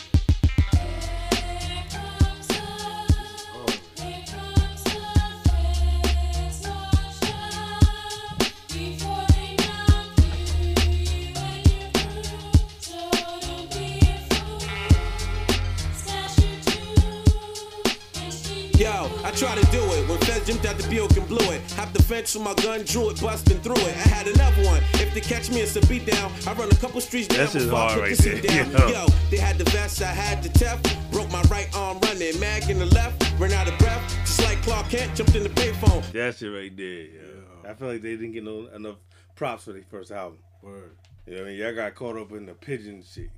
Buick 20.95 21.17
and 21.17 21.27
blew 21.27 21.51
it. 21.51 21.61
Hopped 21.73 21.93
the 21.93 22.01
fence 22.01 22.35
with 22.35 22.43
my 22.45 22.53
gun, 22.53 22.85
drew 22.85 23.09
it, 23.09 23.19
busting 23.19 23.59
through 23.59 23.75
it. 23.75 23.95
I 23.97 24.07
had 24.07 24.27
another 24.27 24.63
one. 24.63 24.81
If 24.93 25.13
they 25.13 25.19
catch 25.19 25.49
me, 25.49 25.59
it's 25.59 25.75
a 25.75 25.85
beat 25.87 26.05
down. 26.05 26.31
I 26.47 26.53
run 26.53 26.71
a 26.71 26.75
couple 26.75 27.01
streets 27.01 27.27
down 27.27 27.39
That's 27.39 27.51
just 27.51 27.65
before 27.65 27.79
I 27.79 27.87
hard 27.89 27.99
right 27.99 28.17
there. 28.17 28.41
down. 28.41 28.71
Yo. 28.71 28.87
Yo, 28.87 29.05
they 29.29 29.35
had 29.35 29.57
the 29.57 29.65
vest, 29.71 30.01
I 30.01 30.05
had 30.05 30.41
the 30.41 30.47
theft. 30.57 30.97
Broke 31.11 31.29
my 31.33 31.41
right 31.51 31.67
arm 31.75 31.99
running, 31.99 32.39
mag 32.39 32.69
in 32.69 32.79
the 32.79 32.85
left, 32.85 33.29
ran 33.37 33.51
out 33.51 33.67
of 33.67 33.77
breath. 33.77 34.01
Just 34.21 34.41
like 34.43 34.61
Clark 34.61 34.87
Kent, 34.87 35.15
jumped 35.15 35.35
in 35.35 35.43
the 35.43 35.49
payphone. 35.49 36.09
That 36.13 36.35
shit 36.35 36.49
right 36.49 36.75
there. 36.77 36.85
Yeah. 36.85 37.69
I 37.69 37.73
feel 37.73 37.89
like 37.89 38.01
they 38.01 38.11
didn't 38.11 38.31
get 38.31 38.45
no, 38.45 38.67
enough 38.67 38.95
props 39.35 39.65
for 39.65 39.73
their 39.73 39.83
first 39.91 40.11
album. 40.11 40.39
Word. 40.61 40.95
You 41.25 41.33
know 41.33 41.41
what 41.41 41.47
I 41.47 41.51
mean? 41.51 41.59
Y'all 41.59 41.75
got 41.75 41.93
caught 41.95 42.15
up 42.15 42.31
in 42.31 42.45
the 42.45 42.53
pigeon 42.53 43.03
shit. 43.03 43.31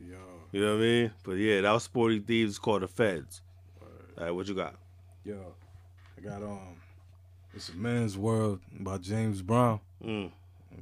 Yo. 0.00 0.16
You 0.50 0.60
know 0.62 0.76
what 0.76 0.82
I 0.82 0.86
mean? 0.86 1.10
But 1.24 1.32
yeah, 1.32 1.60
that 1.60 1.72
was 1.72 1.82
Sporty 1.82 2.20
Thievz 2.20 2.58
called 2.58 2.80
the 2.80 2.88
Feds. 2.88 3.42
All 4.16 4.24
right, 4.24 4.30
what 4.30 4.48
you 4.48 4.54
got? 4.54 4.76
Yo. 5.24 5.52
I 6.16 6.22
got 6.22 6.42
um 6.42 6.75
It's 7.56 7.70
a 7.70 7.74
Man's 7.74 8.18
World 8.18 8.60
by 8.70 8.98
James 8.98 9.40
Brown. 9.40 9.80
Mm. 10.04 10.30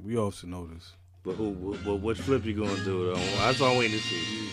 We 0.03 0.17
all 0.17 0.29
should 0.29 0.49
know 0.49 0.67
this. 0.67 0.91
But 1.23 1.35
who? 1.35 1.77
But 1.85 1.95
which 2.01 2.19
flip 2.19 2.43
you 2.43 2.53
gonna 2.53 2.75
do? 2.83 3.05
Though? 3.05 3.15
That's 3.15 3.61
all 3.61 3.71
I'm 3.71 3.77
waiting 3.77 3.97
to 3.97 4.03
see. 4.03 4.49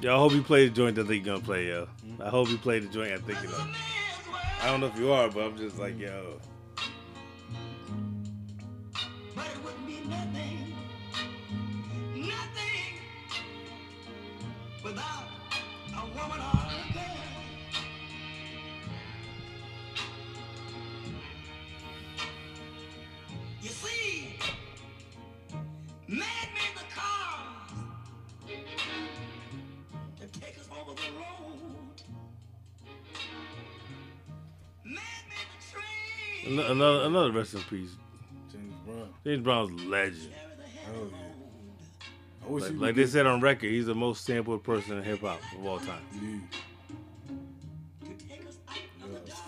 Yo, 0.00 0.14
I 0.14 0.18
hope 0.18 0.30
you 0.30 0.42
play 0.42 0.68
the 0.68 0.72
joint 0.72 0.96
I 1.00 1.02
think 1.02 1.26
you're 1.26 1.34
gonna 1.34 1.44
play, 1.44 1.66
yo. 1.66 1.88
I 2.20 2.28
hope 2.28 2.48
you 2.48 2.58
play 2.58 2.78
the 2.78 2.86
joint 2.86 3.12
I 3.12 3.18
think 3.18 3.42
you 3.42 3.48
know. 3.48 3.66
I 4.62 4.66
don't 4.66 4.78
know 4.78 4.86
if 4.86 4.96
you 4.96 5.10
are, 5.10 5.28
but 5.28 5.42
I'm 5.42 5.58
just 5.58 5.80
like, 5.80 5.98
yo. 5.98 6.38
Without 14.86 15.24
a 15.94 16.06
woman 16.16 16.38
or 16.40 16.62
a 16.70 16.92
girl. 16.92 17.16
You 23.62 23.68
see, 23.70 24.36
man 26.08 26.18
made 26.54 26.76
the 26.76 26.84
cars 26.94 27.72
to 30.20 30.40
take 30.40 30.56
us 30.58 30.68
over 30.70 30.92
the 30.94 31.10
road. 31.18 32.02
Man 34.84 34.94
made 35.28 35.48
the 35.52 35.60
train. 35.72 36.58
Ano- 36.60 36.72
Another, 36.72 37.04
another 37.06 37.32
rest 37.32 37.54
in 37.54 37.60
peace. 37.62 37.96
James 38.52 38.74
Brown. 38.84 39.08
James 39.24 39.42
Brown's 39.42 39.82
a 39.82 39.84
legend. 39.88 40.32
Hell 40.84 41.08
yeah. 41.10 41.25
Like, 42.48 42.72
like 42.76 42.94
they 42.94 43.06
said 43.06 43.26
on 43.26 43.40
record, 43.40 43.70
he's 43.70 43.86
the 43.86 43.94
most 43.94 44.24
sampled 44.24 44.62
person 44.62 44.96
in 44.98 45.02
hip 45.04 45.20
hop 45.20 45.40
of 45.58 45.66
all 45.66 45.78
time. 45.78 46.02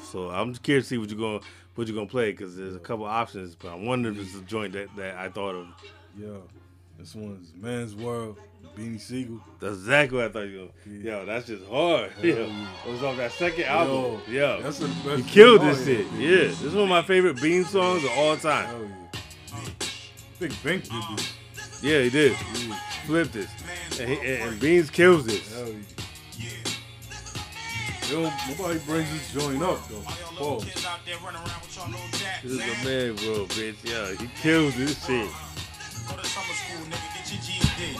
So 0.02 0.30
I'm 0.30 0.52
just 0.52 0.62
curious 0.62 0.86
to 0.86 0.88
see 0.90 0.98
what 0.98 1.10
you're 1.10 1.18
going 1.18 1.40
what 1.74 1.86
you're 1.86 1.94
gonna 1.94 2.08
play 2.08 2.32
because 2.32 2.56
there's 2.56 2.74
a 2.74 2.80
couple 2.80 3.04
options, 3.04 3.54
but 3.54 3.68
I 3.68 3.74
wonder 3.76 4.10
if 4.10 4.18
it's 4.18 4.34
a 4.34 4.40
joint 4.42 4.72
that, 4.72 4.88
that 4.96 5.16
I 5.16 5.28
thought 5.28 5.54
of. 5.54 5.66
Yeah. 6.18 6.28
This 6.98 7.14
one's 7.14 7.52
Man's 7.54 7.94
World, 7.94 8.38
Beanie 8.76 9.00
Sigel. 9.00 9.40
That's 9.60 9.76
exactly 9.76 10.18
what 10.18 10.26
I 10.26 10.32
thought 10.32 10.48
you 10.48 10.70
were. 10.86 10.92
Yo, 10.92 11.24
that's 11.24 11.46
just 11.46 11.64
hard. 11.66 12.10
Hell 12.10 12.24
Yeah. 12.24 12.34
yeah. 12.46 12.66
It 12.86 12.90
was 12.90 13.02
off 13.04 13.16
that 13.18 13.30
second 13.32 13.64
album. 13.66 14.20
Yo, 14.26 14.56
Yo, 14.56 14.62
that's 14.62 14.78
the 14.80 14.88
he 14.88 15.16
best 15.22 15.28
killed 15.28 15.60
this 15.60 15.84
shit. 15.84 16.06
yeah. 16.14 16.18
Yeah, 16.28 16.36
this 16.48 16.62
is 16.62 16.74
one 16.74 16.84
of 16.84 16.88
my 16.88 17.02
favorite 17.02 17.40
Bean 17.40 17.64
songs 17.64 18.02
of 18.02 18.10
all 18.16 18.36
time. 18.36 18.66
Hell 18.66 18.80
yeah. 18.82 19.08
I 19.52 20.40
think 20.40 20.62
Bink 20.64 20.82
did 20.84 21.02
this. 21.16 21.32
Yeah, 21.80 22.02
he 22.02 22.10
did. 22.10 22.36
Flipped 23.06 23.32
this, 23.32 23.50
and, 24.00 24.10
he, 24.10 24.16
and, 24.16 24.50
and 24.50 24.60
Beans 24.60 24.90
kills 24.90 25.24
this. 25.26 25.54
Hell 25.54 25.68
yeah. 26.36 26.50
Yo, 28.10 28.22
nobody 28.48 28.78
brings 28.80 29.10
this 29.10 29.32
joint 29.32 29.62
up 29.62 29.86
though. 29.88 30.02
Pause. 30.36 30.64
This 32.42 32.52
is 32.52 32.58
a 32.58 32.84
man, 32.84 33.14
bro, 33.16 33.46
bitch. 33.46 33.76
Yeah, 33.84 34.14
he 34.14 34.28
kills 34.40 34.74
this 34.76 35.04
shit. 35.06 35.30
Go 36.08 36.16
to 36.16 36.26
summer 36.26 36.54
school, 36.54 36.86
nigga, 36.86 37.08
get 37.14 37.30
your 37.32 37.42
GED. 37.42 37.98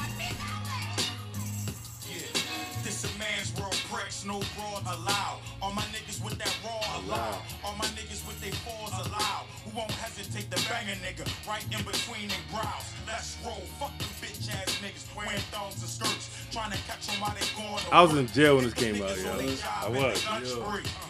This 2.83 3.05
a 3.05 3.19
man's 3.19 3.55
world, 3.61 3.77
cracks, 3.91 4.25
no 4.25 4.41
broad 4.57 4.83
allowed. 4.87 5.41
All 5.61 5.73
my 5.73 5.83
niggas 5.83 6.25
with 6.25 6.39
that 6.39 6.57
raw 6.65 7.01
allowed. 7.01 7.43
All 7.65 7.77
my 7.77 7.85
niggas 7.87 8.27
with 8.27 8.41
they 8.41 8.51
fours 8.51 8.93
allowed. 9.07 9.47
Who 9.79 9.83
won't 9.83 9.93
hesitate 9.93 10.51
to 10.51 10.69
bang 10.69 10.89
a 10.91 10.97
nigga 11.07 11.23
right 11.47 11.63
in 11.71 11.79
between 11.87 12.27
their 12.27 12.43
brows. 12.51 12.91
Let's 13.07 13.39
roll, 13.45 13.63
fuck 13.79 13.97
them 13.99 14.09
bitch 14.19 14.51
ass 14.51 14.75
niggas 14.83 15.07
wearing 15.15 15.39
thongs 15.55 15.79
and 15.79 15.89
skirts, 15.89 16.31
trying 16.51 16.73
to 16.73 16.79
catch 16.79 17.07
them 17.07 17.21
while 17.21 17.33
they 17.39 17.47
going 17.55 17.85
I 17.93 18.03
was 18.03 18.19
in 18.19 18.27
jail 18.27 18.57
when 18.57 18.65
this 18.65 18.75
came 18.75 19.01
out, 19.01 19.17
yo. 19.17 19.39
I 19.39 19.89
was. 19.89 20.27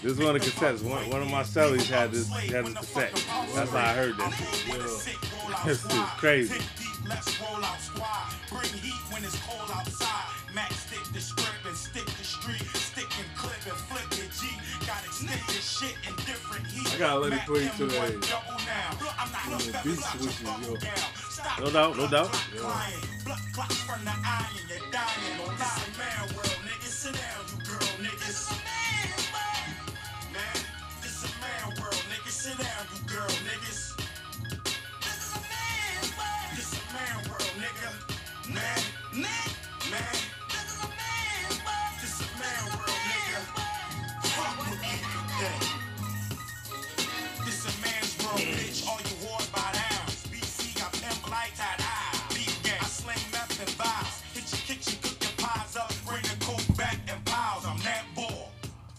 This 0.03 0.13
is 0.13 0.19
one 0.19 0.37
of 0.37 0.43
the 0.45 0.51
cassettes. 0.51 0.83
One, 0.85 1.09
one 1.09 1.23
of 1.23 1.31
my 1.31 1.45
cellies 1.45 1.89
had 1.89 2.13
this 2.13 2.29
had 2.29 2.67
this 2.67 2.75
cassette. 2.75 3.15
That's 3.55 3.71
how 3.71 3.79
I 3.79 3.95
heard 3.95 4.19
that 4.19 4.33
shit. 4.37 5.65
This 5.65 5.87
is 5.87 5.93
crazy. 6.21 6.61
Let's 7.09 7.41
roll 7.41 7.65
out 7.65 7.81
squad. 7.81 8.35
Bring 8.51 8.69
heat 8.85 9.01
when 9.09 9.25
it's 9.25 9.41
cold 9.49 9.71
outside. 9.73 10.29
Max 10.55 10.77
stick 10.77 11.01
the 11.15 11.21
strip 11.21 11.57
and 11.65 11.77
stick 11.77 12.05
the 12.05 12.25
street. 12.25 12.61
Stick 12.77 13.09
and 13.17 13.29
clip 13.35 13.65
and 13.65 13.81
flip 13.89 14.05
your 14.13 14.29
G. 14.29 14.45
Got 14.87 15.05
extended 15.09 15.65
shit 15.65 15.97
in 16.05 16.13
different 16.17 16.28
heat. 16.28 16.28
I 16.28 16.28
gotta 16.99 17.21
let 17.21 17.33
it 17.33 17.41
play 17.47 17.69
to 17.77 17.87
the- 17.87 17.95
M1 17.95 18.21
double 18.29 18.59
now. 18.67 18.91
I'm 19.19 19.33
not 19.33 19.49
When 19.49 19.73
the 19.73 19.81
beat 19.85 20.01
switches, 20.03 20.43
yo. 20.43 21.65
No 21.65 21.71
doubt, 21.71 21.97
no 21.97 22.09
doubt. 22.09 22.33
crying. 22.57 23.09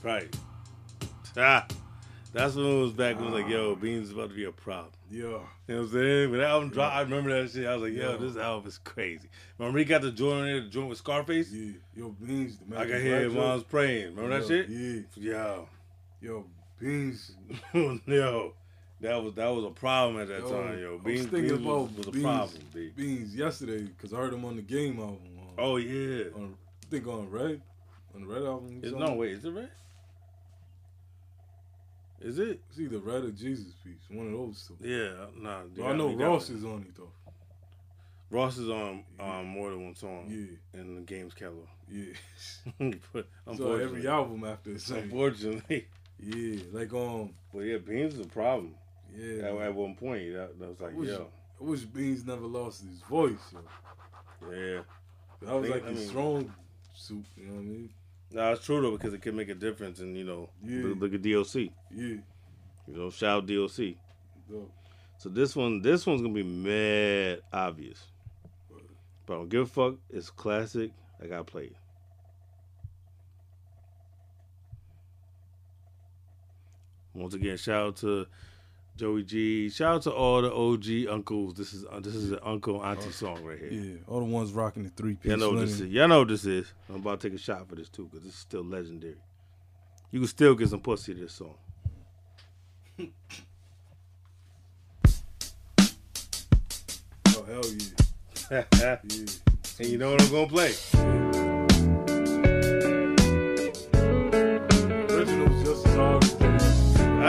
Right. 0.03 0.35
Ah, 1.37 1.65
that's 2.33 2.55
when 2.55 2.65
it 2.65 2.81
was 2.81 2.91
back 2.93 3.15
when 3.17 3.25
it 3.27 3.31
was 3.31 3.41
like, 3.41 3.51
yo, 3.51 3.75
Beans 3.75 4.07
is 4.07 4.13
about 4.13 4.29
to 4.29 4.35
be 4.35 4.45
a 4.45 4.51
problem. 4.51 4.91
Yeah. 5.11 5.19
You 5.21 5.29
know 5.29 5.41
what 5.67 5.75
I'm 5.77 5.91
saying? 5.91 6.31
When 6.31 6.39
that 6.39 6.49
album 6.49 6.69
dropped, 6.69 6.95
I 6.95 7.01
remember 7.01 7.41
that 7.41 7.51
shit. 7.51 7.65
I 7.65 7.73
was 7.75 7.83
like, 7.83 7.93
yo, 7.93 8.11
Yeah. 8.11 8.17
this 8.17 8.37
album 8.37 8.67
is 8.67 8.77
crazy. 8.79 9.29
Remember 9.57 9.79
he 9.79 9.85
got 9.85 10.01
the 10.01 10.11
joint 10.11 10.39
in 10.41 10.45
there, 10.45 10.61
the 10.61 10.69
joint 10.69 10.89
with 10.89 10.97
Scarface? 10.99 11.51
Yeah. 11.51 11.73
Yo, 11.95 12.09
Beans. 12.09 12.57
The 12.57 12.65
man. 12.65 12.79
I 12.79 12.85
can 12.89 13.01
hear 13.01 13.29
mom's 13.29 13.61
joint. 13.61 13.69
praying. 13.69 14.15
Remember 14.15 14.39
that 14.39 14.49
Yo, 14.49 14.61
shit? 14.63 14.69
Yeah. 15.17 15.33
Yo. 15.33 15.67
Yo, 16.21 16.45
Beans. 16.79 17.31
yo. 18.05 18.53
That 19.01 19.23
was 19.23 19.33
that 19.35 19.47
was 19.47 19.63
a 19.63 19.69
problem 19.69 20.21
at 20.21 20.27
that 20.27 20.41
Yo, 20.41 20.49
time, 20.51 20.77
yo. 20.79 20.89
I 20.89 20.93
was 20.95 21.01
Beans, 21.05 21.21
thinking 21.27 21.41
Beans 21.41 21.51
about 21.61 21.81
was, 21.83 21.91
was 21.97 22.07
a 22.07 22.11
Beans, 22.11 22.23
problem, 22.25 22.61
B. 22.73 22.91
Beans 22.95 23.35
yesterday 23.35 23.83
because 23.83 24.13
I 24.13 24.17
heard 24.17 24.33
him 24.33 24.43
on 24.43 24.57
the 24.57 24.61
Game 24.61 24.99
album. 24.99 25.19
um, 25.39 25.45
Oh 25.57 25.77
yeah. 25.77 26.25
On, 26.35 26.53
I 26.83 26.85
think 26.89 27.07
on 27.07 27.29
Red, 27.29 27.61
on 28.13 28.21
the 28.21 28.27
Red 28.27 28.43
album. 28.43 28.79
He's 28.83 28.91
no, 28.91 29.05
on. 29.07 29.17
wait, 29.17 29.31
is 29.31 29.45
it 29.45 29.51
red? 29.51 29.69
Is 32.21 32.39
it? 32.39 32.59
It's 32.69 32.79
either 32.79 32.99
Red 32.99 33.23
or 33.23 33.31
Jesus 33.31 33.73
Piece. 33.83 34.01
One 34.09 34.27
of 34.27 34.33
those 34.33 34.67
two. 34.67 34.77
Yeah, 34.87 35.25
nah. 35.37 35.61
But 35.75 35.85
I 35.85 35.93
know 35.93 36.13
Ross 36.13 36.49
is 36.49 36.63
on 36.65 36.81
it 36.87 36.95
though. 36.95 37.11
Ross 38.31 38.57
is 38.57 38.69
on 38.69 39.03
um, 39.19 39.47
more 39.47 39.71
than 39.71 39.85
one 39.85 39.95
song. 39.95 40.25
Yeah. 40.29 40.79
And 40.79 40.97
the 40.97 41.01
game's 41.01 41.33
catalog. 41.33 41.65
Yeah. 41.91 42.13
but 43.13 43.25
So 43.57 43.75
every 43.75 44.07
album 44.07 44.43
after 44.43 44.73
the 44.73 44.79
same. 44.79 45.03
Unfortunately. 45.03 45.87
Yeah, 46.21 46.59
like 46.73 46.93
um. 46.93 47.31
But 47.53 47.61
yeah, 47.61 47.77
Beans 47.77 48.15
is 48.15 48.19
a 48.19 48.29
problem. 48.29 48.75
Yeah. 49.15 49.45
At, 49.45 49.55
at 49.55 49.73
one 49.73 49.95
point, 49.95 50.33
that, 50.33 50.59
that 50.59 50.69
was 50.69 50.79
like, 50.79 50.91
I 50.93 50.95
wish, 50.95 51.09
yo, 51.09 51.27
I 51.59 51.63
wish 51.63 51.81
Beans 51.81 52.25
never 52.27 52.45
lost 52.45 52.83
his 52.83 52.99
voice. 53.09 53.39
Yo. 53.53 54.51
yeah. 54.51 54.81
That 55.41 55.55
was 55.55 55.69
I 55.69 55.73
like 55.73 55.85
mean- 55.85 55.95
his 55.95 56.07
strong 56.09 56.53
suit. 56.93 57.25
You 57.37 57.45
know 57.45 57.53
what 57.53 57.59
I 57.61 57.63
mean? 57.63 57.89
Nah, 58.31 58.51
it's 58.51 58.63
true 58.65 58.81
though 58.81 58.91
because 58.91 59.13
it 59.13 59.21
can 59.21 59.35
make 59.35 59.49
a 59.49 59.55
difference, 59.55 59.99
and 59.99 60.15
you 60.15 60.23
know, 60.23 60.49
Yeah. 60.63 60.83
look, 60.83 60.99
look 60.99 61.13
at 61.15 61.21
DLC. 61.21 61.71
Yeah. 61.91 62.17
You 62.87 62.95
know, 62.95 63.09
shout 63.09 63.45
DOC. 63.45 63.51
DLC. 63.53 63.97
Dope. 64.49 64.71
So 65.17 65.29
this 65.29 65.55
one, 65.55 65.81
this 65.81 66.05
one's 66.05 66.21
gonna 66.21 66.33
be 66.33 66.43
mad 66.43 67.41
obvious. 67.51 68.07
But 69.25 69.33
I 69.33 69.37
don't 69.37 69.49
give 69.49 69.61
a 69.61 69.65
fuck. 69.65 69.95
It's 70.09 70.29
classic. 70.29 70.91
I 71.21 71.27
gotta 71.27 71.43
play 71.43 71.65
it. 71.65 71.75
Once 77.13 77.33
again, 77.33 77.57
shout 77.57 77.87
out 77.87 77.95
to 77.97 78.27
Joey 78.99 79.23
G. 79.23 79.69
Shout 79.69 79.95
out 79.95 80.01
to 80.01 80.11
all 80.11 80.41
the 80.41 80.53
OG 80.53 81.09
uncles. 81.09 81.53
This 81.53 81.73
is 81.73 81.85
uh, 81.89 82.01
this 82.01 82.15
is 82.15 82.33
an 82.33 82.39
uncle 82.43 82.83
auntie 82.83 83.11
song 83.11 83.41
right 83.45 83.57
here. 83.57 83.71
Yeah, 83.71 83.95
all 84.07 84.19
the 84.19 84.25
ones 84.25 84.51
rocking 84.51 84.83
the 84.83 84.89
three 84.89 85.15
piece. 85.15 85.29
Y'all 85.29 85.39
know 85.39 85.51
what 85.51 85.61
this 85.61 85.79
is. 85.79 85.87
Y'all 85.87 86.09
know 86.09 86.25
this 86.25 86.43
is. 86.45 86.73
I'm 86.89 86.95
about 86.97 87.21
to 87.21 87.29
take 87.29 87.39
a 87.39 87.41
shot 87.41 87.65
for 87.69 87.75
this 87.75 87.87
too, 87.87 88.09
because 88.11 88.25
this 88.25 88.33
is 88.33 88.39
still 88.39 88.61
legendary. 88.61 89.15
You 90.11 90.19
can 90.19 90.27
still 90.27 90.53
get 90.53 90.67
some 90.67 90.81
pussy 90.81 91.13
to 91.13 91.21
this 91.21 91.33
song. 91.33 91.55
Oh 97.31 97.43
hell 97.43 97.61
yeah. 98.51 98.63
yeah. 98.79 98.97
And 99.79 99.87
you 99.87 99.97
know 99.97 100.11
what 100.11 100.21
I'm 100.21 100.29
gonna 100.29 100.47
play. 100.47 100.73
Original's 100.93 101.28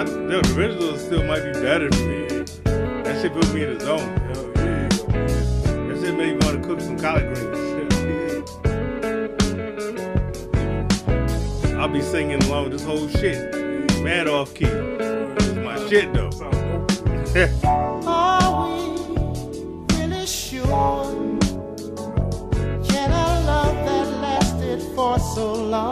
I, 0.01 0.05
the 0.05 0.39
original 0.56 0.97
still 0.97 1.22
might 1.24 1.43
be 1.43 1.52
better 1.52 1.93
for 1.93 2.05
me. 2.05 2.27
That 3.05 3.20
shit 3.20 3.35
put 3.35 3.52
me 3.52 3.64
in 3.64 3.77
the 3.77 3.85
zone. 3.85 3.98
Yeah. 3.98 4.89
That 5.89 6.01
shit 6.01 6.16
made 6.16 6.39
me 6.39 6.47
want 6.47 6.62
to 6.62 6.66
cook 6.66 6.81
some 6.81 6.98
collard 6.98 7.35
greens. 7.35 7.59
I'll 11.74 11.89
be 11.89 12.01
singing 12.01 12.43
along 12.44 12.70
with 12.70 12.72
this 12.72 12.82
whole 12.82 13.09
shit. 13.09 13.52
Mad 14.02 14.27
off 14.27 14.55
key. 14.55 14.64
This 14.64 15.47
is 15.48 15.56
my 15.56 15.77
shit 15.90 16.14
though. 16.14 16.31
Are 18.06 18.68
we 18.68 18.97
really 19.98 20.24
sure? 20.24 21.12
Can 22.89 23.10
a 23.10 23.44
love 23.44 23.77
that 23.85 24.09
lasted 24.22 24.81
for 24.94 25.18
so 25.18 25.52
long 25.52 25.90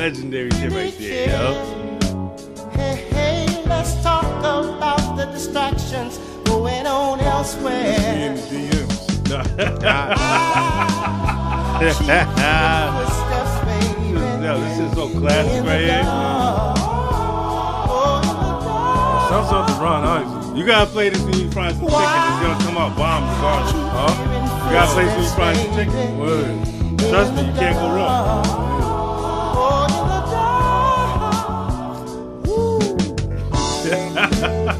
legendary 0.00 0.50
shit 0.52 0.72
right 0.72 0.96
there, 0.96 1.28
yo. 1.28 1.98
Hey, 2.70 3.06
hey, 3.10 3.62
let's 3.66 4.02
talk 4.02 4.24
about 4.24 5.14
the 5.14 5.26
distractions 5.26 6.16
going 6.44 6.86
on 6.86 7.20
elsewhere. 7.20 8.34
Ah, 11.72 12.90
yo, 14.42 14.60
this 14.60 14.78
is 14.80 14.92
so 14.92 15.08
classic 15.20 15.64
right 15.64 15.80
here. 15.80 16.04
Sounds 19.28 19.52
like 19.52 19.80
Ron 19.80 20.04
Isley. 20.04 20.58
You 20.58 20.66
gotta 20.66 20.90
play 20.90 21.10
this 21.10 21.22
when 21.22 21.38
you 21.38 21.50
frying 21.52 21.76
some 21.76 21.86
chicken. 21.86 22.00
It's 22.00 22.40
gonna 22.42 22.64
come 22.64 22.76
out 22.76 22.96
bomb 22.96 23.22
regardless. 23.34 23.72
Huh? 23.94 24.66
You 24.66 24.72
gotta 24.72 24.92
play 24.92 25.04
this 25.04 25.14
when 25.14 25.24
you 25.24 25.30
frying 25.30 25.56
some 25.56 25.74
chicken. 25.76 26.18
Word. 26.18 26.98
Trust 27.10 27.34
me, 27.34 27.46
you 27.46 27.52
can't 27.52 27.76
go 27.76 27.94
wrong. 27.94 28.59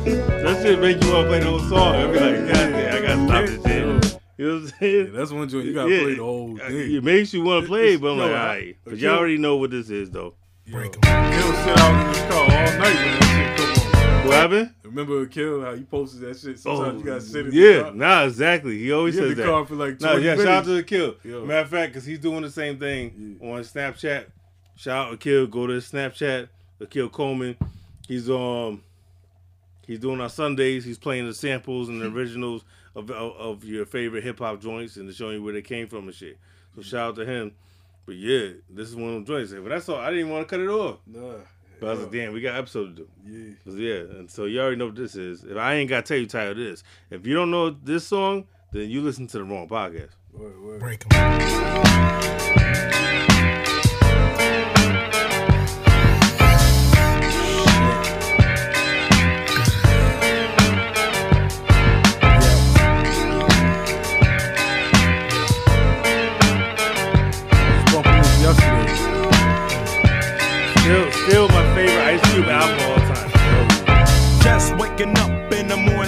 That 0.05 0.61
shit 0.63 0.79
make 0.81 1.03
you 1.03 1.13
want 1.13 1.25
to 1.25 1.29
play 1.29 1.41
the 1.41 1.47
whole 1.47 1.59
song. 1.61 1.95
I'll 1.97 2.13
be 2.13 2.19
like, 2.21 2.37
God 2.37 2.55
damn, 2.55 3.05
I 3.05 3.07
gotta 3.07 3.27
stop 3.27 3.47
this 3.47 3.63
shit. 3.65 4.21
You 4.39 4.47
know 4.47 4.55
what 4.55 4.63
I'm 4.63 4.69
saying? 4.79 5.07
Yeah, 5.07 5.19
that's 5.19 5.31
one 5.33 5.49
joint 5.49 5.67
you 5.67 5.75
gotta 5.75 5.89
play 5.89 6.15
the 6.15 6.23
whole 6.23 6.57
thing. 6.57 6.95
It 6.95 7.05
makes 7.05 7.35
you 7.35 7.43
want 7.43 7.65
to 7.65 7.69
play, 7.69 7.97
but 7.97 8.13
I'm 8.13 8.19
Yo, 8.19 8.25
like, 8.25 8.31
all 8.31 8.47
right. 8.47 8.77
But 8.85 8.97
y'all 8.97 9.19
already 9.19 9.37
know 9.39 9.57
what 9.57 9.71
this 9.71 9.91
is, 9.91 10.11
though. 10.11 10.35
He'll 10.65 10.83
sit 10.83 11.07
out 11.07 11.07
in 11.07 12.09
his 12.09 12.19
car 12.31 12.43
all 12.43 12.49
night 12.49 12.81
when 12.81 13.21
that 13.21 13.57
shit 13.59 13.67
come 13.93 14.21
on. 14.21 14.27
What 14.27 14.35
happened? 14.35 14.75
Remember 14.85 15.23
a 15.23 15.27
Kill 15.27 15.61
how 15.63 15.73
you 15.73 15.85
posted 15.85 16.21
that 16.23 16.39
shit? 16.39 16.59
Sometimes 16.59 17.01
you 17.01 17.07
gotta 17.07 17.21
sit 17.21 17.47
in 17.47 17.53
the 17.55 17.79
Oh, 17.81 17.85
yeah, 17.87 17.91
nah, 17.95 18.25
exactly. 18.25 18.79
He 18.79 18.93
always 18.93 19.15
You 19.17 19.23
in 19.23 19.29
says 19.29 19.37
the 19.37 19.43
that. 19.43 19.49
car 19.49 19.67
for 19.67 19.75
like 19.75 20.01
nah, 20.01 20.13
20 20.13 20.25
yeah, 20.25 20.37
shout 20.37 20.47
out 20.47 20.65
to 20.65 20.71
the 20.71 20.83
Kill. 20.83 21.17
Yo. 21.23 21.45
Matter 21.45 21.61
of 21.61 21.69
fact, 21.69 21.93
because 21.93 22.07
he's 22.07 22.19
doing 22.19 22.43
the 22.43 22.51
same 22.51 22.79
thing 22.79 23.39
on 23.43 23.61
Snapchat. 23.61 24.27
Shout 24.77 25.09
out 25.09 25.11
to 25.11 25.17
Kill. 25.19 25.47
Go 25.47 25.67
to 25.67 25.75
his 25.75 25.91
Snapchat. 25.91 26.49
The 26.79 26.87
Kill 26.87 27.09
Coleman. 27.11 27.57
He's 28.09 28.31
um 28.31 28.83
he's 29.91 29.99
doing 29.99 30.21
our 30.21 30.29
Sundays. 30.29 30.85
He's 30.85 30.99
playing 30.99 31.27
the 31.27 31.35
samples 31.35 31.89
and 31.89 32.01
the 32.01 32.09
hmm. 32.09 32.17
originals 32.17 32.65
of 32.95 33.11
of, 33.11 33.37
of 33.37 33.65
your 33.65 33.85
favorite 33.85 34.23
hip 34.23 34.39
hop 34.39 34.61
joints 34.61 34.97
and 34.97 35.13
showing 35.13 35.37
you 35.37 35.43
where 35.43 35.53
they 35.53 35.63
came 35.63 35.89
from 35.89 36.07
and 36.07 36.15
shit. 36.15 36.39
So 36.75 36.83
hmm. 36.83 36.89
shout 36.89 37.09
out 37.09 37.17
to 37.17 37.27
him. 37.27 37.53
But 38.07 38.15
yeah, 38.15 38.51
this 38.69 38.89
is 38.89 38.97
one 38.97 39.09
of 39.09 39.15
them 39.15 39.25
joints. 39.25 39.53
But 39.53 39.69
that's 39.69 39.89
all. 39.89 39.97
I 39.97 40.07
didn't 40.07 40.21
even 40.21 40.33
want 40.33 40.49
to 40.49 40.57
cut 40.57 40.61
it 40.61 40.69
off. 40.69 40.99
Nah. 41.07 41.35
But 41.81 41.87
I 41.87 41.91
was 41.93 42.01
like, 42.01 42.13
damn, 42.13 42.33
we 42.33 42.41
got 42.41 42.57
episode 42.57 42.97
to 42.97 43.03
do. 43.03 43.09
Yeah. 43.27 43.55
'Cause, 43.65 43.75
yeah, 43.77 44.19
and 44.19 44.31
so 44.31 44.45
you 44.45 44.61
already 44.61 44.77
know 44.77 44.87
what 44.87 44.97
this 44.97 45.17
is. 45.17 45.45
If 45.45 45.57
I 45.57 45.75
ain't 45.75 45.89
got 45.89 46.05
to 46.05 46.09
tell 46.09 46.19
you 46.19 46.27
the 46.27 46.33
title 46.33 46.51
of 46.53 46.59
this, 46.59 46.85
if 47.11 47.27
you 47.27 47.35
don't 47.35 47.51
know 47.51 47.71
this 47.71 48.07
song, 48.07 48.47
then 48.73 48.91
you 48.91 49.01
listen 49.01 49.27
to 49.29 49.39
the 49.39 49.45
wrong 49.45 49.67
podcast. 49.67 50.11
Break 50.79 51.09
bumping 51.09 51.49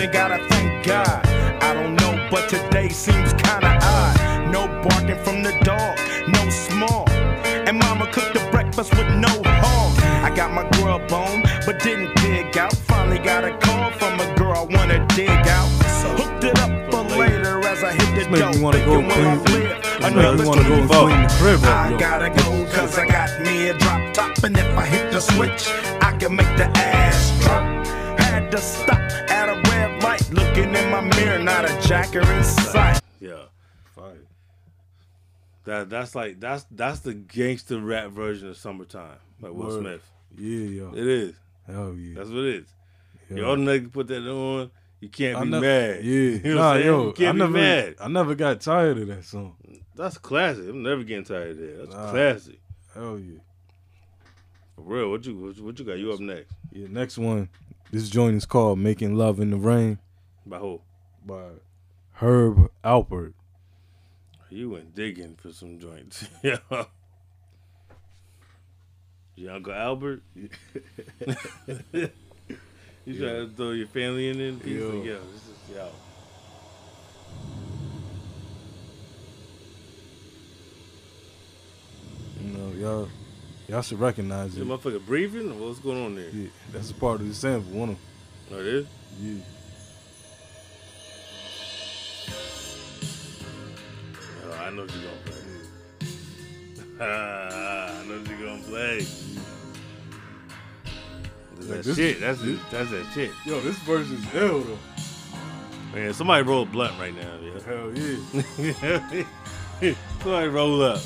morning, 0.03 0.21
gotta 0.21 0.49
thank 0.49 0.85
God. 0.87 1.27
I 1.63 1.75
don't 1.75 1.95
know, 1.97 2.29
but 2.31 2.49
today 2.49 2.89
seems 2.89 3.33
kinda 3.35 3.79
odd. 3.83 4.51
No 4.51 4.67
barking 4.83 5.23
from 5.25 5.43
the 5.43 5.53
dog, 5.63 5.99
no 6.29 6.49
small. 6.51 7.09
And 7.67 7.79
mama 7.79 8.07
cooked 8.13 8.35
the 8.35 8.41
breakfast 8.51 8.95
with 8.97 9.09
no 9.15 9.29
hog. 9.47 9.99
I 10.25 10.35
got 10.35 10.53
my 10.53 10.69
grub 10.79 11.13
on, 11.13 11.43
but 11.67 11.79
didn't 11.81 12.15
dig 12.17 12.57
out. 12.59 12.75
Finally 12.89 13.19
got 13.19 13.45
a 13.45 13.57
call 13.59 13.91
from 13.93 14.19
a 14.21 14.35
girl 14.35 14.53
I 14.71 14.77
wanna 14.77 15.07
dig 15.15 15.31
out. 15.31 15.69
Hooked 16.19 16.45
it 16.45 16.59
up 16.61 16.71
for 16.91 17.03
later 17.17 17.59
as 17.67 17.83
I 17.85 17.93
hit 17.93 18.09
the 18.15 18.21
This 18.21 18.29
make 18.29 18.41
dope. 18.41 18.55
me 18.57 18.61
wanna 18.63 18.79
go 18.85 18.95
Thinking 18.97 19.09
where 19.09 19.33
I 19.33 19.37
clean- 19.37 19.63
live, 19.63 19.83
this 19.83 20.01
make 20.03 20.15
me 20.15 20.21
another 20.21 20.45
wanna 20.47 20.63
go 20.63 21.05
clean 21.07 21.23
the 21.23 21.35
crib 21.39 21.65
I 21.65 21.93
gotta 21.99 22.31
go 22.31 22.67
cause 22.75 22.99
I 22.99 23.07
got 23.07 23.31
me 23.41 23.69
a 23.69 23.75
drop 23.75 24.01
top. 24.13 24.43
And 24.45 24.57
if 24.59 24.77
I 24.77 24.85
hit 24.87 25.13
the 25.13 25.21
switch, 25.21 25.69
I 26.03 26.11
can 26.19 26.35
make 26.35 26.57
the 26.57 26.67
ass 26.77 27.33
drop. 27.43 27.63
Had 28.19 28.51
to 28.51 28.59
stop 28.59 29.02
looking 30.55 30.75
in 30.75 30.91
my 30.91 31.01
mirror, 31.01 31.39
not 31.39 31.65
a 31.65 31.89
jacker 31.89 32.21
in 32.21 32.45
sight. 32.45 33.01
Yeah. 33.21 33.45
That 35.65 35.89
that's 35.89 36.17
like 36.17 36.41
that's 36.41 36.67
that's 36.73 37.01
the 37.01 37.15
gangster 37.15 37.79
rap 37.81 38.11
version 38.11 38.49
of 38.49 38.57
summertime, 38.57 39.17
like 39.41 39.53
Will 39.53 39.69
Word. 39.69 39.81
Smith. 39.81 40.11
Yeah, 40.37 40.67
yo. 40.67 40.93
It 40.93 41.07
is. 41.07 41.35
Hell 41.69 41.95
yeah. 41.95 42.15
That's 42.17 42.31
what 42.31 42.39
it 42.41 42.55
is. 42.57 42.67
Yeah. 43.31 43.37
Your 43.37 43.47
other 43.47 43.63
nigga 43.63 43.93
put 43.93 44.09
that 44.09 44.29
on, 44.29 44.73
you 44.99 45.09
can't 45.09 45.37
I 45.39 45.45
be 45.45 45.51
never- 45.51 45.65
mad. 45.65 46.05
Yeah, 46.05 46.15
You 46.21 46.41
know 46.43 46.55
nah, 46.57 46.69
what 46.71 46.77
I'm 46.79 46.85
yo, 46.85 47.15
I 47.29 47.33
never, 47.33 47.49
mad. 47.53 47.95
I 48.01 48.09
never 48.09 48.35
got 48.35 48.61
tired 48.61 48.99
of 48.99 49.07
that 49.07 49.25
song. 49.25 49.55
That's 49.95 50.19
classic. 50.19 50.69
I'm 50.69 50.83
never 50.83 51.05
getting 51.05 51.25
tired 51.25 51.51
of 51.53 51.59
that. 51.59 51.77
That's 51.79 51.91
Nah. 51.95 52.11
classic. 52.11 52.61
Hell 52.93 53.21
yeah. 53.21 53.39
For 54.75 54.83
real. 54.83 55.11
What 55.13 55.25
you 55.25 55.39
what 55.39 55.57
you, 55.57 55.65
what 55.65 55.79
you 55.79 55.85
got? 55.85 55.99
You 55.99 56.13
up 56.13 56.19
next? 56.19 56.53
Yeah, 56.73 56.89
next 56.91 57.19
one. 57.19 57.49
This 57.93 58.09
joint 58.09 58.35
is 58.35 58.47
called 58.47 58.81
"Making 58.81 59.15
Love 59.15 59.39
in 59.39 59.51
the 59.51 59.57
Rain" 59.59 60.01
By 60.47 60.59
who? 60.59 60.81
by 61.25 61.51
Herb 62.15 62.71
Alpert. 62.85 63.35
You 64.51 64.71
went 64.71 64.95
digging 64.95 65.37
for 65.37 65.53
some 65.53 65.79
joints. 65.79 66.27
yeah. 66.43 66.59
Your 69.37 69.53
Uncle 69.55 69.73
Albert? 69.73 70.23
you 70.35 70.49
trying 71.95 72.11
to 73.07 73.51
throw 73.57 73.71
your 73.71 73.87
family 73.87 74.29
in 74.29 74.39
there? 74.39 74.69
Yo. 74.69 74.89
Like, 74.89 75.05
yo, 75.07 75.21
this 75.33 75.43
is, 75.47 75.77
yo. 75.77 75.89
You 82.41 82.59
know, 82.59 82.73
y'all, 82.73 83.09
y'all 83.69 83.83
should 83.83 84.01
recognize 84.01 84.57
it. 84.57 84.59
the 84.59 84.65
motherfucker 84.65 85.05
breathing? 85.07 85.59
What's 85.61 85.79
going 85.79 86.05
on 86.05 86.15
there? 86.17 86.31
Yeah, 86.31 86.49
that's 86.73 86.91
a 86.91 86.95
part 86.95 87.21
of 87.21 87.29
the 87.29 87.35
sample. 87.35 87.73
One 87.79 87.91
of 87.91 87.97
Oh, 88.53 88.59
it 88.61 88.67
is? 88.67 88.87
Yeah. 89.21 89.41
Know 94.73 94.83
what 94.83 94.93
you're 94.95 95.05
gonna 95.05 95.17
play. 95.25 95.43
I 97.07 98.05
know 98.07 98.19
what 98.19 98.29
you're 98.29 98.39
gonna 98.49 98.63
play. 98.63 98.99
That's 101.55 101.59
Like 101.59 101.69
that 101.69 101.83
this- 101.85 101.97
shit. 101.97 102.21
That's 102.21 102.41
this- 102.43 102.61
that's 102.71 102.91
that 102.91 103.07
shit. 103.15 103.31
Yo, 103.47 103.61
this 103.61 103.79
verse 103.81 104.11
is 104.11 104.25
ill 104.35 104.61
though. 104.61 104.79
Man, 105.95 106.15
somebody 106.15 106.43
roll 106.43 106.65
blunt 106.65 106.99
right 106.99 107.15
now, 107.15 107.39
yeah. 107.43 107.61
Hell 107.67 107.93
yeah. 107.95 108.17
somebody 110.23 110.49
roll 110.49 110.83
up. 110.83 111.01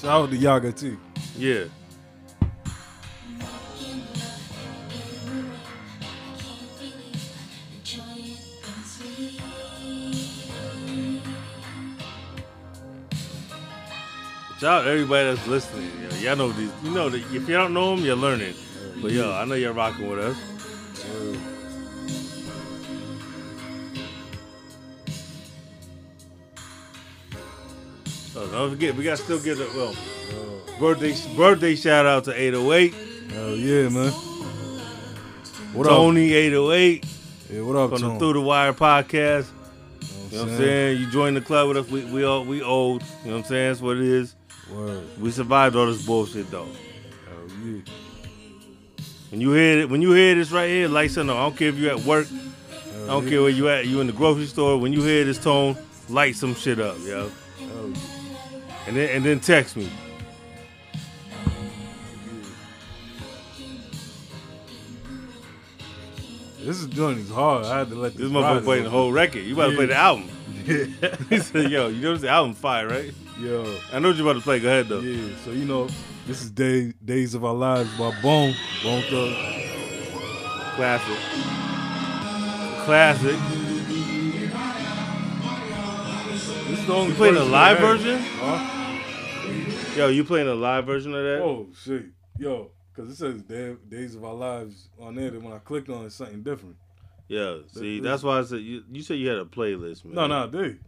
Shout 0.00 0.10
out 0.24 0.30
to 0.30 0.36
Yaga 0.36 0.72
too. 0.72 0.98
Yeah. 1.36 1.64
Shout 14.64 14.86
out 14.86 14.88
everybody 14.88 15.26
that's 15.26 15.46
listening. 15.46 15.90
Yo. 16.00 16.16
Y'all 16.20 16.36
know 16.36 16.50
these. 16.50 16.70
You 16.82 16.90
know 16.92 17.10
that 17.10 17.18
if 17.18 17.46
you 17.46 17.54
don't 17.54 17.74
know 17.74 17.94
them, 17.94 18.02
you're 18.02 18.16
learning. 18.16 18.54
But 19.02 19.10
yo, 19.10 19.30
I 19.30 19.44
know 19.44 19.56
you're 19.56 19.74
rocking 19.74 20.08
with 20.08 20.18
us. 20.18 20.38
Oh, 28.34 28.46
don't 28.50 28.70
forget, 28.70 28.94
we 28.94 29.04
got 29.04 29.18
to 29.18 29.22
still 29.22 29.38
give 29.38 29.60
a 29.60 29.66
well 29.76 29.94
birthday 30.80 31.14
birthday 31.36 31.76
shout 31.76 32.06
out 32.06 32.24
to 32.24 32.32
808. 32.32 32.94
Hell 33.32 33.56
yeah, 33.56 33.90
man. 33.90 34.12
What 35.74 35.88
Tony 35.88 36.32
808. 36.32 37.06
Yeah, 37.50 37.60
what 37.60 37.76
up, 37.76 37.90
from 37.90 38.00
the 38.00 38.18
Through 38.18 38.32
the 38.32 38.40
Wire 38.40 38.72
podcast. 38.72 39.44
You 40.30 40.38
know 40.38 40.44
what 40.44 40.52
I'm 40.52 40.56
saying? 40.56 40.58
saying? 40.58 41.00
You 41.02 41.10
join 41.10 41.34
the 41.34 41.42
club 41.42 41.68
with 41.68 41.76
us. 41.76 41.90
We 41.90 42.06
we 42.06 42.24
all 42.24 42.46
we 42.46 42.62
old. 42.62 43.02
You 43.02 43.08
know 43.26 43.36
what 43.36 43.44
I'm 43.44 43.44
saying? 43.44 43.68
That's 43.68 43.82
what 43.82 43.98
it 43.98 44.04
is. 44.04 44.34
Word. 44.72 45.20
We 45.20 45.30
survived 45.30 45.76
all 45.76 45.86
this 45.86 46.04
bullshit 46.04 46.50
though. 46.50 46.68
Yeah. 47.64 47.80
When 49.30 49.40
you 49.40 49.52
hear 49.52 49.80
it, 49.80 49.90
when 49.90 50.00
you 50.00 50.12
hear 50.12 50.34
this 50.34 50.52
right 50.52 50.68
here, 50.68 50.88
like 50.88 51.10
something. 51.10 51.36
I 51.36 51.42
don't 51.42 51.56
care 51.56 51.68
if 51.68 51.76
you're 51.76 51.90
at 51.90 52.00
work. 52.00 52.28
I 52.30 53.06
don't 53.06 53.24
yeah. 53.24 53.30
care 53.30 53.42
where 53.42 53.50
you 53.50 53.68
at. 53.68 53.86
You 53.86 54.00
in 54.00 54.06
the 54.06 54.12
grocery 54.12 54.46
store. 54.46 54.78
When 54.78 54.92
you 54.92 55.02
hear 55.02 55.24
this 55.24 55.38
tone, 55.38 55.76
light 56.08 56.36
some 56.36 56.54
shit 56.54 56.78
up, 56.78 56.96
yo. 57.04 57.30
Yeah. 57.58 57.68
And 58.86 58.96
then 58.96 59.16
and 59.16 59.24
then 59.24 59.40
text 59.40 59.76
me. 59.76 59.90
This 66.60 66.80
is 66.80 66.86
doing 66.86 67.18
is 67.18 67.30
hard. 67.30 67.66
I 67.66 67.80
had 67.80 67.88
to 67.90 67.96
let 67.96 68.12
this. 68.12 68.22
This 68.22 68.30
motherfucker 68.30 68.64
play 68.64 68.82
the 68.82 68.90
whole 68.90 69.12
record. 69.12 69.40
You 69.40 69.54
about 69.54 69.70
to 69.70 69.76
play 69.76 69.86
the 69.86 69.96
album. 69.96 70.30
He 71.28 71.38
said, 71.40 71.70
"Yo, 71.70 71.88
you 71.88 72.00
know 72.00 72.16
this 72.16 72.24
album 72.24 72.54
fire, 72.54 72.88
right?" 72.88 73.12
Yo. 73.38 73.78
I 73.92 73.98
know 73.98 74.08
what 74.08 74.16
you 74.16 74.22
about 74.22 74.34
to 74.34 74.40
play. 74.40 74.60
Go 74.60 74.68
ahead 74.68 74.88
though. 74.88 75.00
Yeah, 75.00 75.34
so 75.44 75.50
you 75.50 75.64
know, 75.64 75.88
this 76.26 76.42
is 76.42 76.50
Day, 76.50 76.92
Days 77.04 77.34
of 77.34 77.44
Our 77.44 77.54
Lives 77.54 77.90
by 77.98 78.10
Bone. 78.22 78.54
Bone 78.82 79.02
Thug. 79.02 79.34
Classic. 80.76 81.18
Classic. 82.84 83.36
This 86.68 86.88
only 86.88 87.08
You 87.08 87.14
playing 87.14 87.36
a 87.36 87.44
live 87.44 87.78
version? 87.78 88.20
Huh? 88.20 89.96
Yo, 89.96 90.08
you 90.08 90.24
playing 90.24 90.48
a 90.48 90.54
live 90.54 90.86
version 90.86 91.14
of 91.14 91.22
that? 91.22 91.40
Oh 91.42 91.68
shit, 91.84 92.06
yo, 92.38 92.70
because 92.94 93.10
it 93.10 93.16
says 93.16 93.42
Day, 93.42 93.76
Days 93.88 94.14
of 94.14 94.24
Our 94.24 94.34
Lives 94.34 94.88
on 95.00 95.16
there. 95.16 95.30
Then 95.30 95.42
when 95.42 95.52
I 95.52 95.58
clicked 95.58 95.88
on 95.88 96.06
it, 96.06 96.12
something 96.12 96.42
different. 96.42 96.76
Yeah, 97.28 97.58
see, 97.68 98.00
that's 98.00 98.22
why 98.22 98.38
I 98.38 98.44
said 98.44 98.60
you. 98.60 98.84
You 98.90 99.02
said 99.02 99.18
you 99.18 99.28
had 99.28 99.38
a 99.38 99.44
playlist, 99.44 100.04
man. 100.04 100.14
No, 100.14 100.26
no, 100.26 100.44
I 100.44 100.46
did. 100.46 100.78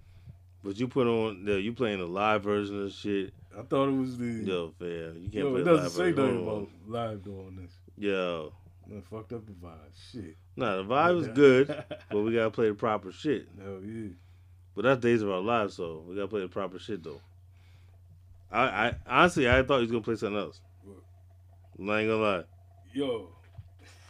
But 0.66 0.80
you 0.80 0.88
put 0.88 1.06
on, 1.06 1.44
yeah, 1.46 1.54
you 1.54 1.72
playing 1.72 2.00
a 2.00 2.06
live 2.06 2.42
version 2.42 2.82
of 2.82 2.90
shit. 2.92 3.32
I 3.56 3.62
thought 3.62 3.88
it 3.88 3.92
was 3.96 4.18
the. 4.18 4.26
Yo, 4.26 4.72
fam, 4.78 4.88
you 5.22 5.30
can't 5.30 5.34
Yo, 5.34 5.50
play 5.52 5.60
it 5.60 5.64
doesn't 5.64 5.84
live 5.84 5.92
say 5.92 6.10
version. 6.10 6.24
nothing 6.24 6.42
about 6.48 6.68
live 6.88 7.22
doing 7.22 7.58
this. 7.62 7.72
Yo, 7.96 8.52
Man, 8.88 9.02
fucked 9.02 9.32
up 9.32 9.46
the 9.46 9.52
vibe. 9.52 9.76
Shit. 10.12 10.36
nah, 10.56 10.76
the 10.78 10.84
vibe 10.84 11.14
was 11.16 11.28
good, 11.34 11.68
but 12.10 12.20
we 12.22 12.34
gotta 12.34 12.50
play 12.50 12.68
the 12.68 12.74
proper 12.74 13.12
shit. 13.12 13.46
Hell 13.62 13.80
yeah. 13.84 14.08
But 14.74 14.82
that's 14.82 15.00
Days 15.00 15.22
of 15.22 15.30
Our 15.30 15.40
Lives, 15.40 15.74
so 15.74 16.02
we 16.06 16.16
gotta 16.16 16.26
play 16.26 16.40
the 16.40 16.48
proper 16.48 16.80
shit 16.80 17.02
though. 17.04 17.20
I, 18.50 18.62
I 18.88 18.94
honestly, 19.06 19.48
I 19.48 19.62
thought 19.62 19.76
he 19.76 19.82
was 19.82 19.90
gonna 19.92 20.02
play 20.02 20.16
something 20.16 20.38
else. 20.38 20.60
I'm 21.78 21.86
not 21.86 21.94
gonna 22.00 22.16
lie. 22.16 22.44
Yo. 22.92 23.28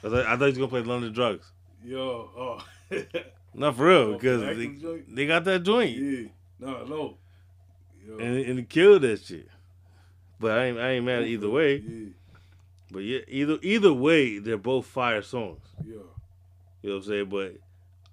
I 0.02 0.08
thought, 0.08 0.26
I 0.26 0.30
thought 0.36 0.40
he 0.40 0.44
was 0.46 0.58
gonna 0.58 0.68
play 0.68 0.80
London 0.82 1.12
Drugs. 1.12 1.52
Yo, 1.84 2.30
oh. 2.36 2.64
Not 3.54 3.76
for 3.76 3.86
real, 3.86 3.96
Oh, 3.98 4.12
because 4.14 4.42
for 4.42 4.54
they, 4.54 5.02
they 5.08 5.26
got 5.26 5.44
that 5.44 5.62
joint. 5.62 5.96
Yeah. 5.96 6.28
No, 6.58 6.84
no. 6.84 7.18
Yo. 8.06 8.18
and, 8.18 8.36
and 8.36 8.68
killed 8.68 9.02
that 9.02 9.22
shit. 9.22 9.48
But 10.38 10.52
I 10.58 10.64
ain't 10.66 10.78
I 10.78 10.90
ain't 10.92 11.04
mad 11.04 11.22
at 11.22 11.28
either 11.28 11.48
way. 11.48 11.76
Yeah. 11.76 12.08
But 12.90 13.00
yeah, 13.00 13.20
either 13.28 13.58
either 13.62 13.92
way, 13.92 14.38
they're 14.38 14.56
both 14.56 14.86
fire 14.86 15.22
songs. 15.22 15.64
Yeah. 15.84 15.94
You 16.82 16.90
know 16.90 16.96
what 16.96 16.96
I'm 16.96 17.02
saying? 17.02 17.28
But 17.28 17.56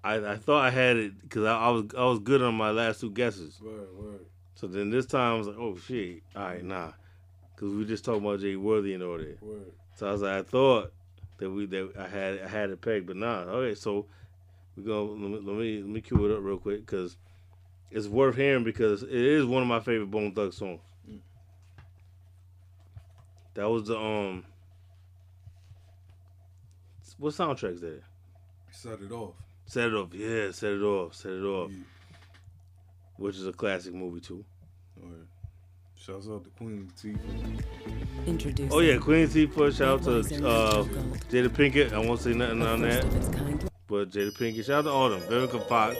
I, 0.02 0.32
I 0.32 0.36
thought 0.36 0.64
I 0.64 0.70
had 0.70 0.96
it 0.96 1.22
because 1.22 1.44
I, 1.44 1.56
I 1.56 1.68
was 1.70 1.84
I 1.96 2.04
was 2.04 2.18
good 2.18 2.42
on 2.42 2.54
my 2.54 2.70
last 2.70 3.00
two 3.00 3.10
guesses. 3.10 3.60
Word, 3.60 3.88
word. 3.96 4.26
So 4.54 4.66
then 4.66 4.90
this 4.90 5.06
time 5.06 5.34
I 5.34 5.38
was 5.38 5.46
like, 5.46 5.58
oh 5.58 5.76
shit, 5.76 6.22
all 6.34 6.44
right, 6.44 6.64
nah, 6.64 6.92
because 7.54 7.72
we 7.72 7.84
just 7.84 8.04
talking 8.04 8.24
about 8.24 8.40
Jay 8.40 8.56
Worthy 8.56 8.94
and 8.94 9.02
all 9.02 9.18
that. 9.18 9.42
Word. 9.42 9.72
So 9.94 10.08
I 10.08 10.12
was 10.12 10.22
like, 10.22 10.32
I 10.32 10.42
thought 10.42 10.92
that 11.38 11.50
we 11.50 11.66
that 11.66 11.92
I 11.98 12.08
had 12.08 12.40
I 12.42 12.48
had 12.48 12.70
it 12.70 12.80
pegged, 12.80 13.06
but 13.06 13.16
nah. 13.16 13.40
Okay, 13.40 13.74
so 13.74 14.06
we 14.76 14.82
go. 14.82 15.04
Let 15.06 15.18
me 15.18 15.28
let 15.36 15.56
me, 15.56 15.80
let 15.80 15.88
me 15.88 16.00
cue 16.00 16.24
it 16.26 16.36
up 16.36 16.42
real 16.42 16.58
quick 16.58 16.80
because 16.80 17.16
it's 17.94 18.08
worth 18.08 18.34
hearing 18.34 18.64
because 18.64 19.04
it 19.04 19.12
is 19.12 19.46
one 19.46 19.62
of 19.62 19.68
my 19.68 19.78
favorite 19.78 20.10
Bone 20.10 20.32
Thug 20.32 20.52
songs. 20.52 20.80
That 23.54 23.70
was 23.70 23.86
the 23.86 23.96
um. 23.96 24.44
What 27.18 27.32
soundtrack's 27.32 27.80
that? 27.82 28.02
Set 28.72 29.00
it 29.00 29.12
off. 29.12 29.34
Set 29.66 29.86
it 29.86 29.94
off, 29.94 30.12
yeah, 30.12 30.50
set 30.50 30.72
it 30.72 30.82
off, 30.82 31.14
set 31.14 31.30
it 31.30 31.44
off. 31.44 31.70
Which 33.16 33.36
is 33.36 33.46
a 33.46 33.52
classic 33.52 33.94
movie 33.94 34.20
too. 34.20 34.44
Word. 34.96 35.28
Shouts 35.96 36.26
out 36.28 36.42
to 36.42 36.50
Queen 36.50 36.90
Latifah. 36.96 37.64
Introduce. 38.26 38.72
Oh 38.72 38.80
yeah, 38.80 38.98
Queen 38.98 39.28
Latifah. 39.28 39.76
Shout 39.76 39.88
out 39.88 40.02
to 40.02 40.18
uh, 40.44 40.84
Jada 41.30 41.48
Pinkett. 41.48 41.92
I 41.92 41.98
won't 41.98 42.20
say 42.20 42.34
nothing 42.34 42.62
on 42.62 42.82
that, 42.82 43.04
but 43.86 44.10
Jada 44.10 44.36
Pinkett. 44.36 44.66
Shout 44.66 44.80
out 44.80 44.82
to 44.82 44.90
all 44.90 45.10
them. 45.10 45.20
Vivica 45.20 45.66
Fox. 45.68 45.96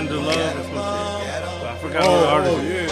Tender 0.00 0.16
Love 0.16 0.56
or 0.56 0.62
some 0.62 0.78
I 0.78 1.76
forgot 1.78 2.04
Oh, 2.06 2.10
what 2.10 2.20
the 2.20 2.28
artist 2.30 2.56
oh, 2.56 2.60
is. 2.60 2.90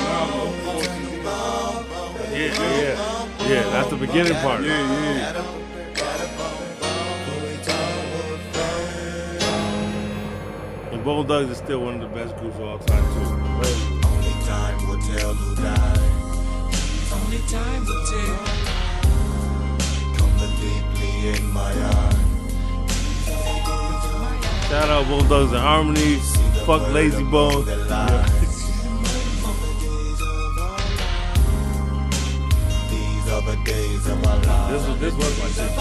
yeah, 2.32 2.36
Yeah, 2.36 2.52
yeah. 2.82 3.48
Yeah, 3.48 3.62
that's 3.70 3.88
the 3.88 3.96
beginning 3.96 4.34
part. 4.42 4.62
Yeah, 4.62 4.68
yeah. 5.16 5.42
And 10.92 11.02
Bone 11.02 11.26
Thugs 11.26 11.50
is 11.50 11.56
still 11.56 11.80
one 11.80 11.94
of 11.94 12.00
the 12.02 12.08
best 12.08 12.36
groups 12.36 12.56
of 12.56 12.62
all 12.62 12.78
time, 12.78 13.02
too. 13.14 13.20
Only 14.06 14.34
time 14.44 14.86
will 14.86 15.00
tell 15.00 15.32
who 15.32 15.56
died. 15.56 15.98
Only 17.14 17.40
time 17.48 17.86
will 17.86 18.04
tell. 18.12 18.36
Coming 20.18 20.54
deeply 20.60 21.12
in 21.38 21.42
my 21.54 21.72
heart. 21.72 22.16
Shout 24.68 24.90
out 24.90 25.06
Bone 25.08 25.24
Thugs 25.26 25.52
and 25.52 25.60
Harmony. 25.62 26.37
Fuck 26.68 26.84
Layzie 26.92 27.24
Bone. 27.30 27.64
These 27.64 27.80
are 33.32 33.40
the 33.40 33.56
days 33.64 34.06
of 34.06 34.26
our 34.26 34.36
lives. 34.36 34.68
This 34.68 34.84
was 34.86 34.98
this 35.00 35.14
was 35.14 35.32
my 35.40 35.48
shit. 35.48 35.72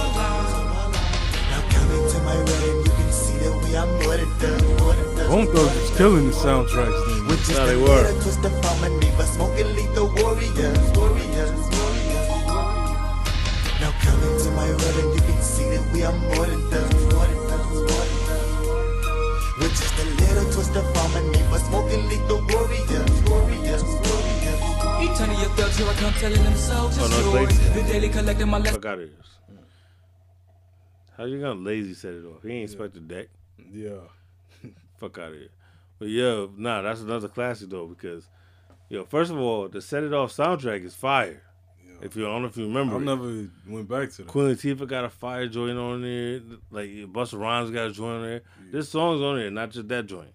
Now 1.51 1.61
coming 1.75 2.03
to 2.07 2.17
my 2.23 2.37
wedding, 2.37 2.77
you 2.85 2.91
can 2.95 3.11
see 3.11 3.35
that 3.35 3.55
we 3.65 3.75
are 3.75 3.85
more 3.85 4.15
than 4.15 4.31
done. 4.39 4.63
More 4.77 4.93
than 4.93 5.09
done. 5.17 5.27
Bone 5.27 5.47
Thugs 5.47 5.75
was 5.75 5.91
killing 5.97 6.27
the 6.27 6.33
soundtracks 6.33 6.99
then. 7.05 7.27
With 7.27 7.39
just 7.39 7.51
No, 7.51 7.63
a 7.63 7.67
they 7.67 7.75
were. 7.75 8.03
Now 13.81 13.91
coming 14.07 14.39
to 14.39 14.49
my 14.51 14.67
you 14.69 15.21
can 15.27 15.41
see 15.41 15.67
that 15.67 15.83
we 15.91 16.03
are 16.03 16.13
more 16.13 16.45
than 16.45 16.69
done. 16.69 16.86
Smoking 22.49 22.69
lethal 22.69 23.31
warriors, 23.31 23.83
warriors, 23.83 23.83
warriors. 23.83 25.09
Eternity 25.09 25.45
of 25.45 25.51
thugs, 25.55 25.77
here 25.77 25.87
I 25.87 25.93
come 25.93 26.13
telling 26.13 26.43
them 26.43 26.55
soldiers 26.55 26.97
Oh, 26.99 27.07
no, 27.07 27.29
stories. 27.29 27.59
Lazy. 27.59 27.81
The 27.81 27.93
daily 27.93 28.09
collecting 28.09 28.49
my 28.49 28.57
lessons. 28.57 28.75
Fuck 28.77 28.85
out 28.85 28.99
of 28.99 29.09
here. 29.09 29.17
How 31.17 31.25
you 31.25 31.39
gonna 31.41 31.59
lazy 31.59 31.93
set 31.95 32.13
it 32.13 32.25
off? 32.25 32.43
He 32.43 32.51
ain't 32.51 32.69
expect 32.69 32.93
the 32.93 32.99
deck. 32.99 33.27
Yeah. 33.71 34.01
Fuck 34.99 35.17
out 35.17 35.29
of 35.31 35.33
here. 35.33 35.49
But 35.99 36.09
yo, 36.09 36.51
nah, 36.55 36.83
that's 36.83 37.01
another 37.01 37.27
classic 37.27 37.69
though 37.69 37.87
because, 37.87 38.27
yo, 38.89 39.03
first 39.05 39.31
of 39.31 39.37
all, 39.39 39.67
the 39.67 39.81
Set 39.81 40.03
It 40.03 40.13
Off 40.13 40.31
soundtrack 40.31 40.85
is 40.85 40.93
fire. 40.93 41.41
If 41.99 42.15
you 42.15 42.27
I 42.27 42.29
don't 42.29 42.43
know 42.43 42.47
if 42.49 42.57
you 42.57 42.65
remember, 42.67 42.95
I 42.97 42.99
it. 42.99 43.05
never 43.05 43.47
went 43.67 43.89
back 43.89 44.11
to 44.11 44.17
that. 44.17 44.27
Queen 44.27 44.55
Latifah 44.55 44.87
got 44.87 45.05
a 45.05 45.09
fire 45.09 45.47
joint 45.47 45.79
on 45.79 46.03
there. 46.03 46.39
Like 46.69 46.89
Busta 47.11 47.39
Rhymes 47.39 47.71
got 47.71 47.87
a 47.87 47.91
joint 47.91 48.17
on 48.17 48.21
there. 48.21 48.41
This 48.71 48.89
song's 48.89 49.19
on 49.23 49.37
there, 49.37 49.49
not 49.49 49.71
just 49.71 49.87
that 49.87 50.05
joint. 50.05 50.29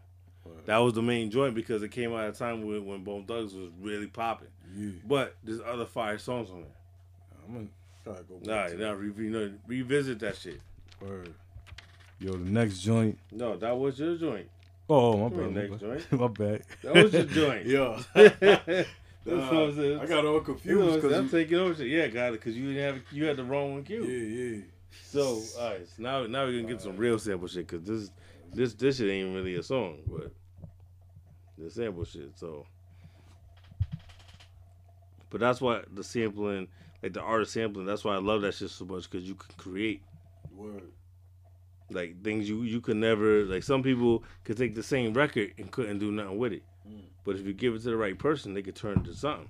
That 0.66 0.78
was 0.78 0.94
the 0.94 1.02
main 1.02 1.30
joint 1.30 1.54
because 1.54 1.82
it 1.82 1.90
came 1.90 2.12
out 2.12 2.20
at 2.24 2.34
a 2.34 2.38
time 2.38 2.64
when, 2.66 2.86
when 2.86 3.02
Bone 3.04 3.24
Thugs 3.24 3.54
was 3.54 3.70
really 3.80 4.06
popping. 4.06 4.48
Yeah. 4.76 4.90
But 5.06 5.34
there's 5.42 5.60
other 5.60 5.86
fire 5.86 6.18
songs 6.18 6.50
on 6.50 6.62
there. 6.62 6.70
I'm 7.46 7.54
gonna 7.54 7.66
try 8.04 8.14
to 8.14 8.22
go 8.22 8.38
Nah, 8.44 8.68
back 8.68 8.78
nah, 8.78 8.90
re- 8.92 9.12
you 9.24 9.30
know, 9.30 9.52
revisit 9.66 10.20
that 10.20 10.36
shit. 10.36 10.60
Word. 11.00 11.34
Yo, 12.20 12.32
the 12.32 12.38
next 12.50 12.78
joint. 12.80 13.18
No, 13.32 13.56
that 13.56 13.76
was 13.76 13.98
your 13.98 14.16
joint. 14.16 14.48
Oh, 14.88 15.16
my 15.16 15.28
bad. 15.28 15.38
My 15.52 15.60
next 15.60 15.70
bad. 15.70 15.80
joint. 15.80 16.12
my 16.20 16.28
bad. 16.28 16.62
That 16.84 16.94
was 17.04 17.12
your 17.12 17.24
joint. 17.24 17.66
yeah. 17.66 18.02
That's 18.14 18.88
Nah, 19.24 19.36
what 19.46 19.54
I'm 19.54 19.76
saying. 19.76 20.00
I 20.00 20.06
got 20.06 20.24
all 20.24 20.40
confused 20.40 20.94
because 20.96 21.12
I'm 21.12 21.24
because 21.26 21.30
taking 21.30 21.58
over 21.58 21.74
shit. 21.76 21.86
Yeah, 21.88 22.08
got 22.08 22.28
it 22.28 22.32
because 22.32 22.56
you 22.56 22.72
didn't 22.74 22.94
have 22.94 23.02
you 23.12 23.24
had 23.26 23.36
the 23.36 23.44
wrong 23.44 23.72
one 23.74 23.84
queued. 23.84 24.08
yeah, 24.08 24.56
yeah. 24.56 24.62
So 25.04 25.40
all 25.60 25.70
right, 25.70 25.86
so 25.88 26.02
now 26.02 26.26
now 26.26 26.44
we're 26.44 26.60
gonna 26.60 26.72
get 26.72 26.80
some 26.82 26.96
real 26.96 27.18
sample 27.20 27.46
shit 27.46 27.68
because 27.68 27.86
this 27.86 28.10
this 28.52 28.74
this 28.74 28.96
shit 28.98 29.08
ain't 29.10 29.32
really 29.34 29.54
a 29.54 29.62
song, 29.62 29.98
but 30.08 30.32
the 31.58 31.70
sample 31.70 32.04
shit. 32.04 32.32
So, 32.36 32.66
but 35.30 35.40
that's 35.40 35.60
why 35.60 35.82
the 35.92 36.04
sampling, 36.04 36.68
like 37.02 37.12
the 37.12 37.22
art 37.22 37.42
of 37.42 37.48
sampling, 37.48 37.86
that's 37.86 38.04
why 38.04 38.14
I 38.14 38.18
love 38.18 38.42
that 38.42 38.54
shit 38.54 38.70
so 38.70 38.84
much 38.84 39.10
because 39.10 39.26
you 39.26 39.34
can 39.34 39.54
create 39.56 40.02
Word. 40.54 40.92
like 41.90 42.22
things 42.22 42.48
you 42.48 42.62
you 42.62 42.80
could 42.80 42.96
never 42.96 43.44
like. 43.44 43.62
Some 43.62 43.82
people 43.82 44.24
could 44.44 44.56
take 44.56 44.74
the 44.74 44.82
same 44.82 45.14
record 45.14 45.52
and 45.58 45.70
couldn't 45.70 45.98
do 45.98 46.12
nothing 46.12 46.38
with 46.38 46.52
it, 46.52 46.62
hmm. 46.86 47.00
but 47.24 47.36
if 47.36 47.46
you 47.46 47.52
give 47.52 47.74
it 47.74 47.82
to 47.82 47.90
the 47.90 47.96
right 47.96 48.18
person, 48.18 48.54
they 48.54 48.62
could 48.62 48.76
turn 48.76 48.92
it 48.92 48.98
into 48.98 49.14
something. 49.14 49.48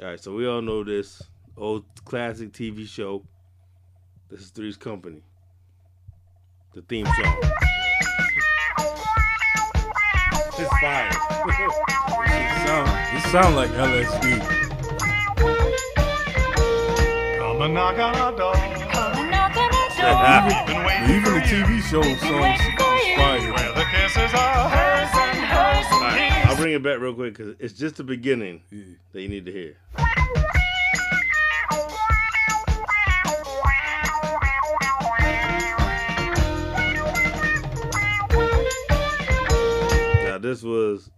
All 0.00 0.06
right, 0.06 0.20
so 0.20 0.34
we 0.34 0.46
all 0.46 0.62
know 0.62 0.82
this 0.82 1.22
old 1.56 1.84
classic 2.04 2.52
TV 2.52 2.86
show. 2.86 3.22
This 4.30 4.40
is 4.40 4.50
Three's 4.50 4.76
Company. 4.76 5.22
The 6.72 6.82
theme 6.82 7.06
song. 7.06 7.40
It's 10.62 10.68
fire. 10.78 11.10
sound, 12.66 13.16
it 13.16 13.22
sound 13.32 13.56
like 13.56 13.70
LSD. 13.70 14.40
Come 17.38 17.62
and 17.62 17.72
knock 17.72 17.98
on 17.98 18.14
our 18.16 18.36
door. 18.36 18.54
even, 20.36 21.16
even 21.16 21.32
the 21.32 21.40
TV 21.48 21.80
show 21.80 22.02
songs 22.02 22.60
is 22.60 22.74
fire. 23.16 23.52
Where 23.54 23.72
the 23.72 23.86
kisses 23.90 24.34
are 24.34 24.68
hers 24.68 25.10
and 25.14 25.38
hers 25.38 25.86
and 25.92 26.16
his. 26.18 26.50
I'll 26.50 26.56
bring 26.56 26.74
it 26.74 26.82
back 26.82 27.00
real 27.00 27.14
quick 27.14 27.38
because 27.38 27.54
it's 27.58 27.72
just 27.72 27.96
the 27.96 28.04
beginning 28.04 28.60
that 29.12 29.22
you 29.22 29.28
need 29.30 29.46
to 29.46 29.52
hear. 29.52 29.76
This 40.50 40.64
was 40.64 41.12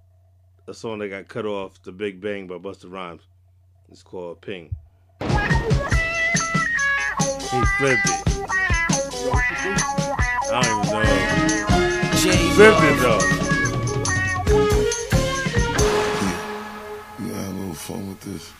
a 0.68 0.74
song 0.74 0.98
that 0.98 1.09
got 1.09 1.26
cut 1.26 1.46
off, 1.46 1.82
"The 1.82 1.90
Big 1.90 2.20
Bang" 2.20 2.46
by 2.46 2.56
Busta 2.56 2.92
Rhymes. 2.92 3.22
It's 3.90 4.02
called 4.02 4.42
"Ping." 4.42 4.76
He 5.20 5.26
flipped 7.78 8.04
it. 8.04 8.20
I 10.52 10.60
don't 10.62 10.84
even 10.84 11.00
know. 11.00 11.16
Flipped 12.56 12.82
it 12.82 12.96
though. 13.00 13.24
You 17.18 17.24
gotta 17.28 17.42
have 17.42 17.54
a 17.54 17.59
little 17.59 17.74
fun 17.74 18.02
with 18.10 18.20
this. 18.20 18.52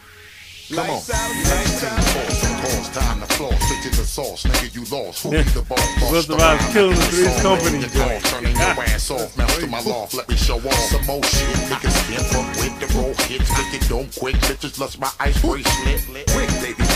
Come 0.73 0.89
on. 0.89 1.03
Pause, 1.03 2.89
time 2.97 3.21
to 3.21 3.27
floss, 3.37 3.61
straight 3.65 3.83
to 3.83 3.91
the 3.91 4.07
sauce, 4.07 4.45
nigga, 4.45 4.75
you 4.75 4.85
lost. 4.89 5.23
Who 5.23 5.31
be 5.31 5.43
the 5.43 5.61
boss? 5.61 5.79
What's 6.11 6.27
the 6.27 6.37
vibe? 6.37 6.73
Killing 6.73 6.97
the 6.97 7.03
Threes 7.13 7.43
Company. 7.43 7.85
Turning 8.33 8.57
your 8.57 8.81
ass 8.89 9.11
off, 9.11 9.37
mouth 9.37 9.59
to 9.61 9.67
my 9.67 9.83
loft, 9.83 10.15
let 10.15 10.27
me 10.31 10.37
show 10.37 10.57
off 10.57 10.75
some 10.89 11.05
more 11.05 11.23
shit. 11.25 11.57
Niggas 11.69 11.93
skin 11.93 12.25
up 12.41 12.49
with 12.57 12.73
the 12.81 12.87
roll 12.97 13.13
hits, 13.29 13.51
make 13.53 13.73
don't 13.89 14.09
quick. 14.17 14.37
Bitches 14.49 14.79
lust 14.81 14.99
my 14.99 15.11
ice 15.21 15.39
bracelet. 15.43 16.25
Quick, 16.33 16.49
baby, 16.65 16.75
please, 16.75 16.89
I 16.89 16.92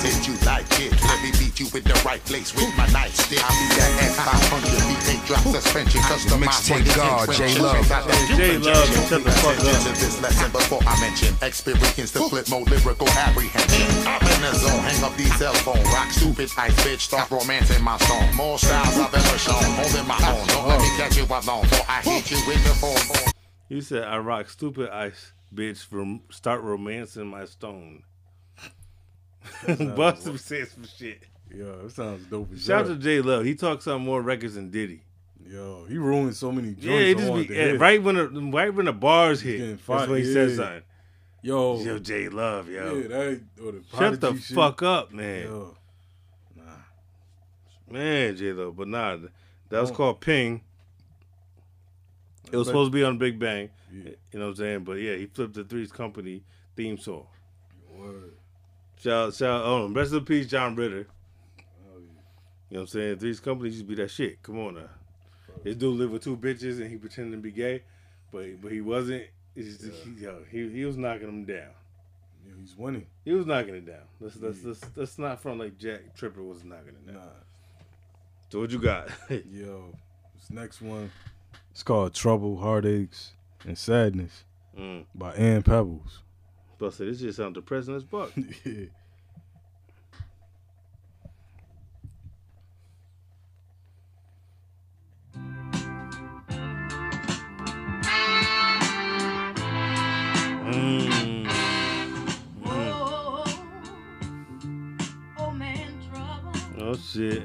did 0.00 0.26
you 0.26 0.34
like 0.48 0.66
it. 0.80 0.92
Let 1.04 1.20
me 1.22 1.30
beat 1.36 1.60
you 1.60 1.66
in 1.76 1.84
the 1.84 1.96
right 2.04 2.22
place 2.24 2.54
with 2.54 2.72
my 2.76 2.86
nightstick. 2.88 3.40
I 3.44 3.50
be 3.52 3.66
that 3.76 3.92
X500 4.16 4.80
V8 4.88 5.26
drop 5.26 5.44
suspension, 5.52 6.00
customized 6.08 6.68
for 6.68 6.80
Mixtape 6.80 6.96
God, 6.96 7.32
J 7.32 7.58
Love. 7.60 7.84
J 8.36 8.58
Love, 8.58 8.88
shut 9.08 9.24
the 9.24 9.30
fuck 9.30 9.58
up. 9.60 9.80
to 9.84 9.92
this 10.00 10.20
lesson 10.22 10.50
before 10.52 10.80
I 10.86 10.98
mention 11.00 11.36
experience 11.42 12.12
to 12.12 12.28
flip 12.28 12.48
more 12.48 12.64
lyrical 12.64 13.08
apprehension. 13.08 13.86
I'm 14.08 14.20
in 14.24 14.40
the 14.40 14.52
zone, 14.56 14.80
hang 14.80 15.04
up 15.04 15.16
these 15.16 15.34
cell 15.36 15.54
phone, 15.54 15.82
rock 15.92 16.10
stupid 16.10 16.50
ice 16.56 16.74
bitch, 16.84 17.00
start 17.00 17.30
romancing 17.30 17.82
my 17.84 17.98
song. 17.98 18.34
More 18.34 18.58
styles 18.58 18.98
I've 18.98 19.14
ever 19.14 19.38
shown, 19.38 19.62
holding 19.76 20.06
my 20.08 20.18
own. 20.24 20.46
Don't 20.48 20.68
let 20.68 20.80
me 20.80 20.88
catch 20.96 21.16
you 21.16 21.24
alone, 21.24 21.66
for 21.66 21.84
I 21.88 22.00
hit 22.02 22.30
you 22.30 22.38
with 22.46 22.62
the 22.64 22.74
phone. 22.80 23.32
You 23.68 23.80
said 23.80 24.04
I 24.04 24.18
rock 24.18 24.48
stupid 24.48 24.90
ice, 24.90 25.32
bitch. 25.54 25.84
From 25.84 26.22
start 26.30 26.62
romancing 26.62 27.26
my 27.26 27.44
stone. 27.44 28.02
Busta 29.66 30.38
said 30.38 30.68
some 30.68 30.84
shit. 30.86 31.22
Yo, 31.52 31.82
that 31.82 31.92
sounds 31.92 32.26
dope 32.26 32.52
as 32.52 32.64
Shout 32.64 32.82
out 32.82 32.88
to. 32.88 32.96
J 32.96 33.20
Love. 33.20 33.44
He 33.44 33.54
talks 33.54 33.86
on 33.86 34.02
more 34.02 34.22
records 34.22 34.54
than 34.54 34.70
Diddy. 34.70 35.02
Yo, 35.44 35.84
he 35.88 35.98
ruined 35.98 36.36
so 36.36 36.52
many 36.52 36.68
joints. 36.68 36.84
Yeah, 36.84 36.98
it 36.98 37.18
just 37.18 37.48
be 37.48 37.76
right 37.76 38.00
when 38.02 38.14
the 38.14 38.28
right 38.28 38.72
when 38.72 38.86
the 38.86 38.92
bars 38.92 39.40
hit. 39.40 39.84
That's 39.84 40.08
when 40.08 40.18
he 40.18 40.32
says 40.32 40.52
yeah. 40.52 40.64
something. 40.64 40.82
Yo, 41.42 41.80
Yo, 41.80 41.98
J 41.98 42.28
Love, 42.28 42.68
yo. 42.68 42.94
Yeah, 42.94 43.08
that 43.08 43.40
or 43.64 43.72
the 43.72 43.82
Shut 43.96 44.20
the 44.20 44.36
shit. 44.36 44.54
fuck 44.54 44.82
up, 44.82 45.12
man. 45.12 45.44
Yo. 45.44 45.76
Man, 47.90 48.36
J 48.36 48.52
Love, 48.52 48.76
but 48.76 48.86
nah, 48.86 49.16
that 49.70 49.80
was 49.80 49.90
Oh. 49.90 49.94
called 49.94 50.20
Ping. 50.20 50.62
It 52.52 52.56
was 52.56 52.68
supposed 52.68 52.92
to 52.92 52.96
be 52.96 53.02
on 53.02 53.18
Big 53.18 53.38
Bang. 53.38 53.70
Yeah. 53.92 54.10
You 54.32 54.38
know 54.38 54.46
what 54.46 54.50
I'm 54.50 54.56
saying? 54.56 54.84
But 54.84 54.92
yeah, 54.94 55.16
he 55.16 55.26
flipped 55.26 55.54
the 55.54 55.64
Three's 55.64 55.90
Company 55.90 56.44
theme 56.76 56.98
song. 56.98 57.26
Shout, 59.02 59.34
shout, 59.34 59.62
oh, 59.64 59.86
and 59.86 59.96
rest 59.96 60.12
in 60.12 60.24
peace, 60.24 60.46
John 60.46 60.74
Ritter. 60.76 61.06
You 62.68 62.76
know 62.76 62.80
what 62.80 62.80
I'm 62.82 62.86
saying? 62.86 63.18
These 63.18 63.40
companies 63.40 63.74
used 63.74 63.86
to 63.86 63.96
be 63.96 64.00
that 64.02 64.10
shit. 64.10 64.42
Come 64.42 64.58
on 64.58 64.74
now. 64.74 64.90
This 65.64 65.74
dude 65.76 65.96
lived 65.98 66.12
with 66.12 66.22
two 66.22 66.36
bitches 66.36 66.80
and 66.80 66.90
he 66.90 66.96
pretended 66.96 67.32
to 67.36 67.42
be 67.42 67.50
gay, 67.50 67.82
but 68.30 68.60
but 68.62 68.70
he 68.72 68.80
wasn't. 68.80 69.24
Just- 69.56 69.82
he, 69.82 70.22
yo, 70.22 70.38
he, 70.50 70.68
he 70.70 70.84
was 70.84 70.96
knocking 70.96 71.26
them 71.26 71.44
down. 71.44 71.70
Yeah, 72.46 72.52
he's 72.60 72.76
winning. 72.76 73.06
He 73.24 73.32
was 73.32 73.44
knocking 73.46 73.74
it 73.74 73.86
down. 73.86 74.02
Let's 74.20 74.36
let's 74.36 74.62
let's, 74.64 74.80
let's 74.94 75.18
not 75.18 75.40
front 75.42 75.58
like 75.58 75.76
Jack 75.78 76.14
Tripper 76.14 76.42
was 76.42 76.62
knocking 76.64 76.94
it 77.06 77.12
down. 77.12 77.22
So 78.50 78.60
what 78.60 78.70
you 78.70 78.78
got? 78.78 79.08
Yo, 79.30 79.92
this 80.36 80.50
next 80.50 80.80
one, 80.80 81.10
it's 81.72 81.82
called 81.82 82.14
Trouble, 82.14 82.58
Heartaches, 82.58 83.32
and 83.66 83.76
Sadness 83.76 84.44
Mm. 84.78 85.04
by 85.14 85.32
Ann 85.34 85.62
Peebles. 85.62 86.20
But 86.80 86.94
say 86.94 87.04
this 87.04 87.20
just 87.20 87.36
sounds 87.36 87.52
depressing 87.52 87.94
as 87.94 88.04
fuck. 88.04 88.32
yeah. 88.36 88.86
Mm. 100.64 101.52
Oh 105.36 105.50
man, 105.52 105.92
trouble. 106.10 106.52
Oh 106.78 106.96
shit. 106.96 107.42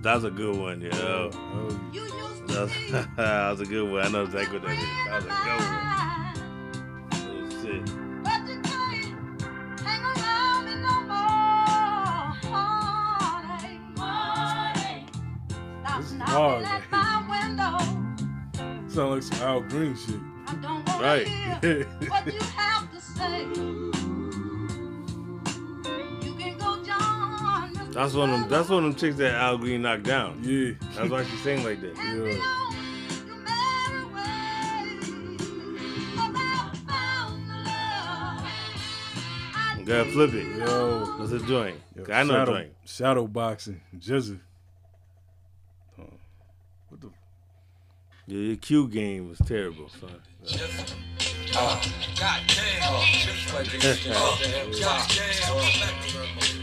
That's 0.00 0.22
that's 0.22 0.24
a 0.24 0.30
good 0.30 0.56
one, 0.56 0.80
yo. 0.80 1.30
That's, 2.46 2.72
that 3.16 3.50
was 3.50 3.60
a 3.60 3.64
good 3.66 3.90
one. 3.90 4.04
I 4.06 4.08
know 4.08 4.22
exactly 4.24 4.58
what 4.58 4.68
that 4.68 4.78
is. 4.78 4.84
That 5.06 5.14
was 5.14 5.24
a 5.24 5.28
good 5.44 5.60
one. 5.60 5.74
Oh 7.12 7.62
shit. 7.62 7.84
But 8.24 8.40
you 8.48 8.60
can't 8.62 9.80
hang 9.80 10.02
around 10.04 10.64
me 10.66 10.74
no 10.76 10.94
more. 11.02 12.32
Heartache, 12.48 13.86
heartache. 13.98 15.08
Stop 15.82 16.00
This 16.00 16.12
is 16.12 16.20
hard, 16.22 16.64
at 16.64 16.68
man. 16.70 16.82
my 16.90 17.06
window. 17.28 17.74
Sound 18.88 19.10
like 19.10 19.22
some 19.22 19.40
Al 19.46 19.60
Green 19.62 19.94
shit. 19.96 20.20
I 20.46 20.48
don't 20.54 20.88
wanna 20.88 21.02
Right. 21.02 21.26
That's 27.98 28.14
one 28.14 28.30
of 28.30 28.38
them. 28.38 28.48
That's 28.48 28.68
one 28.68 28.84
of 28.84 28.90
them 28.92 28.94
chicks 28.94 29.16
that 29.16 29.34
Al 29.34 29.58
Green 29.58 29.82
knocked 29.82 30.04
down. 30.04 30.38
Yeah. 30.44 30.74
That's 30.94 31.10
why 31.10 31.24
she 31.24 31.36
sang 31.38 31.64
like 31.64 31.80
that. 31.80 31.96
Yeah. 31.96 32.38
Gotta 39.84 40.12
flip 40.12 40.32
it. 40.32 40.46
Yo. 40.58 41.06
What's 41.16 41.32
the 41.32 41.40
joint? 41.40 41.80
Yo, 41.96 42.04
I 42.14 42.22
know 42.22 42.28
the 42.28 42.34
shadow, 42.34 42.52
joint. 42.52 42.72
Shadow 42.84 43.26
boxing, 43.26 43.80
GZA. 43.98 44.38
Oh, 45.98 46.04
what 46.90 47.00
the? 47.00 47.10
Yeah, 48.28 48.38
your 48.38 48.56
Q 48.58 48.86
game 48.86 49.28
was 49.28 49.38
terrible, 49.38 49.88
son. 49.88 50.10
Uh, 51.52 51.82
goddamn. 52.16 52.80
Uh, 52.80 53.04
just 53.10 53.52
like 53.52 53.72
this. 53.72 54.06
Uh, 54.08 54.36
goddamn. 54.78 56.57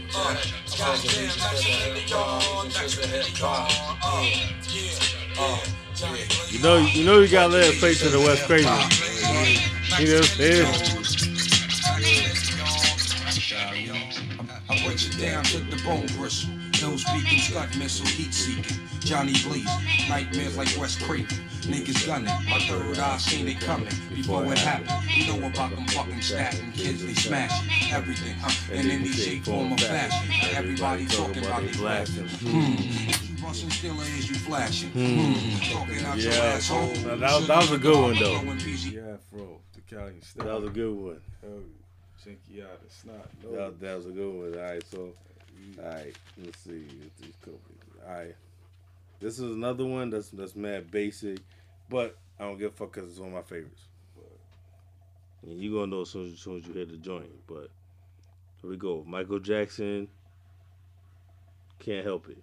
You 6.50 6.62
know, 6.62 6.76
you 6.78 7.04
know, 7.04 7.18
you 7.20 7.28
gotta 7.28 7.52
let 7.52 7.74
it 7.74 7.78
play 7.78 7.94
to 7.94 8.08
the 8.08 8.18
Wes 8.18 8.46
Craven. 8.46 8.72
You 9.98 10.06
know 10.06 10.20
what 10.20 10.30
I'm 10.30 10.36
saying? 10.36 10.66
I 14.68 14.84
break 14.84 15.00
it 15.04 15.18
down 15.18 15.44
to 15.44 15.58
the 15.58 15.82
bone 15.84 16.06
bristle. 16.16 16.65
Nose 16.82 17.04
beacon, 17.12 17.38
scud 17.38 17.76
missile, 17.78 18.06
heat 18.06 18.32
seeking. 18.34 18.78
Johnny 19.00 19.32
Blaze, 19.44 19.64
nightmares 20.08 20.56
like 20.56 20.68
Wes 20.78 21.00
Craven. 21.02 21.38
Niggas 21.62 22.06
gunning, 22.06 22.26
my 22.48 22.58
third 22.68 22.98
eye 22.98 23.16
seen 23.18 23.48
it 23.48 23.60
coming 23.60 23.88
before 24.14 24.44
it 24.52 24.58
happened. 24.58 24.90
You 25.10 25.26
know 25.40 25.46
about 25.46 25.70
them 25.74 25.86
fucking 25.88 26.20
stabbing 26.20 26.72
kids, 26.72 27.04
they 27.04 27.14
smashing 27.14 27.92
everything, 27.92 28.34
huh? 28.38 28.50
And 28.72 28.86
in 28.86 29.00
any 29.00 29.08
shape, 29.08 29.44
form, 29.44 29.72
or 29.72 29.78
fashion. 29.78 30.30
Everybody 30.56 31.06
talking 31.06 31.44
about 31.44 31.62
they 31.62 31.72
blasting. 31.72 32.28
Hmm. 32.28 33.44
Russian 33.44 33.70
still 33.70 34.00
is 34.00 34.28
you 34.28 34.34
flashing. 34.36 34.90
Hmm. 34.90 35.72
Talking 35.72 36.04
out 36.04 36.18
your 36.18 36.32
Yeah, 36.32 36.38
asshole. 36.54 36.86
that, 36.88 37.20
that 37.20 37.36
was- 37.36 37.46
that 37.48 37.56
was 37.58 37.70
a 37.72 37.78
good 37.78 38.00
one 38.00 38.14
though. 38.18 38.32
Yeah, 38.42 39.14
Afro, 39.14 39.60
the 39.74 39.80
Italian 39.86 40.22
style. 40.22 40.46
That 40.46 40.60
was 40.60 40.70
a 40.70 40.72
good 40.72 40.94
one. 40.94 41.20
Oh, 41.44 41.62
Chinky 42.24 42.64
out 42.64 42.80
of 42.84 42.92
snot. 42.92 43.28
That, 43.42 43.80
that 43.80 43.96
was 43.96 44.06
a 44.06 44.10
good 44.10 44.34
one. 44.34 44.54
All 44.58 44.60
right, 44.72 44.82
so, 44.90 45.12
all 45.82 45.88
right, 45.88 46.16
let's 46.44 46.58
see. 46.58 46.86
Let's 47.00 47.20
see. 47.20 47.50
All 48.06 48.14
right, 48.14 48.34
this 49.20 49.38
is 49.38 49.54
another 49.54 49.84
one 49.84 50.10
that's 50.10 50.30
that's 50.30 50.56
mad 50.56 50.90
basic, 50.90 51.38
but 51.88 52.16
I 52.38 52.44
don't 52.44 52.58
give 52.58 52.72
a 52.72 52.76
fuck 52.76 52.92
because 52.92 53.10
it's 53.10 53.18
one 53.18 53.28
of 53.28 53.34
my 53.34 53.42
favorites. 53.42 53.82
And 55.42 55.60
you 55.60 55.74
gonna 55.74 55.86
know 55.86 56.02
as 56.02 56.10
soon 56.10 56.26
as, 56.26 56.32
as 56.32 56.38
soon 56.40 56.56
as 56.56 56.66
you 56.66 56.74
hit 56.74 56.90
the 56.90 56.96
joint. 56.96 57.30
But 57.46 57.70
here 58.60 58.70
we 58.70 58.76
go. 58.76 59.04
Michael 59.06 59.38
Jackson. 59.38 60.08
Can't 61.78 62.04
help 62.04 62.28
it. 62.28 62.38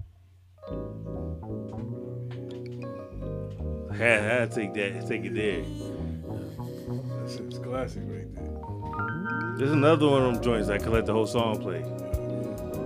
I 3.91 3.95
had, 3.95 4.52
to 4.52 4.56
take 4.56 4.74
that, 4.76 5.08
take 5.08 5.26
it 5.26 5.34
there. 5.34 5.64
That 5.64 7.30
shit's 7.30 7.60
classic 7.60 8.04
right 8.08 8.34
there. 8.36 9.58
There's 9.58 9.72
another 9.72 10.08
one 10.08 10.24
of 10.24 10.34
them 10.36 10.44
joints 10.44 10.70
I 10.70 10.78
can 10.78 10.91
let 10.91 11.06
the 11.06 11.14
whole 11.14 11.28
song 11.28 11.62
play. 11.62 11.84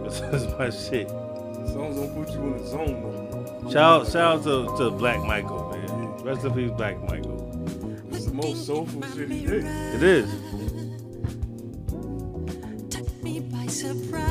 This 0.08 0.42
is 0.44 0.48
my 0.58 0.70
shit. 0.70 1.10
Songs 1.10 1.96
don't 1.98 2.16
put 2.16 2.34
you 2.34 2.42
in 2.46 2.58
the 2.58 2.66
zone 2.68 3.02
though. 3.02 3.72
Shout 3.72 4.02
out, 4.02 4.08
shout 4.12 4.38
out 4.38 4.44
to, 4.44 4.78
to 4.78 4.92
Black 4.92 5.20
Michael, 5.24 5.70
man. 5.72 6.18
Rest 6.24 6.46
in 6.46 6.54
peace, 6.54 6.72
Black 6.72 6.98
Michael. 7.04 7.44
It's 8.12 8.26
the 8.26 8.34
most 8.34 8.66
soulful 8.66 9.02
shit 9.16 9.30
he 9.30 9.46
did. 9.46 9.66
It 9.66 10.04
is. 10.04 10.30
me 13.24 13.40
by 13.42 13.66
surprise. 13.68 14.24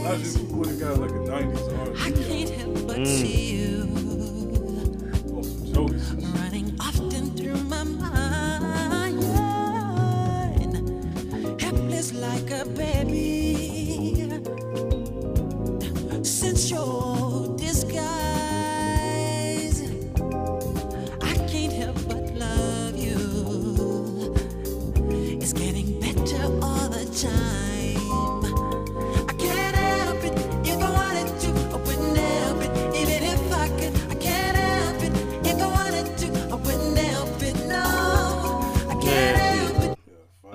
Imagine 0.00 0.24
if 0.24 0.50
we 0.50 0.58
would 0.58 0.68
have 0.68 0.80
got 0.80 0.98
like 0.98 1.10
a 1.10 1.14
90s 1.14 1.78
R&B. 1.78 2.00
I 2.00 2.10
can't 2.10 2.50
help 2.50 2.74
but 2.88 2.96
Mm. 2.98 3.06
see 3.06 3.56
you 3.56 3.63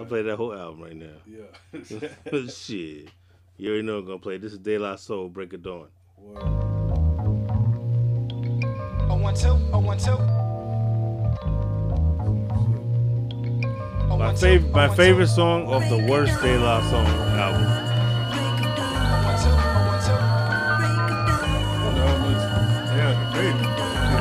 play 0.09 0.23
that 0.23 0.35
whole 0.35 0.53
album 0.53 0.81
right 0.81 0.95
now. 0.95 1.05
Yeah. 1.25 2.09
But 2.29 2.51
shit. 2.51 3.09
You 3.57 3.69
already 3.69 3.83
know 3.83 3.99
I'm 3.99 4.05
gonna 4.05 4.19
play. 4.19 4.37
This 4.37 4.53
is 4.53 4.59
De 4.59 4.77
La 4.77 4.95
Soul, 4.95 5.29
Break 5.29 5.53
of 5.53 5.61
Dawn. 5.61 5.87
Oh 9.07 9.17
one 9.17 9.35
two, 9.35 9.49
oh 9.71 9.79
one 9.79 9.97
two. 9.97 10.11
Oh, 14.11 14.17
my 14.17 14.33
favorite, 14.35 14.71
my 14.71 14.87
oh, 14.87 14.93
favorite 14.93 15.27
song 15.27 15.67
of 15.67 15.87
the 15.89 16.07
worst 16.09 16.41
De 16.41 16.57
La 16.57 16.81
Soul 16.89 17.05
album. 17.37 17.67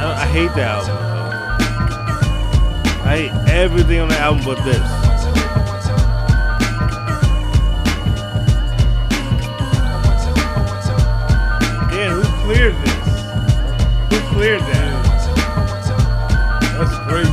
I, 0.00 0.22
I 0.22 0.26
hate 0.26 0.54
the 0.54 0.62
album. 0.62 0.96
I 3.04 3.16
hate 3.16 3.32
everything 3.50 4.00
on 4.00 4.08
the 4.08 4.18
album 4.18 4.44
but 4.44 4.62
this. 4.64 5.07
Cleared 12.58 12.74
this? 12.74 12.94
Who 14.10 14.18
cleared 14.34 14.60
that? 14.62 14.88
That's 16.74 16.98
crazy. 17.06 17.30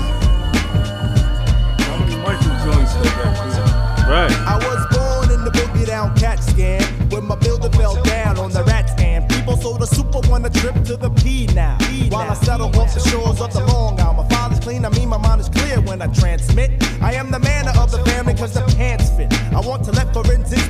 How 1.81 1.97
many 1.97 2.15
Michael 2.21 2.53
joints 2.63 2.93
they 2.93 3.09
got 3.09 3.33
clear? 3.35 3.65
Right. 4.05 4.31
I 4.45 4.57
was 4.57 4.85
born 4.95 5.31
in 5.31 5.43
the 5.43 5.49
boogie 5.49 5.87
down 5.87 6.15
cat 6.15 6.43
scan 6.43 6.83
when 7.09 7.25
my 7.25 7.35
builder 7.37 7.69
fell 7.69 8.01
down 8.03 8.37
on 8.37 8.51
the 8.51 8.63
rat 8.65 8.89
stand. 8.89 9.27
People 9.27 9.57
sold 9.57 9.81
a 9.81 9.87
super 9.87 10.19
one 10.29 10.45
a 10.45 10.49
trip 10.51 10.75
to 10.85 10.95
the 10.95 11.09
P 11.09 11.47
now. 11.55 11.75
While 12.09 12.29
I 12.29 12.35
settle 12.35 12.67
off 12.79 12.93
the 12.93 12.99
shores 12.99 13.41
of 13.41 13.51
the 13.51 13.65
Long 13.65 13.99
Island. 13.99 14.17
My 14.17 14.27
father's 14.29 14.59
clean, 14.59 14.85
I 14.85 14.89
mean 14.89 15.09
my 15.09 15.17
mind 15.17 15.41
is 15.41 15.49
clear 15.49 15.81
when 15.81 16.03
I 16.03 16.07
transmit. 16.13 16.69
I 17.01 17.13
am 17.13 17.31
the 17.31 17.39
manner 17.39 17.71
of 17.79 17.91
the 17.91 17.97
family 18.05 18.35
cause 18.35 18.53
the 18.53 18.61
pants 18.77 19.09
fit. 19.09 19.33
I 19.51 19.59
want 19.59 19.83
to 19.85 19.91
let 19.91 20.13
forensics 20.13 20.64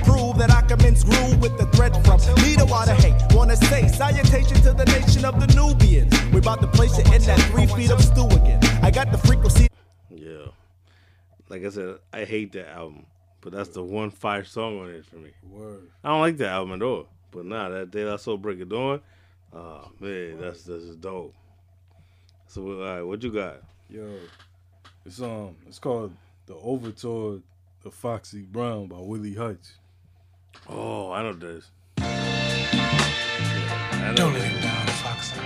salutation 3.96 4.58
to 4.58 4.74
the 4.74 4.84
nation 4.86 5.24
of 5.24 5.40
the 5.40 5.48
Nubians. 5.56 6.14
We're 6.34 6.40
about 6.40 6.60
to 6.60 6.68
place 6.68 6.98
it 6.98 7.08
in 7.14 7.22
that 7.24 7.40
three 7.52 7.66
feet 7.66 7.92
of 7.92 8.04
stew 8.04 8.28
again. 8.28 8.60
I 8.82 8.92
got 8.92 9.10
the 9.10 9.18
frequency. 9.18 9.70
Yeah. 10.10 10.48
Like 11.48 11.64
I 11.64 11.70
said, 11.70 12.00
I 12.12 12.26
hate 12.26 12.52
that 12.54 12.70
album. 12.70 13.06
But 13.40 13.54
that's 13.54 13.70
the 13.70 13.84
one 13.84 14.10
fire 14.10 14.44
song 14.44 14.82
on 14.82 14.90
it 14.90 15.06
for 15.06 15.16
me. 15.16 15.32
Word. 15.50 15.90
I 16.04 16.10
don't 16.10 16.20
like 16.20 16.36
that 16.38 16.50
album 16.50 16.74
at 16.74 16.86
all. 16.86 17.08
But 17.32 17.46
nah, 17.46 17.70
that 17.70 17.92
De 17.92 18.04
La 18.04 18.18
Soul 18.18 18.38
Break 18.38 18.60
of 18.60 18.70
Dawn, 18.70 19.00
oh 19.54 19.92
man, 20.00 20.42
that's 20.42 20.64
that's 20.64 20.96
dope. 20.96 21.34
So 22.48 22.68
all 22.68 22.80
right, 22.80 23.02
what 23.02 23.24
you 23.24 23.32
got? 23.32 23.62
Yo, 23.90 24.10
it's 25.06 25.22
um, 25.22 25.56
it's 25.68 25.80
called 25.80 26.14
the 26.48 26.56
Overture 26.56 27.40
of 27.86 27.94
Foxy 27.94 28.42
Brown 28.42 28.88
by 28.88 28.98
Willie 29.00 29.36
Hutch. 29.36 29.76
Oh, 30.68 31.12
I 31.12 31.22
know 31.22 31.34
this. 31.34 31.70
Don't 34.14 34.34
let 34.34 34.44
him 34.44 34.62
down, 34.62 34.88
Foxy. 34.88 35.40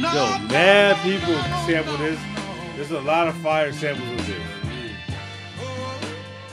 Yo, 0.00 0.38
mad 0.48 0.96
people 1.02 1.34
sample 1.66 1.96
this. 1.98 2.20
There's 2.76 2.90
a 2.92 3.00
lot 3.00 3.28
of 3.28 3.36
fire 3.36 3.72
samples 3.72 4.08
with 4.08 4.26
this. 4.26 4.42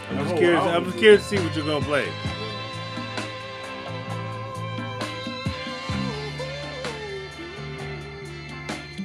I'm 0.10 0.18
just 0.24 0.36
curious. 0.38 0.64
I'm 0.64 0.86
just 0.86 0.98
curious 0.98 1.22
to 1.30 1.38
see 1.38 1.44
what 1.44 1.56
you're 1.56 1.66
gonna 1.66 1.86
play. 1.86 2.08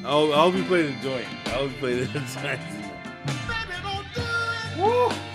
I'll, 0.05 0.33
I'll 0.35 0.53
be 0.53 0.63
playing 0.63 0.97
the 0.97 1.03
joint. 1.03 1.27
I'll 1.47 1.69
be 1.69 1.75
playing 1.75 2.13
the 2.13 2.21
joint. 2.43 2.61
Woo! 4.79 5.34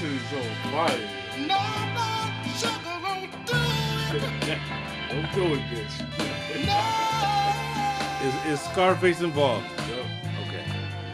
This 0.00 0.30
shit 0.30 0.44
is 0.44 0.56
fire. 0.70 0.98
No, 1.38 1.60
no, 1.94 2.08
sugar 2.56 2.96
won't 3.02 3.32
do 3.46 3.52
it. 4.16 4.58
Don't 5.10 5.34
do 5.34 5.54
it, 5.54 5.62
bitch. 5.70 5.94
Is, 8.24 8.52
is 8.52 8.60
Scarface 8.60 9.20
involved? 9.20 9.66
Yep. 9.88 10.06
Okay, 10.46 10.64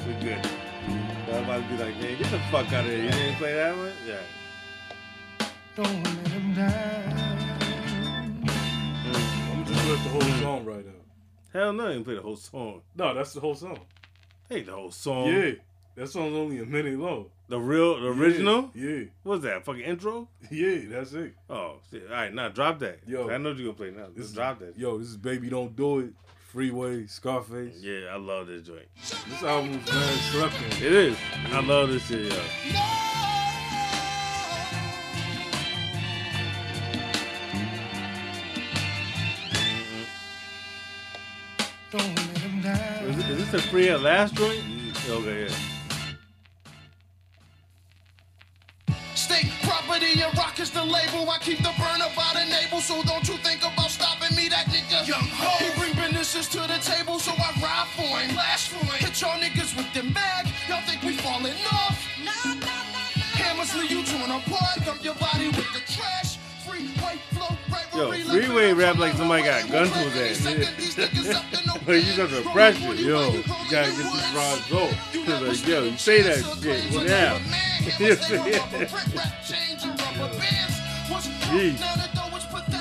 we 0.06 0.12
good. 0.24 0.50
I'm 1.28 1.44
about 1.44 1.62
to 1.62 1.68
be 1.68 1.82
like, 1.82 2.00
man, 2.00 2.18
get 2.18 2.30
the 2.30 2.38
fuck 2.50 2.72
out 2.72 2.84
of 2.84 2.90
here. 2.90 3.04
You 3.04 3.10
didn't 3.10 3.36
play 3.36 3.54
that 3.54 3.76
one? 3.76 3.92
Yeah. 4.06 4.20
Don't 5.74 6.04
let 6.04 6.28
him 6.28 6.54
down. 6.54 7.36
I'm 9.52 9.64
just 9.64 9.88
let 9.88 10.02
the 10.04 10.10
whole 10.10 10.40
song 10.40 10.64
right 10.64 10.86
now. 10.86 10.92
Hell 11.52 11.72
no, 11.72 11.88
you 11.88 11.92
didn't 11.94 12.04
play 12.04 12.14
the 12.14 12.22
whole 12.22 12.36
song. 12.36 12.82
No, 12.94 13.14
that's 13.14 13.32
the 13.32 13.40
whole 13.40 13.54
song. 13.54 13.80
Hey, 14.48 14.62
the 14.62 14.72
whole 14.72 14.90
song. 14.92 15.26
Yeah, 15.26 15.52
that 15.96 16.08
song's 16.08 16.36
only 16.36 16.58
a 16.60 16.66
minute 16.66 16.98
long. 16.98 17.26
The 17.48 17.58
real, 17.60 18.00
the 18.00 18.06
Yeah, 18.12 18.20
original? 18.20 18.70
Yeah. 18.74 19.04
What's 19.22 19.42
that? 19.44 19.64
Fucking 19.64 19.82
intro? 19.82 20.28
Yeah, 20.50 20.78
that's 20.88 21.12
it. 21.12 21.34
Oh, 21.48 21.76
shit. 21.90 22.04
all 22.08 22.14
right, 22.16 22.32
now 22.34 22.48
drop 22.48 22.78
that. 22.80 23.00
Yo. 23.06 23.30
I 23.30 23.38
know 23.38 23.50
you're 23.50 23.72
gonna 23.72 23.74
play 23.74 23.90
now. 23.90 24.08
Just 24.16 24.34
drop 24.34 24.58
that. 24.60 24.76
Yo, 24.78 24.98
this 24.98 25.08
is 25.08 25.16
Baby 25.16 25.48
Don't 25.48 25.74
Do 25.76 26.00
It, 26.00 26.12
Freeway, 26.52 27.06
Scarface. 27.06 27.76
Yeah, 27.80 28.08
I 28.12 28.16
love 28.16 28.46
this 28.48 28.66
joint. 28.66 28.86
This 29.28 29.42
album's 29.42 29.86
man 29.90 30.18
slept 30.18 30.54
on. 30.54 30.64
It 30.82 30.92
is. 30.92 31.16
I 31.52 31.60
love 31.60 31.88
this 31.90 32.06
shit, 32.06 32.32
yo. 32.32 32.42
Don't 41.90 42.02
let 42.16 42.38
him 42.38 42.60
down. 42.62 43.04
Is, 43.04 43.18
it- 43.18 43.30
is 43.30 43.50
this 43.50 43.54
a 43.64 43.68
free 43.68 43.88
at 43.88 44.00
last 44.02 44.34
joint? 44.34 44.62
Okay, 45.08 45.46
yeah. 45.48 45.54
State 49.26 49.50
property 49.62 50.22
and 50.22 50.30
Roc 50.38 50.60
is 50.60 50.70
the 50.70 50.84
label. 50.84 51.28
I 51.28 51.38
keep 51.38 51.58
the 51.58 51.74
burner 51.82 52.06
by 52.14 52.30
the 52.38 52.44
navel, 52.48 52.80
so 52.80 53.02
don't 53.02 53.26
you 53.26 53.34
think 53.38 53.58
about 53.58 53.90
stopping 53.90 54.36
me, 54.36 54.48
that 54.48 54.66
nigga. 54.70 55.02
Young 55.02 55.26
Hov. 55.34 55.58
He 55.58 55.68
bring 55.74 55.94
businesses 55.98 56.46
to 56.54 56.60
the 56.60 56.78
table, 56.78 57.18
so 57.18 57.32
I 57.32 57.50
ride 57.58 57.90
for 57.96 58.06
him. 58.06 58.30
Flash 58.30 58.68
for 58.68 58.78
him. 58.86 58.94
Hit 59.02 59.20
y'all 59.20 59.34
niggas 59.40 59.76
with 59.76 59.92
them 59.94 60.12
mag. 60.12 60.46
Y'all 60.68 60.80
think 60.82 61.02
we 61.02 61.14
falling 61.14 61.58
off? 61.72 61.98
Nah, 62.22 62.54
nah, 62.54 62.70
nah, 62.94 63.42
Hammers 63.42 63.74
leave 63.74 63.90
you 63.90 64.04
torn 64.04 64.30
apart. 64.30 64.78
Dump 64.84 65.02
your 65.02 65.16
body 65.16 65.48
with 65.48 65.72
the 65.74 65.82
trash. 65.92 66.25
Yo, 67.96 68.12
freeway 68.12 68.72
rap 68.74 68.98
like 68.98 69.14
somebody 69.14 69.42
got 69.42 69.70
gun 69.70 69.86
to 69.86 69.98
his 70.10 70.46
ass. 70.46 71.80
But 71.86 71.92
you 72.04 72.14
got 72.14 72.28
the 72.28 72.42
pressure. 72.52 72.94
Yo, 72.94 73.30
you 73.30 73.42
gotta 73.70 73.90
get 73.90 74.34
rides 74.34 74.72
off. 74.72 75.12
He's 75.12 75.26
like, 75.26 75.66
yo, 75.66 75.84
you 75.84 75.96
say 75.96 76.20
that 76.20 76.44
shit. 76.62 76.84
What 76.92 77.06
now? 77.06 77.38
Jeez. 81.48 81.80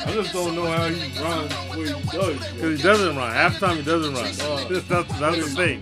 I 0.05 0.11
just 0.11 0.33
don't 0.33 0.53
know 0.53 0.65
how 0.65 0.89
he 0.89 1.21
runs 1.21 1.49
the 1.49 1.79
way 1.79 1.87
he 1.87 1.93
does. 2.11 2.53
Because 2.53 2.77
he 2.77 2.83
doesn't 2.83 3.15
run. 3.15 3.31
Half 3.31 3.53
the 3.59 3.67
time 3.67 3.77
he 3.77 3.83
doesn't 3.83 4.13
run. 4.13 4.23
that's, 4.69 4.87
that's, 4.87 5.19
that's 5.19 5.37
the 5.37 5.55
thing. 5.55 5.81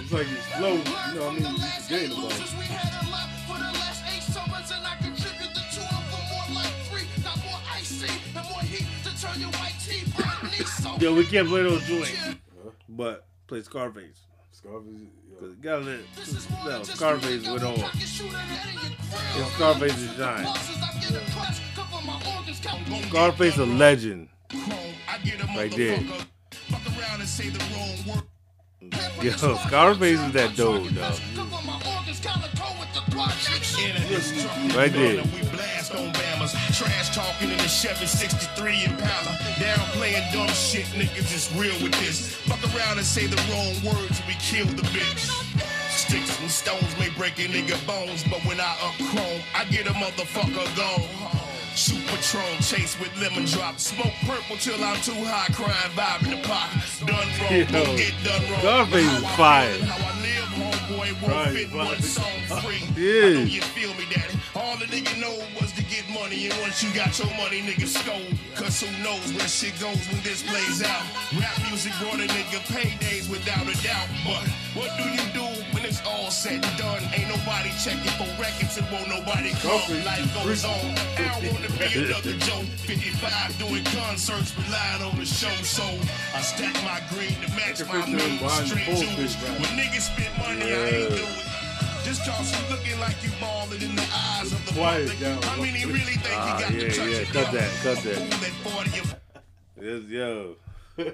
It's 0.00 0.12
like 0.12 0.26
he's 0.26 0.44
slow, 0.56 0.72
you 0.72 0.84
know 0.84 0.84
what 0.84 1.20
I 1.20 1.34
mean? 1.34 1.44
He's 1.44 1.86
forgetting 1.86 2.12
about 2.12 2.32
it. 2.32 2.91
Yo, 11.02 11.12
we 11.12 11.24
can't 11.24 11.48
play 11.48 11.64
those 11.64 11.84
joints. 11.84 12.36
But 12.88 13.26
play 13.48 13.60
Scarface. 13.62 14.20
Scarface, 14.52 15.00
Cause 15.40 15.50
you 15.50 15.56
gotta 15.60 15.82
let 15.82 15.98
no, 16.64 16.82
Scarface 16.84 17.44
went 17.48 17.64
on. 17.64 17.74
It's 17.74 18.22
Scarface 19.54 19.98
is 19.98 20.16
shine. 20.16 20.46
Scarface 23.08 23.54
is 23.54 23.58
a 23.58 23.66
legend. 23.66 24.28
Right 25.56 25.74
there. 25.74 25.98
Yo, 29.22 29.32
Scarface 29.32 30.20
is 30.20 30.32
that 30.34 30.54
dude, 30.54 30.94
though. 30.94 31.91
Right 33.14 34.92
there. 34.92 35.22
We 35.22 35.40
blast 35.50 35.94
on 35.94 36.12
Bammers. 36.12 36.52
Trash 36.76 37.14
talking 37.14 37.50
in 37.50 37.58
the 37.58 37.68
Chevy 37.68 38.06
63 38.06 38.84
Impala. 38.84 39.38
Down 39.60 39.78
playing 39.92 40.24
dumb 40.32 40.48
shit, 40.48 40.86
niggas 40.96 41.34
is 41.34 41.52
real 41.54 41.74
with 41.82 41.92
this. 42.00 42.34
Fuck 42.34 42.62
around 42.74 42.96
and 42.96 43.06
say 43.06 43.26
the 43.26 43.36
wrong 43.52 43.94
words, 43.94 44.22
we 44.26 44.34
kill 44.40 44.66
the 44.66 44.82
bitch. 44.96 45.28
Sticks 45.90 46.40
and 46.40 46.50
stones 46.50 46.98
may 46.98 47.10
break 47.10 47.38
a 47.38 47.48
nigga 47.48 47.76
bones, 47.86 48.24
but 48.24 48.40
when 48.46 48.60
I 48.60 48.72
up 48.82 48.94
chrome, 49.10 49.42
I 49.54 49.64
get 49.66 49.86
a 49.86 49.92
motherfucker 49.92 50.64
gone. 50.76 51.42
Shoot 51.74 52.04
Patron, 52.06 52.60
chase 52.60 52.98
with 52.98 53.12
lemon 53.20 53.44
drop. 53.44 53.78
Smoke 53.78 54.12
purple 54.26 54.56
till 54.56 54.82
I'm 54.82 55.00
too 55.02 55.12
high, 55.24 55.52
crying, 55.52 55.92
vibe 55.96 56.24
in 56.24 56.40
the 56.40 56.48
pot. 56.48 56.70
Done 57.06 57.16
wrong, 57.16 57.52
Yo, 57.52 57.64
don't 57.66 57.96
get 57.96 58.12
done 58.24 58.42
wrong. 58.50 58.60
Scarface 58.60 59.06
How 59.06 59.16
is 59.16 59.24
I 59.24 59.36
fire. 59.36 60.41
Feel, 60.62 60.70
How 60.70 60.94
I 60.94 61.04
live, 61.04 61.16
homeboy, 61.16 61.28
Right, 61.28 61.52
fit 61.52 61.72
right. 61.72 61.86
one 61.88 62.02
song 62.02 62.60
free. 62.62 62.82
Yeah. 62.96 63.26
I 63.26 63.32
know 63.34 63.40
you 63.42 63.60
feel 63.62 63.94
me, 63.94 64.04
daddy. 64.10 64.38
All 64.54 64.76
the 64.76 64.86
nigga 64.86 65.18
know 65.20 65.34
was 65.60 65.71
get 66.02 66.14
money, 66.14 66.46
and 66.46 66.54
once 66.60 66.82
you 66.82 66.92
got 66.94 67.16
your 67.18 67.28
money, 67.36 67.60
nigga 67.62 67.86
scold. 67.86 68.34
Cause 68.54 68.80
who 68.80 68.90
knows 69.02 69.32
where 69.32 69.48
shit 69.48 69.74
goes 69.80 69.98
when 70.08 70.22
this 70.22 70.42
plays 70.42 70.82
out. 70.82 71.02
Rap 71.38 71.56
music 71.68 71.92
brought 72.00 72.20
a 72.20 72.26
nigga 72.26 72.60
paydays 72.70 73.30
without 73.30 73.62
a 73.62 73.76
doubt. 73.82 74.08
But 74.24 74.46
what 74.74 74.90
do 74.96 75.04
you 75.08 75.24
do 75.32 75.46
when 75.72 75.84
it's 75.84 76.02
all 76.06 76.30
said 76.30 76.64
and 76.64 76.78
done? 76.78 77.02
Ain't 77.14 77.28
nobody 77.28 77.70
checking 77.82 78.14
for 78.18 78.28
records 78.40 78.78
and 78.78 78.86
won't 78.90 79.08
nobody 79.08 79.50
come. 79.62 79.82
Life 80.04 80.28
goes 80.34 80.64
on. 80.64 80.84
I 81.18 81.40
don't 81.40 81.52
wanna 81.52 81.72
be 81.78 81.88
another 82.04 82.34
Joe. 82.44 82.62
55 82.86 83.58
doing 83.58 83.84
concerts, 83.84 84.54
relying 84.56 85.02
on 85.02 85.18
the 85.18 85.26
show. 85.26 85.54
So 85.62 85.84
I 86.34 86.40
stack 86.42 86.74
my 86.84 87.00
green 87.10 87.34
to 87.42 87.48
match 87.56 87.82
my 87.86 88.06
means. 88.06 88.40
Straight 88.68 88.86
jewels. 88.86 89.34
When 89.60 89.72
niggas 89.78 90.10
spend 90.10 90.32
money, 90.38 90.72
I 90.72 90.88
ain't 90.88 91.16
do 91.16 91.51
it. 92.02 92.04
Just 92.04 92.26
cause 92.28 92.52
you 92.52 92.74
looking 92.76 92.98
like 93.00 93.22
you 93.22 93.30
ballin' 93.40 93.82
in 93.82 93.96
the 93.96 94.08
eyes 94.14 94.52
of 94.52 94.66
the 94.66 94.72
Quiet 94.72 95.08
public. 95.10 95.20
down. 95.20 95.44
I 95.44 95.56
mean, 95.56 95.74
he 95.74 95.84
really 95.86 95.98
think 96.00 96.36
Ah, 96.36 96.56
he 96.56 96.62
got 96.62 96.72
yeah, 96.72 96.78
the 96.88 96.94
touch 96.94 97.08
yeah. 97.08 97.16
of 97.18 97.28
Cut 97.32 97.52
that, 97.52 97.70
cut 97.82 97.98
A 97.98 98.08
that. 98.08 98.16
fool 98.16 98.26
that 98.28 98.86
40 98.86 99.18
Yes, 99.80 100.02
yo. 100.08 100.56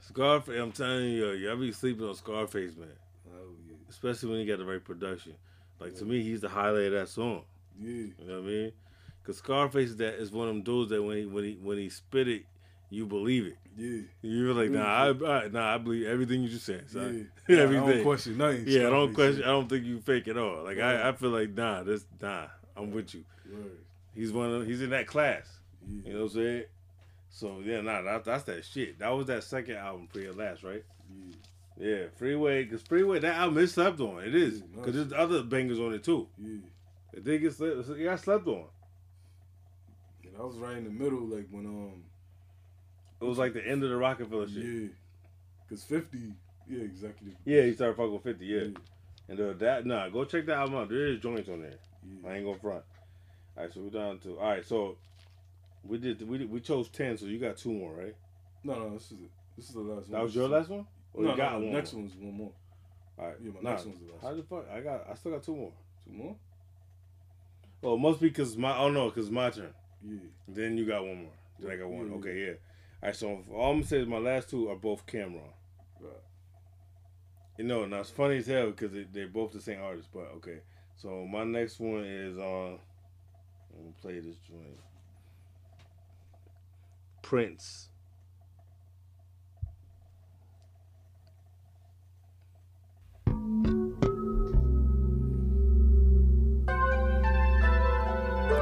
Scarface, 0.00 0.60
I'm 0.60 0.72
telling 0.72 1.10
you, 1.10 1.26
yo, 1.26 1.32
y'all 1.32 1.56
be 1.56 1.72
sleeping 1.72 2.06
on 2.06 2.14
Scarface, 2.14 2.76
man. 2.76 2.88
Especially 3.88 4.30
when 4.30 4.40
you 4.40 4.46
got 4.46 4.58
the 4.58 4.64
right 4.70 4.82
production. 4.82 5.34
Like 5.78 5.94
to 5.96 6.04
me, 6.04 6.22
he's 6.22 6.40
the 6.40 6.48
highlight 6.48 6.86
of 6.86 6.92
that 6.92 7.08
song. 7.08 7.42
Yeah. 7.80 7.88
You 7.90 8.14
know 8.26 8.40
what 8.40 8.44
I 8.44 8.46
mean? 8.52 8.72
Cause 9.24 9.38
Scarface 9.38 9.90
is 9.90 9.96
that 9.98 10.14
is 10.20 10.30
one 10.32 10.48
of 10.48 10.54
them 10.54 10.62
dudes 10.62 10.90
that 10.90 11.02
when 11.02 11.16
he 11.16 11.26
when 11.26 11.44
he 11.44 11.52
when 11.62 11.78
he 11.78 11.88
spit 11.88 12.28
it, 12.28 12.44
you 12.94 13.06
believe 13.06 13.46
it. 13.46 13.56
Yeah. 13.76 14.02
You're 14.22 14.54
like, 14.54 14.70
nah, 14.70 14.84
I, 14.84 15.08
I 15.08 15.48
nah, 15.48 15.74
I 15.74 15.78
believe 15.78 16.06
everything 16.06 16.42
you 16.42 16.48
just 16.48 16.64
said. 16.64 16.88
Son. 16.90 17.30
Yeah. 17.48 17.56
Yeah, 17.56 17.64
I 17.64 17.72
don't 17.72 18.02
question 18.02 18.38
nothing 18.38 18.64
Yeah, 18.66 18.86
I 18.86 18.90
don't 18.90 19.12
question. 19.12 19.42
I 19.42 19.48
don't 19.48 19.68
think 19.68 19.84
you 19.84 20.00
fake 20.00 20.28
at 20.28 20.38
all. 20.38 20.62
Like 20.64 20.78
Right. 20.78 20.96
I, 20.96 21.08
I 21.10 21.12
feel 21.12 21.30
like 21.30 21.50
nah, 21.50 21.82
this 21.82 22.06
nah, 22.22 22.46
I'm 22.76 22.90
with 22.90 23.14
you. 23.14 23.24
Right. 23.50 23.66
He's 24.14 24.32
one 24.32 24.50
of 24.50 24.66
he's 24.66 24.80
in 24.80 24.90
that 24.90 25.06
class. 25.06 25.42
Yeah. 25.86 26.08
You 26.08 26.12
know 26.14 26.18
what 26.20 26.32
I'm 26.32 26.34
saying? 26.36 26.64
So 27.28 27.60
yeah, 27.64 27.80
nah, 27.80 28.00
that, 28.02 28.24
that's 28.24 28.44
that 28.44 28.64
shit. 28.64 29.00
That 29.00 29.10
was 29.10 29.26
that 29.26 29.42
second 29.42 29.76
album, 29.76 30.08
at 30.14 30.36
Last, 30.36 30.62
right? 30.62 30.84
Yeah, 31.76 31.86
Yeah, 31.88 32.04
Freeway, 32.16 32.64
cause 32.64 32.80
Freeway 32.82 33.18
that 33.18 33.34
album 33.34 33.58
is 33.58 33.72
slept 33.72 34.00
on. 34.00 34.22
It 34.22 34.34
is, 34.34 34.62
cause 34.82 34.94
there's 34.94 35.12
other 35.12 35.42
bangers 35.42 35.80
on 35.80 35.92
it 35.92 36.04
too. 36.04 36.28
Yeah. 36.38 36.58
It 37.12 37.24
did 37.24 37.42
get 37.42 37.54
slept. 37.54 37.88
It 37.88 38.04
got 38.04 38.20
slept 38.20 38.46
on. 38.46 38.66
And 40.24 40.36
I 40.38 40.44
was 40.44 40.56
right 40.56 40.76
in 40.76 40.84
the 40.84 40.90
middle, 40.90 41.26
like 41.26 41.48
when 41.50 41.66
um. 41.66 42.04
It 43.24 43.28
was 43.28 43.38
like 43.38 43.54
the 43.54 43.66
end 43.66 43.82
of 43.82 43.88
the 43.90 43.96
Roc-A-Fella 43.96 44.48
shit. 44.48 44.64
Yeah. 44.64 44.88
Cause 45.68 45.82
fifty, 45.82 46.34
yeah, 46.68 46.82
executive. 46.82 47.34
Yeah, 47.46 47.62
he 47.62 47.72
started 47.72 47.96
fucking 47.96 48.12
with 48.12 48.22
50, 48.22 48.44
yeah. 48.44 48.60
And 49.28 49.40
uh, 49.40 49.54
that, 49.54 49.86
nah, 49.86 50.10
go 50.10 50.26
check 50.26 50.44
that 50.46 50.58
album 50.58 50.76
out. 50.76 50.90
There 50.90 51.06
is 51.06 51.20
joints 51.20 51.48
on 51.48 51.62
there. 51.62 51.78
I 52.28 52.36
ain't 52.36 52.44
gonna 52.44 52.58
front. 52.58 52.84
All 53.56 53.64
right, 53.64 53.72
so 53.72 53.80
we're 53.80 53.98
down 53.98 54.18
to, 54.18 54.38
all 54.38 54.50
right, 54.50 54.64
so 54.66 54.96
we 55.84 55.96
did, 55.96 56.28
we 56.28 56.36
did, 56.36 56.50
we 56.50 56.60
chose 56.60 56.88
10, 56.90 57.16
so 57.16 57.26
you 57.26 57.38
got 57.38 57.56
two 57.56 57.72
more, 57.72 57.94
right? 57.94 58.14
No, 58.62 58.74
no, 58.74 58.90
this 58.90 59.06
is 59.06 59.12
it. 59.12 59.30
This 59.56 59.68
is 59.68 59.74
the 59.74 59.80
last 59.80 60.08
one. 60.08 60.12
That 60.12 60.22
was 60.22 60.34
your 60.34 60.48
last 60.48 60.68
one? 60.68 60.86
Or 61.14 61.24
no, 61.24 61.30
you 61.30 61.36
got 61.36 61.52
no, 61.52 61.58
one 61.60 61.72
next 61.72 61.94
one's 61.94 62.14
one 62.16 62.34
more. 62.34 62.52
All 63.18 63.26
right, 63.26 63.36
Yeah, 63.42 63.52
my 63.54 63.60
nah, 63.62 63.70
next 63.70 63.86
one's 63.86 64.00
the 64.00 64.12
last. 64.12 64.22
How 64.22 64.34
the 64.34 64.42
fuck? 64.42 64.66
I 64.70 64.80
got, 64.80 65.06
I 65.10 65.14
still 65.14 65.32
got 65.32 65.42
two 65.42 65.56
more. 65.56 65.72
Two 66.06 66.12
more? 66.12 66.36
Well, 67.80 67.94
it 67.94 68.00
must 68.00 68.20
be 68.20 68.28
because 68.28 68.56
my, 68.58 68.76
oh 68.76 68.90
no, 68.90 69.08
because 69.08 69.30
my 69.30 69.48
turn. 69.48 69.72
Yeah. 70.06 70.18
Then 70.46 70.76
you 70.76 70.84
got 70.86 71.06
one 71.06 71.22
more. 71.22 71.32
Then 71.58 71.70
I 71.70 71.76
got 71.76 71.88
one. 71.88 72.10
Yeah, 72.10 72.16
Okay, 72.16 72.46
yeah. 72.46 72.52
All 73.04 73.08
right, 73.08 73.16
so 73.16 73.28
all 73.52 73.70
I'm 73.70 73.76
gonna 73.76 73.86
say 73.86 73.98
is 73.98 74.08
my 74.08 74.16
last 74.16 74.48
two 74.48 74.70
are 74.70 74.76
both 74.76 75.04
Cam'ron. 75.04 75.42
Right. 76.00 76.10
You 77.58 77.64
know, 77.64 77.84
now 77.84 78.00
it's 78.00 78.08
funny 78.08 78.38
as 78.38 78.46
hell 78.46 78.70
because 78.70 78.92
they, 78.92 79.04
they're 79.12 79.28
both 79.28 79.52
the 79.52 79.60
same 79.60 79.82
artist, 79.82 80.08
but 80.10 80.32
okay. 80.36 80.60
So 80.96 81.26
my 81.26 81.44
next 81.44 81.78
one 81.80 82.02
is 82.02 82.38
on. 82.38 82.78
I'm 83.76 83.82
gonna 83.82 83.94
play 84.00 84.20
this 84.20 84.36
joint. 84.48 84.78
Prince. 87.20 87.90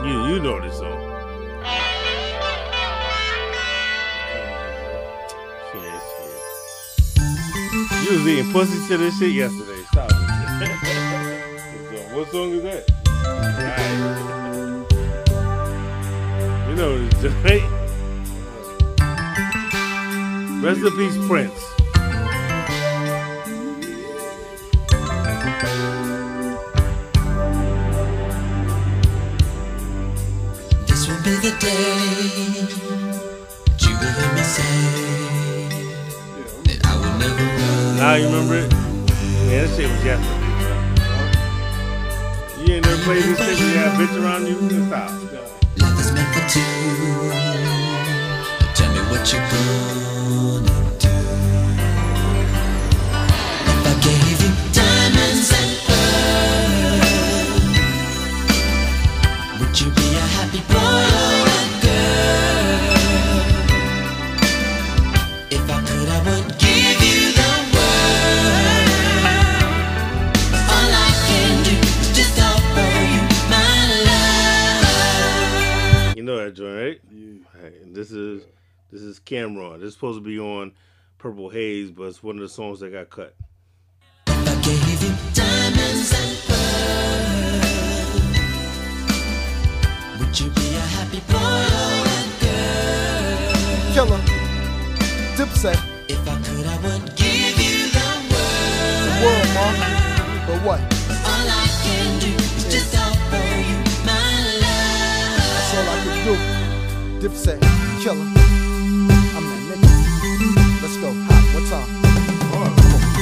You 0.05 0.27
you 0.27 0.40
know 0.40 0.60
this 0.60 0.78
song. 0.78 1.01
Was 8.12 8.28
eating 8.28 8.52
pussy 8.52 8.86
to 8.89 8.97
this 8.98 9.18
shit 9.18 9.32
yesterday. 9.32 9.82
Stop 9.90 10.10
it. 10.12 10.18
What 12.12 12.30
song 12.30 12.52
is 12.52 12.62
that? 12.62 12.90
You 16.68 16.74
know 16.76 16.98
this 17.09 17.22
joint. 17.22 17.64
Rest 20.62 20.80
in 20.80 20.97
peace, 20.97 21.26
Prince. 21.26 21.72
Now 38.12 38.18
you 38.18 38.26
remember 38.26 38.56
it? 38.56 38.70
Yeah, 38.70 39.64
that 39.64 39.72
shit 39.74 39.89
was 39.89 40.05
yesterday, 40.05 40.52
bro. 40.60 40.76
You 42.62 42.74
ain't 42.74 42.84
never 42.84 43.02
played 43.05 43.24
this 43.24 43.39
shit 43.40 43.56
when 43.59 43.72
you 43.72 43.78
had 43.78 43.89
a 43.89 43.97
bitch 43.97 44.14
around 44.22 44.44
you? 44.47 44.56
Stop. 44.86 45.10
Love 45.78 45.98
is 45.98 46.12
meant 46.12 46.28
for 46.36 46.44
two. 46.52 46.60
Tell 48.76 48.93
me 48.93 49.01
what 49.09 49.24
you're 49.32 49.40
gonna 49.40 50.01
this 78.02 78.10
is 78.10 78.42
this 78.90 79.00
is 79.02 79.20
Cam'ron. 79.20 79.78
This 79.78 79.88
is 79.88 79.94
supposed 79.94 80.18
to 80.18 80.24
be 80.24 80.36
on 80.40 80.72
Purple 81.18 81.48
Haze, 81.48 81.92
but 81.92 82.04
it's 82.04 82.20
one 82.22 82.34
of 82.34 82.42
the 82.42 82.48
songs 82.48 82.80
that 82.80 82.90
got 82.90 83.10
cut. 83.10 83.36
Diamonds 85.34 86.12
and 86.12 86.36
pearls. 86.46 88.20
Would 90.18 90.40
you 90.40 90.50
be 90.50 90.74
a 90.74 90.80
happy 90.98 91.20
boy 91.30 91.62
or 91.78 92.02
a 92.10 92.26
girl? 92.42 93.94
Killer. 93.94 94.22
Dipset. 95.36 95.78
If 96.08 96.28
I 96.28 96.30
could, 96.42 96.66
I 96.66 96.76
would 96.82 97.14
give 97.14 97.56
you 97.56 97.86
the 97.86 98.08
world. 98.32 99.06
The 99.06 99.12
world, 99.22 99.48
Mark. 99.54 99.76
But 100.48 100.58
what? 100.66 100.80
All 100.80 101.46
I 101.48 101.68
can 101.84 102.18
do 102.18 102.30
is 102.34 102.64
just 102.64 102.96
offer 102.98 103.46
you 103.70 103.78
my 104.04 104.26
love. 104.58 105.38
That's 105.54 105.70
all 105.76 105.86
I 105.86 106.02
can 106.02 106.56
do. 106.56 106.61
Dipset. 107.23 107.61
Killer. 108.03 108.19
I'm 108.19 109.47
that 109.47 109.78
nigga. 109.78 110.82
Let's 110.82 110.97
go. 110.97 111.12
Hot. 111.15 111.44
What 111.55 111.65
time? 111.70 111.86
Uh, 112.51 112.66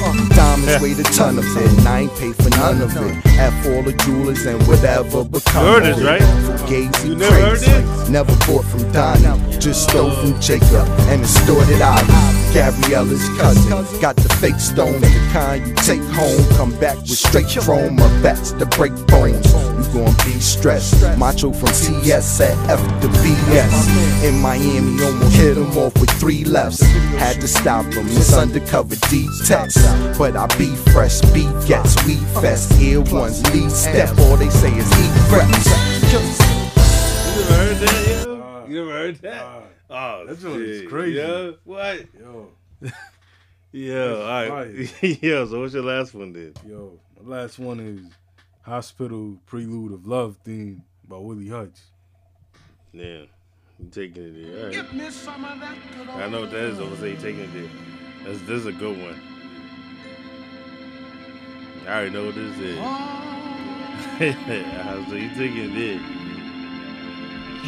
uh, 0.01 0.35
diamonds 0.35 0.81
weighed 0.81 0.97
a 0.97 1.03
ton 1.13 1.37
of 1.37 1.45
it, 1.45 1.77
and 1.77 1.87
I 1.87 1.99
ain't 2.01 2.15
paid 2.15 2.35
for 2.35 2.49
none 2.49 2.81
of 2.81 2.89
it. 2.97 3.25
F 3.37 3.53
all 3.67 3.83
the 3.83 3.93
jewelers 4.03 4.43
and 4.47 4.57
whatever 4.67 5.23
become 5.23 5.63
You 5.65 5.71
heard 5.71 5.83
this, 5.83 5.99
it. 5.99 6.03
right? 6.03 6.21
Fugazi 6.21 7.05
You 7.09 7.15
never 7.15 7.35
heard 7.35 7.59
crazy. 7.59 8.11
Never 8.11 8.33
bought 8.47 8.65
from 8.65 8.91
Donnie, 8.91 9.59
just 9.59 9.87
stole 9.87 10.09
from 10.09 10.39
Jacob 10.41 10.87
and 11.13 11.21
extorted 11.21 11.81
out. 11.81 12.01
Gabriella's 12.57 13.29
cousin 13.37 14.01
got 14.01 14.15
the 14.15 14.29
fake 14.41 14.59
stone, 14.59 14.99
the 14.99 15.29
kind 15.31 15.67
you 15.67 15.75
take 15.75 16.01
home. 16.09 16.41
Come 16.57 16.71
back 16.79 16.97
with 16.97 17.11
straight 17.11 17.47
chrome 17.47 18.01
or 18.01 18.09
bats 18.23 18.51
to 18.53 18.65
break 18.65 18.93
bones. 19.05 19.45
You 19.81 19.93
gon' 19.93 20.13
be 20.25 20.39
stressed. 20.39 21.01
Macho 21.17 21.51
from 21.51 21.69
CS 21.69 22.39
at 22.41 22.69
F 22.69 22.79
to 23.01 23.07
BS. 23.07 24.23
In 24.23 24.39
Miami, 24.39 25.03
almost 25.03 25.35
hit 25.35 25.57
him 25.57 25.75
off 25.75 25.99
with 25.99 26.11
three 26.19 26.43
lefts. 26.43 26.81
Had 27.17 27.41
to 27.41 27.47
stop 27.47 27.85
him. 27.85 28.05
It's 28.09 28.31
undercover 28.31 28.95
D-text. 29.09 29.79
But 30.19 30.35
I 30.35 30.45
be 30.57 30.75
fresh, 30.91 31.21
be 31.33 31.45
gets, 31.67 31.95
we 32.05 32.17
fest. 32.41 32.79
Ear 32.79 33.01
ones, 33.01 33.41
lead 33.53 33.71
step. 33.71 34.15
All 34.19 34.37
they 34.37 34.49
say 34.49 34.71
is 34.71 34.85
eat 34.85 35.31
reps. 35.31 35.65
You 36.11 37.41
never 37.41 37.53
heard 37.55 37.77
that, 37.77 38.07
yo? 38.07 38.65
You 38.67 38.75
never 38.75 38.91
heard 38.91 39.15
that? 39.15 39.63
oh, 39.89 40.25
that 40.27 40.39
joint 40.39 40.61
is 40.61 40.87
crazy. 40.87 41.17
Yo, 41.17 41.55
what? 41.63 42.05
Yo. 42.19 42.49
Yo, 43.71 44.21
all 44.21 44.49
right. 44.49 45.03
yo, 45.23 45.47
so 45.47 45.59
what's 45.61 45.73
your 45.73 45.83
last 45.83 46.13
one 46.13 46.33
then? 46.33 46.53
Yo, 46.67 46.99
my 47.19 47.37
last 47.37 47.57
one 47.57 47.79
is 47.79 48.05
Hospital 48.63 49.37
Prelude 49.47 49.91
of 49.91 50.07
Love 50.07 50.37
theme 50.43 50.83
by 51.07 51.17
Willie 51.17 51.49
Hutch. 51.49 51.79
Yeah, 52.93 53.23
you 53.79 53.87
taking 53.89 54.23
it 54.23 54.35
there. 54.35 54.57
All 54.57 54.63
right. 54.65 54.73
Give 54.73 54.93
me 54.93 55.09
some 55.09 55.43
of 55.45 55.59
that 55.59 55.75
good 55.97 56.09
I 56.09 56.27
know 56.29 56.41
what 56.41 56.51
that 56.51 56.61
is. 56.63 56.77
I'm 56.77 56.83
gonna 56.85 56.97
say 56.97 57.09
you 57.11 57.17
taking 57.17 57.41
it 57.41 57.53
there. 57.53 57.69
That's, 58.23 58.39
this 58.41 58.59
is 58.59 58.65
a 58.67 58.71
good 58.71 59.01
one. 59.01 59.19
I 61.87 61.89
already 61.89 62.11
know 62.11 62.25
what 62.25 62.35
this 62.35 62.59
is. 62.59 62.77
so 65.09 65.15
you 65.15 65.29
taking 65.29 65.57
it 65.57 65.73
there. 65.73 65.99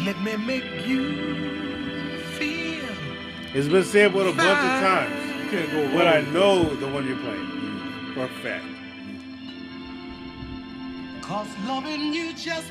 Let 0.04 0.20
me 0.22 0.36
make 0.36 0.86
you 0.86 2.20
feel. 2.38 2.84
It's 3.52 3.66
been 3.66 3.82
sampled 3.84 4.28
a 4.28 4.32
bunch 4.32 4.40
of 4.40 4.44
times. 4.44 5.44
You 5.44 5.50
can't 5.50 5.70
go 5.72 5.88
But 5.96 6.06
I 6.06 6.20
know 6.30 6.72
the 6.76 6.86
one 6.86 7.04
you're 7.06 7.18
playing. 7.18 7.50
For 8.14 8.24
a 8.24 8.28
fact. 8.28 8.64
Cause 11.24 11.48
loving 11.66 12.12
you 12.12 12.34
just 12.34 12.70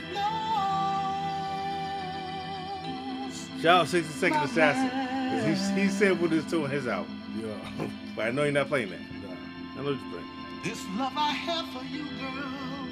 Shout 3.62 3.82
out 3.82 3.88
60 3.88 4.14
Second 4.14 4.42
Assassin. 4.44 4.90
'cause 4.90 5.70
He, 5.76 5.82
he 5.82 5.88
sampled 5.90 6.30
this 6.30 6.46
too 6.52 6.66
in 6.66 6.70
his 6.72 6.86
album. 6.86 7.20
Yeah. 7.42 7.88
but 8.16 8.28
I 8.28 8.32
know 8.32 8.44
you're 8.44 8.52
not 8.52 8.68
playing 8.68 8.92
that. 8.92 9.00
I 9.00 9.78
know 9.78 9.84
what 9.84 10.00
you're 10.00 10.12
playing. 10.12 10.30
This 10.64 10.86
love 10.98 11.14
I 11.16 11.32
have 11.32 11.68
for 11.70 11.84
you, 11.86 12.04
girl, 12.20 12.88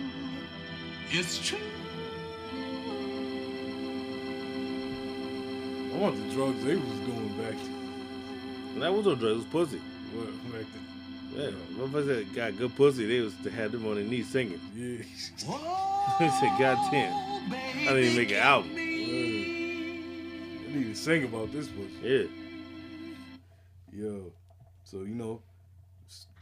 it's 1.11 1.38
true. 1.47 1.59
I 5.93 5.97
want 5.97 6.15
the 6.27 6.33
drugs 6.33 6.63
they 6.63 6.75
was 6.75 6.99
doing 7.05 7.38
back. 7.38 7.55
That 8.79 8.93
was 8.93 9.05
no 9.05 9.13
drugs, 9.15 9.33
it 9.33 9.35
was 9.35 9.45
pussy. 9.45 9.81
What, 10.13 10.51
back 10.53 10.65
then? 10.73 10.90
Yeah, 11.35 11.51
motherfuckers 11.77 12.05
that 12.07 12.33
got 12.35 12.57
good 12.57 12.75
pussy, 12.75 13.05
they 13.07 13.21
was 13.21 13.33
to 13.43 13.49
have 13.51 13.71
them 13.71 13.87
on 13.87 13.95
their 13.95 14.03
knees 14.03 14.29
singing. 14.29 14.59
Yeah. 14.75 14.97
they 16.19 16.29
said, 16.29 16.57
God 16.59 16.77
damn. 16.91 17.13
I 17.53 17.93
didn't 17.93 18.03
even 18.03 18.17
make 18.17 18.31
an 18.31 18.37
album. 18.37 18.71
I 18.71 18.75
need 20.75 20.87
to 20.93 20.95
sing 20.95 21.23
about 21.23 21.51
this 21.53 21.67
pussy. 21.67 21.93
Yeah. 22.03 22.23
Yo. 23.93 24.31
So, 24.83 24.97
you 24.99 25.15
know, 25.15 25.41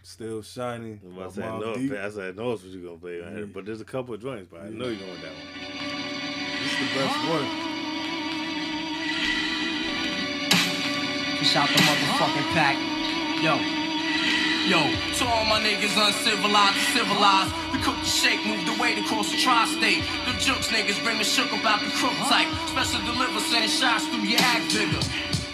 still 0.01 0.41
shining. 0.41 0.99
I'm 1.05 1.11
about 1.17 1.35
by 1.35 1.41
to 1.41 1.61
say, 1.63 1.69
I 1.69 1.73
Deep. 1.75 1.91
I 1.93 2.09
said, 2.09 2.33
I 2.33 2.41
know 2.41 2.51
it's 2.53 2.63
what 2.63 2.71
you're 2.71 2.81
going 2.83 2.95
to 2.97 3.01
play. 3.01 3.23
I 3.23 3.29
had- 3.31 3.53
But 3.53 3.65
there's 3.65 3.81
a 3.81 3.85
couple 3.85 4.15
of 4.15 4.21
joints, 4.21 4.47
but 4.51 4.61
I 4.61 4.69
know 4.69 4.87
you're 4.87 4.95
going 4.97 5.11
with 5.11 5.21
that 5.21 5.33
one. 5.33 5.45
This 6.63 6.73
is 6.73 6.79
the 6.79 6.95
best 6.95 7.29
one. 7.29 7.45
Shout 11.45 11.69
the 11.69 11.75
motherfucking 11.81 12.49
pack. 12.53 12.77
Yo. 13.43 13.78
Yo, 14.69 14.77
to 15.17 15.25
all 15.25 15.49
my 15.49 15.57
niggas 15.57 15.97
uncivilized 15.97 16.77
civilized. 16.93 17.49
We 17.73 17.81
cook 17.81 17.97
the 17.97 18.05
shake, 18.05 18.37
move 18.45 18.61
the 18.69 18.77
weight 18.77 19.01
across 19.01 19.33
the 19.33 19.41
tri-state. 19.41 20.05
The 20.29 20.37
jokes 20.37 20.69
niggas 20.69 21.01
bring 21.01 21.17
the 21.17 21.25
shook 21.25 21.49
about 21.49 21.81
the 21.81 21.89
crook 21.97 22.13
type. 22.29 22.45
Special 22.69 23.01
deliver, 23.01 23.41
sending 23.49 23.65
shots 23.65 24.05
through 24.13 24.29
your 24.29 24.37
act 24.37 24.69
bigger. 24.69 25.01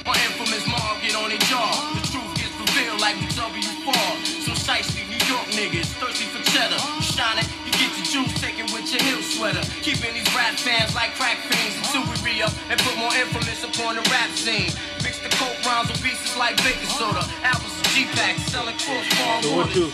My 0.03 0.19
infamous 0.27 0.67
mob 0.67 0.99
get 0.99 1.15
on 1.15 1.31
their 1.31 1.39
jaw. 1.47 1.95
The 1.95 2.03
truth 2.11 2.27
gets 2.35 2.51
revealed 2.59 2.99
like 2.99 3.15
we 3.23 3.31
W4. 3.31 3.95
Some 4.43 4.59
shiesty 4.59 5.07
New 5.07 5.23
York 5.31 5.47
niggas, 5.55 5.95
thirsty 5.95 6.27
for 6.27 6.43
cheddar. 6.51 6.75
It, 6.75 7.47
you 7.63 7.71
get 7.71 7.95
your 7.95 8.07
juice 8.11 8.35
taken 8.43 8.67
with 8.75 8.91
your 8.91 8.99
heel 8.99 9.23
sweater. 9.23 9.63
Keeping 9.79 10.11
these 10.11 10.27
rap 10.35 10.59
fans 10.59 10.91
like 10.91 11.15
crack 11.15 11.39
fiends 11.47 11.79
until 11.87 12.03
we 12.11 12.19
re 12.19 12.43
and 12.43 12.77
put 12.83 12.99
more 12.99 13.15
infamous 13.15 13.63
upon 13.63 13.95
the 13.95 14.03
rap 14.11 14.27
scene. 14.35 14.75
Mix 15.07 15.23
the 15.23 15.31
coke 15.39 15.55
rounds 15.63 15.87
with 15.87 16.03
pieces 16.03 16.35
like 16.35 16.59
baking 16.67 16.91
soda. 16.91 17.23
Albums 17.47 17.74
of 17.97 18.11
G-Packs 18.11 18.43
selling 18.51 18.77
cross-bar 18.77 19.43
So 19.43 19.55
what 19.55 19.75
you? 19.75 19.91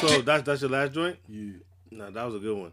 So 0.00 0.22
that's 0.22 0.42
that's 0.44 0.60
your 0.62 0.70
last 0.70 0.92
joint? 0.92 1.16
Yeah. 1.28 1.52
No, 1.90 2.10
that 2.10 2.24
was 2.24 2.34
a 2.36 2.38
good 2.38 2.56
one. 2.56 2.72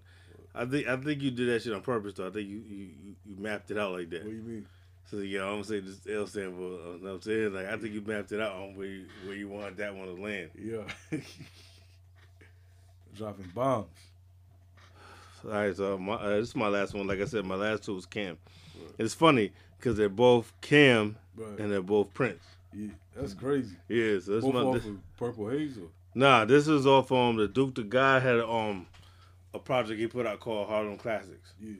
I 0.53 0.65
think 0.65 0.87
I 0.87 0.97
think 0.97 1.21
you 1.21 1.31
did 1.31 1.47
that 1.49 1.61
shit 1.63 1.73
on 1.73 1.81
purpose 1.81 2.13
though. 2.15 2.27
I 2.27 2.31
think 2.31 2.47
you 2.49 2.57
you, 2.67 2.77
you- 3.03 3.15
you 3.25 3.35
mapped 3.37 3.71
it 3.71 3.77
out 3.77 3.93
like 3.93 4.09
that. 4.09 4.23
What 4.23 4.31
do 4.31 4.35
you 4.35 4.41
mean? 4.43 4.65
So 5.09 5.17
yeah, 5.17 5.43
I'm 5.43 5.51
gonna 5.53 5.63
say 5.63 5.79
this 5.79 5.99
L 6.09 6.27
sample. 6.27 6.65
uh, 6.65 6.69
You 6.69 6.75
know 6.75 6.97
what 7.01 7.09
I'm 7.11 7.21
saying? 7.21 7.53
Like 7.53 7.65
I 7.67 7.77
think 7.77 7.93
you 7.93 8.01
mapped 8.01 8.31
it 8.31 8.41
out 8.41 8.53
on 8.53 8.75
where 8.75 8.87
you, 8.87 9.05
where 9.25 9.35
you 9.35 9.47
want 9.47 9.77
that 9.77 9.95
one 9.95 10.07
to 10.07 10.21
land. 10.21 10.49
Yeah. 10.59 10.81
Dropping 13.15 13.51
bombs. 13.53 13.87
All 15.45 15.51
right, 15.51 15.75
so 15.75 15.97
my, 15.97 16.13
uh, 16.13 16.29
this 16.39 16.49
is 16.49 16.55
my 16.55 16.67
last 16.67 16.93
one. 16.93 17.07
Like 17.07 17.19
I 17.19 17.25
said, 17.25 17.45
my 17.45 17.55
last 17.55 17.83
two 17.83 17.95
was 17.95 18.05
Cam. 18.05 18.37
It's 18.97 19.13
funny 19.13 19.51
because 19.77 19.97
they're 19.97 20.07
both 20.09 20.51
Cam 20.61 21.17
Right. 21.35 21.59
and 21.59 21.71
they're 21.71 21.81
both 21.81 22.13
Prince. 22.13 22.43
Yeah, 22.73 22.89
that's 23.21 23.33
crazy. 23.33 23.75
Yeah, 23.87 24.19
so 24.19 24.41
Both 24.41 24.53
my, 24.53 24.61
off 24.61 24.75
of 24.77 25.17
Purple 25.17 25.49
Haze 25.49 25.77
or? 25.77 25.87
Nah, 26.13 26.45
this 26.45 26.67
is 26.67 26.85
off 26.85 27.11
um 27.11 27.37
the 27.37 27.47
Duke 27.47 27.75
the 27.75 27.83
guy 27.83 28.19
had 28.19 28.39
um 28.39 28.87
a 29.53 29.59
project 29.59 29.99
he 29.99 30.07
put 30.07 30.25
out 30.25 30.39
called 30.39 30.67
Harlem 30.67 30.97
Classics. 30.97 31.53
Yeah. 31.59 31.73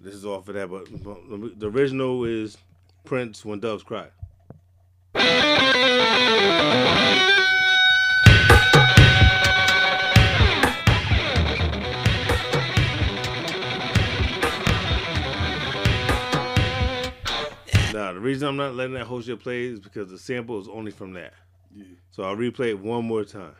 This 0.00 0.14
is 0.14 0.26
off 0.26 0.48
of 0.48 0.54
that, 0.54 0.70
but 0.70 0.86
but 1.02 1.60
the 1.60 1.70
original 1.70 2.24
is 2.24 2.56
Prince 3.04 3.44
When 3.44 3.60
Doves 3.60 3.84
Cry. 3.84 4.08
Reason 18.24 18.48
I'm 18.48 18.56
not 18.56 18.74
letting 18.74 18.94
that 18.94 19.04
whole 19.04 19.20
shit 19.20 19.38
play 19.38 19.66
is 19.66 19.80
because 19.80 20.08
the 20.08 20.18
sample 20.18 20.58
is 20.58 20.66
only 20.66 20.90
from 20.90 21.12
that. 21.12 21.34
Yeah. 21.76 21.84
So 22.10 22.22
I'll 22.22 22.34
replay 22.34 22.68
it 22.68 22.78
one 22.78 23.04
more 23.04 23.22
time. 23.22 23.54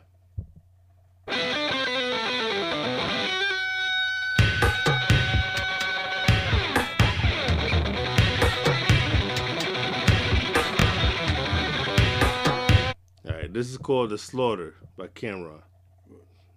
All 13.23 13.35
right, 13.35 13.53
this 13.53 13.69
is 13.69 13.77
called 13.77 14.09
"The 14.09 14.17
Slaughter" 14.17 14.73
by 14.97 15.05
Cam'ron. 15.09 15.61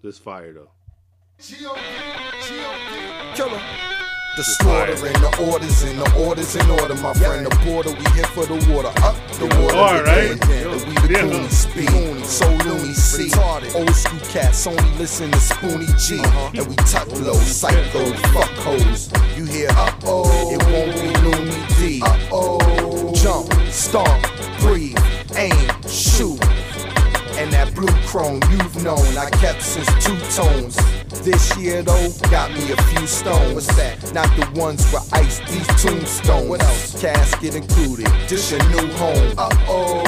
This 0.02 0.16
fire 0.16 0.54
though. 0.54 0.70
Killer. 3.34 3.60
The 4.38 4.44
slaughter 4.44 4.92
and 4.92 5.16
the 5.16 5.50
orders 5.50 5.82
and 5.82 5.98
the 5.98 6.24
orders 6.24 6.54
in 6.54 6.70
order, 6.70 6.94
my 7.02 7.12
friend. 7.12 7.44
The 7.44 7.50
border, 7.66 7.90
we 7.90 8.04
hit 8.14 8.26
for 8.26 8.46
the 8.46 8.54
water, 8.70 8.86
up 9.02 9.16
the 9.34 9.46
water. 9.46 9.76
All 9.76 9.98
the 9.98 10.04
right. 10.04 10.30
and 10.30 10.78
we 10.86 10.94
the 10.94 11.12
yeah. 11.12 11.26
Goonie 11.26 11.50
speed. 11.50 12.24
So 12.24 12.46
loony 12.62 12.94
C. 12.94 13.32
Old 13.74 13.94
school 13.96 14.20
cats 14.30 14.64
only 14.68 14.90
listen 14.94 15.32
to 15.32 15.38
Spoonie 15.38 15.90
G. 15.98 16.22
And 16.56 16.68
we 16.68 16.76
tuck 16.86 17.08
low, 17.18 17.34
psycho, 17.34 18.12
fuck 18.30 18.48
hoes. 18.62 19.10
You 19.36 19.44
hear 19.44 19.70
uh 19.72 19.90
oh, 20.04 20.30
it 20.54 20.62
won't 20.70 20.94
be 21.02 21.10
loony 21.26 21.98
D. 21.98 22.00
Uh 22.00 22.28
oh. 22.30 23.12
Jump, 23.16 23.52
stomp, 23.72 24.24
blue 27.78 27.94
chrome 28.06 28.40
you've 28.50 28.82
known, 28.82 29.06
I 29.16 29.30
kept 29.30 29.62
since 29.62 29.86
two 30.04 30.18
tones. 30.34 30.76
This 31.22 31.56
year 31.56 31.82
though, 31.82 32.08
got 32.30 32.50
me 32.52 32.72
a 32.72 32.76
few 32.82 33.06
stones. 33.06 33.54
What's 33.54 33.74
that? 33.76 34.12
Not 34.12 34.28
the 34.36 34.60
ones 34.60 34.82
with 34.92 35.08
ice, 35.14 35.38
these 35.50 35.66
tombstones. 35.82 36.48
What 36.48 36.62
else? 36.62 37.00
Casket 37.00 37.54
included. 37.54 38.06
This 38.28 38.50
your 38.50 38.62
new 38.70 38.88
home. 38.94 39.34
Uh 39.38 39.48
oh. 39.68 40.02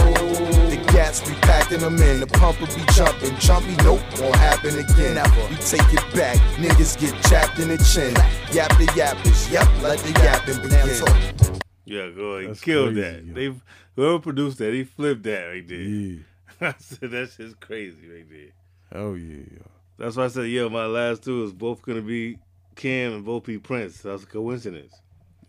The 0.68 0.76
gats 0.92 1.20
be 1.20 1.34
packing 1.42 1.80
them 1.80 1.96
in. 2.02 2.20
The 2.20 2.26
pumper 2.26 2.66
be 2.66 2.82
jumping. 2.92 3.36
Jumpy, 3.38 3.76
nope, 3.84 4.00
won't 4.18 4.34
happen 4.36 4.76
again. 4.78 5.14
Never. 5.14 5.40
We 5.48 5.56
take 5.56 5.92
it 5.94 6.04
back. 6.14 6.38
Niggas 6.56 6.98
get 6.98 7.14
chapped 7.24 7.58
in 7.60 7.68
the 7.68 7.78
chin. 7.78 8.14
Yap 8.52 8.70
the 8.78 8.86
yappers. 8.98 9.50
Yep, 9.52 9.68
let 9.82 9.98
the 10.00 10.12
yapping 10.20 10.60
begin. 10.62 11.60
Yeah, 11.84 12.10
go 12.10 12.34
ahead. 12.36 12.50
That's 12.50 12.60
Killed 12.60 12.94
crazy, 12.94 13.00
that. 13.00 13.24
yo. 13.24 13.34
They 13.34 13.60
whoever 13.96 14.18
produced 14.18 14.58
that, 14.58 14.74
he 14.74 14.84
flipped 14.84 15.22
that 15.24 15.44
right 15.44 15.66
there. 15.68 15.78
Yeah. 15.78 16.18
I 16.62 16.74
said 16.78 17.10
that 17.12 17.30
shit's 17.30 17.54
crazy 17.58 18.06
right 18.08 18.26
there. 18.28 18.50
Hell 18.92 19.16
yeah. 19.16 19.62
That's 19.98 20.16
why 20.16 20.24
I 20.24 20.28
said, 20.28 20.46
yo, 20.48 20.68
my 20.68 20.84
last 20.86 21.24
two 21.24 21.44
is 21.44 21.54
both 21.54 21.80
gonna 21.80 22.02
be 22.02 22.38
Cam 22.76 23.14
and 23.14 23.24
both 23.24 23.44
be 23.44 23.58
Prince. 23.58 24.02
That's 24.02 24.24
a 24.24 24.26
coincidence. 24.26 24.94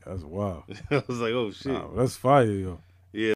That's 0.05 0.23
wild. 0.23 0.63
I 0.91 1.03
was 1.07 1.19
like, 1.19 1.33
oh 1.33 1.51
shit. 1.51 1.73
Nah, 1.73 1.89
that's 1.95 2.15
fire, 2.15 2.45
yo. 2.45 2.79
Yeah. 3.11 3.33